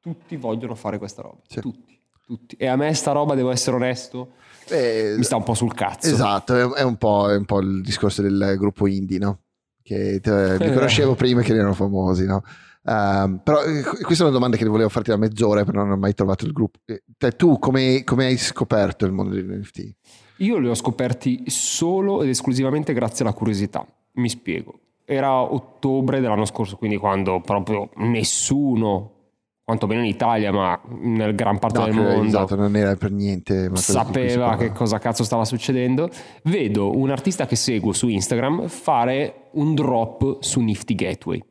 tutti 0.00 0.36
vogliono 0.36 0.74
fare 0.74 0.98
questa 0.98 1.22
roba. 1.22 1.40
Sì. 1.46 1.60
Tutti, 1.60 1.98
tutti. 2.24 2.56
E 2.56 2.66
a 2.66 2.76
me 2.76 2.92
sta 2.94 3.12
roba, 3.12 3.34
devo 3.34 3.50
essere 3.50 3.76
onesto, 3.76 4.32
Eh, 4.68 5.14
mi 5.16 5.24
sta 5.24 5.36
un 5.36 5.42
po' 5.42 5.54
sul 5.54 5.74
cazzo. 5.74 6.08
Esatto, 6.08 6.74
è, 6.74 6.82
un 6.82 6.96
po', 6.96 7.28
è 7.28 7.36
un 7.36 7.44
po' 7.44 7.60
il 7.60 7.82
discorso 7.82 8.22
del 8.22 8.54
gruppo 8.56 8.86
indie, 8.86 9.18
no? 9.18 9.40
Che 9.82 10.20
te- 10.20 10.56
li 10.58 10.72
conoscevo 10.72 11.14
prima 11.14 11.42
che 11.42 11.54
erano 11.54 11.74
famosi, 11.74 12.24
no? 12.24 12.42
Ehm, 12.84 13.40
però 13.42 13.62
eh, 13.64 13.82
questa 13.82 14.22
è 14.24 14.26
una 14.26 14.36
domanda 14.36 14.56
che 14.56 14.64
volevo 14.64 14.88
farti 14.88 15.10
da 15.10 15.16
mezz'ora, 15.16 15.64
però 15.64 15.82
non 15.82 15.92
ho 15.92 15.96
mai 15.96 16.14
trovato 16.14 16.44
il 16.44 16.52
gruppo. 16.52 16.78
Eh, 16.84 17.02
te- 17.18 17.32
tu 17.32 17.58
come, 17.58 18.04
come 18.04 18.26
hai 18.26 18.36
scoperto 18.36 19.04
il 19.06 19.12
mondo 19.12 19.34
degli 19.34 19.48
NFT? 19.48 19.94
Io 20.38 20.58
li 20.58 20.68
ho 20.68 20.74
scoperti 20.74 21.42
solo 21.46 22.22
ed 22.22 22.28
esclusivamente 22.28 22.92
grazie 22.94 23.24
alla 23.24 23.34
curiosità. 23.34 23.84
Mi 24.12 24.28
spiego. 24.28 24.78
Era 25.04 25.40
ottobre 25.40 26.20
dell'anno 26.20 26.44
scorso, 26.44 26.76
quindi 26.76 26.96
quando 26.96 27.40
proprio 27.40 27.90
nessuno, 27.96 29.19
quantomeno 29.70 30.00
in 30.00 30.08
Italia, 30.08 30.52
ma 30.52 30.80
nel 31.00 31.34
gran 31.34 31.58
parte 31.58 31.78
No, 31.78 31.84
del 31.84 31.94
mondo, 31.94 32.26
esatto, 32.26 32.56
non 32.56 32.74
era 32.74 32.96
per 32.96 33.12
niente 33.12 33.70
sapeva 33.74 34.56
che 34.56 34.72
cosa 34.72 34.98
cazzo 34.98 35.22
stava 35.22 35.44
succedendo, 35.44 36.10
vedo 36.44 36.96
un 36.96 37.10
artista 37.10 37.46
che 37.46 37.54
seguo 37.54 37.92
su 37.92 38.08
Instagram 38.08 38.66
fare 38.66 39.50
un 39.52 39.74
drop 39.74 40.42
su 40.42 40.60
Nifty 40.60 40.94
Gateway. 40.94 41.42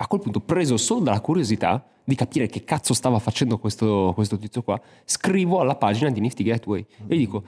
A 0.00 0.06
quel 0.06 0.20
punto, 0.20 0.40
preso 0.40 0.76
solo 0.76 1.00
dalla 1.00 1.20
curiosità 1.20 1.84
di 2.04 2.14
capire 2.14 2.46
che 2.46 2.64
cazzo 2.64 2.94
stava 2.94 3.18
facendo 3.18 3.58
questo, 3.58 4.12
questo 4.14 4.36
tizio 4.36 4.62
qua, 4.62 4.80
scrivo 5.04 5.60
alla 5.60 5.76
pagina 5.76 6.10
di 6.10 6.20
Nifty 6.20 6.42
Gateway 6.42 6.84
e 7.06 7.14
gli 7.14 7.18
dico: 7.18 7.42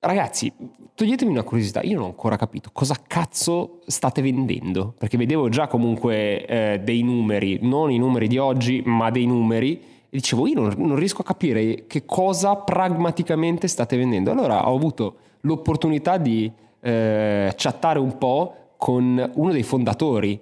Ragazzi, 0.00 0.52
toglietemi 0.94 1.32
una 1.32 1.42
curiosità, 1.42 1.82
io 1.82 1.96
non 1.96 2.04
ho 2.04 2.06
ancora 2.06 2.36
capito 2.36 2.70
cosa 2.72 2.96
cazzo 3.04 3.80
state 3.86 4.22
vendendo, 4.22 4.94
perché 4.96 5.16
vedevo 5.16 5.48
già 5.48 5.66
comunque 5.66 6.46
eh, 6.46 6.80
dei 6.84 7.02
numeri, 7.02 7.58
non 7.62 7.90
i 7.90 7.98
numeri 7.98 8.28
di 8.28 8.38
oggi, 8.38 8.80
ma 8.86 9.10
dei 9.10 9.26
numeri, 9.26 9.76
e 9.76 10.06
dicevo 10.10 10.46
io 10.46 10.54
non, 10.54 10.72
non 10.76 10.94
riesco 10.94 11.22
a 11.22 11.24
capire 11.24 11.86
che 11.88 12.04
cosa 12.04 12.54
pragmaticamente 12.54 13.66
state 13.66 13.96
vendendo. 13.96 14.30
Allora 14.30 14.70
ho 14.70 14.76
avuto 14.76 15.16
l'opportunità 15.40 16.16
di 16.16 16.48
eh, 16.80 17.52
chattare 17.56 17.98
un 17.98 18.18
po' 18.18 18.74
con 18.76 19.32
uno 19.34 19.50
dei 19.50 19.64
fondatori, 19.64 20.40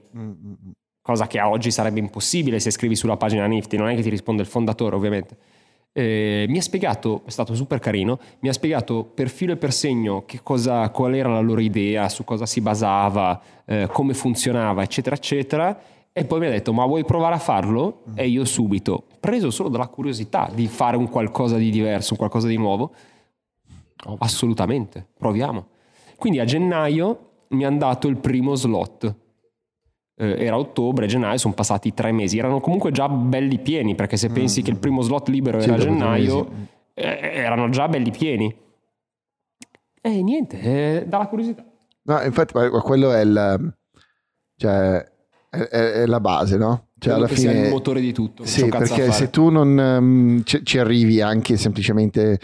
cosa 1.01 1.27
che 1.27 1.39
a 1.39 1.49
oggi 1.49 1.71
sarebbe 1.71 1.99
impossibile 1.99 2.61
se 2.61 2.71
scrivi 2.71 2.95
sulla 2.95 3.17
pagina 3.17 3.47
Nifty, 3.47 3.79
non 3.79 3.89
è 3.89 3.95
che 3.95 4.03
ti 4.03 4.11
risponde 4.11 4.43
il 4.43 4.49
fondatore 4.49 4.97
ovviamente. 4.97 5.37
Eh, 5.99 6.45
mi 6.51 6.59
ha 6.59 6.61
spiegato, 6.61 7.23
è 7.25 7.31
stato 7.31 7.55
super 7.55 7.79
carino, 7.79 8.19
mi 8.41 8.51
ha 8.51 8.53
spiegato 8.53 9.03
per 9.03 9.31
filo 9.31 9.55
e 9.55 9.57
per 9.57 9.73
segno 9.73 10.25
che 10.27 10.41
cosa, 10.43 10.91
qual 10.91 11.15
era 11.15 11.31
la 11.31 11.41
loro 11.41 11.63
idea, 11.63 12.11
su 12.11 12.23
cosa 12.23 12.45
si 12.45 12.61
basava, 12.61 13.41
eh, 13.65 13.89
come 13.91 14.13
funzionava, 14.13 14.83
eccetera, 14.83 15.17
eccetera. 15.17 15.81
E 16.13 16.27
poi 16.27 16.41
mi 16.41 16.47
ha 16.49 16.51
detto: 16.51 16.75
Ma 16.75 16.85
vuoi 16.85 17.07
provare 17.07 17.37
a 17.37 17.39
farlo? 17.39 18.03
E 18.15 18.29
io 18.29 18.45
subito, 18.45 19.05
preso 19.19 19.51
solo 19.51 19.71
dalla 19.71 19.87
curiosità 19.87 20.51
di 20.53 20.67
fare 20.67 20.99
un 20.99 21.09
qualcosa 21.09 21.57
di 21.57 21.71
diverso, 21.71 22.13
un 22.13 22.19
qualcosa 22.19 22.47
di 22.47 22.59
nuovo, 22.59 22.93
assolutamente, 24.19 25.07
proviamo. 25.17 25.67
Quindi 26.19 26.41
a 26.41 26.45
gennaio 26.45 27.31
mi 27.49 27.65
hanno 27.65 27.79
dato 27.79 28.07
il 28.09 28.19
primo 28.19 28.55
slot. 28.55 29.15
Eh, 30.19 30.45
era 30.45 30.57
ottobre, 30.59 31.07
gennaio, 31.07 31.37
sono 31.39 31.55
passati 31.55 31.93
tre 31.93 32.11
mesi. 32.13 32.39
Erano 32.39 32.61
comunque 32.61 32.91
già 32.91 33.09
belli 33.09 33.59
pieni, 33.59 33.95
perché 33.95 34.17
se 34.17 34.29
pensi 34.31 34.63
che 34.63 34.71
il 34.71 34.79
primo 34.79 35.03
slot 35.03 35.29
libero 35.29 35.61
Sì, 35.61 35.69
era 35.69 35.79
gennaio, 35.79 36.49
eh, 36.95 37.19
erano 37.35 37.69
già 37.69 37.87
belli 37.89 38.11
pieni. 38.11 38.55
E 40.01 40.23
niente, 40.23 40.61
eh, 40.61 41.05
dalla 41.07 41.27
curiosità. 41.27 41.65
No, 42.03 42.23
infatti, 42.23 42.53
quello 42.83 43.13
è 43.13 43.21
il, 43.21 43.75
cioè, 44.57 45.05
è, 45.51 45.57
è- 45.59 45.93
è 45.93 46.07
la 46.07 46.21
base, 46.21 46.57
no? 46.57 46.89
Cioè, 46.99 47.13
Credo 47.13 47.17
alla 47.17 47.27
che 47.27 47.37
sia 47.37 47.51
fine, 47.51 47.65
il 47.65 47.71
motore 47.71 48.01
di 48.01 48.13
tutto. 48.13 48.45
Sì, 48.45 48.67
perché 48.69 49.11
se 49.13 49.31
tu 49.31 49.51
non 49.51 49.79
ehm, 49.79 50.43
ci, 50.45 50.65
ci 50.65 50.79
arrivi 50.79 51.21
anche 51.21 51.57
semplicemente 51.57 52.41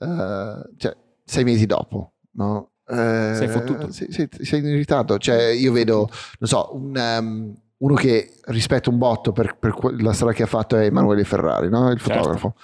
eh, 0.00 0.62
cioè, 0.76 0.96
sei 1.24 1.44
mesi 1.44 1.66
dopo, 1.66 2.14
no? 2.32 2.67
Eh, 2.88 3.34
Sei 3.34 3.48
fottuto. 3.48 3.90
Sei, 3.92 4.10
sei- 4.10 4.28
sei 4.40 4.60
in 4.60 4.74
ritardo. 4.76 5.18
Cioè, 5.18 5.42
io 5.50 5.72
vedo, 5.72 6.08
non 6.38 6.48
so, 6.48 6.70
un, 6.74 6.96
ehm, 6.96 7.54
uno 7.78 7.94
che 7.94 8.34
rispetto 8.46 8.90
un 8.90 8.98
botto 8.98 9.32
per, 9.32 9.56
per 9.58 9.74
la 10.00 10.12
storia 10.12 10.34
che 10.34 10.42
ha 10.42 10.46
fatto 10.46 10.76
è 10.76 10.84
Emanuele 10.86 11.24
Ferrari, 11.24 11.68
no? 11.68 11.90
il 11.90 11.98
Certo. 12.00 12.12
fotografo. 12.14 12.54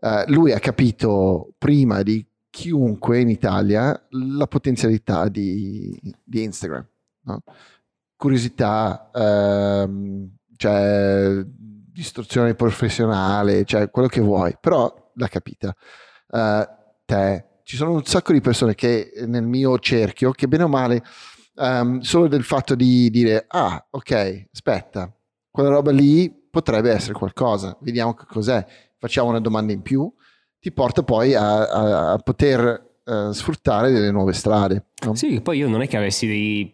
Eh, 0.00 0.24
lui 0.28 0.52
ha 0.52 0.58
capito 0.58 1.54
prima 1.58 2.02
di 2.02 2.24
chiunque 2.50 3.20
in 3.20 3.28
Italia 3.30 4.00
la 4.10 4.46
potenzialità 4.46 5.28
di, 5.28 5.98
di 6.22 6.42
Instagram. 6.44 6.86
no? 7.22 7.42
Curiosità, 8.16 9.10
ehm, 9.12 10.30
cioè 10.56 11.44
istruzione 11.96 12.54
professionale, 12.54 13.64
cioè 13.64 13.90
quello 13.90 14.08
che 14.08 14.20
vuoi, 14.20 14.56
però 14.60 15.10
l'ha 15.14 15.28
capita. 15.28 15.74
Eh, 16.30 16.68
te, 17.04 17.44
ci 17.64 17.76
sono 17.76 17.92
un 17.92 18.04
sacco 18.04 18.32
di 18.32 18.40
persone 18.40 18.74
che 18.74 19.12
nel 19.26 19.42
mio 19.42 19.78
cerchio, 19.78 20.30
che 20.32 20.46
bene 20.46 20.64
o 20.64 20.68
male, 20.68 21.02
ehm, 21.56 22.00
solo 22.00 22.28
del 22.28 22.44
fatto 22.44 22.74
di 22.74 23.10
dire, 23.10 23.44
ah, 23.48 23.84
ok, 23.90 24.48
aspetta, 24.52 25.12
quella 25.50 25.70
roba 25.70 25.90
lì 25.90 26.32
potrebbe 26.50 26.90
essere 26.92 27.14
qualcosa, 27.14 27.76
vediamo 27.80 28.14
che 28.14 28.24
cos'è, 28.28 28.64
facciamo 28.98 29.30
una 29.30 29.40
domanda 29.40 29.72
in 29.72 29.82
più, 29.82 30.12
ti 30.60 30.72
porta 30.72 31.02
poi 31.02 31.34
a, 31.34 31.66
a- 31.66 32.12
a 32.12 32.18
poter 32.18 32.98
eh, 33.04 33.28
sfruttare 33.32 33.90
delle 33.90 34.10
nuove 34.10 34.32
strade. 34.32 34.86
no? 35.04 35.14
Sì, 35.14 35.40
poi 35.40 35.58
io 35.58 35.68
non 35.68 35.82
è 35.82 35.88
che 35.88 35.96
avessi 35.96 36.26
dei 36.26 36.72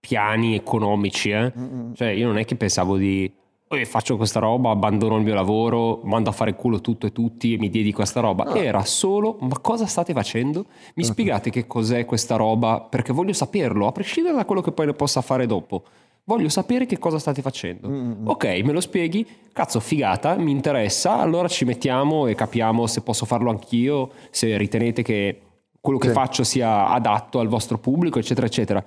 piani 0.00 0.54
economici, 0.54 1.30
eh. 1.30 1.52
Mm-mm. 1.56 1.94
Cioè, 1.94 2.08
io 2.08 2.26
non 2.26 2.38
è 2.38 2.44
che 2.44 2.56
pensavo 2.56 2.96
di 2.96 3.30
"Eh, 3.72 3.84
faccio 3.84 4.16
questa 4.16 4.40
roba, 4.40 4.70
abbandono 4.70 5.16
il 5.16 5.22
mio 5.22 5.34
lavoro, 5.34 6.00
mando 6.02 6.28
a 6.28 6.32
fare 6.32 6.54
culo 6.56 6.80
tutto 6.80 7.06
e 7.06 7.12
tutti 7.12 7.54
e 7.54 7.58
mi 7.58 7.70
dedico 7.70 7.98
a 7.98 8.00
questa 8.00 8.18
roba. 8.18 8.42
No. 8.42 8.54
Era 8.54 8.84
solo, 8.84 9.36
ma 9.42 9.60
cosa 9.60 9.86
state 9.86 10.12
facendo? 10.12 10.64
Mi 10.94 11.04
spiegate 11.04 11.50
che 11.50 11.68
cos'è 11.68 12.04
questa 12.04 12.34
roba? 12.34 12.80
Perché 12.80 13.12
voglio 13.12 13.32
saperlo, 13.32 13.86
a 13.86 13.92
prescindere 13.92 14.34
da 14.34 14.44
quello 14.44 14.60
che 14.60 14.72
poi 14.72 14.86
ne 14.86 14.94
possa 14.94 15.20
fare 15.20 15.46
dopo. 15.46 15.84
Voglio 16.24 16.48
sapere 16.48 16.84
che 16.84 16.98
cosa 16.98 17.20
state 17.20 17.42
facendo. 17.42 17.88
Mm-mm. 17.88 18.26
Ok, 18.28 18.44
me 18.64 18.72
lo 18.72 18.80
spieghi? 18.80 19.24
Cazzo, 19.52 19.78
figata, 19.78 20.34
mi 20.36 20.50
interessa, 20.50 21.20
allora 21.20 21.46
ci 21.46 21.64
mettiamo 21.64 22.26
e 22.26 22.34
capiamo 22.34 22.88
se 22.88 23.02
posso 23.02 23.24
farlo 23.24 23.50
anch'io, 23.50 24.10
se 24.30 24.56
ritenete 24.56 25.02
che 25.02 25.40
quello 25.80 25.98
che 25.98 26.08
Sì. 26.08 26.12
faccio 26.12 26.42
sia 26.42 26.88
adatto 26.88 27.38
al 27.38 27.46
vostro 27.46 27.78
pubblico, 27.78 28.18
eccetera, 28.18 28.46
eccetera. 28.46 28.84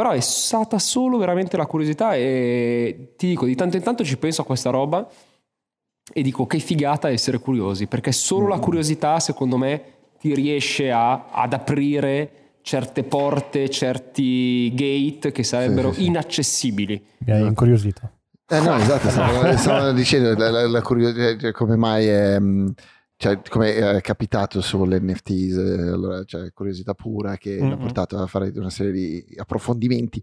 Però 0.00 0.12
è 0.12 0.20
stata 0.20 0.78
solo 0.78 1.18
veramente 1.18 1.58
la 1.58 1.66
curiosità 1.66 2.14
e 2.14 3.12
ti 3.18 3.26
dico, 3.26 3.44
di 3.44 3.54
tanto 3.54 3.76
in 3.76 3.82
tanto 3.82 4.02
ci 4.02 4.16
penso 4.16 4.40
a 4.40 4.46
questa 4.46 4.70
roba 4.70 5.06
e 6.10 6.22
dico 6.22 6.46
che 6.46 6.58
figata 6.58 7.10
essere 7.10 7.38
curiosi, 7.38 7.86
perché 7.86 8.10
solo 8.10 8.48
la 8.48 8.58
curiosità, 8.60 9.20
secondo 9.20 9.58
me, 9.58 9.82
ti 10.18 10.34
riesce 10.34 10.90
a- 10.90 11.26
ad 11.30 11.52
aprire 11.52 12.30
certe 12.62 13.02
porte, 13.02 13.68
certi 13.68 14.72
gate 14.74 15.32
che 15.32 15.42
sarebbero 15.44 15.92
sì, 15.92 16.00
sì. 16.00 16.06
inaccessibili. 16.06 17.04
Mi 17.18 17.32
hai 17.34 17.42
incuriosito. 17.46 18.10
Eh 18.48 18.60
no, 18.60 18.76
esatto, 18.76 19.10
stavo, 19.10 19.54
stavo 19.58 19.92
dicendo 19.92 20.34
la, 20.34 20.50
la- 20.50 20.66
la 20.66 20.80
curiosità, 20.80 21.36
cioè, 21.36 21.52
come 21.52 21.76
mai 21.76 22.06
è, 22.06 22.38
mh, 22.38 22.72
cioè, 23.20 23.38
come 23.50 23.74
è 23.74 24.00
capitato 24.00 24.62
sulle 24.62 24.98
NFTs, 24.98 25.56
eh, 25.58 25.88
allora, 25.92 26.24
cioè, 26.24 26.54
curiosità 26.54 26.94
pura 26.94 27.36
che 27.36 27.58
l'ha 27.58 27.66
Mm-mm. 27.66 27.76
portato 27.76 28.16
a 28.16 28.26
fare 28.26 28.50
una 28.56 28.70
serie 28.70 28.92
di 28.92 29.26
approfondimenti 29.36 30.22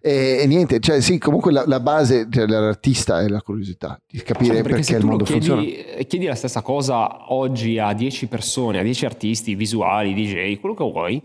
e, 0.00 0.38
e 0.40 0.46
niente, 0.46 0.80
cioè 0.80 1.02
sì, 1.02 1.18
comunque 1.18 1.52
la, 1.52 1.64
la 1.66 1.78
base 1.78 2.26
cioè, 2.30 2.46
dell'artista 2.46 3.20
è 3.20 3.28
la 3.28 3.42
curiosità, 3.42 4.00
di 4.06 4.22
capire 4.22 4.62
perché, 4.62 4.82
se 4.82 4.96
il 4.96 5.04
mondo 5.04 5.26
funziona. 5.26 5.60
chiedi, 5.60 6.06
chiedi 6.06 6.24
la 6.24 6.34
stessa 6.34 6.62
cosa 6.62 7.34
oggi 7.34 7.78
a 7.78 7.92
10 7.92 8.28
persone, 8.28 8.78
a 8.78 8.82
10 8.82 9.04
artisti 9.04 9.54
visuali, 9.54 10.14
DJ, 10.14 10.58
quello 10.58 10.74
che 10.74 10.84
vuoi, 10.84 11.22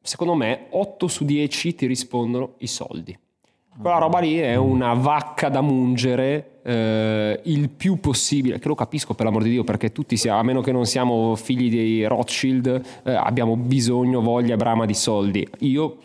secondo 0.00 0.34
me 0.34 0.68
8 0.70 1.08
su 1.08 1.26
10 1.26 1.74
ti 1.74 1.84
rispondono 1.84 2.54
i 2.60 2.66
soldi. 2.66 3.18
Quella 3.78 3.98
roba 3.98 4.20
lì 4.20 4.38
è 4.38 4.54
una 4.56 4.94
vacca 4.94 5.50
da 5.50 5.60
mungere 5.60 6.55
eh, 6.66 7.40
il 7.44 7.70
più 7.70 8.00
possibile, 8.00 8.58
che 8.58 8.66
lo 8.66 8.74
capisco 8.74 9.14
per 9.14 9.26
l'amor 9.26 9.44
di 9.44 9.50
Dio, 9.50 9.62
perché 9.62 9.92
tutti 9.92 10.16
siamo, 10.16 10.40
a 10.40 10.42
meno 10.42 10.60
che 10.60 10.72
non 10.72 10.84
siamo 10.84 11.36
figli 11.36 11.70
dei 11.70 12.04
Rothschild, 12.06 12.82
eh, 13.04 13.14
abbiamo 13.14 13.56
bisogno, 13.56 14.20
voglia, 14.20 14.56
brama 14.56 14.84
di 14.84 14.94
soldi. 14.94 15.46
Io 15.60 15.98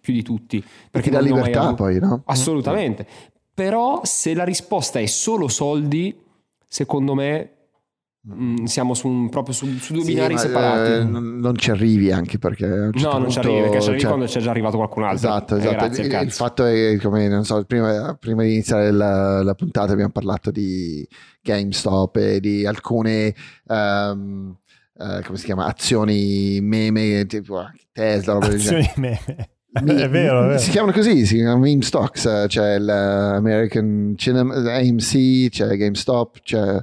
più 0.00 0.12
di 0.12 0.22
tutti. 0.22 0.62
Perché 0.90 1.10
mai 1.10 1.24
libertà 1.24 1.60
avuto- 1.60 1.74
poi, 1.84 1.98
no? 1.98 2.22
Assolutamente. 2.26 3.06
Però 3.54 4.00
se 4.04 4.34
la 4.34 4.44
risposta 4.44 4.98
è 4.98 5.06
solo 5.06 5.48
soldi, 5.48 6.14
secondo 6.66 7.14
me 7.14 7.50
mm, 8.30 8.64
siamo 8.64 8.94
su 8.94 9.08
un- 9.08 9.28
proprio 9.28 9.54
su, 9.54 9.66
su 9.78 9.92
due 9.94 10.02
Sì, 10.04 10.12
binari 10.12 10.34
ma, 10.34 10.40
separati. 10.40 10.90
eh, 10.92 11.04
non, 11.04 11.38
non 11.38 11.56
ci 11.56 11.70
arrivi 11.70 12.10
anche 12.12 12.38
perché 12.38 12.66
certo 12.66 13.08
no, 13.12 13.18
non 13.18 13.30
ci 13.30 13.38
arrivi 13.38 13.60
perché 13.60 13.80
ci 13.80 13.86
arrivi 13.86 14.00
cioè, 14.00 14.08
quando 14.10 14.26
c'è 14.26 14.40
già 14.40 14.50
arrivato 14.50 14.76
qualcun 14.76 15.02
altro. 15.04 15.16
Esatto, 15.16 15.54
Eh, 15.54 15.58
esatto. 15.58 15.74
grazie, 15.74 16.04
il, 16.04 16.22
il 16.26 16.30
fatto 16.32 16.64
è 16.64 16.96
come, 17.00 17.28
non 17.28 17.44
so, 17.44 17.64
prima, 17.64 18.16
prima 18.18 18.42
di 18.42 18.52
iniziare 18.52 18.90
la, 18.90 19.42
la 19.42 19.54
puntata 19.54 19.92
abbiamo 19.92 20.12
parlato 20.12 20.50
di 20.50 21.06
GameStop 21.42 22.16
e 22.16 22.40
di 22.40 22.64
alcune, 22.66 23.34
ehm, 23.68 24.56
eh, 24.98 25.22
come 25.24 25.38
si 25.38 25.44
chiama, 25.44 25.66
azioni 25.66 26.60
meme, 26.60 27.26
tipo 27.26 27.62
Tesla, 27.92 28.34
roba. 28.34 28.46
Azioni 28.46 28.88
meme. 28.96 29.20
Mi- 29.82 29.94
è 30.02 30.08
vero, 30.10 30.44
è 30.44 30.46
vero. 30.48 30.58
Si 30.58 30.70
chiamano 30.70 30.92
così, 30.92 31.24
si 31.24 31.36
chiamano 31.36 31.58
meme 31.60 31.80
stocks, 31.82 32.26
eh, 32.26 32.44
c'è 32.46 32.78
l'American 32.78 34.14
Cinema, 34.16 34.54
AMC, 34.54 35.48
c'è 35.48 35.76
GameStop, 35.76 36.40
c'è, 36.42 36.78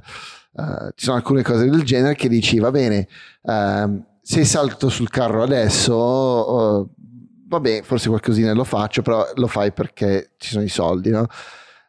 eh, 0.56 0.92
ci 0.94 1.04
sono 1.04 1.16
alcune 1.16 1.42
cose 1.42 1.68
del 1.68 1.82
genere 1.82 2.14
che 2.14 2.28
dici, 2.28 2.58
va 2.58 2.70
bene, 2.70 3.06
ehm, 3.42 4.04
se 4.22 4.44
salto 4.44 4.88
sul 4.88 5.08
carro 5.08 5.42
adesso, 5.42 5.92
oh, 5.94 6.90
vabbè, 7.48 7.82
forse 7.82 8.08
qualcosina 8.08 8.52
lo 8.52 8.64
faccio, 8.64 9.02
però 9.02 9.26
lo 9.34 9.46
fai 9.46 9.72
perché 9.72 10.32
ci 10.38 10.50
sono 10.50 10.64
i 10.64 10.68
soldi, 10.68 11.10
no? 11.10 11.26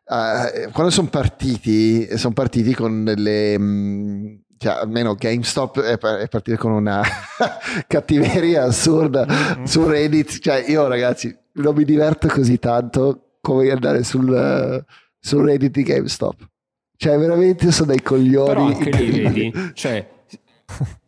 Eh, 0.05 0.69
quando 0.71 0.91
sono 0.91 1.07
partiti, 1.07 2.17
sono 2.17 2.33
partiti 2.33 2.73
con 2.73 3.03
delle... 3.03 3.57
mh, 3.57 4.39
cioè, 4.57 4.73
almeno 4.73 5.15
GameStop 5.15 5.81
è, 5.81 5.97
pa- 5.97 6.19
è 6.19 6.27
partito 6.27 6.57
con 6.57 6.71
una 6.71 7.01
cattiveria 7.87 8.65
assurda 8.65 9.25
su 9.63 9.87
Reddit. 9.87 10.37
Cioè, 10.37 10.65
io 10.67 10.87
ragazzi, 10.87 11.35
non 11.53 11.73
mi 11.73 11.83
diverto 11.83 12.27
così 12.27 12.59
tanto 12.59 13.37
come 13.41 13.71
andare 13.71 14.03
sul, 14.03 14.31
eh, 14.31 14.85
sul 15.19 15.45
Reddit 15.45 15.71
di 15.71 15.81
GameStop. 15.83 16.50
Cioè, 17.01 17.17
veramente 17.17 17.71
sono 17.71 17.87
dei 17.87 18.01
coglioni. 18.03 18.47
Però 18.47 18.65
anche 18.65 18.91
lì 18.91 19.09
vedi, 19.23 19.51
cioè, 19.73 20.07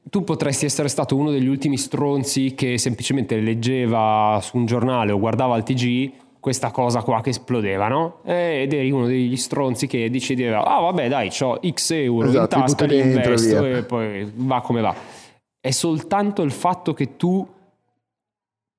tu 0.09 0.23
potresti 0.23 0.65
essere 0.65 0.87
stato 0.87 1.15
uno 1.15 1.29
degli 1.29 1.45
ultimi 1.45 1.77
stronzi 1.77 2.55
che 2.55 2.79
semplicemente 2.79 3.39
leggeva 3.39 4.39
su 4.41 4.57
un 4.57 4.65
giornale 4.65 5.11
o 5.11 5.19
guardava 5.19 5.53
al 5.53 5.61
TG 5.61 6.11
questa 6.39 6.71
cosa 6.71 7.03
qua 7.03 7.21
che 7.21 7.29
esplodeva, 7.29 7.89
no? 7.89 8.21
Ed 8.23 8.73
eri 8.73 8.89
uno 8.89 9.05
degli 9.05 9.37
stronzi 9.37 9.85
che 9.85 10.09
decideva, 10.09 10.65
ah 10.65 10.79
vabbè 10.79 11.09
dai, 11.09 11.29
ho 11.41 11.59
X 11.63 11.91
euro 11.91 12.27
Esatto, 12.27 12.55
in 12.55 12.61
tasca, 12.63 12.85
li 12.85 12.99
investo 12.99 13.63
e 13.63 13.83
poi 13.83 14.31
va 14.33 14.61
come 14.61 14.81
va. 14.81 14.95
È 15.59 15.69
soltanto 15.69 16.41
il 16.41 16.51
fatto 16.51 16.95
che 16.95 17.17
tu 17.17 17.47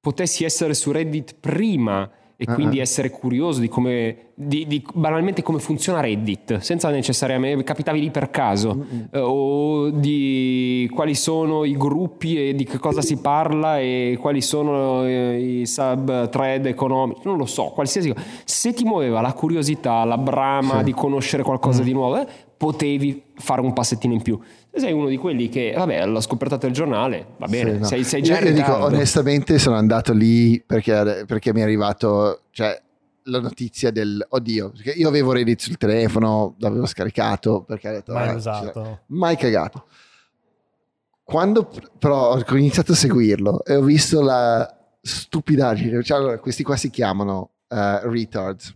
potessi 0.01 0.43
essere 0.43 0.75
su 0.75 0.91
Reddit 0.91 1.37
prima 1.39 2.11
e 2.37 2.45
Ah, 2.49 2.55
quindi 2.55 2.79
ah. 2.79 2.83
essere 2.83 3.11
curioso 3.11 3.61
di 3.61 3.69
come 3.69 4.17
di, 4.35 4.67
di 4.67 4.85
banalmente 4.93 5.43
come 5.43 5.61
funziona 5.61 6.01
Reddit 6.01 6.59
senza 6.59 6.91
necessariamente 6.91 7.63
capitavi 7.63 8.01
lì 8.01 8.11
per 8.11 8.31
caso 8.31 8.85
eh, 9.13 9.19
o 9.21 9.91
di 9.91 10.91
quali 10.93 11.15
sono 11.15 11.65
i 11.65 11.77
gruppi 11.77 12.49
e 12.49 12.55
di 12.55 12.65
che 12.65 12.79
cosa 12.79 13.01
si 13.03 13.19
parla 13.19 13.79
e 13.79 14.19
quali 14.21 14.41
sono 14.41 15.05
eh, 15.07 15.61
i 15.61 15.67
sub 15.67 16.29
thread 16.29 16.67
economici 16.67 17.21
non 17.25 17.37
lo 17.37 17.47
so 17.47 17.67
qualsiasi 17.67 18.13
cosa 18.13 18.27
se 18.45 18.73
ti 18.75 18.85
muoveva 18.85 19.21
la 19.21 19.33
curiosità 19.33 20.03
la 20.05 20.19
brama 20.19 20.79
Sì. 20.79 20.85
di 20.85 20.93
conoscere 20.93 21.43
qualcosa 21.45 21.83
di 21.85 21.93
nuovo 21.93 22.21
eh, 22.21 22.27
potevi 22.57 23.23
fare 23.37 23.61
un 23.61 23.73
passettino 23.73 24.13
in 24.15 24.23
più 24.23 24.39
sei 24.77 24.93
uno 24.93 25.09
di 25.09 25.17
quelli 25.17 25.49
che 25.49 25.73
vabbè 25.77 26.07
l'ho 26.07 26.21
scoperto 26.21 26.57
del 26.57 26.73
giornale 26.73 27.27
va 27.39 27.47
bene 27.47 27.73
Sì, 27.75 27.79
no. 27.79 27.85
sei, 27.87 28.05
sei 28.05 28.23
già 28.23 28.39
io, 28.41 28.49
io 28.49 28.55
dico 28.55 28.75
onestamente 28.85 29.59
sono 29.59 29.77
andato 29.77 30.13
lì 30.13 30.63
perché, 30.65 31.25
perché 31.27 31.53
mi 31.53 31.61
è 31.61 31.63
arrivato 31.63 32.43
cioè, 32.51 32.81
la 33.25 33.41
notizia 33.41 33.91
del 33.91 34.25
oddio 34.29 34.71
perché 34.73 34.91
io 34.91 35.09
avevo 35.09 35.33
Reddit 35.33 35.61
sul 35.61 35.77
telefono 35.79 36.57
l'avevo 36.59 36.87
scaricato 36.87 37.63
perché 37.63 37.89
ho 37.89 37.93
detto 37.93 38.13
Mai 38.13 38.27
"Vabbè, 38.27 38.37
usato. 38.37 39.01
mai 39.07 39.37
cagato 39.37 39.87
quando 41.23 41.71
però 41.99 42.35
ho 42.37 42.57
iniziato 42.57 42.93
a 42.93 42.97
seguirlo 42.97 43.65
e 43.65 43.77
ho 43.77 43.83
visto 43.83 44.21
la 44.23 44.69
stupidaggine 45.01 46.03
cioè, 46.03 46.19
allora, 46.19 46.39
questi 46.39 46.63
qua 46.63 46.77
si 46.77 46.91
chiamano 46.91 47.51
eh, 47.69 48.01
retards 48.09 48.75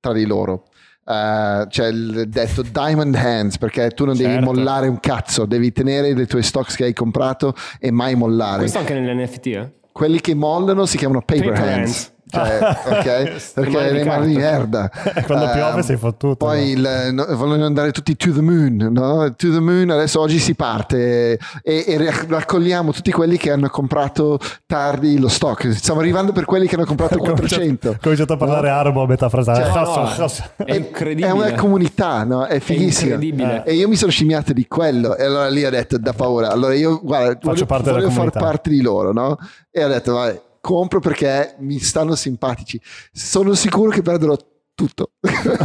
tra 0.00 0.12
di 0.12 0.26
loro 0.26 0.66
Eh, 1.08 1.66
c'è 1.68 1.86
il 1.86 2.24
detto 2.28 2.62
diamond 2.62 3.14
hands 3.14 3.58
perché 3.58 3.90
tu 3.90 4.04
non 4.04 4.16
devi 4.16 4.32
Certo. 4.32 4.44
mollare 4.52 4.88
un 4.88 4.98
cazzo 4.98 5.46
devi 5.46 5.70
tenere 5.70 6.12
le 6.14 6.26
tue 6.26 6.42
stocks 6.42 6.74
che 6.74 6.82
hai 6.82 6.92
comprato 6.92 7.54
e 7.78 7.92
mai 7.92 8.16
mollare 8.16 8.58
questo 8.58 8.78
anche 8.78 8.92
nell'NFT 8.98 9.46
eh? 9.46 9.72
quelli 9.92 10.20
che 10.20 10.34
mollano 10.34 10.84
si 10.84 10.96
chiamano 10.96 11.20
paper, 11.22 11.52
Paper 11.52 11.62
hands. 11.62 11.76
hands. 11.78 12.14
Cioè, 12.28 12.58
ok? 12.86 13.52
Perché 13.54 13.70
mani 13.70 13.88
di 13.90 13.98
le 13.98 14.04
mani 14.04 14.26
di 14.26 14.36
merda. 14.36 14.90
Quando 15.26 15.44
Ehm, 15.46 15.52
piove 15.52 15.82
sei 15.82 15.96
fottuto. 15.96 16.34
Poi 16.36 16.70
il- 16.70 17.10
no, 17.12 17.24
vogliono 17.36 17.64
andare 17.66 17.92
tutti 17.92 18.16
to 18.16 18.32
the 18.32 18.40
moon, 18.40 18.88
no? 18.90 19.32
To 19.36 19.50
the 19.52 19.60
moon, 19.60 19.90
adesso 19.90 20.20
oggi 20.20 20.38
si 20.38 20.54
parte 20.54 21.38
e, 21.62 21.84
e 21.86 21.96
rac- 21.98 22.26
raccogliamo 22.28 22.92
tutti 22.92 23.12
quelli 23.12 23.36
che 23.36 23.50
hanno 23.52 23.68
comprato 23.68 24.38
tardi 24.66 25.18
lo 25.18 25.28
stock. 25.28 25.72
Stiamo 25.72 26.00
arrivando 26.00 26.32
per 26.32 26.44
quelli 26.46 26.66
che 26.66 26.74
hanno 26.74 26.84
comprato 26.84 27.14
il 27.14 27.20
400. 27.20 27.90
Ho 27.90 27.96
cominciato 28.00 28.32
a 28.32 28.36
parlare 28.36 28.70
arabo 28.70 29.02
a 29.02 29.06
metà 29.06 29.28
frase. 29.28 29.54
Cioè, 29.54 29.66
Eh, 29.66 29.72
no, 29.72 30.12
no, 30.16 30.64
è 30.64 30.74
incredibile 30.74 31.28
È 31.28 31.30
una 31.30 31.52
comunità, 31.54 32.24
no? 32.24 32.44
È 32.46 32.58
fighissima. 32.58 33.14
incredibile. 33.14 33.62
E 33.64 33.74
io 33.74 33.88
mi 33.88 33.94
sono 33.96 34.10
scimmiato 34.10 34.52
di 34.52 34.66
quello. 34.66 35.16
E 35.16 35.24
allora 35.24 35.48
lì 35.48 35.64
ho 35.64 35.70
detto, 35.70 35.96
da 35.98 36.12
paura. 36.12 36.50
Allora 36.50 36.74
io, 36.74 37.00
guarda, 37.02 37.38
voglio, 37.42 37.66
parte 37.66 37.84
della 37.84 37.96
voglio 37.98 38.08
far 38.08 38.14
comunità. 38.16 38.40
parte 38.40 38.70
di 38.70 38.80
loro, 38.80 39.12
no? 39.12 39.38
E 39.70 39.84
ho 39.84 39.88
detto, 39.88 40.14
vai, 40.14 40.40
compro 40.66 40.98
perché 40.98 41.54
mi 41.60 41.78
stanno 41.78 42.16
simpatici. 42.16 42.80
Sono 43.12 43.54
sicuro 43.54 43.90
che 43.90 44.02
perderò 44.02 44.36
tutto. 44.74 45.12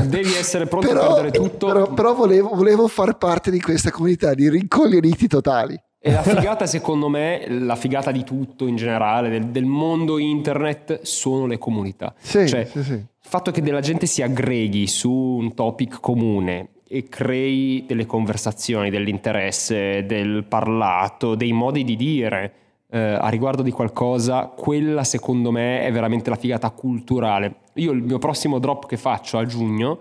Devi 0.05 0.35
essere 0.35 0.67
pronto 0.67 0.91
a 0.91 1.15
perdere 1.15 1.31
tutto. 1.31 1.65
Però, 1.65 1.91
però 1.91 2.13
volevo, 2.13 2.49
volevo 2.53 2.87
far 2.87 3.17
parte 3.17 3.49
di 3.49 3.59
questa 3.59 3.89
comunità 3.89 4.35
di 4.35 4.47
rincoglioniti 4.47 5.27
totali. 5.27 5.75
E 6.03 6.11
la 6.11 6.21
figata, 6.21 6.67
secondo 6.67 7.09
me, 7.09 7.45
la 7.47 7.75
figata 7.75 8.11
di 8.11 8.23
tutto 8.23 8.67
in 8.67 8.75
generale, 8.75 9.29
del, 9.29 9.47
del 9.47 9.65
mondo 9.65 10.19
internet, 10.19 11.01
sono 11.01 11.47
le 11.47 11.57
comunità. 11.57 12.13
Sì, 12.19 12.47
Cioè, 12.47 12.65
sì, 12.65 12.83
sì. 12.83 12.93
Il 12.93 13.07
fatto 13.17 13.49
che 13.49 13.61
della 13.61 13.81
gente 13.81 14.05
si 14.05 14.21
aggreghi 14.21 14.85
su 14.87 15.11
un 15.11 15.55
topic 15.55 15.99
comune 15.99 16.69
e 16.87 17.07
crei 17.07 17.85
delle 17.87 18.05
conversazioni, 18.05 18.91
dell'interesse, 18.91 20.05
del 20.05 20.45
parlato, 20.47 21.35
dei 21.35 21.53
modi 21.53 21.83
di 21.83 21.95
dire 21.95 22.53
eh, 22.93 22.99
a 22.99 23.29
riguardo 23.29 23.61
di 23.61 23.71
qualcosa, 23.71 24.47
quella 24.47 25.03
secondo 25.05 25.49
me 25.51 25.81
è 25.81 25.91
veramente 25.91 26.29
la 26.29 26.35
figata 26.35 26.69
culturale. 26.71 27.55
Io 27.75 27.91
il 27.93 28.03
mio 28.03 28.19
prossimo 28.19 28.59
drop 28.59 28.85
che 28.85 28.97
faccio 28.97 29.37
a 29.37 29.45
giugno 29.45 29.99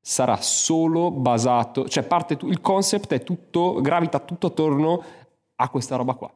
sarà 0.00 0.36
solo 0.40 1.10
basato, 1.12 1.88
cioè 1.88 2.02
parte 2.02 2.36
il 2.42 2.60
concept 2.60 3.12
è 3.14 3.22
tutto, 3.22 3.80
gravita 3.80 4.18
tutto 4.18 4.48
attorno 4.48 5.02
a 5.56 5.68
questa 5.68 5.96
roba 5.96 6.14
qua. 6.14 6.30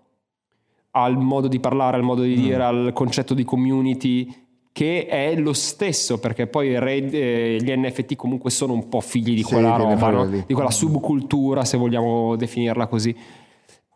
Al 0.92 1.18
modo 1.18 1.48
di 1.48 1.58
parlare, 1.60 1.96
al 1.96 2.02
modo 2.02 2.22
di 2.22 2.34
Mm. 2.36 2.40
dire, 2.42 2.62
al 2.62 2.90
concetto 2.94 3.34
di 3.34 3.44
community 3.44 4.46
che 4.72 5.06
è 5.06 5.34
lo 5.34 5.52
stesso 5.52 6.18
perché 6.20 6.46
poi 6.46 6.78
Red- 6.78 7.12
eh, 7.12 7.56
gli 7.60 7.72
NFT 7.76 8.14
comunque 8.14 8.50
sono 8.50 8.72
un 8.72 8.88
po' 8.88 9.00
figli 9.00 9.34
di 9.34 9.42
Sì, 9.42 9.52
quella 9.52 9.76
viene 9.76 9.94
roba, 9.94 10.10
no? 10.10 10.26
di 10.46 10.54
quella 10.54 10.70
subcultura 10.70 11.64
se 11.64 11.76
vogliamo 11.76 12.36
definirla 12.36 12.86
così. 12.86 13.14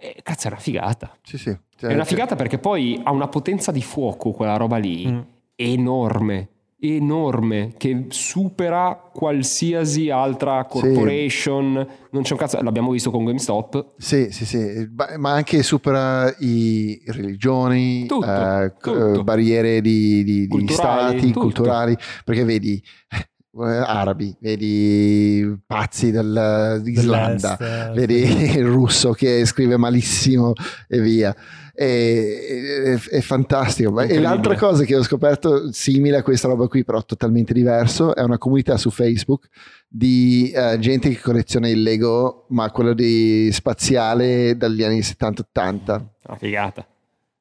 E, 0.05 0.16
cazzo 0.24 0.49
è 0.49 0.51
una 0.51 0.59
figata. 0.61 1.16
Sì, 1.23 1.39
sì. 1.39 1.57
Cioè, 1.77 1.91
È 1.91 1.95
una 1.95 2.03
cioè, 2.03 2.12
figata 2.12 2.35
perché 2.35 2.59
poi 2.59 3.01
ha 3.05 3.12
una 3.12 3.29
potenza 3.29 3.70
di 3.70 3.83
fuoco 3.83 4.33
quella 4.33 4.57
roba 4.57 4.77
lì 4.77 5.07
Mm. 5.07 5.20
enorme, 5.55 6.49
enorme, 6.81 7.74
che 7.77 8.07
supera 8.09 8.95
qualsiasi 9.12 10.11
altra 10.11 10.65
corporation. 10.65 11.87
Non 12.11 12.23
c'è 12.23 12.33
un 12.33 12.39
cazzo, 12.39 12.61
l'abbiamo 12.61 12.91
visto 12.91 13.11
con 13.12 13.24
GameStop. 13.24 13.93
Sì, 13.99 14.31
sì, 14.33 14.45
sì, 14.45 14.89
ma 15.19 15.31
anche 15.33 15.62
supera 15.62 16.35
i 16.41 17.01
religioni, 17.07 18.07
Tutto, 18.07 18.24
eh, 18.27 18.73
tutto. 18.81 19.20
eh, 19.20 19.23
barriere 19.23 19.81
di, 19.81 20.24
di- 20.24 20.41
di 20.43 20.49
Culturali, 20.49 21.11
stati, 21.19 21.27
tutto. 21.29 21.41
culturali, 21.41 21.97
perché 22.24 22.45
vedi 22.45 22.83
eh, 23.11 23.29
arabi, 23.55 24.35
vedi 24.41 25.59
pazzi 25.66 26.11
del- 26.11 26.81
d'Islanda, 26.83 27.57
Dell'est, 27.59 27.91
eh, 27.91 27.93
vedi 27.95 28.23
il 28.59 28.65
russo 28.66 29.12
che 29.12 29.45
scrive 29.45 29.77
malissimo 29.77 30.53
e 30.89 31.01
via. 31.01 31.35
E- 31.74 32.99
È, 33.11 33.16
è 33.16 33.20
fantastico. 33.20 33.99
E 34.01 34.19
l'altra 34.20 34.57
cosa 34.57 34.85
che 34.85 34.95
ho 34.97 35.03
scoperto 35.03 35.73
simile 35.73 36.19
a 36.19 36.23
questa 36.23 36.49
roba 36.49 36.66
qui, 36.69 36.85
però 36.85 37.03
totalmente 37.03 37.53
diverso, 37.55 38.15
è 38.15 38.23
una 38.23 38.39
comunità 38.39 38.77
su 38.77 38.91
Facebook 38.91 39.49
di 39.89 40.51
eh, 40.51 40.79
gente 40.79 41.09
che 41.11 41.20
colleziona 41.20 41.69
il 41.69 41.83
Lego, 41.83 42.47
ma 42.51 42.70
quello 42.70 42.93
di 42.95 43.51
spaziale 43.53 44.57
dagli 44.57 44.83
anni 44.83 45.01
70-80. 45.01 46.05
Una 46.24 46.37
figata. 46.39 46.87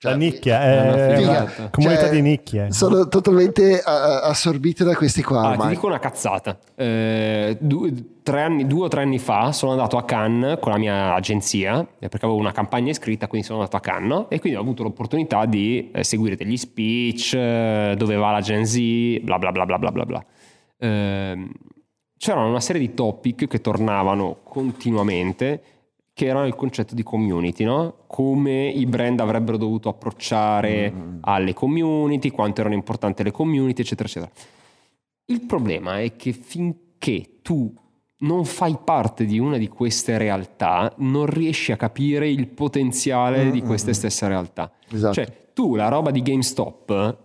La 0.04 0.16
nicchia, 0.16 0.64
è 0.64 0.82
una 0.82 0.96
è 0.96 1.16
figata. 1.16 1.62
una 1.62 1.70
comunità 1.70 2.02
Cioè, 2.02 2.10
di 2.10 2.22
nicchie. 2.22 2.72
Sono 2.72 3.08
totalmente 3.08 3.74
eh, 3.74 3.82
assorbito 3.86 4.84
da 4.84 4.96
questi 4.96 5.22
qua 5.22 5.42
Allora, 5.42 5.58
ti 5.58 5.68
dico 5.76 5.86
una 5.86 6.00
cazzata. 6.00 6.58
Eh, 6.76 7.56
due, 7.60 7.94
tre 8.24 8.42
anni, 8.42 8.66
due 8.66 8.86
o 8.86 8.88
tre 8.88 9.04
anni 9.04 9.20
fa 9.20 9.52
sono 9.52 9.74
andato 9.74 9.98
a 9.98 10.04
Cannes 10.04 10.58
con 10.60 10.72
la 10.72 10.80
mia 10.80 11.14
agenzia 11.14 11.82
eh, 12.00 12.10
perché 12.10 12.26
avevo 12.26 12.40
una 12.40 12.52
campagna 12.52 12.90
iscritta, 12.90 13.28
quindi 13.28 13.46
sono 13.46 13.60
andato 13.60 13.78
a 13.78 13.80
Cannes 13.80 14.26
e 14.30 14.40
quindi 14.40 14.58
ho 14.58 14.62
avuto 14.62 14.82
l'opportunità 14.82 15.46
di 15.46 15.92
eh, 15.94 16.04
seguire 16.04 16.36
degli 16.36 16.58
speech, 16.58 17.36
eh, 17.36 17.94
dove 17.96 18.16
va 18.16 18.32
la 18.32 18.42
Gen 18.42 18.66
Z, 18.66 18.80
bla 19.22 19.38
bla 19.38 19.52
bla 19.52 19.66
bla 19.66 19.78
bla 19.78 19.92
bla 19.92 20.06
bla. 20.06 20.26
Ehm, 20.80 21.52
c'erano 22.18 22.50
una 22.50 22.60
serie 22.60 22.82
di 22.82 22.94
topic 22.96 23.48
che 23.48 23.62
tornavano 23.62 24.38
continuamente 24.44 25.62
che 26.14 26.26
erano 26.26 26.46
il 26.46 26.56
concetto 26.56 26.94
di 26.94 27.04
community, 27.04 27.64
no? 27.64 28.04
Come 28.08 28.68
i 28.68 28.86
brand 28.86 29.20
avrebbero 29.20 29.58
dovuto 29.58 29.90
approcciare 29.90 30.94
alle 31.22 31.54
community, 31.54 32.30
quanto 32.32 32.62
erano 32.62 32.76
importanti 32.76 33.24
le 33.24 33.32
community, 33.32 33.82
eccetera, 33.82 34.08
eccetera. 34.08 34.32
Il 35.26 35.42
problema 35.42 36.00
è 36.02 36.16
che 36.16 36.34
finché 36.34 37.40
tu 37.42 37.74
non 38.20 38.46
fai 38.46 38.78
parte 38.84 39.26
di 39.26 39.40
una 39.40 39.58
di 39.58 39.68
queste 39.68 40.18
realtà, 40.18 40.94
non 40.98 41.26
riesci 41.26 41.72
a 41.72 41.78
capire 41.78 42.30
il 42.30 42.48
potenziale 42.48 43.50
di 43.50 43.62
queste 43.62 43.94
stesse 43.94 44.28
realtà. 44.28 44.72
Esatto. 44.90 45.14
Cioè, 45.14 45.50
tu 45.54 45.76
la 45.76 45.88
roba 45.88 46.12
di 46.12 46.22
GameStop 46.22 47.18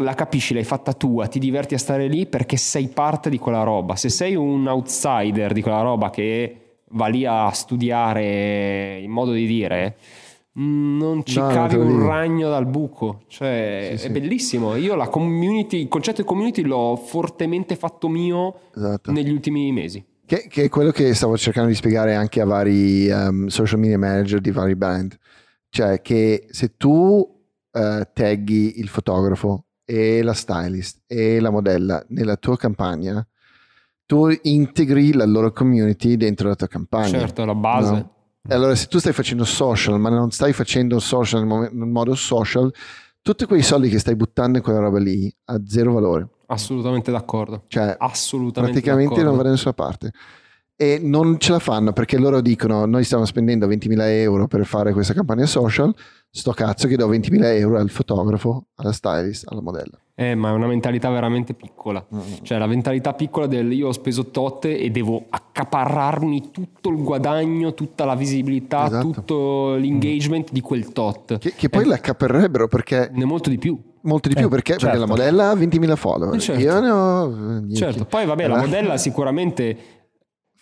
la 0.00 0.14
capisci, 0.14 0.52
l'hai 0.52 0.64
fatta 0.64 0.92
tua, 0.92 1.26
ti 1.26 1.38
diverti 1.38 1.74
a 1.74 1.78
stare 1.78 2.06
lì 2.06 2.26
perché 2.26 2.58
sei 2.58 2.88
parte 2.88 3.30
di 3.30 3.38
quella 3.38 3.62
roba. 3.62 3.96
Se 3.96 4.10
sei 4.10 4.34
un 4.34 4.66
outsider 4.66 5.52
di 5.52 5.62
quella 5.62 5.80
roba 5.80 6.10
che 6.10 6.65
va 6.90 7.06
lì 7.08 7.24
a 7.26 7.50
studiare 7.50 8.98
il 9.00 9.08
modo 9.08 9.32
di 9.32 9.46
dire, 9.46 9.96
mh, 10.52 10.96
non 10.96 11.24
ci 11.24 11.38
No, 11.38 11.48
cavi 11.48 11.76
un 11.76 12.06
ragno 12.06 12.48
dal 12.48 12.66
buco. 12.66 13.22
Cioè, 13.26 13.88
Sì, 13.92 13.98
sì. 13.98 14.06
è 14.06 14.10
bellissimo. 14.10 14.74
Io 14.76 14.94
la 14.94 15.08
community, 15.08 15.80
il 15.82 15.88
concetto 15.88 16.22
di 16.22 16.26
community 16.28 16.62
l'ho 16.62 16.96
fortemente 16.96 17.76
fatto 17.76 18.08
mio 18.08 18.60
Esatto. 18.74 19.12
negli 19.12 19.30
ultimi 19.30 19.72
mesi. 19.72 20.04
Che, 20.26 20.46
che 20.48 20.64
è 20.64 20.68
quello 20.68 20.90
che 20.90 21.14
stavo 21.14 21.36
cercando 21.36 21.68
di 21.68 21.76
spiegare 21.76 22.14
anche 22.16 22.40
a 22.40 22.44
vari 22.44 23.08
um, 23.10 23.46
social 23.46 23.78
media 23.78 23.98
manager 23.98 24.40
di 24.40 24.50
vari 24.50 24.74
brand. 24.74 25.16
Cioè 25.68 26.00
che 26.00 26.46
se 26.50 26.76
tu 26.76 27.24
eh, 27.72 28.08
tagghi 28.12 28.80
il 28.80 28.88
fotografo 28.88 29.66
e 29.84 30.22
la 30.22 30.32
stylist 30.32 31.02
e 31.06 31.38
la 31.38 31.50
modella 31.50 32.04
nella 32.08 32.36
tua 32.36 32.56
campagna, 32.56 33.24
tu 34.06 34.28
integri 34.42 35.12
la 35.12 35.26
loro 35.26 35.52
community 35.52 36.16
dentro 36.16 36.48
la 36.48 36.54
tua 36.54 36.68
campagna. 36.68 37.18
Certo, 37.18 37.44
la 37.44 37.54
base. 37.54 37.92
No? 37.92 38.10
Allora 38.48 38.74
se 38.76 38.86
tu 38.86 38.98
stai 38.98 39.12
facendo 39.12 39.44
social 39.44 39.98
ma 39.98 40.08
non 40.08 40.30
stai 40.30 40.52
facendo 40.52 41.00
social 41.00 41.42
in 41.42 41.90
modo 41.90 42.14
social, 42.14 42.72
tutti 43.20 43.44
quei 43.44 43.62
soldi 43.62 43.88
che 43.88 43.98
stai 43.98 44.14
buttando 44.14 44.58
in 44.58 44.62
quella 44.64 44.78
roba 44.78 45.00
lì 45.00 45.32
ha 45.46 45.60
zero 45.66 45.92
valore. 45.92 46.28
Assolutamente 46.46 47.10
d'accordo. 47.10 47.64
Cioè 47.66 47.96
Assolutamente 47.98 48.80
praticamente 48.80 49.14
d'accordo. 49.14 49.28
non 49.28 49.36
va 49.36 49.42
da 49.42 49.50
nessuna 49.50 49.72
parte. 49.72 50.12
E 50.76 51.00
non 51.02 51.38
ce 51.38 51.52
la 51.52 51.58
fanno 51.58 51.92
perché 51.92 52.18
loro 52.18 52.40
dicono 52.42 52.84
noi 52.84 53.02
stiamo 53.04 53.24
spendendo 53.24 53.66
20.000 53.66 53.96
euro 54.20 54.46
per 54.46 54.64
fare 54.66 54.92
questa 54.92 55.14
campagna 55.14 55.46
social, 55.46 55.94
sto 56.30 56.52
cazzo 56.52 56.86
che 56.86 56.96
do 56.96 57.08
20.000 57.10 57.42
euro 57.56 57.78
al 57.78 57.88
fotografo, 57.88 58.66
alla 58.76 58.92
stylist, 58.92 59.50
alla 59.50 59.62
modella. 59.62 59.98
Eh, 60.18 60.34
ma 60.34 60.48
è 60.48 60.52
una 60.52 60.66
mentalità 60.66 61.10
veramente 61.10 61.52
piccola. 61.54 62.04
Mm. 62.14 62.18
Cioè, 62.42 62.56
la 62.56 62.66
mentalità 62.66 63.12
piccola 63.12 63.46
del 63.46 63.70
io 63.72 63.88
ho 63.88 63.92
speso 63.92 64.26
tot 64.30 64.64
e 64.64 64.88
devo 64.90 65.24
accaparrarmi 65.28 66.50
tutto 66.50 66.88
il 66.90 67.02
guadagno, 67.02 67.74
tutta 67.74 68.04
la 68.04 68.14
visibilità, 68.14 68.86
Esatto. 68.86 69.10
tutto 69.10 69.74
l'engagement 69.74 70.52
di 70.52 70.60
quel 70.60 70.92
tot. 70.92 71.38
Che, 71.38 71.52
che 71.54 71.68
poi 71.68 71.82
Eh, 71.82 71.86
la 71.86 71.94
accaparrerebbero 71.96 72.68
perché 72.68 73.10
ne 73.12 73.24
molto 73.26 73.50
di 73.50 73.58
più. 73.58 73.78
molto 74.02 74.28
di 74.28 74.34
più 74.34 74.46
Eh, 74.46 74.48
perché, 74.48 74.72
perché 74.72 74.86
certo. 74.86 75.00
la 75.00 75.06
modella 75.06 75.50
ha 75.50 75.54
20.000 75.54 75.96
follower. 75.96 76.34
Eh, 76.34 76.38
certo. 76.38 76.60
Io 76.62 76.80
ne 76.80 76.90
ho 76.90 77.60
10. 77.60 77.74
Certo, 77.74 78.04
poi 78.06 78.24
vabbè, 78.24 78.46
la 78.46 78.56
Eh, 78.56 78.60
modella 78.60 78.96
sicuramente 78.96 79.76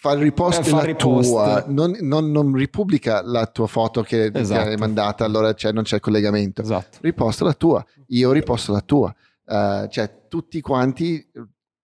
fa 0.04 0.12
il 0.12 0.20
ripost 0.20 0.66
Eh, 0.66 0.70
il 0.70 0.80
ripost. 0.82 1.30
tua, 1.30 1.64
non, 1.68 1.96
non- 2.00 2.30
non 2.30 2.52
ripubblica 2.54 3.22
la 3.22 3.46
tua 3.46 3.66
foto 3.66 4.02
che 4.02 4.30
ti 4.30 4.38
Esatto. 4.40 4.68
hai 4.68 4.76
mandata, 4.76 5.24
allora 5.24 5.54
c'è- 5.54 5.72
non 5.72 5.82
c'è 5.84 5.94
il 5.94 6.00
collegamento. 6.02 6.60
esatto. 6.60 6.98
Riposta 7.00 7.44
la 7.46 7.54
tua, 7.54 7.82
io 8.08 8.30
riposto 8.32 8.72
la 8.72 8.80
tua. 8.82 9.14
Eh, 9.46 9.86
cioè, 9.90 10.10
tutti 10.28 10.60
quanti 10.60 11.26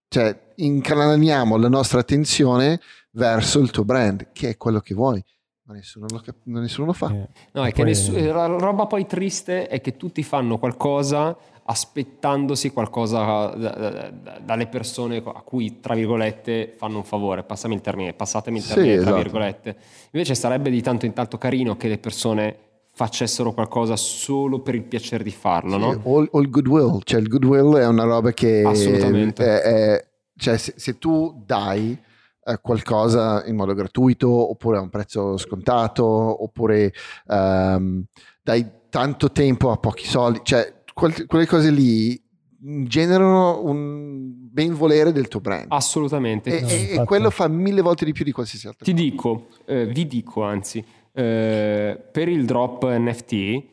cioè, 0.08 0.38
incanaliamo 0.56 1.56
la 1.56 1.68
nostra 1.68 2.00
attenzione 2.00 2.80
verso 3.12 3.58
il 3.60 3.70
tuo 3.70 3.84
brand, 3.84 4.28
che 4.32 4.50
è 4.50 4.56
quello 4.58 4.80
che 4.80 4.92
vuoi, 4.94 5.24
ma 5.62 5.74
nessuno 5.74 6.06
lo, 6.10 6.18
cap- 6.22 6.36
nessuno 6.44 6.88
lo 6.88 6.92
fa. 6.92 7.10
Eh, 7.12 7.28
No, 7.52 7.64
è 7.64 7.68
che 7.68 7.76
Poi- 7.82 7.84
nessu- 7.84 8.16
eh, 8.16 8.26
la 8.26 8.46
roba 8.46 8.86
poi 8.86 9.06
triste 9.06 9.66
è 9.66 9.80
che 9.80 9.96
tutti 9.96 10.22
fanno 10.22 10.58
qualcosa 10.58 11.34
aspettandosi 11.70 12.70
qualcosa 12.72 13.46
da- 13.46 13.70
da- 13.70 14.10
da- 14.10 14.38
dalle 14.44 14.66
persone 14.66 15.22
a 15.24 15.40
cui, 15.42 15.80
tra 15.80 15.94
virgolette, 15.94 16.74
fanno 16.76 16.96
un 16.98 17.04
favore. 17.04 17.44
Passami 17.44 17.74
il 17.74 17.80
termine, 17.80 18.12
passatemi 18.12 18.58
il 18.58 18.64
Sì, 18.64 18.74
termine, 18.74 18.92
tra 18.94 19.02
esatto. 19.02 19.22
virgolette. 19.22 19.76
Invece 20.10 20.34
sarebbe 20.34 20.70
di 20.70 20.82
tanto 20.82 21.06
in 21.06 21.12
tanto 21.12 21.38
carino 21.38 21.76
che 21.76 21.88
le 21.88 21.98
persone 21.98 22.56
facessero 22.92 23.52
qualcosa 23.52 23.94
solo 23.96 24.58
per 24.60 24.74
il 24.74 24.82
piacere 24.82 25.22
di 25.22 25.30
farlo, 25.30 25.76
no? 25.76 25.92
Sì, 25.92 25.98
o, 26.02 26.26
o 26.30 26.40
il 26.40 26.50
goodwill, 26.50 26.98
cioè 27.04 27.20
il 27.20 27.28
goodwill 27.28 27.76
è 27.76 27.86
una 27.86 28.04
roba 28.04 28.32
che 28.32 28.62
Assolutamente. 28.66 29.44
è- 29.44 29.60
è- 29.62 30.06
cioè, 30.36 30.56
se, 30.58 30.74
se 30.76 30.98
tu 30.98 31.42
dai 31.46 31.96
eh, 32.42 32.58
qualcosa 32.60 33.44
in 33.46 33.54
modo 33.54 33.74
gratuito 33.74 34.28
oppure 34.50 34.78
a 34.78 34.80
un 34.80 34.88
prezzo 34.88 35.36
scontato 35.36 36.04
oppure 36.42 36.92
ehm, 37.28 38.04
dai 38.42 38.66
tanto 38.88 39.30
tempo 39.30 39.70
a 39.70 39.76
pochi 39.76 40.06
soldi, 40.06 40.40
cioè 40.42 40.79
quelle 40.94 41.46
cose 41.46 41.70
lì 41.70 42.20
generano 42.62 43.62
un 43.64 44.32
ben 44.52 44.74
volere 44.74 45.12
del 45.12 45.28
tuo 45.28 45.40
brand. 45.40 45.66
Assolutamente. 45.68 46.58
e, 46.58 46.60
No, 46.60 46.68
e- 46.68 46.94
e 47.00 47.04
quello 47.04 47.30
fa 47.30 47.48
mille 47.48 47.80
volte 47.80 48.04
di 48.04 48.12
più 48.12 48.24
di 48.24 48.32
qualsiasi 48.32 48.66
altra 48.66 48.84
Ti 48.84 48.92
cosa. 48.92 49.02
dico, 49.04 49.46
eh, 49.66 49.86
vi 49.86 50.06
dico 50.06 50.42
anzi, 50.42 50.84
eh, 51.12 51.98
per 52.12 52.28
il 52.28 52.44
drop 52.44 52.84
NFT, 52.86 53.64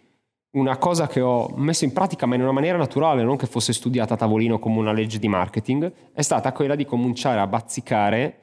una 0.51 0.77
cosa 0.77 1.07
che 1.07 1.19
ho 1.21 1.51
messo 1.55 1.83
in 1.83 1.91
pratica 1.93 2.25
ma 2.25 2.35
in 2.35 2.41
una 2.41 2.51
maniera 2.53 2.77
naturale, 2.77 3.23
non 3.23 3.35
che 3.37 3.45
fosse 3.45 3.73
studiata 3.73 4.13
a 4.13 4.17
tavolino 4.17 4.57
come 4.59 4.77
una 4.79 4.93
legge 4.93 5.19
di 5.19 5.27
marketing, 5.27 5.91
è 6.13 6.21
stata 6.21 6.51
quella 6.53 6.75
di 6.75 6.85
cominciare 6.85 7.39
a 7.39 7.47
bazzicare 7.47 8.37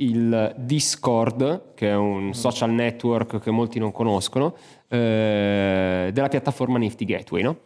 il 0.00 0.54
Discord, 0.58 1.72
che 1.74 1.88
è 1.88 1.96
un 1.96 2.32
social 2.32 2.70
network 2.70 3.40
che 3.40 3.50
molti 3.50 3.78
non 3.80 3.90
conoscono, 3.90 4.54
eh, 4.88 6.10
della 6.12 6.28
piattaforma 6.28 6.78
Nifty 6.78 7.04
Gateway. 7.04 7.42
No? 7.42 7.58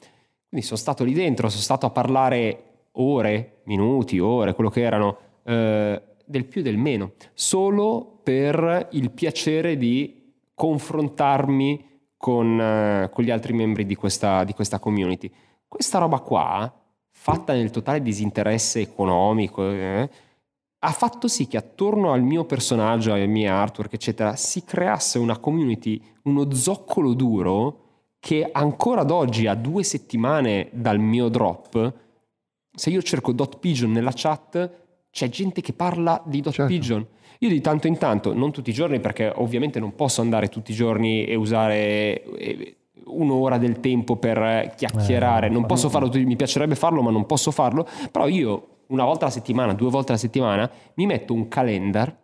Quindi 0.52 0.68
sono 0.68 0.80
stato 0.80 1.02
lì 1.02 1.14
dentro, 1.14 1.48
sono 1.48 1.62
stato 1.62 1.86
a 1.86 1.90
parlare 1.90 2.88
ore, 2.96 3.62
minuti, 3.64 4.18
ore, 4.18 4.52
quello 4.52 4.68
che 4.68 4.82
erano, 4.82 5.16
eh, 5.44 6.02
del 6.26 6.44
più 6.44 6.60
e 6.60 6.64
del 6.64 6.76
meno, 6.76 7.12
solo 7.32 8.20
per 8.22 8.88
il 8.90 9.10
piacere 9.12 9.78
di 9.78 10.34
confrontarmi 10.54 12.10
con, 12.18 12.60
eh, 12.60 13.08
con 13.10 13.24
gli 13.24 13.30
altri 13.30 13.54
membri 13.54 13.86
di 13.86 13.94
questa, 13.94 14.44
di 14.44 14.52
questa 14.52 14.78
community. 14.78 15.32
Questa 15.66 15.96
roba 15.96 16.18
qua, 16.18 16.70
fatta 17.08 17.54
nel 17.54 17.70
totale 17.70 18.02
disinteresse 18.02 18.82
economico, 18.82 19.66
eh, 19.70 20.10
ha 20.80 20.90
fatto 20.90 21.28
sì 21.28 21.46
che 21.46 21.56
attorno 21.56 22.12
al 22.12 22.20
mio 22.20 22.44
personaggio, 22.44 23.14
ai 23.14 23.26
miei 23.26 23.48
artwork, 23.48 23.94
eccetera, 23.94 24.36
si 24.36 24.66
creasse 24.66 25.18
una 25.18 25.38
community, 25.38 25.98
uno 26.24 26.52
zoccolo 26.52 27.14
duro 27.14 27.81
che 28.22 28.48
ancora 28.52 29.00
ad 29.00 29.10
oggi, 29.10 29.48
a 29.48 29.56
due 29.56 29.82
settimane 29.82 30.68
dal 30.70 31.00
mio 31.00 31.28
drop, 31.28 31.92
se 32.72 32.88
io 32.88 33.02
cerco 33.02 33.32
Dot 33.32 33.58
Pigeon 33.58 33.90
nella 33.90 34.12
chat, 34.14 34.70
c'è 35.10 35.28
gente 35.28 35.60
che 35.60 35.72
parla 35.72 36.22
di 36.24 36.40
Dot 36.40 36.52
Certo. 36.52 36.72
Pigeon. 36.72 37.04
Io 37.40 37.48
di 37.48 37.60
tanto 37.60 37.88
in 37.88 37.98
tanto, 37.98 38.32
non 38.32 38.52
tutti 38.52 38.70
i 38.70 38.72
giorni, 38.72 39.00
perché 39.00 39.32
ovviamente 39.34 39.80
non 39.80 39.96
posso 39.96 40.20
andare 40.20 40.48
tutti 40.48 40.70
i 40.70 40.74
giorni 40.74 41.24
e 41.24 41.34
usare 41.34 42.22
un'ora 43.06 43.58
del 43.58 43.80
tempo 43.80 44.14
per 44.14 44.72
chiacchierare. 44.76 45.48
Eh, 45.48 45.50
non 45.50 45.66
posso 45.66 45.88
farlo, 45.88 46.08
mi 46.12 46.36
piacerebbe 46.36 46.76
farlo, 46.76 47.02
ma 47.02 47.10
non 47.10 47.26
posso 47.26 47.50
farlo. 47.50 47.88
Però 48.08 48.28
io 48.28 48.68
una 48.86 49.04
volta 49.04 49.24
alla 49.24 49.34
settimana, 49.34 49.74
due 49.74 49.90
volte 49.90 50.12
alla 50.12 50.20
settimana, 50.20 50.70
mi 50.94 51.06
metto 51.06 51.34
un 51.34 51.48
calendar 51.48 52.16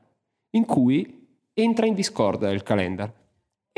in 0.50 0.64
cui 0.64 1.26
entra 1.54 1.86
in 1.86 1.94
Discord 1.94 2.48
il 2.52 2.62
calendar. 2.62 3.12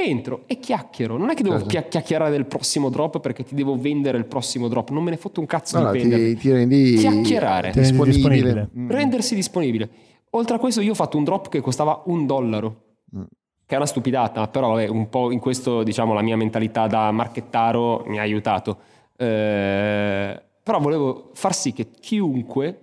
Entro 0.02 0.42
e 0.46 0.58
chiacchiero. 0.58 1.16
Non 1.16 1.30
è 1.30 1.34
che 1.34 1.42
devo 1.42 1.56
Certo. 1.56 1.68
chia- 1.68 1.82
chiacchierare 1.82 2.30
del 2.30 2.46
prossimo 2.46 2.88
drop 2.88 3.20
perché 3.20 3.44
ti 3.44 3.54
devo 3.54 3.76
vendere 3.76 4.16
il 4.18 4.24
prossimo 4.24 4.68
drop. 4.68 4.90
Non 4.90 5.02
me 5.02 5.10
ne 5.10 5.16
fotto 5.16 5.40
un 5.40 5.46
cazzo 5.46 5.78
No, 5.78 5.84
no, 5.84 5.92
di 5.92 5.98
vendere. 5.98 6.22
ti, 6.28 6.36
ti 6.36 6.50
rendi 6.52 6.94
Chiacchierare. 6.94 7.70
Ti 7.72 7.80
rendi 7.80 8.02
disponibile. 8.04 8.68
Mm. 8.78 8.90
Rendersi 8.90 9.34
disponibile. 9.34 9.90
Oltre 10.30 10.56
a 10.56 10.58
questo, 10.58 10.80
io 10.80 10.92
ho 10.92 10.94
fatto 10.94 11.16
un 11.18 11.24
drop 11.24 11.48
che 11.48 11.60
costava 11.60 12.02
un 12.06 12.24
dollaro. 12.24 12.82
Mm. 13.16 13.22
Che 13.66 13.74
è 13.74 13.78
una 13.78 13.86
stupidata, 13.86 14.48
però 14.48 14.70
vabbè, 14.70 14.88
un 14.88 15.08
po' 15.08 15.30
in 15.30 15.38
questo, 15.38 15.82
diciamo, 15.82 16.12
la 16.14 16.22
mia 16.22 16.36
mentalità 16.36 16.86
da 16.86 17.10
marchettaro 17.10 18.02
mi 18.06 18.18
ha 18.18 18.22
aiutato. 18.22 18.78
Eh, 19.16 20.42
però 20.62 20.78
volevo 20.80 21.30
far 21.34 21.54
sì 21.54 21.72
che 21.72 21.88
chiunque 22.00 22.78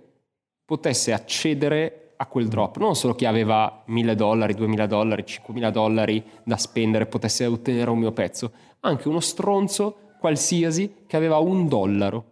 potesse 0.64 1.12
accedere 1.12 2.07
a 2.20 2.26
quel 2.26 2.48
drop, 2.48 2.78
non 2.78 2.96
solo 2.96 3.14
chi 3.14 3.24
aveva 3.26 3.82
1000 3.86 4.14
dollari, 4.16 4.54
2000 4.54 4.86
dollari, 4.86 5.24
5000 5.24 5.70
dollari 5.70 6.22
da 6.44 6.56
spendere 6.56 7.06
potesse 7.06 7.46
ottenere 7.46 7.90
un 7.90 7.98
mio 7.98 8.10
pezzo, 8.12 8.50
anche 8.80 9.08
uno 9.08 9.20
stronzo 9.20 9.96
qualsiasi 10.18 11.04
che 11.06 11.16
aveva 11.16 11.38
un 11.38 11.68
dollaro. 11.68 12.24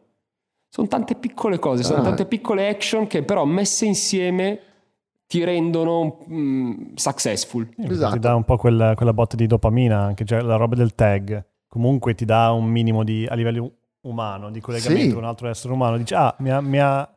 Sono 0.69 0.89
tante 0.89 1.15
piccole 1.15 1.59
cose, 1.61 1.85
sono 1.85 2.01
Ah. 2.01 2.05
tante 2.05 2.27
piccole 2.27 2.69
action 2.69 3.07
che 3.07 3.23
però 3.23 3.45
messe 3.45 3.87
insieme 3.87 4.61
ti 5.29 5.43
rendono 5.45 6.19
mm, 6.29 6.95
successful. 6.95 7.69
Sì, 7.77 7.87
Esatto. 7.93 8.13
Ti 8.15 8.19
dà 8.19 8.35
un 8.35 8.45
po' 8.45 8.57
quella, 8.57 8.95
quella 8.95 9.13
botta 9.13 9.37
di 9.37 9.47
dopamina, 9.47 10.01
anche 10.03 10.25
cioè 10.25 10.41
la 10.41 10.57
roba 10.57 10.75
del 10.75 10.95
tag. 10.95 11.45
Comunque 11.69 12.15
ti 12.15 12.25
dà 12.25 12.51
un 12.51 12.67
minimo 12.67 13.05
di, 13.05 13.25
a 13.29 13.35
livello 13.35 13.71
umano, 14.03 14.51
di 14.51 14.61
collegamento 14.61 15.05
Sì. 15.07 15.13
con 15.13 15.23
un 15.23 15.29
altro 15.29 15.49
essere 15.49 15.73
umano. 15.73 15.97
Dici, 15.97 16.13
ah, 16.15 16.35
mi 16.39 16.51
ha, 16.51 16.61
mi 16.61 16.79
ha- 16.81 17.09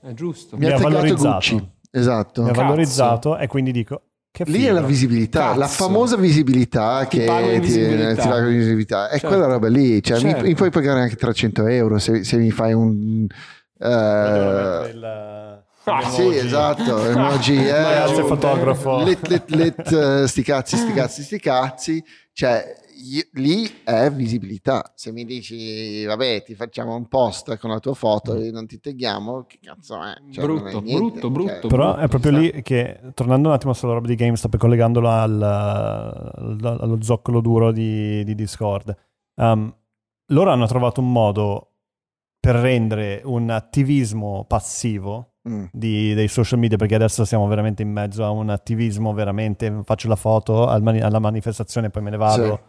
È 0.00 0.12
giusto. 0.12 0.56
Mi 0.56 0.66
Mi 0.66 0.72
ha 0.72 0.78
valorizzato. 0.78 1.32
Gucci. 1.56 1.70
Esatto. 1.94 2.42
mi 2.42 2.48
ha 2.48 2.52
Cazzo. 2.52 2.64
valorizzato 2.64 3.36
e 3.38 3.46
quindi 3.46 3.70
dico, 3.70 4.02
che 4.32 4.44
Lì 4.46 4.64
è 4.64 4.70
la 4.72 4.80
visibilità, 4.80 5.48
Cazzo. 5.48 5.58
la 5.58 5.66
famosa 5.68 6.16
visibilità 6.16 7.04
Ti 7.04 7.18
che 7.18 7.26
ti, 7.26 7.60
visibilità. 7.60 8.22
ti 8.22 8.28
paga 8.28 8.46
visibilità. 8.46 9.08
È 9.08 9.12
Certo. 9.18 9.26
quella 9.28 9.46
roba 9.46 9.68
lì. 9.68 10.02
Cioè, 10.02 10.16
mi- 10.22 10.30
Certo. 10.30 10.44
mi, 10.44 10.54
puoi 10.54 10.70
pagare 10.70 11.00
anche 11.02 11.16
300 11.16 11.66
euro 11.66 11.98
se, 11.98 12.24
se 12.24 12.36
mi 12.38 12.50
fai 12.50 12.72
un. 12.72 13.26
mettere 13.78 14.90
il- 14.90 15.60
Ah, 15.84 16.08
sì, 16.08 16.36
esatto. 16.36 17.04
Emoji, 17.10 17.56
eh, 17.58 17.66
Grazie, 17.70 18.22
fotografo. 18.22 19.02
Lit, 19.02 19.26
lit, 19.26 19.50
lit, 19.50 19.92
eh, 19.92 20.28
sti 20.28 20.42
cazzi, 20.42 20.76
sti 20.76 20.92
cazzi, 20.92 21.22
sti 21.24 21.40
cazzi. 21.40 22.04
Cioè, 22.32 22.74
io- 23.02 23.26
lì 23.32 23.68
è 23.84 24.10
visibilità. 24.10 24.92
Se 24.94 25.12
mi 25.12 25.24
dici, 25.24 26.04
vabbè, 26.04 26.42
ti 26.44 26.54
facciamo 26.54 26.94
un 26.94 27.06
post 27.08 27.56
con 27.58 27.70
la 27.70 27.78
tua 27.78 27.94
foto 27.94 28.34
e 28.36 28.50
non 28.50 28.66
ti 28.66 28.78
tagliamo, 28.80 29.44
che 29.46 29.58
cazzo 29.62 30.02
è? 30.02 30.14
Cioè, 30.30 30.46
non 30.46 30.56
è 30.58 30.60
Brutto, 30.70 30.80
niente. 30.80 30.98
brutto, 31.10 31.30
brutto. 31.30 31.68
Però 31.68 31.96
è 31.96 32.08
proprio 32.08 32.32
Esatto. 32.38 32.56
lì 32.56 32.62
che, 32.62 33.00
tornando 33.14 33.48
un 33.48 33.54
attimo 33.54 33.72
sulla 33.72 33.94
roba 33.94 34.06
di 34.06 34.14
GameStop 34.14 34.54
e 34.54 34.58
collegandolo 34.58 35.08
al, 35.08 35.42
al- 35.42 36.76
allo 36.80 37.02
zoccolo 37.02 37.40
duro 37.40 37.72
di, 37.72 38.24
di 38.24 38.34
Discord, 38.34 38.94
um, 39.36 39.74
loro 40.26 40.50
hanno 40.50 40.66
trovato 40.66 41.00
un 41.00 41.10
modo 41.12 41.68
per 42.38 42.56
rendere 42.56 43.20
un 43.24 43.50
attivismo 43.50 44.44
passivo 44.46 45.28
Mm. 45.48 45.64
di- 45.72 46.14
dei 46.14 46.28
social 46.28 46.60
media, 46.60 46.76
perché 46.76 46.94
adesso 46.94 47.24
siamo 47.24 47.48
veramente 47.48 47.82
in 47.82 47.90
mezzo 47.90 48.22
a 48.24 48.30
un 48.30 48.48
attivismo, 48.48 49.12
veramente 49.12 49.80
faccio 49.82 50.06
la 50.06 50.14
foto 50.14 50.68
al 50.68 50.82
mani- 50.82 51.00
alla 51.00 51.18
manifestazione 51.18 51.88
e 51.88 51.90
poi 51.90 52.00
me 52.02 52.10
ne 52.10 52.16
vado, 52.16 52.44
Sì. 52.44 52.60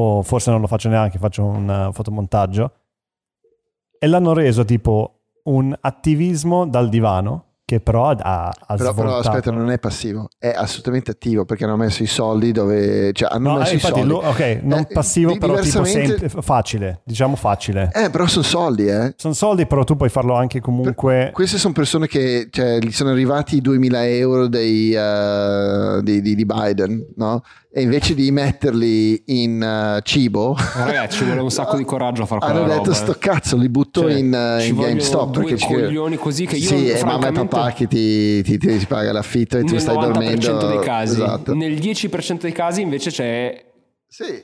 O 0.00 0.22
forse 0.22 0.50
non 0.50 0.60
lo 0.60 0.66
faccio 0.68 0.88
neanche, 0.88 1.18
faccio 1.18 1.44
un 1.44 1.68
eh, 1.68 1.92
fotomontaggio, 1.92 2.72
e 3.98 4.06
l'hanno 4.06 4.32
reso 4.32 4.64
tipo 4.64 5.14
un 5.44 5.76
attivismo 5.80 6.66
dal 6.66 6.88
divano, 6.88 7.44
che 7.64 7.80
però 7.80 8.08
ha, 8.10 8.46
ha 8.48 8.76
Però, 8.76 8.94
però 8.94 9.16
aspetta, 9.18 9.50
non 9.50 9.70
è 9.70 9.78
passivo, 9.78 10.28
è 10.38 10.48
assolutamente 10.56 11.10
attivo 11.10 11.44
perché 11.44 11.64
hanno 11.64 11.76
messo 11.76 12.02
i 12.02 12.06
soldi 12.06 12.50
dove... 12.52 13.12
Cioè, 13.12 13.28
hanno 13.30 13.48
No, 13.50 13.56
eh, 13.56 13.58
messo 13.58 13.72
i 13.72 13.74
infatti, 13.74 13.94
soldi. 14.00 14.08
lui- 14.08 14.24
ok, 14.24 14.60
non 14.62 14.78
Eh, 14.78 14.86
passivo, 14.92 15.32
di- 15.32 15.38
però 15.38 15.58
tipo 15.58 15.82
diversamente- 15.82 16.28
sem- 16.30 16.40
facile, 16.42 17.00
diciamo 17.04 17.36
facile. 17.36 17.90
Eh, 17.92 18.08
però 18.08 18.26
sono 18.26 18.44
soldi, 18.44 18.86
eh. 18.86 19.12
Sono 19.16 19.34
soldi, 19.34 19.66
però 19.66 19.84
tu 19.84 19.96
puoi 19.96 20.08
farlo 20.08 20.34
anche 20.34 20.60
comunque. 20.60 21.30
Queste 21.34 21.58
sono 21.58 21.74
persone 21.74 22.06
che 22.06 22.48
cioè, 22.50 22.78
gli 22.78 22.90
sono 22.92 23.10
arrivati 23.10 23.56
i 23.56 23.60
2000 23.60 24.06
euro 24.06 24.46
dei, 24.46 24.94
eh, 24.94 26.00
di, 26.02 26.22
di- 26.22 26.34
di 26.36 26.46
Biden, 26.46 27.04
no? 27.16 27.42
E 27.70 27.82
invece 27.82 28.14
di 28.14 28.30
metterli 28.30 29.22
in 29.26 29.62
eh, 29.62 30.00
cibo, 30.02 30.56
Ragazzi, 30.74 31.18
ci 31.18 31.24
vuole 31.24 31.40
un 31.40 31.50
sacco 31.50 31.76
di 31.76 31.84
coraggio 31.86 32.22
a 32.22 32.26
fare 32.26 32.40
quella 32.40 32.54
hanno 32.60 32.66
detto 32.68 32.78
roba, 32.84 32.90
eh. 32.92 32.94
sto 32.94 33.16
cazzo, 33.18 33.56
li 33.58 33.68
butto 33.68 34.00
Cioè, 34.02 34.14
in, 34.14 34.32
eh, 34.32 34.60
ci 34.62 34.68
in 34.70 34.76
GameStop. 34.76 35.36
perché 35.38 35.56
ci- 35.58 35.66
coglioni 35.66 36.16
così 36.16 36.46
che 36.46 36.56
io, 36.56 36.66
Sì, 36.66 36.88
e 36.88 37.04
mamma 37.04 37.28
e 37.28 37.32
papà 37.32 37.72
che 37.72 37.86
ti, 37.86 38.42
ti- 38.42 38.56
ti- 38.56 38.78
ti 38.78 38.86
paga 38.86 39.12
l'affitto 39.12 39.58
e 39.58 39.64
tu 39.64 39.72
nel 39.72 39.80
stai 39.82 39.96
90% 39.96 40.00
dormendo. 40.00 40.66
dei 40.66 40.78
casi, 40.80 41.12
Esatto. 41.20 41.54
nel 41.54 41.74
10% 41.74 42.40
dei 42.40 42.52
casi 42.52 42.80
invece 42.80 43.10
c'è 43.10 43.64
Sì, 44.06 44.42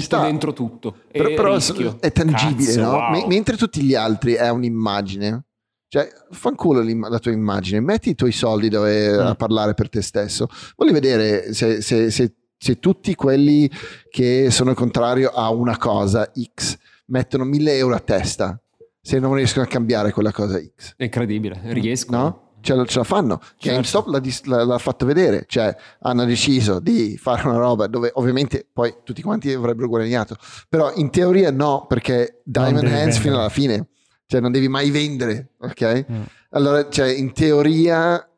sta. 0.00 0.22
dentro 0.22 0.52
tutto. 0.52 0.96
Però, 1.12 1.28
però 1.34 1.54
è 2.00 2.10
tangibile, 2.10 2.66
Cazzo, 2.66 2.80
no? 2.80 2.90
wow. 2.90 3.10
Me- 3.12 3.26
mentre 3.28 3.56
tutti 3.56 3.80
gli 3.82 3.94
altri 3.94 4.32
è 4.32 4.48
un'immagine. 4.50 5.44
Cioè, 5.88 6.08
fanculo 6.32 6.82
la 7.08 7.18
tua 7.20 7.30
immagine, 7.30 7.78
metti 7.78 8.10
i 8.10 8.14
tuoi 8.16 8.32
soldi 8.32 8.68
dove 8.68 9.08
Mm. 9.16 9.20
a 9.26 9.34
parlare 9.36 9.74
per 9.74 9.88
te 9.88 10.02
stesso. 10.02 10.48
Voglio 10.74 10.90
vedere 10.92 11.52
se, 11.54 11.80
se- 11.80 12.10
se- 12.10 12.34
se 12.58 12.78
tutti 12.78 13.14
quelli 13.14 13.70
che 14.10 14.48
sono 14.50 14.74
contrario 14.74 15.30
a 15.30 15.50
una 15.50 15.76
cosa 15.76 16.30
X 16.54 16.76
mettono 17.06 17.44
1000 17.44 17.76
euro 17.76 17.94
a 17.94 18.00
testa, 18.00 18.60
se 19.00 19.18
non 19.18 19.34
riescono 19.34 19.64
a 19.64 19.68
cambiare 19.68 20.10
quella 20.12 20.32
cosa 20.32 20.58
X. 20.60 20.94
È 20.96 21.04
incredibile, 21.04 21.60
riescono. 21.64 22.18
No? 22.22 22.40
Ce 22.60 22.74
la, 22.74 22.84
ce 22.84 22.98
la 22.98 23.04
fanno. 23.04 23.38
Certo. 23.40 23.68
GameStop 23.68 24.06
l'ha, 24.08 24.18
dis- 24.18 24.42
l'ha- 24.44 24.64
l'ha 24.64 24.78
fatto 24.78 25.06
vedere, 25.06 25.44
cioè 25.46 25.72
hanno 26.00 26.24
deciso 26.24 26.80
di 26.80 27.16
fare 27.16 27.46
una 27.46 27.58
roba 27.58 27.86
dove 27.86 28.10
ovviamente 28.14 28.66
poi 28.72 28.92
tutti 29.04 29.22
quanti 29.22 29.52
avrebbero 29.52 29.86
guadagnato, 29.86 30.36
però 30.68 30.92
in 30.96 31.10
teoria 31.10 31.52
no, 31.52 31.86
perché 31.86 32.40
Diamond 32.42 32.78
Hands 32.78 32.90
vendere. 32.90 33.20
fino 33.20 33.38
alla 33.38 33.50
fine, 33.50 33.86
cioè 34.26 34.40
non 34.40 34.50
devi 34.50 34.66
mai 34.66 34.90
vendere, 34.90 35.50
ok? 35.60 36.04
Mm. 36.10 36.22
Allora, 36.50 36.88
cioè 36.88 37.06
in 37.08 37.32
teoria 37.32 38.28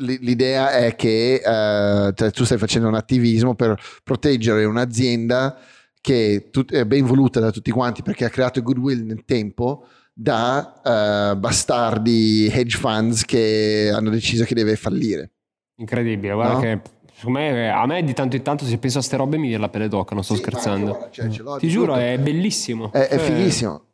l'idea 0.00 0.72
è 0.72 0.94
che 0.96 1.34
eh, 1.34 2.12
cioè, 2.14 2.30
tu 2.30 2.44
stai 2.44 2.58
facendo 2.58 2.88
un 2.88 2.94
attivismo 2.94 3.54
per 3.54 3.80
proteggere 4.02 4.64
un'azienda 4.64 5.56
che 6.00 6.48
tut- 6.50 6.72
è 6.72 6.84
ben 6.86 7.04
voluta 7.04 7.40
da 7.40 7.50
tutti 7.50 7.70
quanti 7.70 8.02
perché 8.02 8.24
ha 8.24 8.30
creato 8.30 8.62
goodwill 8.62 9.04
nel 9.06 9.24
tempo 9.24 9.86
da 10.12 11.32
eh, 11.32 11.36
bastardi 11.36 12.48
hedge 12.52 12.76
funds 12.78 13.24
che 13.24 13.90
hanno 13.94 14.10
deciso 14.10 14.44
che 14.44 14.54
deve 14.54 14.76
fallire. 14.76 15.30
Incredibile, 15.76 16.32
guarda 16.34 16.52
No? 16.54 16.60
che 16.60 16.80
me, 17.26 17.70
a 17.70 17.84
me 17.86 18.02
di 18.02 18.12
tanto 18.14 18.36
in 18.36 18.42
tanto 18.42 18.64
se 18.64 18.78
penso 18.78 18.98
a 18.98 19.02
ste 19.02 19.16
robe 19.16 19.36
mi 19.36 19.48
viene 19.48 19.60
la 19.62 19.68
pelle 19.68 19.88
d'oca, 19.88 20.14
non 20.14 20.24
sto 20.24 20.34
Sì, 20.34 20.40
scherzando. 20.40 20.92
guarda, 20.92 21.08
cioè, 21.10 21.28
Ti 21.58 21.68
giuro, 21.68 21.92
tutto. 21.92 22.04
è 22.04 22.18
bellissimo. 22.18 22.90
È, 22.92 22.98
è 22.98 23.16
Cioè, 23.16 23.18
fighissimo. 23.18 23.84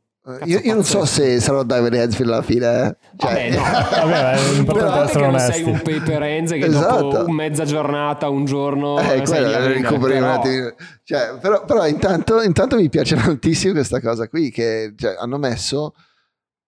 Io, 0.45 0.59
io 0.59 0.75
non 0.75 0.83
so 0.83 1.05
se 1.05 1.39
sarò 1.41 1.65
Hands 1.69 2.17
fino 2.17 2.33
alla 2.33 2.43
fine. 2.43 2.67
eh. 2.67 2.97
Cioè, 3.17 3.51
Vabbè, 3.51 3.51
no. 3.51 3.63
Vabbè, 4.11 4.33
è 4.33 4.57
importante 4.57 5.03
essere 5.05 5.25
onesti. 5.27 5.53
sei 5.53 5.63
un 5.63 5.81
paper 5.83 6.23
hands 6.23 6.51
che 6.51 6.65
Esatto. 6.65 7.09
dopo 7.11 7.31
mezza 7.31 7.65
giornata, 7.65 8.29
un 8.29 8.45
giorno 8.45 8.99
Eh, 8.99 9.05
sei 9.05 9.23
quello, 9.23 9.95
un 9.95 10.01
però-. 10.01 10.75
Cioè, 11.05 11.39
però, 11.41 11.65
però 11.65 11.87
intanto, 11.87 12.43
intanto 12.43 12.75
mi 12.77 12.89
piace 12.89 13.15
tantissimo 13.23 13.73
questa 13.75 14.01
cosa 14.01 14.29
qui 14.29 14.51
che 14.51 14.95
cioè, 14.97 15.15
hanno 15.17 15.39
messo 15.39 15.95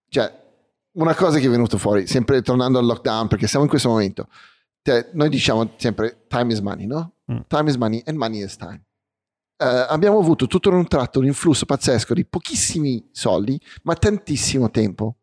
cioè, 0.09 0.33
una 0.93 1.15
cosa 1.17 1.39
che 1.39 1.47
è 1.47 1.51
venuta 1.51 1.77
fuori 1.79 2.07
sempre 2.07 2.41
tornando 2.43 2.79
al 2.79 2.87
lockdown 2.87 3.27
perché 3.27 3.49
siamo 3.49 3.65
in 3.65 3.71
questo 3.71 3.89
momento 3.89 4.29
Cioè, 4.83 5.09
noi 5.15 5.29
diciamo 5.29 5.71
sempre 5.77 6.25
time 6.29 6.53
is 6.53 6.61
money 6.61 6.87
no? 6.87 7.13
Mm. 7.31 7.39
time 7.49 7.69
is 7.69 7.75
money 7.77 8.03
and 8.07 8.17
money 8.17 8.43
is 8.43 8.57
time 8.57 8.81
Eh, 9.61 9.87
abbiamo 9.89 10.21
avuto 10.21 10.47
tutto 10.47 10.71
un 10.71 10.87
tratto 10.87 11.19
un 11.19 11.25
influsso 11.27 11.67
pazzesco 11.67 12.15
di 12.15 12.25
pochissimi 12.25 13.09
soldi 13.11 13.61
ma 13.83 13.95
tantissimo 13.97 14.71
tempo 14.71 15.17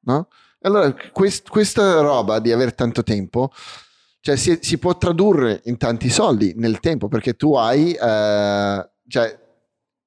no? 0.00 0.28
allora 0.60 0.94
quest- 1.10 1.48
questa 1.48 2.00
roba 2.00 2.38
di 2.38 2.52
avere 2.52 2.74
tanto 2.74 3.02
tempo 3.02 3.50
cioè 4.20 4.36
si, 4.36 4.58
si 4.60 4.76
può 4.76 4.94
tradurre 4.98 5.62
in 5.64 5.78
tanti 5.78 6.10
soldi 6.10 6.52
nel 6.56 6.80
tempo 6.80 7.08
perché 7.08 7.32
tu 7.32 7.54
hai 7.54 7.94
eh, 7.94 8.90
cioè 9.08 9.38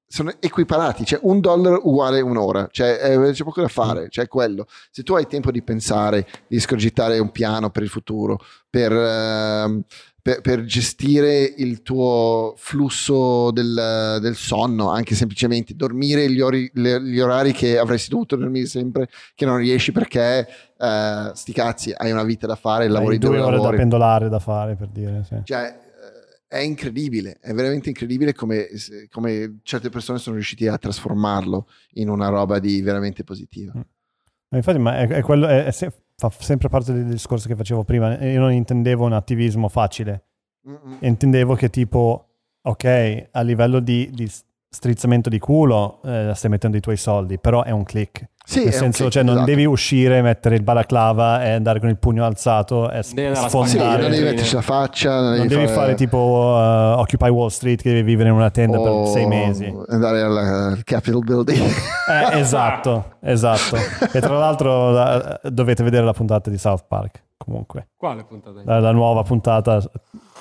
sono 0.06 0.32
equiparati 0.38 1.04
cioè 1.04 1.18
un 1.22 1.40
dollaro 1.40 1.80
uguale 1.88 2.20
un'ora 2.20 2.68
cioè 2.70 3.00
eh, 3.02 3.32
c'è 3.32 3.42
poco 3.42 3.62
da 3.62 3.68
fare 3.68 4.10
cioè 4.10 4.28
quello 4.28 4.66
se 4.92 5.02
tu 5.02 5.14
hai 5.14 5.26
tempo 5.26 5.50
di 5.50 5.62
pensare 5.62 6.28
di 6.46 6.60
scorgitare 6.60 7.18
un 7.18 7.32
piano 7.32 7.70
per 7.70 7.82
il 7.82 7.88
futuro 7.88 8.38
per, 8.70 8.92
ehm, 8.92 9.82
per, 10.22 10.40
per 10.40 10.62
gestire 10.64 11.42
il 11.42 11.82
tuo 11.82 12.54
flusso 12.56 13.50
del, 13.50 14.18
del 14.20 14.36
sonno 14.36 14.88
anche 14.90 15.16
semplicemente 15.16 15.74
dormire 15.74 16.30
gli, 16.30 16.40
ori- 16.40 16.70
gli 16.72 17.18
orari 17.18 17.50
che 17.50 17.76
avresti 17.76 18.08
dovuto 18.10 18.36
dormire 18.36 18.66
sempre 18.66 19.08
che 19.34 19.44
non 19.44 19.56
riesci 19.56 19.90
perché 19.90 20.46
eh, 20.78 21.30
sti 21.34 21.52
cazzi 21.52 21.92
hai 21.96 22.12
una 22.12 22.22
vita 22.22 22.46
da 22.46 22.54
fare 22.54 22.86
lavori 22.86 23.14
Hai 23.14 23.18
due 23.20 23.40
ore 23.40 23.40
da 23.40 23.50
lavori 23.50 23.76
pendolare 23.78 24.28
da 24.28 24.38
fare 24.38 24.76
per 24.76 24.88
dire. 24.88 25.24
Sì. 25.24 25.40
cioè, 25.42 25.64
eh, 25.66 26.46
è 26.46 26.58
incredibile, 26.58 27.38
è 27.40 27.52
veramente 27.52 27.88
incredibile 27.88 28.32
come, 28.32 28.68
come 29.10 29.58
certe 29.64 29.88
persone 29.88 30.18
sono 30.18 30.36
riusciti 30.36 30.68
a 30.68 30.78
trasformarlo 30.78 31.66
in 31.94 32.08
una 32.08 32.28
roba 32.28 32.60
di 32.60 32.80
veramente 32.80 33.24
positiva. 33.24 33.72
Ma 33.74 34.56
Infatti, 34.58 34.78
ma 34.78 34.98
è, 34.98 35.08
è 35.08 35.20
quello, 35.22 35.48
è- 35.48 35.64
è 35.64 35.70
se- 35.72 35.92
fa 36.28 36.42
sempre 36.44 36.68
parte 36.68 36.92
del 36.92 37.06
discorso 37.06 37.48
che 37.48 37.56
facevo 37.56 37.84
prima. 37.84 38.18
Io 38.24 38.38
non 38.38 38.52
intendevo 38.52 39.04
un 39.04 39.12
attivismo 39.12 39.68
facile, 39.68 40.24
Mm-mm. 40.68 40.98
intendevo 41.00 41.54
che 41.54 41.70
tipo, 41.70 42.28
ok, 42.62 43.28
a 43.30 43.40
livello 43.40 43.80
di, 43.80 44.10
di 44.12 44.30
strizzamento 44.68 45.28
di 45.28 45.38
culo 45.38 46.00
eh, 46.04 46.32
stai 46.34 46.50
mettendo 46.50 46.76
i 46.76 46.80
tuoi 46.80 46.96
soldi, 46.96 47.38
però 47.38 47.62
è 47.62 47.70
un 47.70 47.82
click. 47.84 48.28
Sì, 48.44 48.64
Nel 48.64 48.72
senso, 48.72 49.08
cioè, 49.08 49.22
non 49.22 49.34
esatto. 49.36 49.46
devi 49.50 49.64
uscire, 49.64 50.20
mettere 50.20 50.56
il 50.56 50.62
balaclava 50.62 51.44
e 51.44 51.52
andare 51.52 51.78
con 51.80 51.88
il 51.88 51.96
pugno 51.96 52.24
alzato 52.24 52.90
e 52.90 53.02
Devi 53.14 53.28
a 53.30 53.34
Sì, 53.36 53.48
sfondare. 53.48 54.02
non 54.02 54.10
devi 54.10 54.24
metterci 54.24 54.54
la 54.56 54.60
faccia, 54.62 55.20
non, 55.20 55.36
non 55.36 55.46
devi 55.46 55.66
fare 55.68 55.94
tipo 55.94 56.16
uh, 56.18 56.98
Occupy 56.98 57.28
Wall 57.28 57.48
Street 57.48 57.80
che 57.80 57.90
devi 57.90 58.02
vivere 58.02 58.30
in 58.30 58.34
una 58.34 58.50
tenda 58.50 58.78
o 58.80 59.02
per 59.04 59.12
sei 59.12 59.26
mesi. 59.26 59.72
andare 59.88 60.20
al 60.22 60.80
Capitol 60.84 61.22
Building. 61.24 61.60
Eh, 61.62 62.38
esatto, 62.40 63.12
esatto. 63.22 63.76
E 64.12 64.20
tra 64.20 64.36
l'altro 64.36 64.90
la- 64.90 65.40
dovete 65.44 65.82
vedere 65.84 66.04
la 66.04 66.12
puntata 66.12 66.50
di 66.50 66.58
South 66.58 66.84
Park. 66.88 67.22
Comunque, 67.44 67.88
Quale 67.96 68.24
puntata? 68.24 68.60
la, 68.64 68.80
la 68.80 68.92
nuova 68.92 69.22
puntata, 69.22 69.80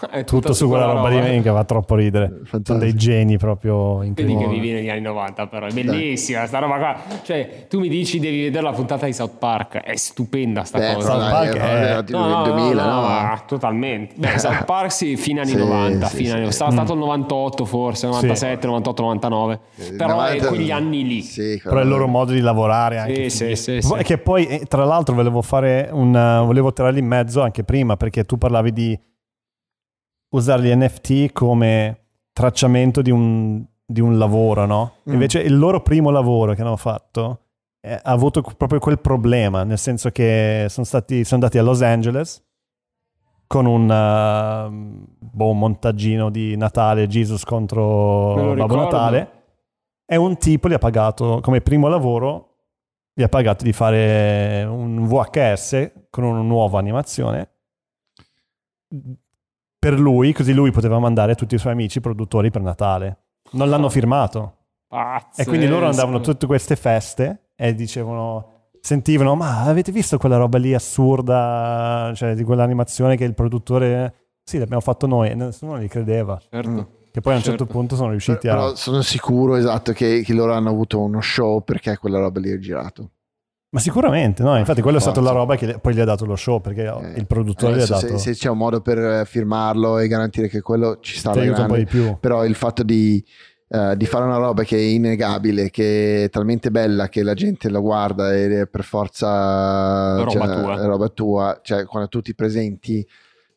È 0.10 0.24
tutto 0.24 0.54
su 0.54 0.68
quella 0.68 0.86
roba 0.86 1.10
di 1.10 1.18
me 1.18 1.42
che 1.44 1.52
fa 1.52 1.64
troppo 1.64 1.94
ridere. 1.94 2.26
Sono 2.28 2.46
Fantastico. 2.46 2.80
dei 2.80 2.96
geni 2.96 3.38
proprio 3.38 4.00
Vedi 4.00 4.14
che 4.16 4.22
incredibili. 4.24 4.60
vivi 4.60 4.72
negli 4.74 4.90
anni 4.90 5.02
90, 5.02 5.46
però 5.46 5.68
è 5.68 5.72
bellissima 5.72 6.44
sta 6.48 6.58
roba 6.58 6.78
qua. 6.78 6.96
Cioè, 7.22 7.68
tu 7.70 7.80
mi 7.80 7.88
dici 7.88 8.20
devi 8.20 8.42
vedere 8.42 8.64
la 8.64 8.72
puntata 8.72 9.06
di 9.06 9.14
South 9.14 9.38
Park, 9.38 9.78
è 9.78 9.96
stupenda 9.96 10.64
sta 10.64 10.80
Beh, 10.80 10.94
cosa. 10.96 11.08
South 11.08 11.20
dai, 11.22 11.32
Park 11.32 11.56
è- 12.00 12.04
tipo 12.04 12.18
No, 12.18 12.28
no, 12.30 12.38
il 12.46 12.52
2000, 12.52 12.84
no, 12.86 13.02
no? 13.02 13.42
totalmente. 13.46 14.16
Beh, 14.18 14.38
South 14.40 14.66
Park 14.66 14.92
sì, 14.92 15.16
fine 15.18 15.42
anni 15.42 15.52
Sì, 15.52 15.58
90, 15.58 16.06
sì, 16.08 16.16
fine 16.16 16.30
sì. 16.30 16.36
anni- 16.36 16.52
sarà 16.52 16.72
stato 16.72 16.94
il 16.94 17.00
98 17.00 17.66
forse, 17.66 18.08
97, 18.08 18.66
98, 18.66 19.02
99. 19.04 19.60
Però 19.98 20.14
90 20.16 20.46
è 20.46 20.48
quegli 20.48 20.72
anni 20.72 21.06
lì. 21.06 21.22
Sì, 21.22 21.60
Però 21.64 21.78
è 21.78 21.84
il 21.84 21.88
loro 21.90 22.08
modo 22.08 22.32
di 22.32 22.40
lavorare 22.42 22.98
anche. 22.98 23.30
Sì, 23.30 23.56
sì, 23.56 23.56
sì, 23.56 23.76
E 23.76 23.82
sì. 23.84 24.04
che 24.04 24.18
poi, 24.18 24.48
eh, 24.48 24.66
tra 24.66 24.84
l'altro, 24.84 25.14
volevo 25.14 25.44
fare 25.44 25.90
un. 25.92 26.12
volevo 26.44 26.74
tirarli 26.92 27.00
in 27.00 27.08
mezzo 27.08 27.42
anche 27.42 27.64
prima 27.64 27.98
perché 27.98 28.26
tu 28.26 28.38
parlavi 28.38 28.74
di 28.74 29.00
usare 30.34 30.64
gli 30.64 30.76
NFT 30.76 31.32
come 31.32 31.98
tracciamento 32.34 33.02
di 33.02 33.12
un, 33.12 33.64
di 33.86 34.00
un 34.00 34.18
lavoro, 34.18 34.66
no? 34.66 34.94
Mm. 35.10 35.14
Invece 35.14 35.40
il 35.40 35.58
loro 35.58 35.82
primo 35.82 36.10
lavoro 36.12 36.54
che 36.54 36.62
hanno 36.62 36.78
fatto 36.78 37.40
eh, 37.82 37.94
ha 37.94 38.12
avuto 38.12 38.42
proprio 38.42 38.80
quel 38.80 39.00
problema, 39.00 39.64
nel 39.64 39.80
senso 39.80 40.12
che 40.12 40.68
sono, 40.70 40.86
stati, 40.86 41.24
sono 41.24 41.42
andati 41.42 41.58
a 41.58 41.64
Los 41.64 41.82
Angeles 41.82 42.44
con 43.48 43.66
un 43.66 43.84
uh, 43.84 45.18
boh, 45.20 45.52
montaggino 45.52 46.30
di 46.30 46.56
Natale, 46.56 47.08
Jesus 47.08 47.44
contro 47.44 48.54
Babbo. 48.56 48.76
Natale, 48.76 49.32
e 50.06 50.16
un 50.16 50.38
tipo 50.38 50.70
gli 50.70 50.74
ha 50.74 50.78
pagato 50.78 51.40
come 51.42 51.60
primo 51.60 51.90
lavoro 51.90 52.48
gli 53.14 53.24
ha 53.24 53.28
pagato 53.28 53.66
di 53.66 53.74
fare 53.74 54.64
un 54.64 55.06
VHS 55.06 55.92
con 56.12 56.24
una 56.24 56.42
nuova 56.42 56.78
animazione 56.78 57.50
per 59.80 60.00
lui, 60.00 60.32
così 60.32 60.54
lui 60.54 60.70
poteva 60.70 61.00
mandare 61.00 61.34
tutti 61.34 61.56
i 61.56 61.58
suoi 61.58 61.74
amici 61.74 62.02
produttori 62.02 62.52
per 62.52 62.62
Natale. 62.62 63.18
Non 63.54 63.68
l'hanno 63.68 63.90
firmato. 63.90 64.58
E 65.36 65.46
quindi 65.46 65.68
loro 65.68 65.88
andavano 65.88 66.18
a 66.18 66.20
tutte 66.20 66.46
queste 66.46 66.76
feste 66.76 67.52
e 67.56 67.74
dicevano, 67.74 68.68
sentivano, 68.80 69.36
ma 69.36 69.64
avete 69.64 69.92
visto 69.92 70.20
quella 70.20 70.38
roba 70.38 70.60
lì 70.60 70.76
assurda, 70.76 72.12
cioè 72.14 72.36
di 72.36 72.44
quell'animazione 72.44 73.16
che 73.16 73.24
il 73.24 73.34
produttore... 73.34 74.16
Sì, 74.44 74.60
l'abbiamo 74.60 74.82
fatto 74.82 75.08
noi 75.08 75.30
e 75.30 75.34
nessuno 75.34 75.80
gli 75.80 75.88
credeva. 75.88 76.40
Certo. 76.48 77.00
Che 77.12 77.22
poi 77.22 77.34
a 77.34 77.36
un 77.38 77.42
Certo. 77.42 77.58
certo 77.58 77.74
punto 77.74 77.96
sono 77.96 78.12
riusciti 78.12 78.48
a... 78.48 78.54
Però 78.54 78.76
sono 78.76 79.02
sicuro, 79.02 79.56
esatto, 79.56 79.94
che, 79.94 80.22
che 80.22 80.34
loro 80.34 80.54
hanno 80.54 80.70
avuto 80.70 81.00
uno 81.00 81.22
show 81.22 81.64
perché 81.64 81.98
quella 81.98 82.20
roba 82.20 82.40
lì 82.40 82.52
è 82.52 82.60
girato. 82.60 83.12
Ma 83.74 83.80
sicuramente, 83.80 84.44
no? 84.44 84.58
Infatti 84.58 84.82
quello 84.82 84.98
è 84.98 85.02
stato 85.02 85.22
la 85.22 85.32
roba 85.32 85.56
che 85.56 85.80
poi 85.80 85.94
gli 85.94 86.00
ha 86.02 86.06
dato 86.06 86.26
lo 86.26 86.36
show, 86.36 86.60
perché 86.60 86.84
Eh, 86.86 87.18
il 87.20 87.26
produttore 87.26 87.78
gli 87.78 87.82
ha 87.82 87.86
dato... 87.86 88.06
se, 88.06 88.18
se 88.18 88.34
c'è 88.34 88.50
un 88.50 88.58
modo 88.58 88.82
per 88.82 88.98
eh, 88.98 89.26
firmarlo 89.26 89.98
e 89.98 90.08
garantire 90.10 90.50
che 90.50 90.60
quello 90.62 91.00
ci 91.00 91.18
sta 91.18 91.32
aiuta 91.32 91.62
un 91.62 91.68
po' 91.68 91.74
grande, 91.74 91.78
di 91.78 91.86
più. 91.86 92.18
però 92.20 92.44
il 92.44 92.56
fatto 92.56 92.84
di, 92.84 93.24
eh, 93.70 93.96
di 93.96 94.06
fare 94.06 94.26
una 94.26 94.36
roba 94.36 94.64
che 94.64 94.76
è 94.76 94.80
innegabile, 94.82 95.70
che 95.70 96.26
è 96.26 96.30
talmente 96.30 96.70
bella 96.70 97.08
che 97.08 97.24
la 97.24 97.34
gente 97.34 97.70
la 97.70 97.80
guarda 97.80 98.36
ed 98.36 98.52
è 98.52 98.68
per 98.68 98.84
forza 98.84 100.18
Roba 100.18 100.30
cioè, 100.32 100.42
tua. 100.62 100.86
roba 100.86 101.08
tua, 101.08 101.60
cioè 101.64 101.86
quando 101.86 102.10
tu 102.10 102.22
ti 102.22 102.36
presenti 102.36 103.08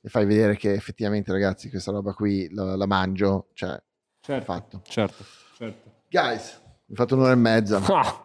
e 0.01 0.09
fai 0.09 0.27
vedere 0.27 0.57
che 0.57 0.75
effettivamente 0.75 1.33
ragazzi 1.33 1.69
questa 1.69 1.91
roba 1.91 2.13
qui 2.13 2.49
la, 2.55 2.77
la 2.77 2.87
mangio, 2.87 3.49
cioè 3.55 3.77
Certo, 4.21 4.45
fatto. 4.53 4.81
certo, 4.85 5.25
certo. 5.59 5.91
Guys, 6.09 6.61
ho 6.89 6.95
fatto 6.95 7.17
un'ora 7.17 7.33
e 7.33 7.37
mezza. 7.37 7.81
Ah, 7.89 8.24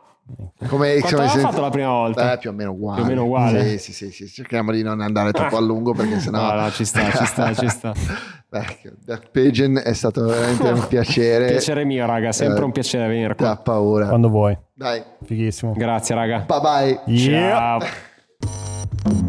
Come, 0.68 1.00
Quanto 1.00 1.28
se- 1.30 1.40
fatto 1.40 1.62
la 1.62 1.70
prima 1.70 1.90
volta? 1.90 2.34
Eh, 2.34 2.38
più 2.38 2.50
o 2.50 2.54
meno 2.54 2.72
uguale. 2.72 2.96
Più 2.98 3.06
o 3.06 3.08
meno 3.08 3.24
uguale. 3.26 3.78
Sì, 3.78 3.78
sì, 3.78 3.94
sì, 3.94 4.12
sì. 4.12 4.28
Cerchiamo 4.28 4.72
di 4.72 4.84
non 4.84 5.00
andare 5.02 5.32
troppo 5.32 5.58
a 5.58 5.62
lungo 5.62 5.94
perché 5.94 6.20
sennò... 6.22 6.54
No, 6.54 6.62
no, 6.62 6.72
ci 6.72 6.86
sta, 6.86 7.10
ci 7.12 7.26
sta, 7.26 7.54
ci 7.54 7.68
sta. 7.70 7.94
Beh, 8.50 8.66
Death 9.06 9.30
Pigeon 9.32 9.80
è 9.84 9.94
stato 9.94 10.26
veramente 10.26 10.68
un 10.70 10.88
piacere. 10.88 11.48
Piacere 11.54 11.86
mio, 11.86 12.06
raga, 12.06 12.32
sempre 12.32 12.62
Eh, 12.62 12.66
un 12.66 12.72
piacere 12.72 13.08
venire 13.08 13.30
Da 13.30 13.36
qua. 13.36 13.56
paura. 13.58 14.08
Quando 14.08 14.30
vuoi. 14.30 14.58
Dai, 14.74 15.04
Fighissimo. 15.24 15.74
Grazie, 15.74 16.16
raga. 16.16 16.46
bye 16.48 16.60
bye. 16.60 17.00
Yeah. 17.14 17.80
Ciao. 17.80 19.28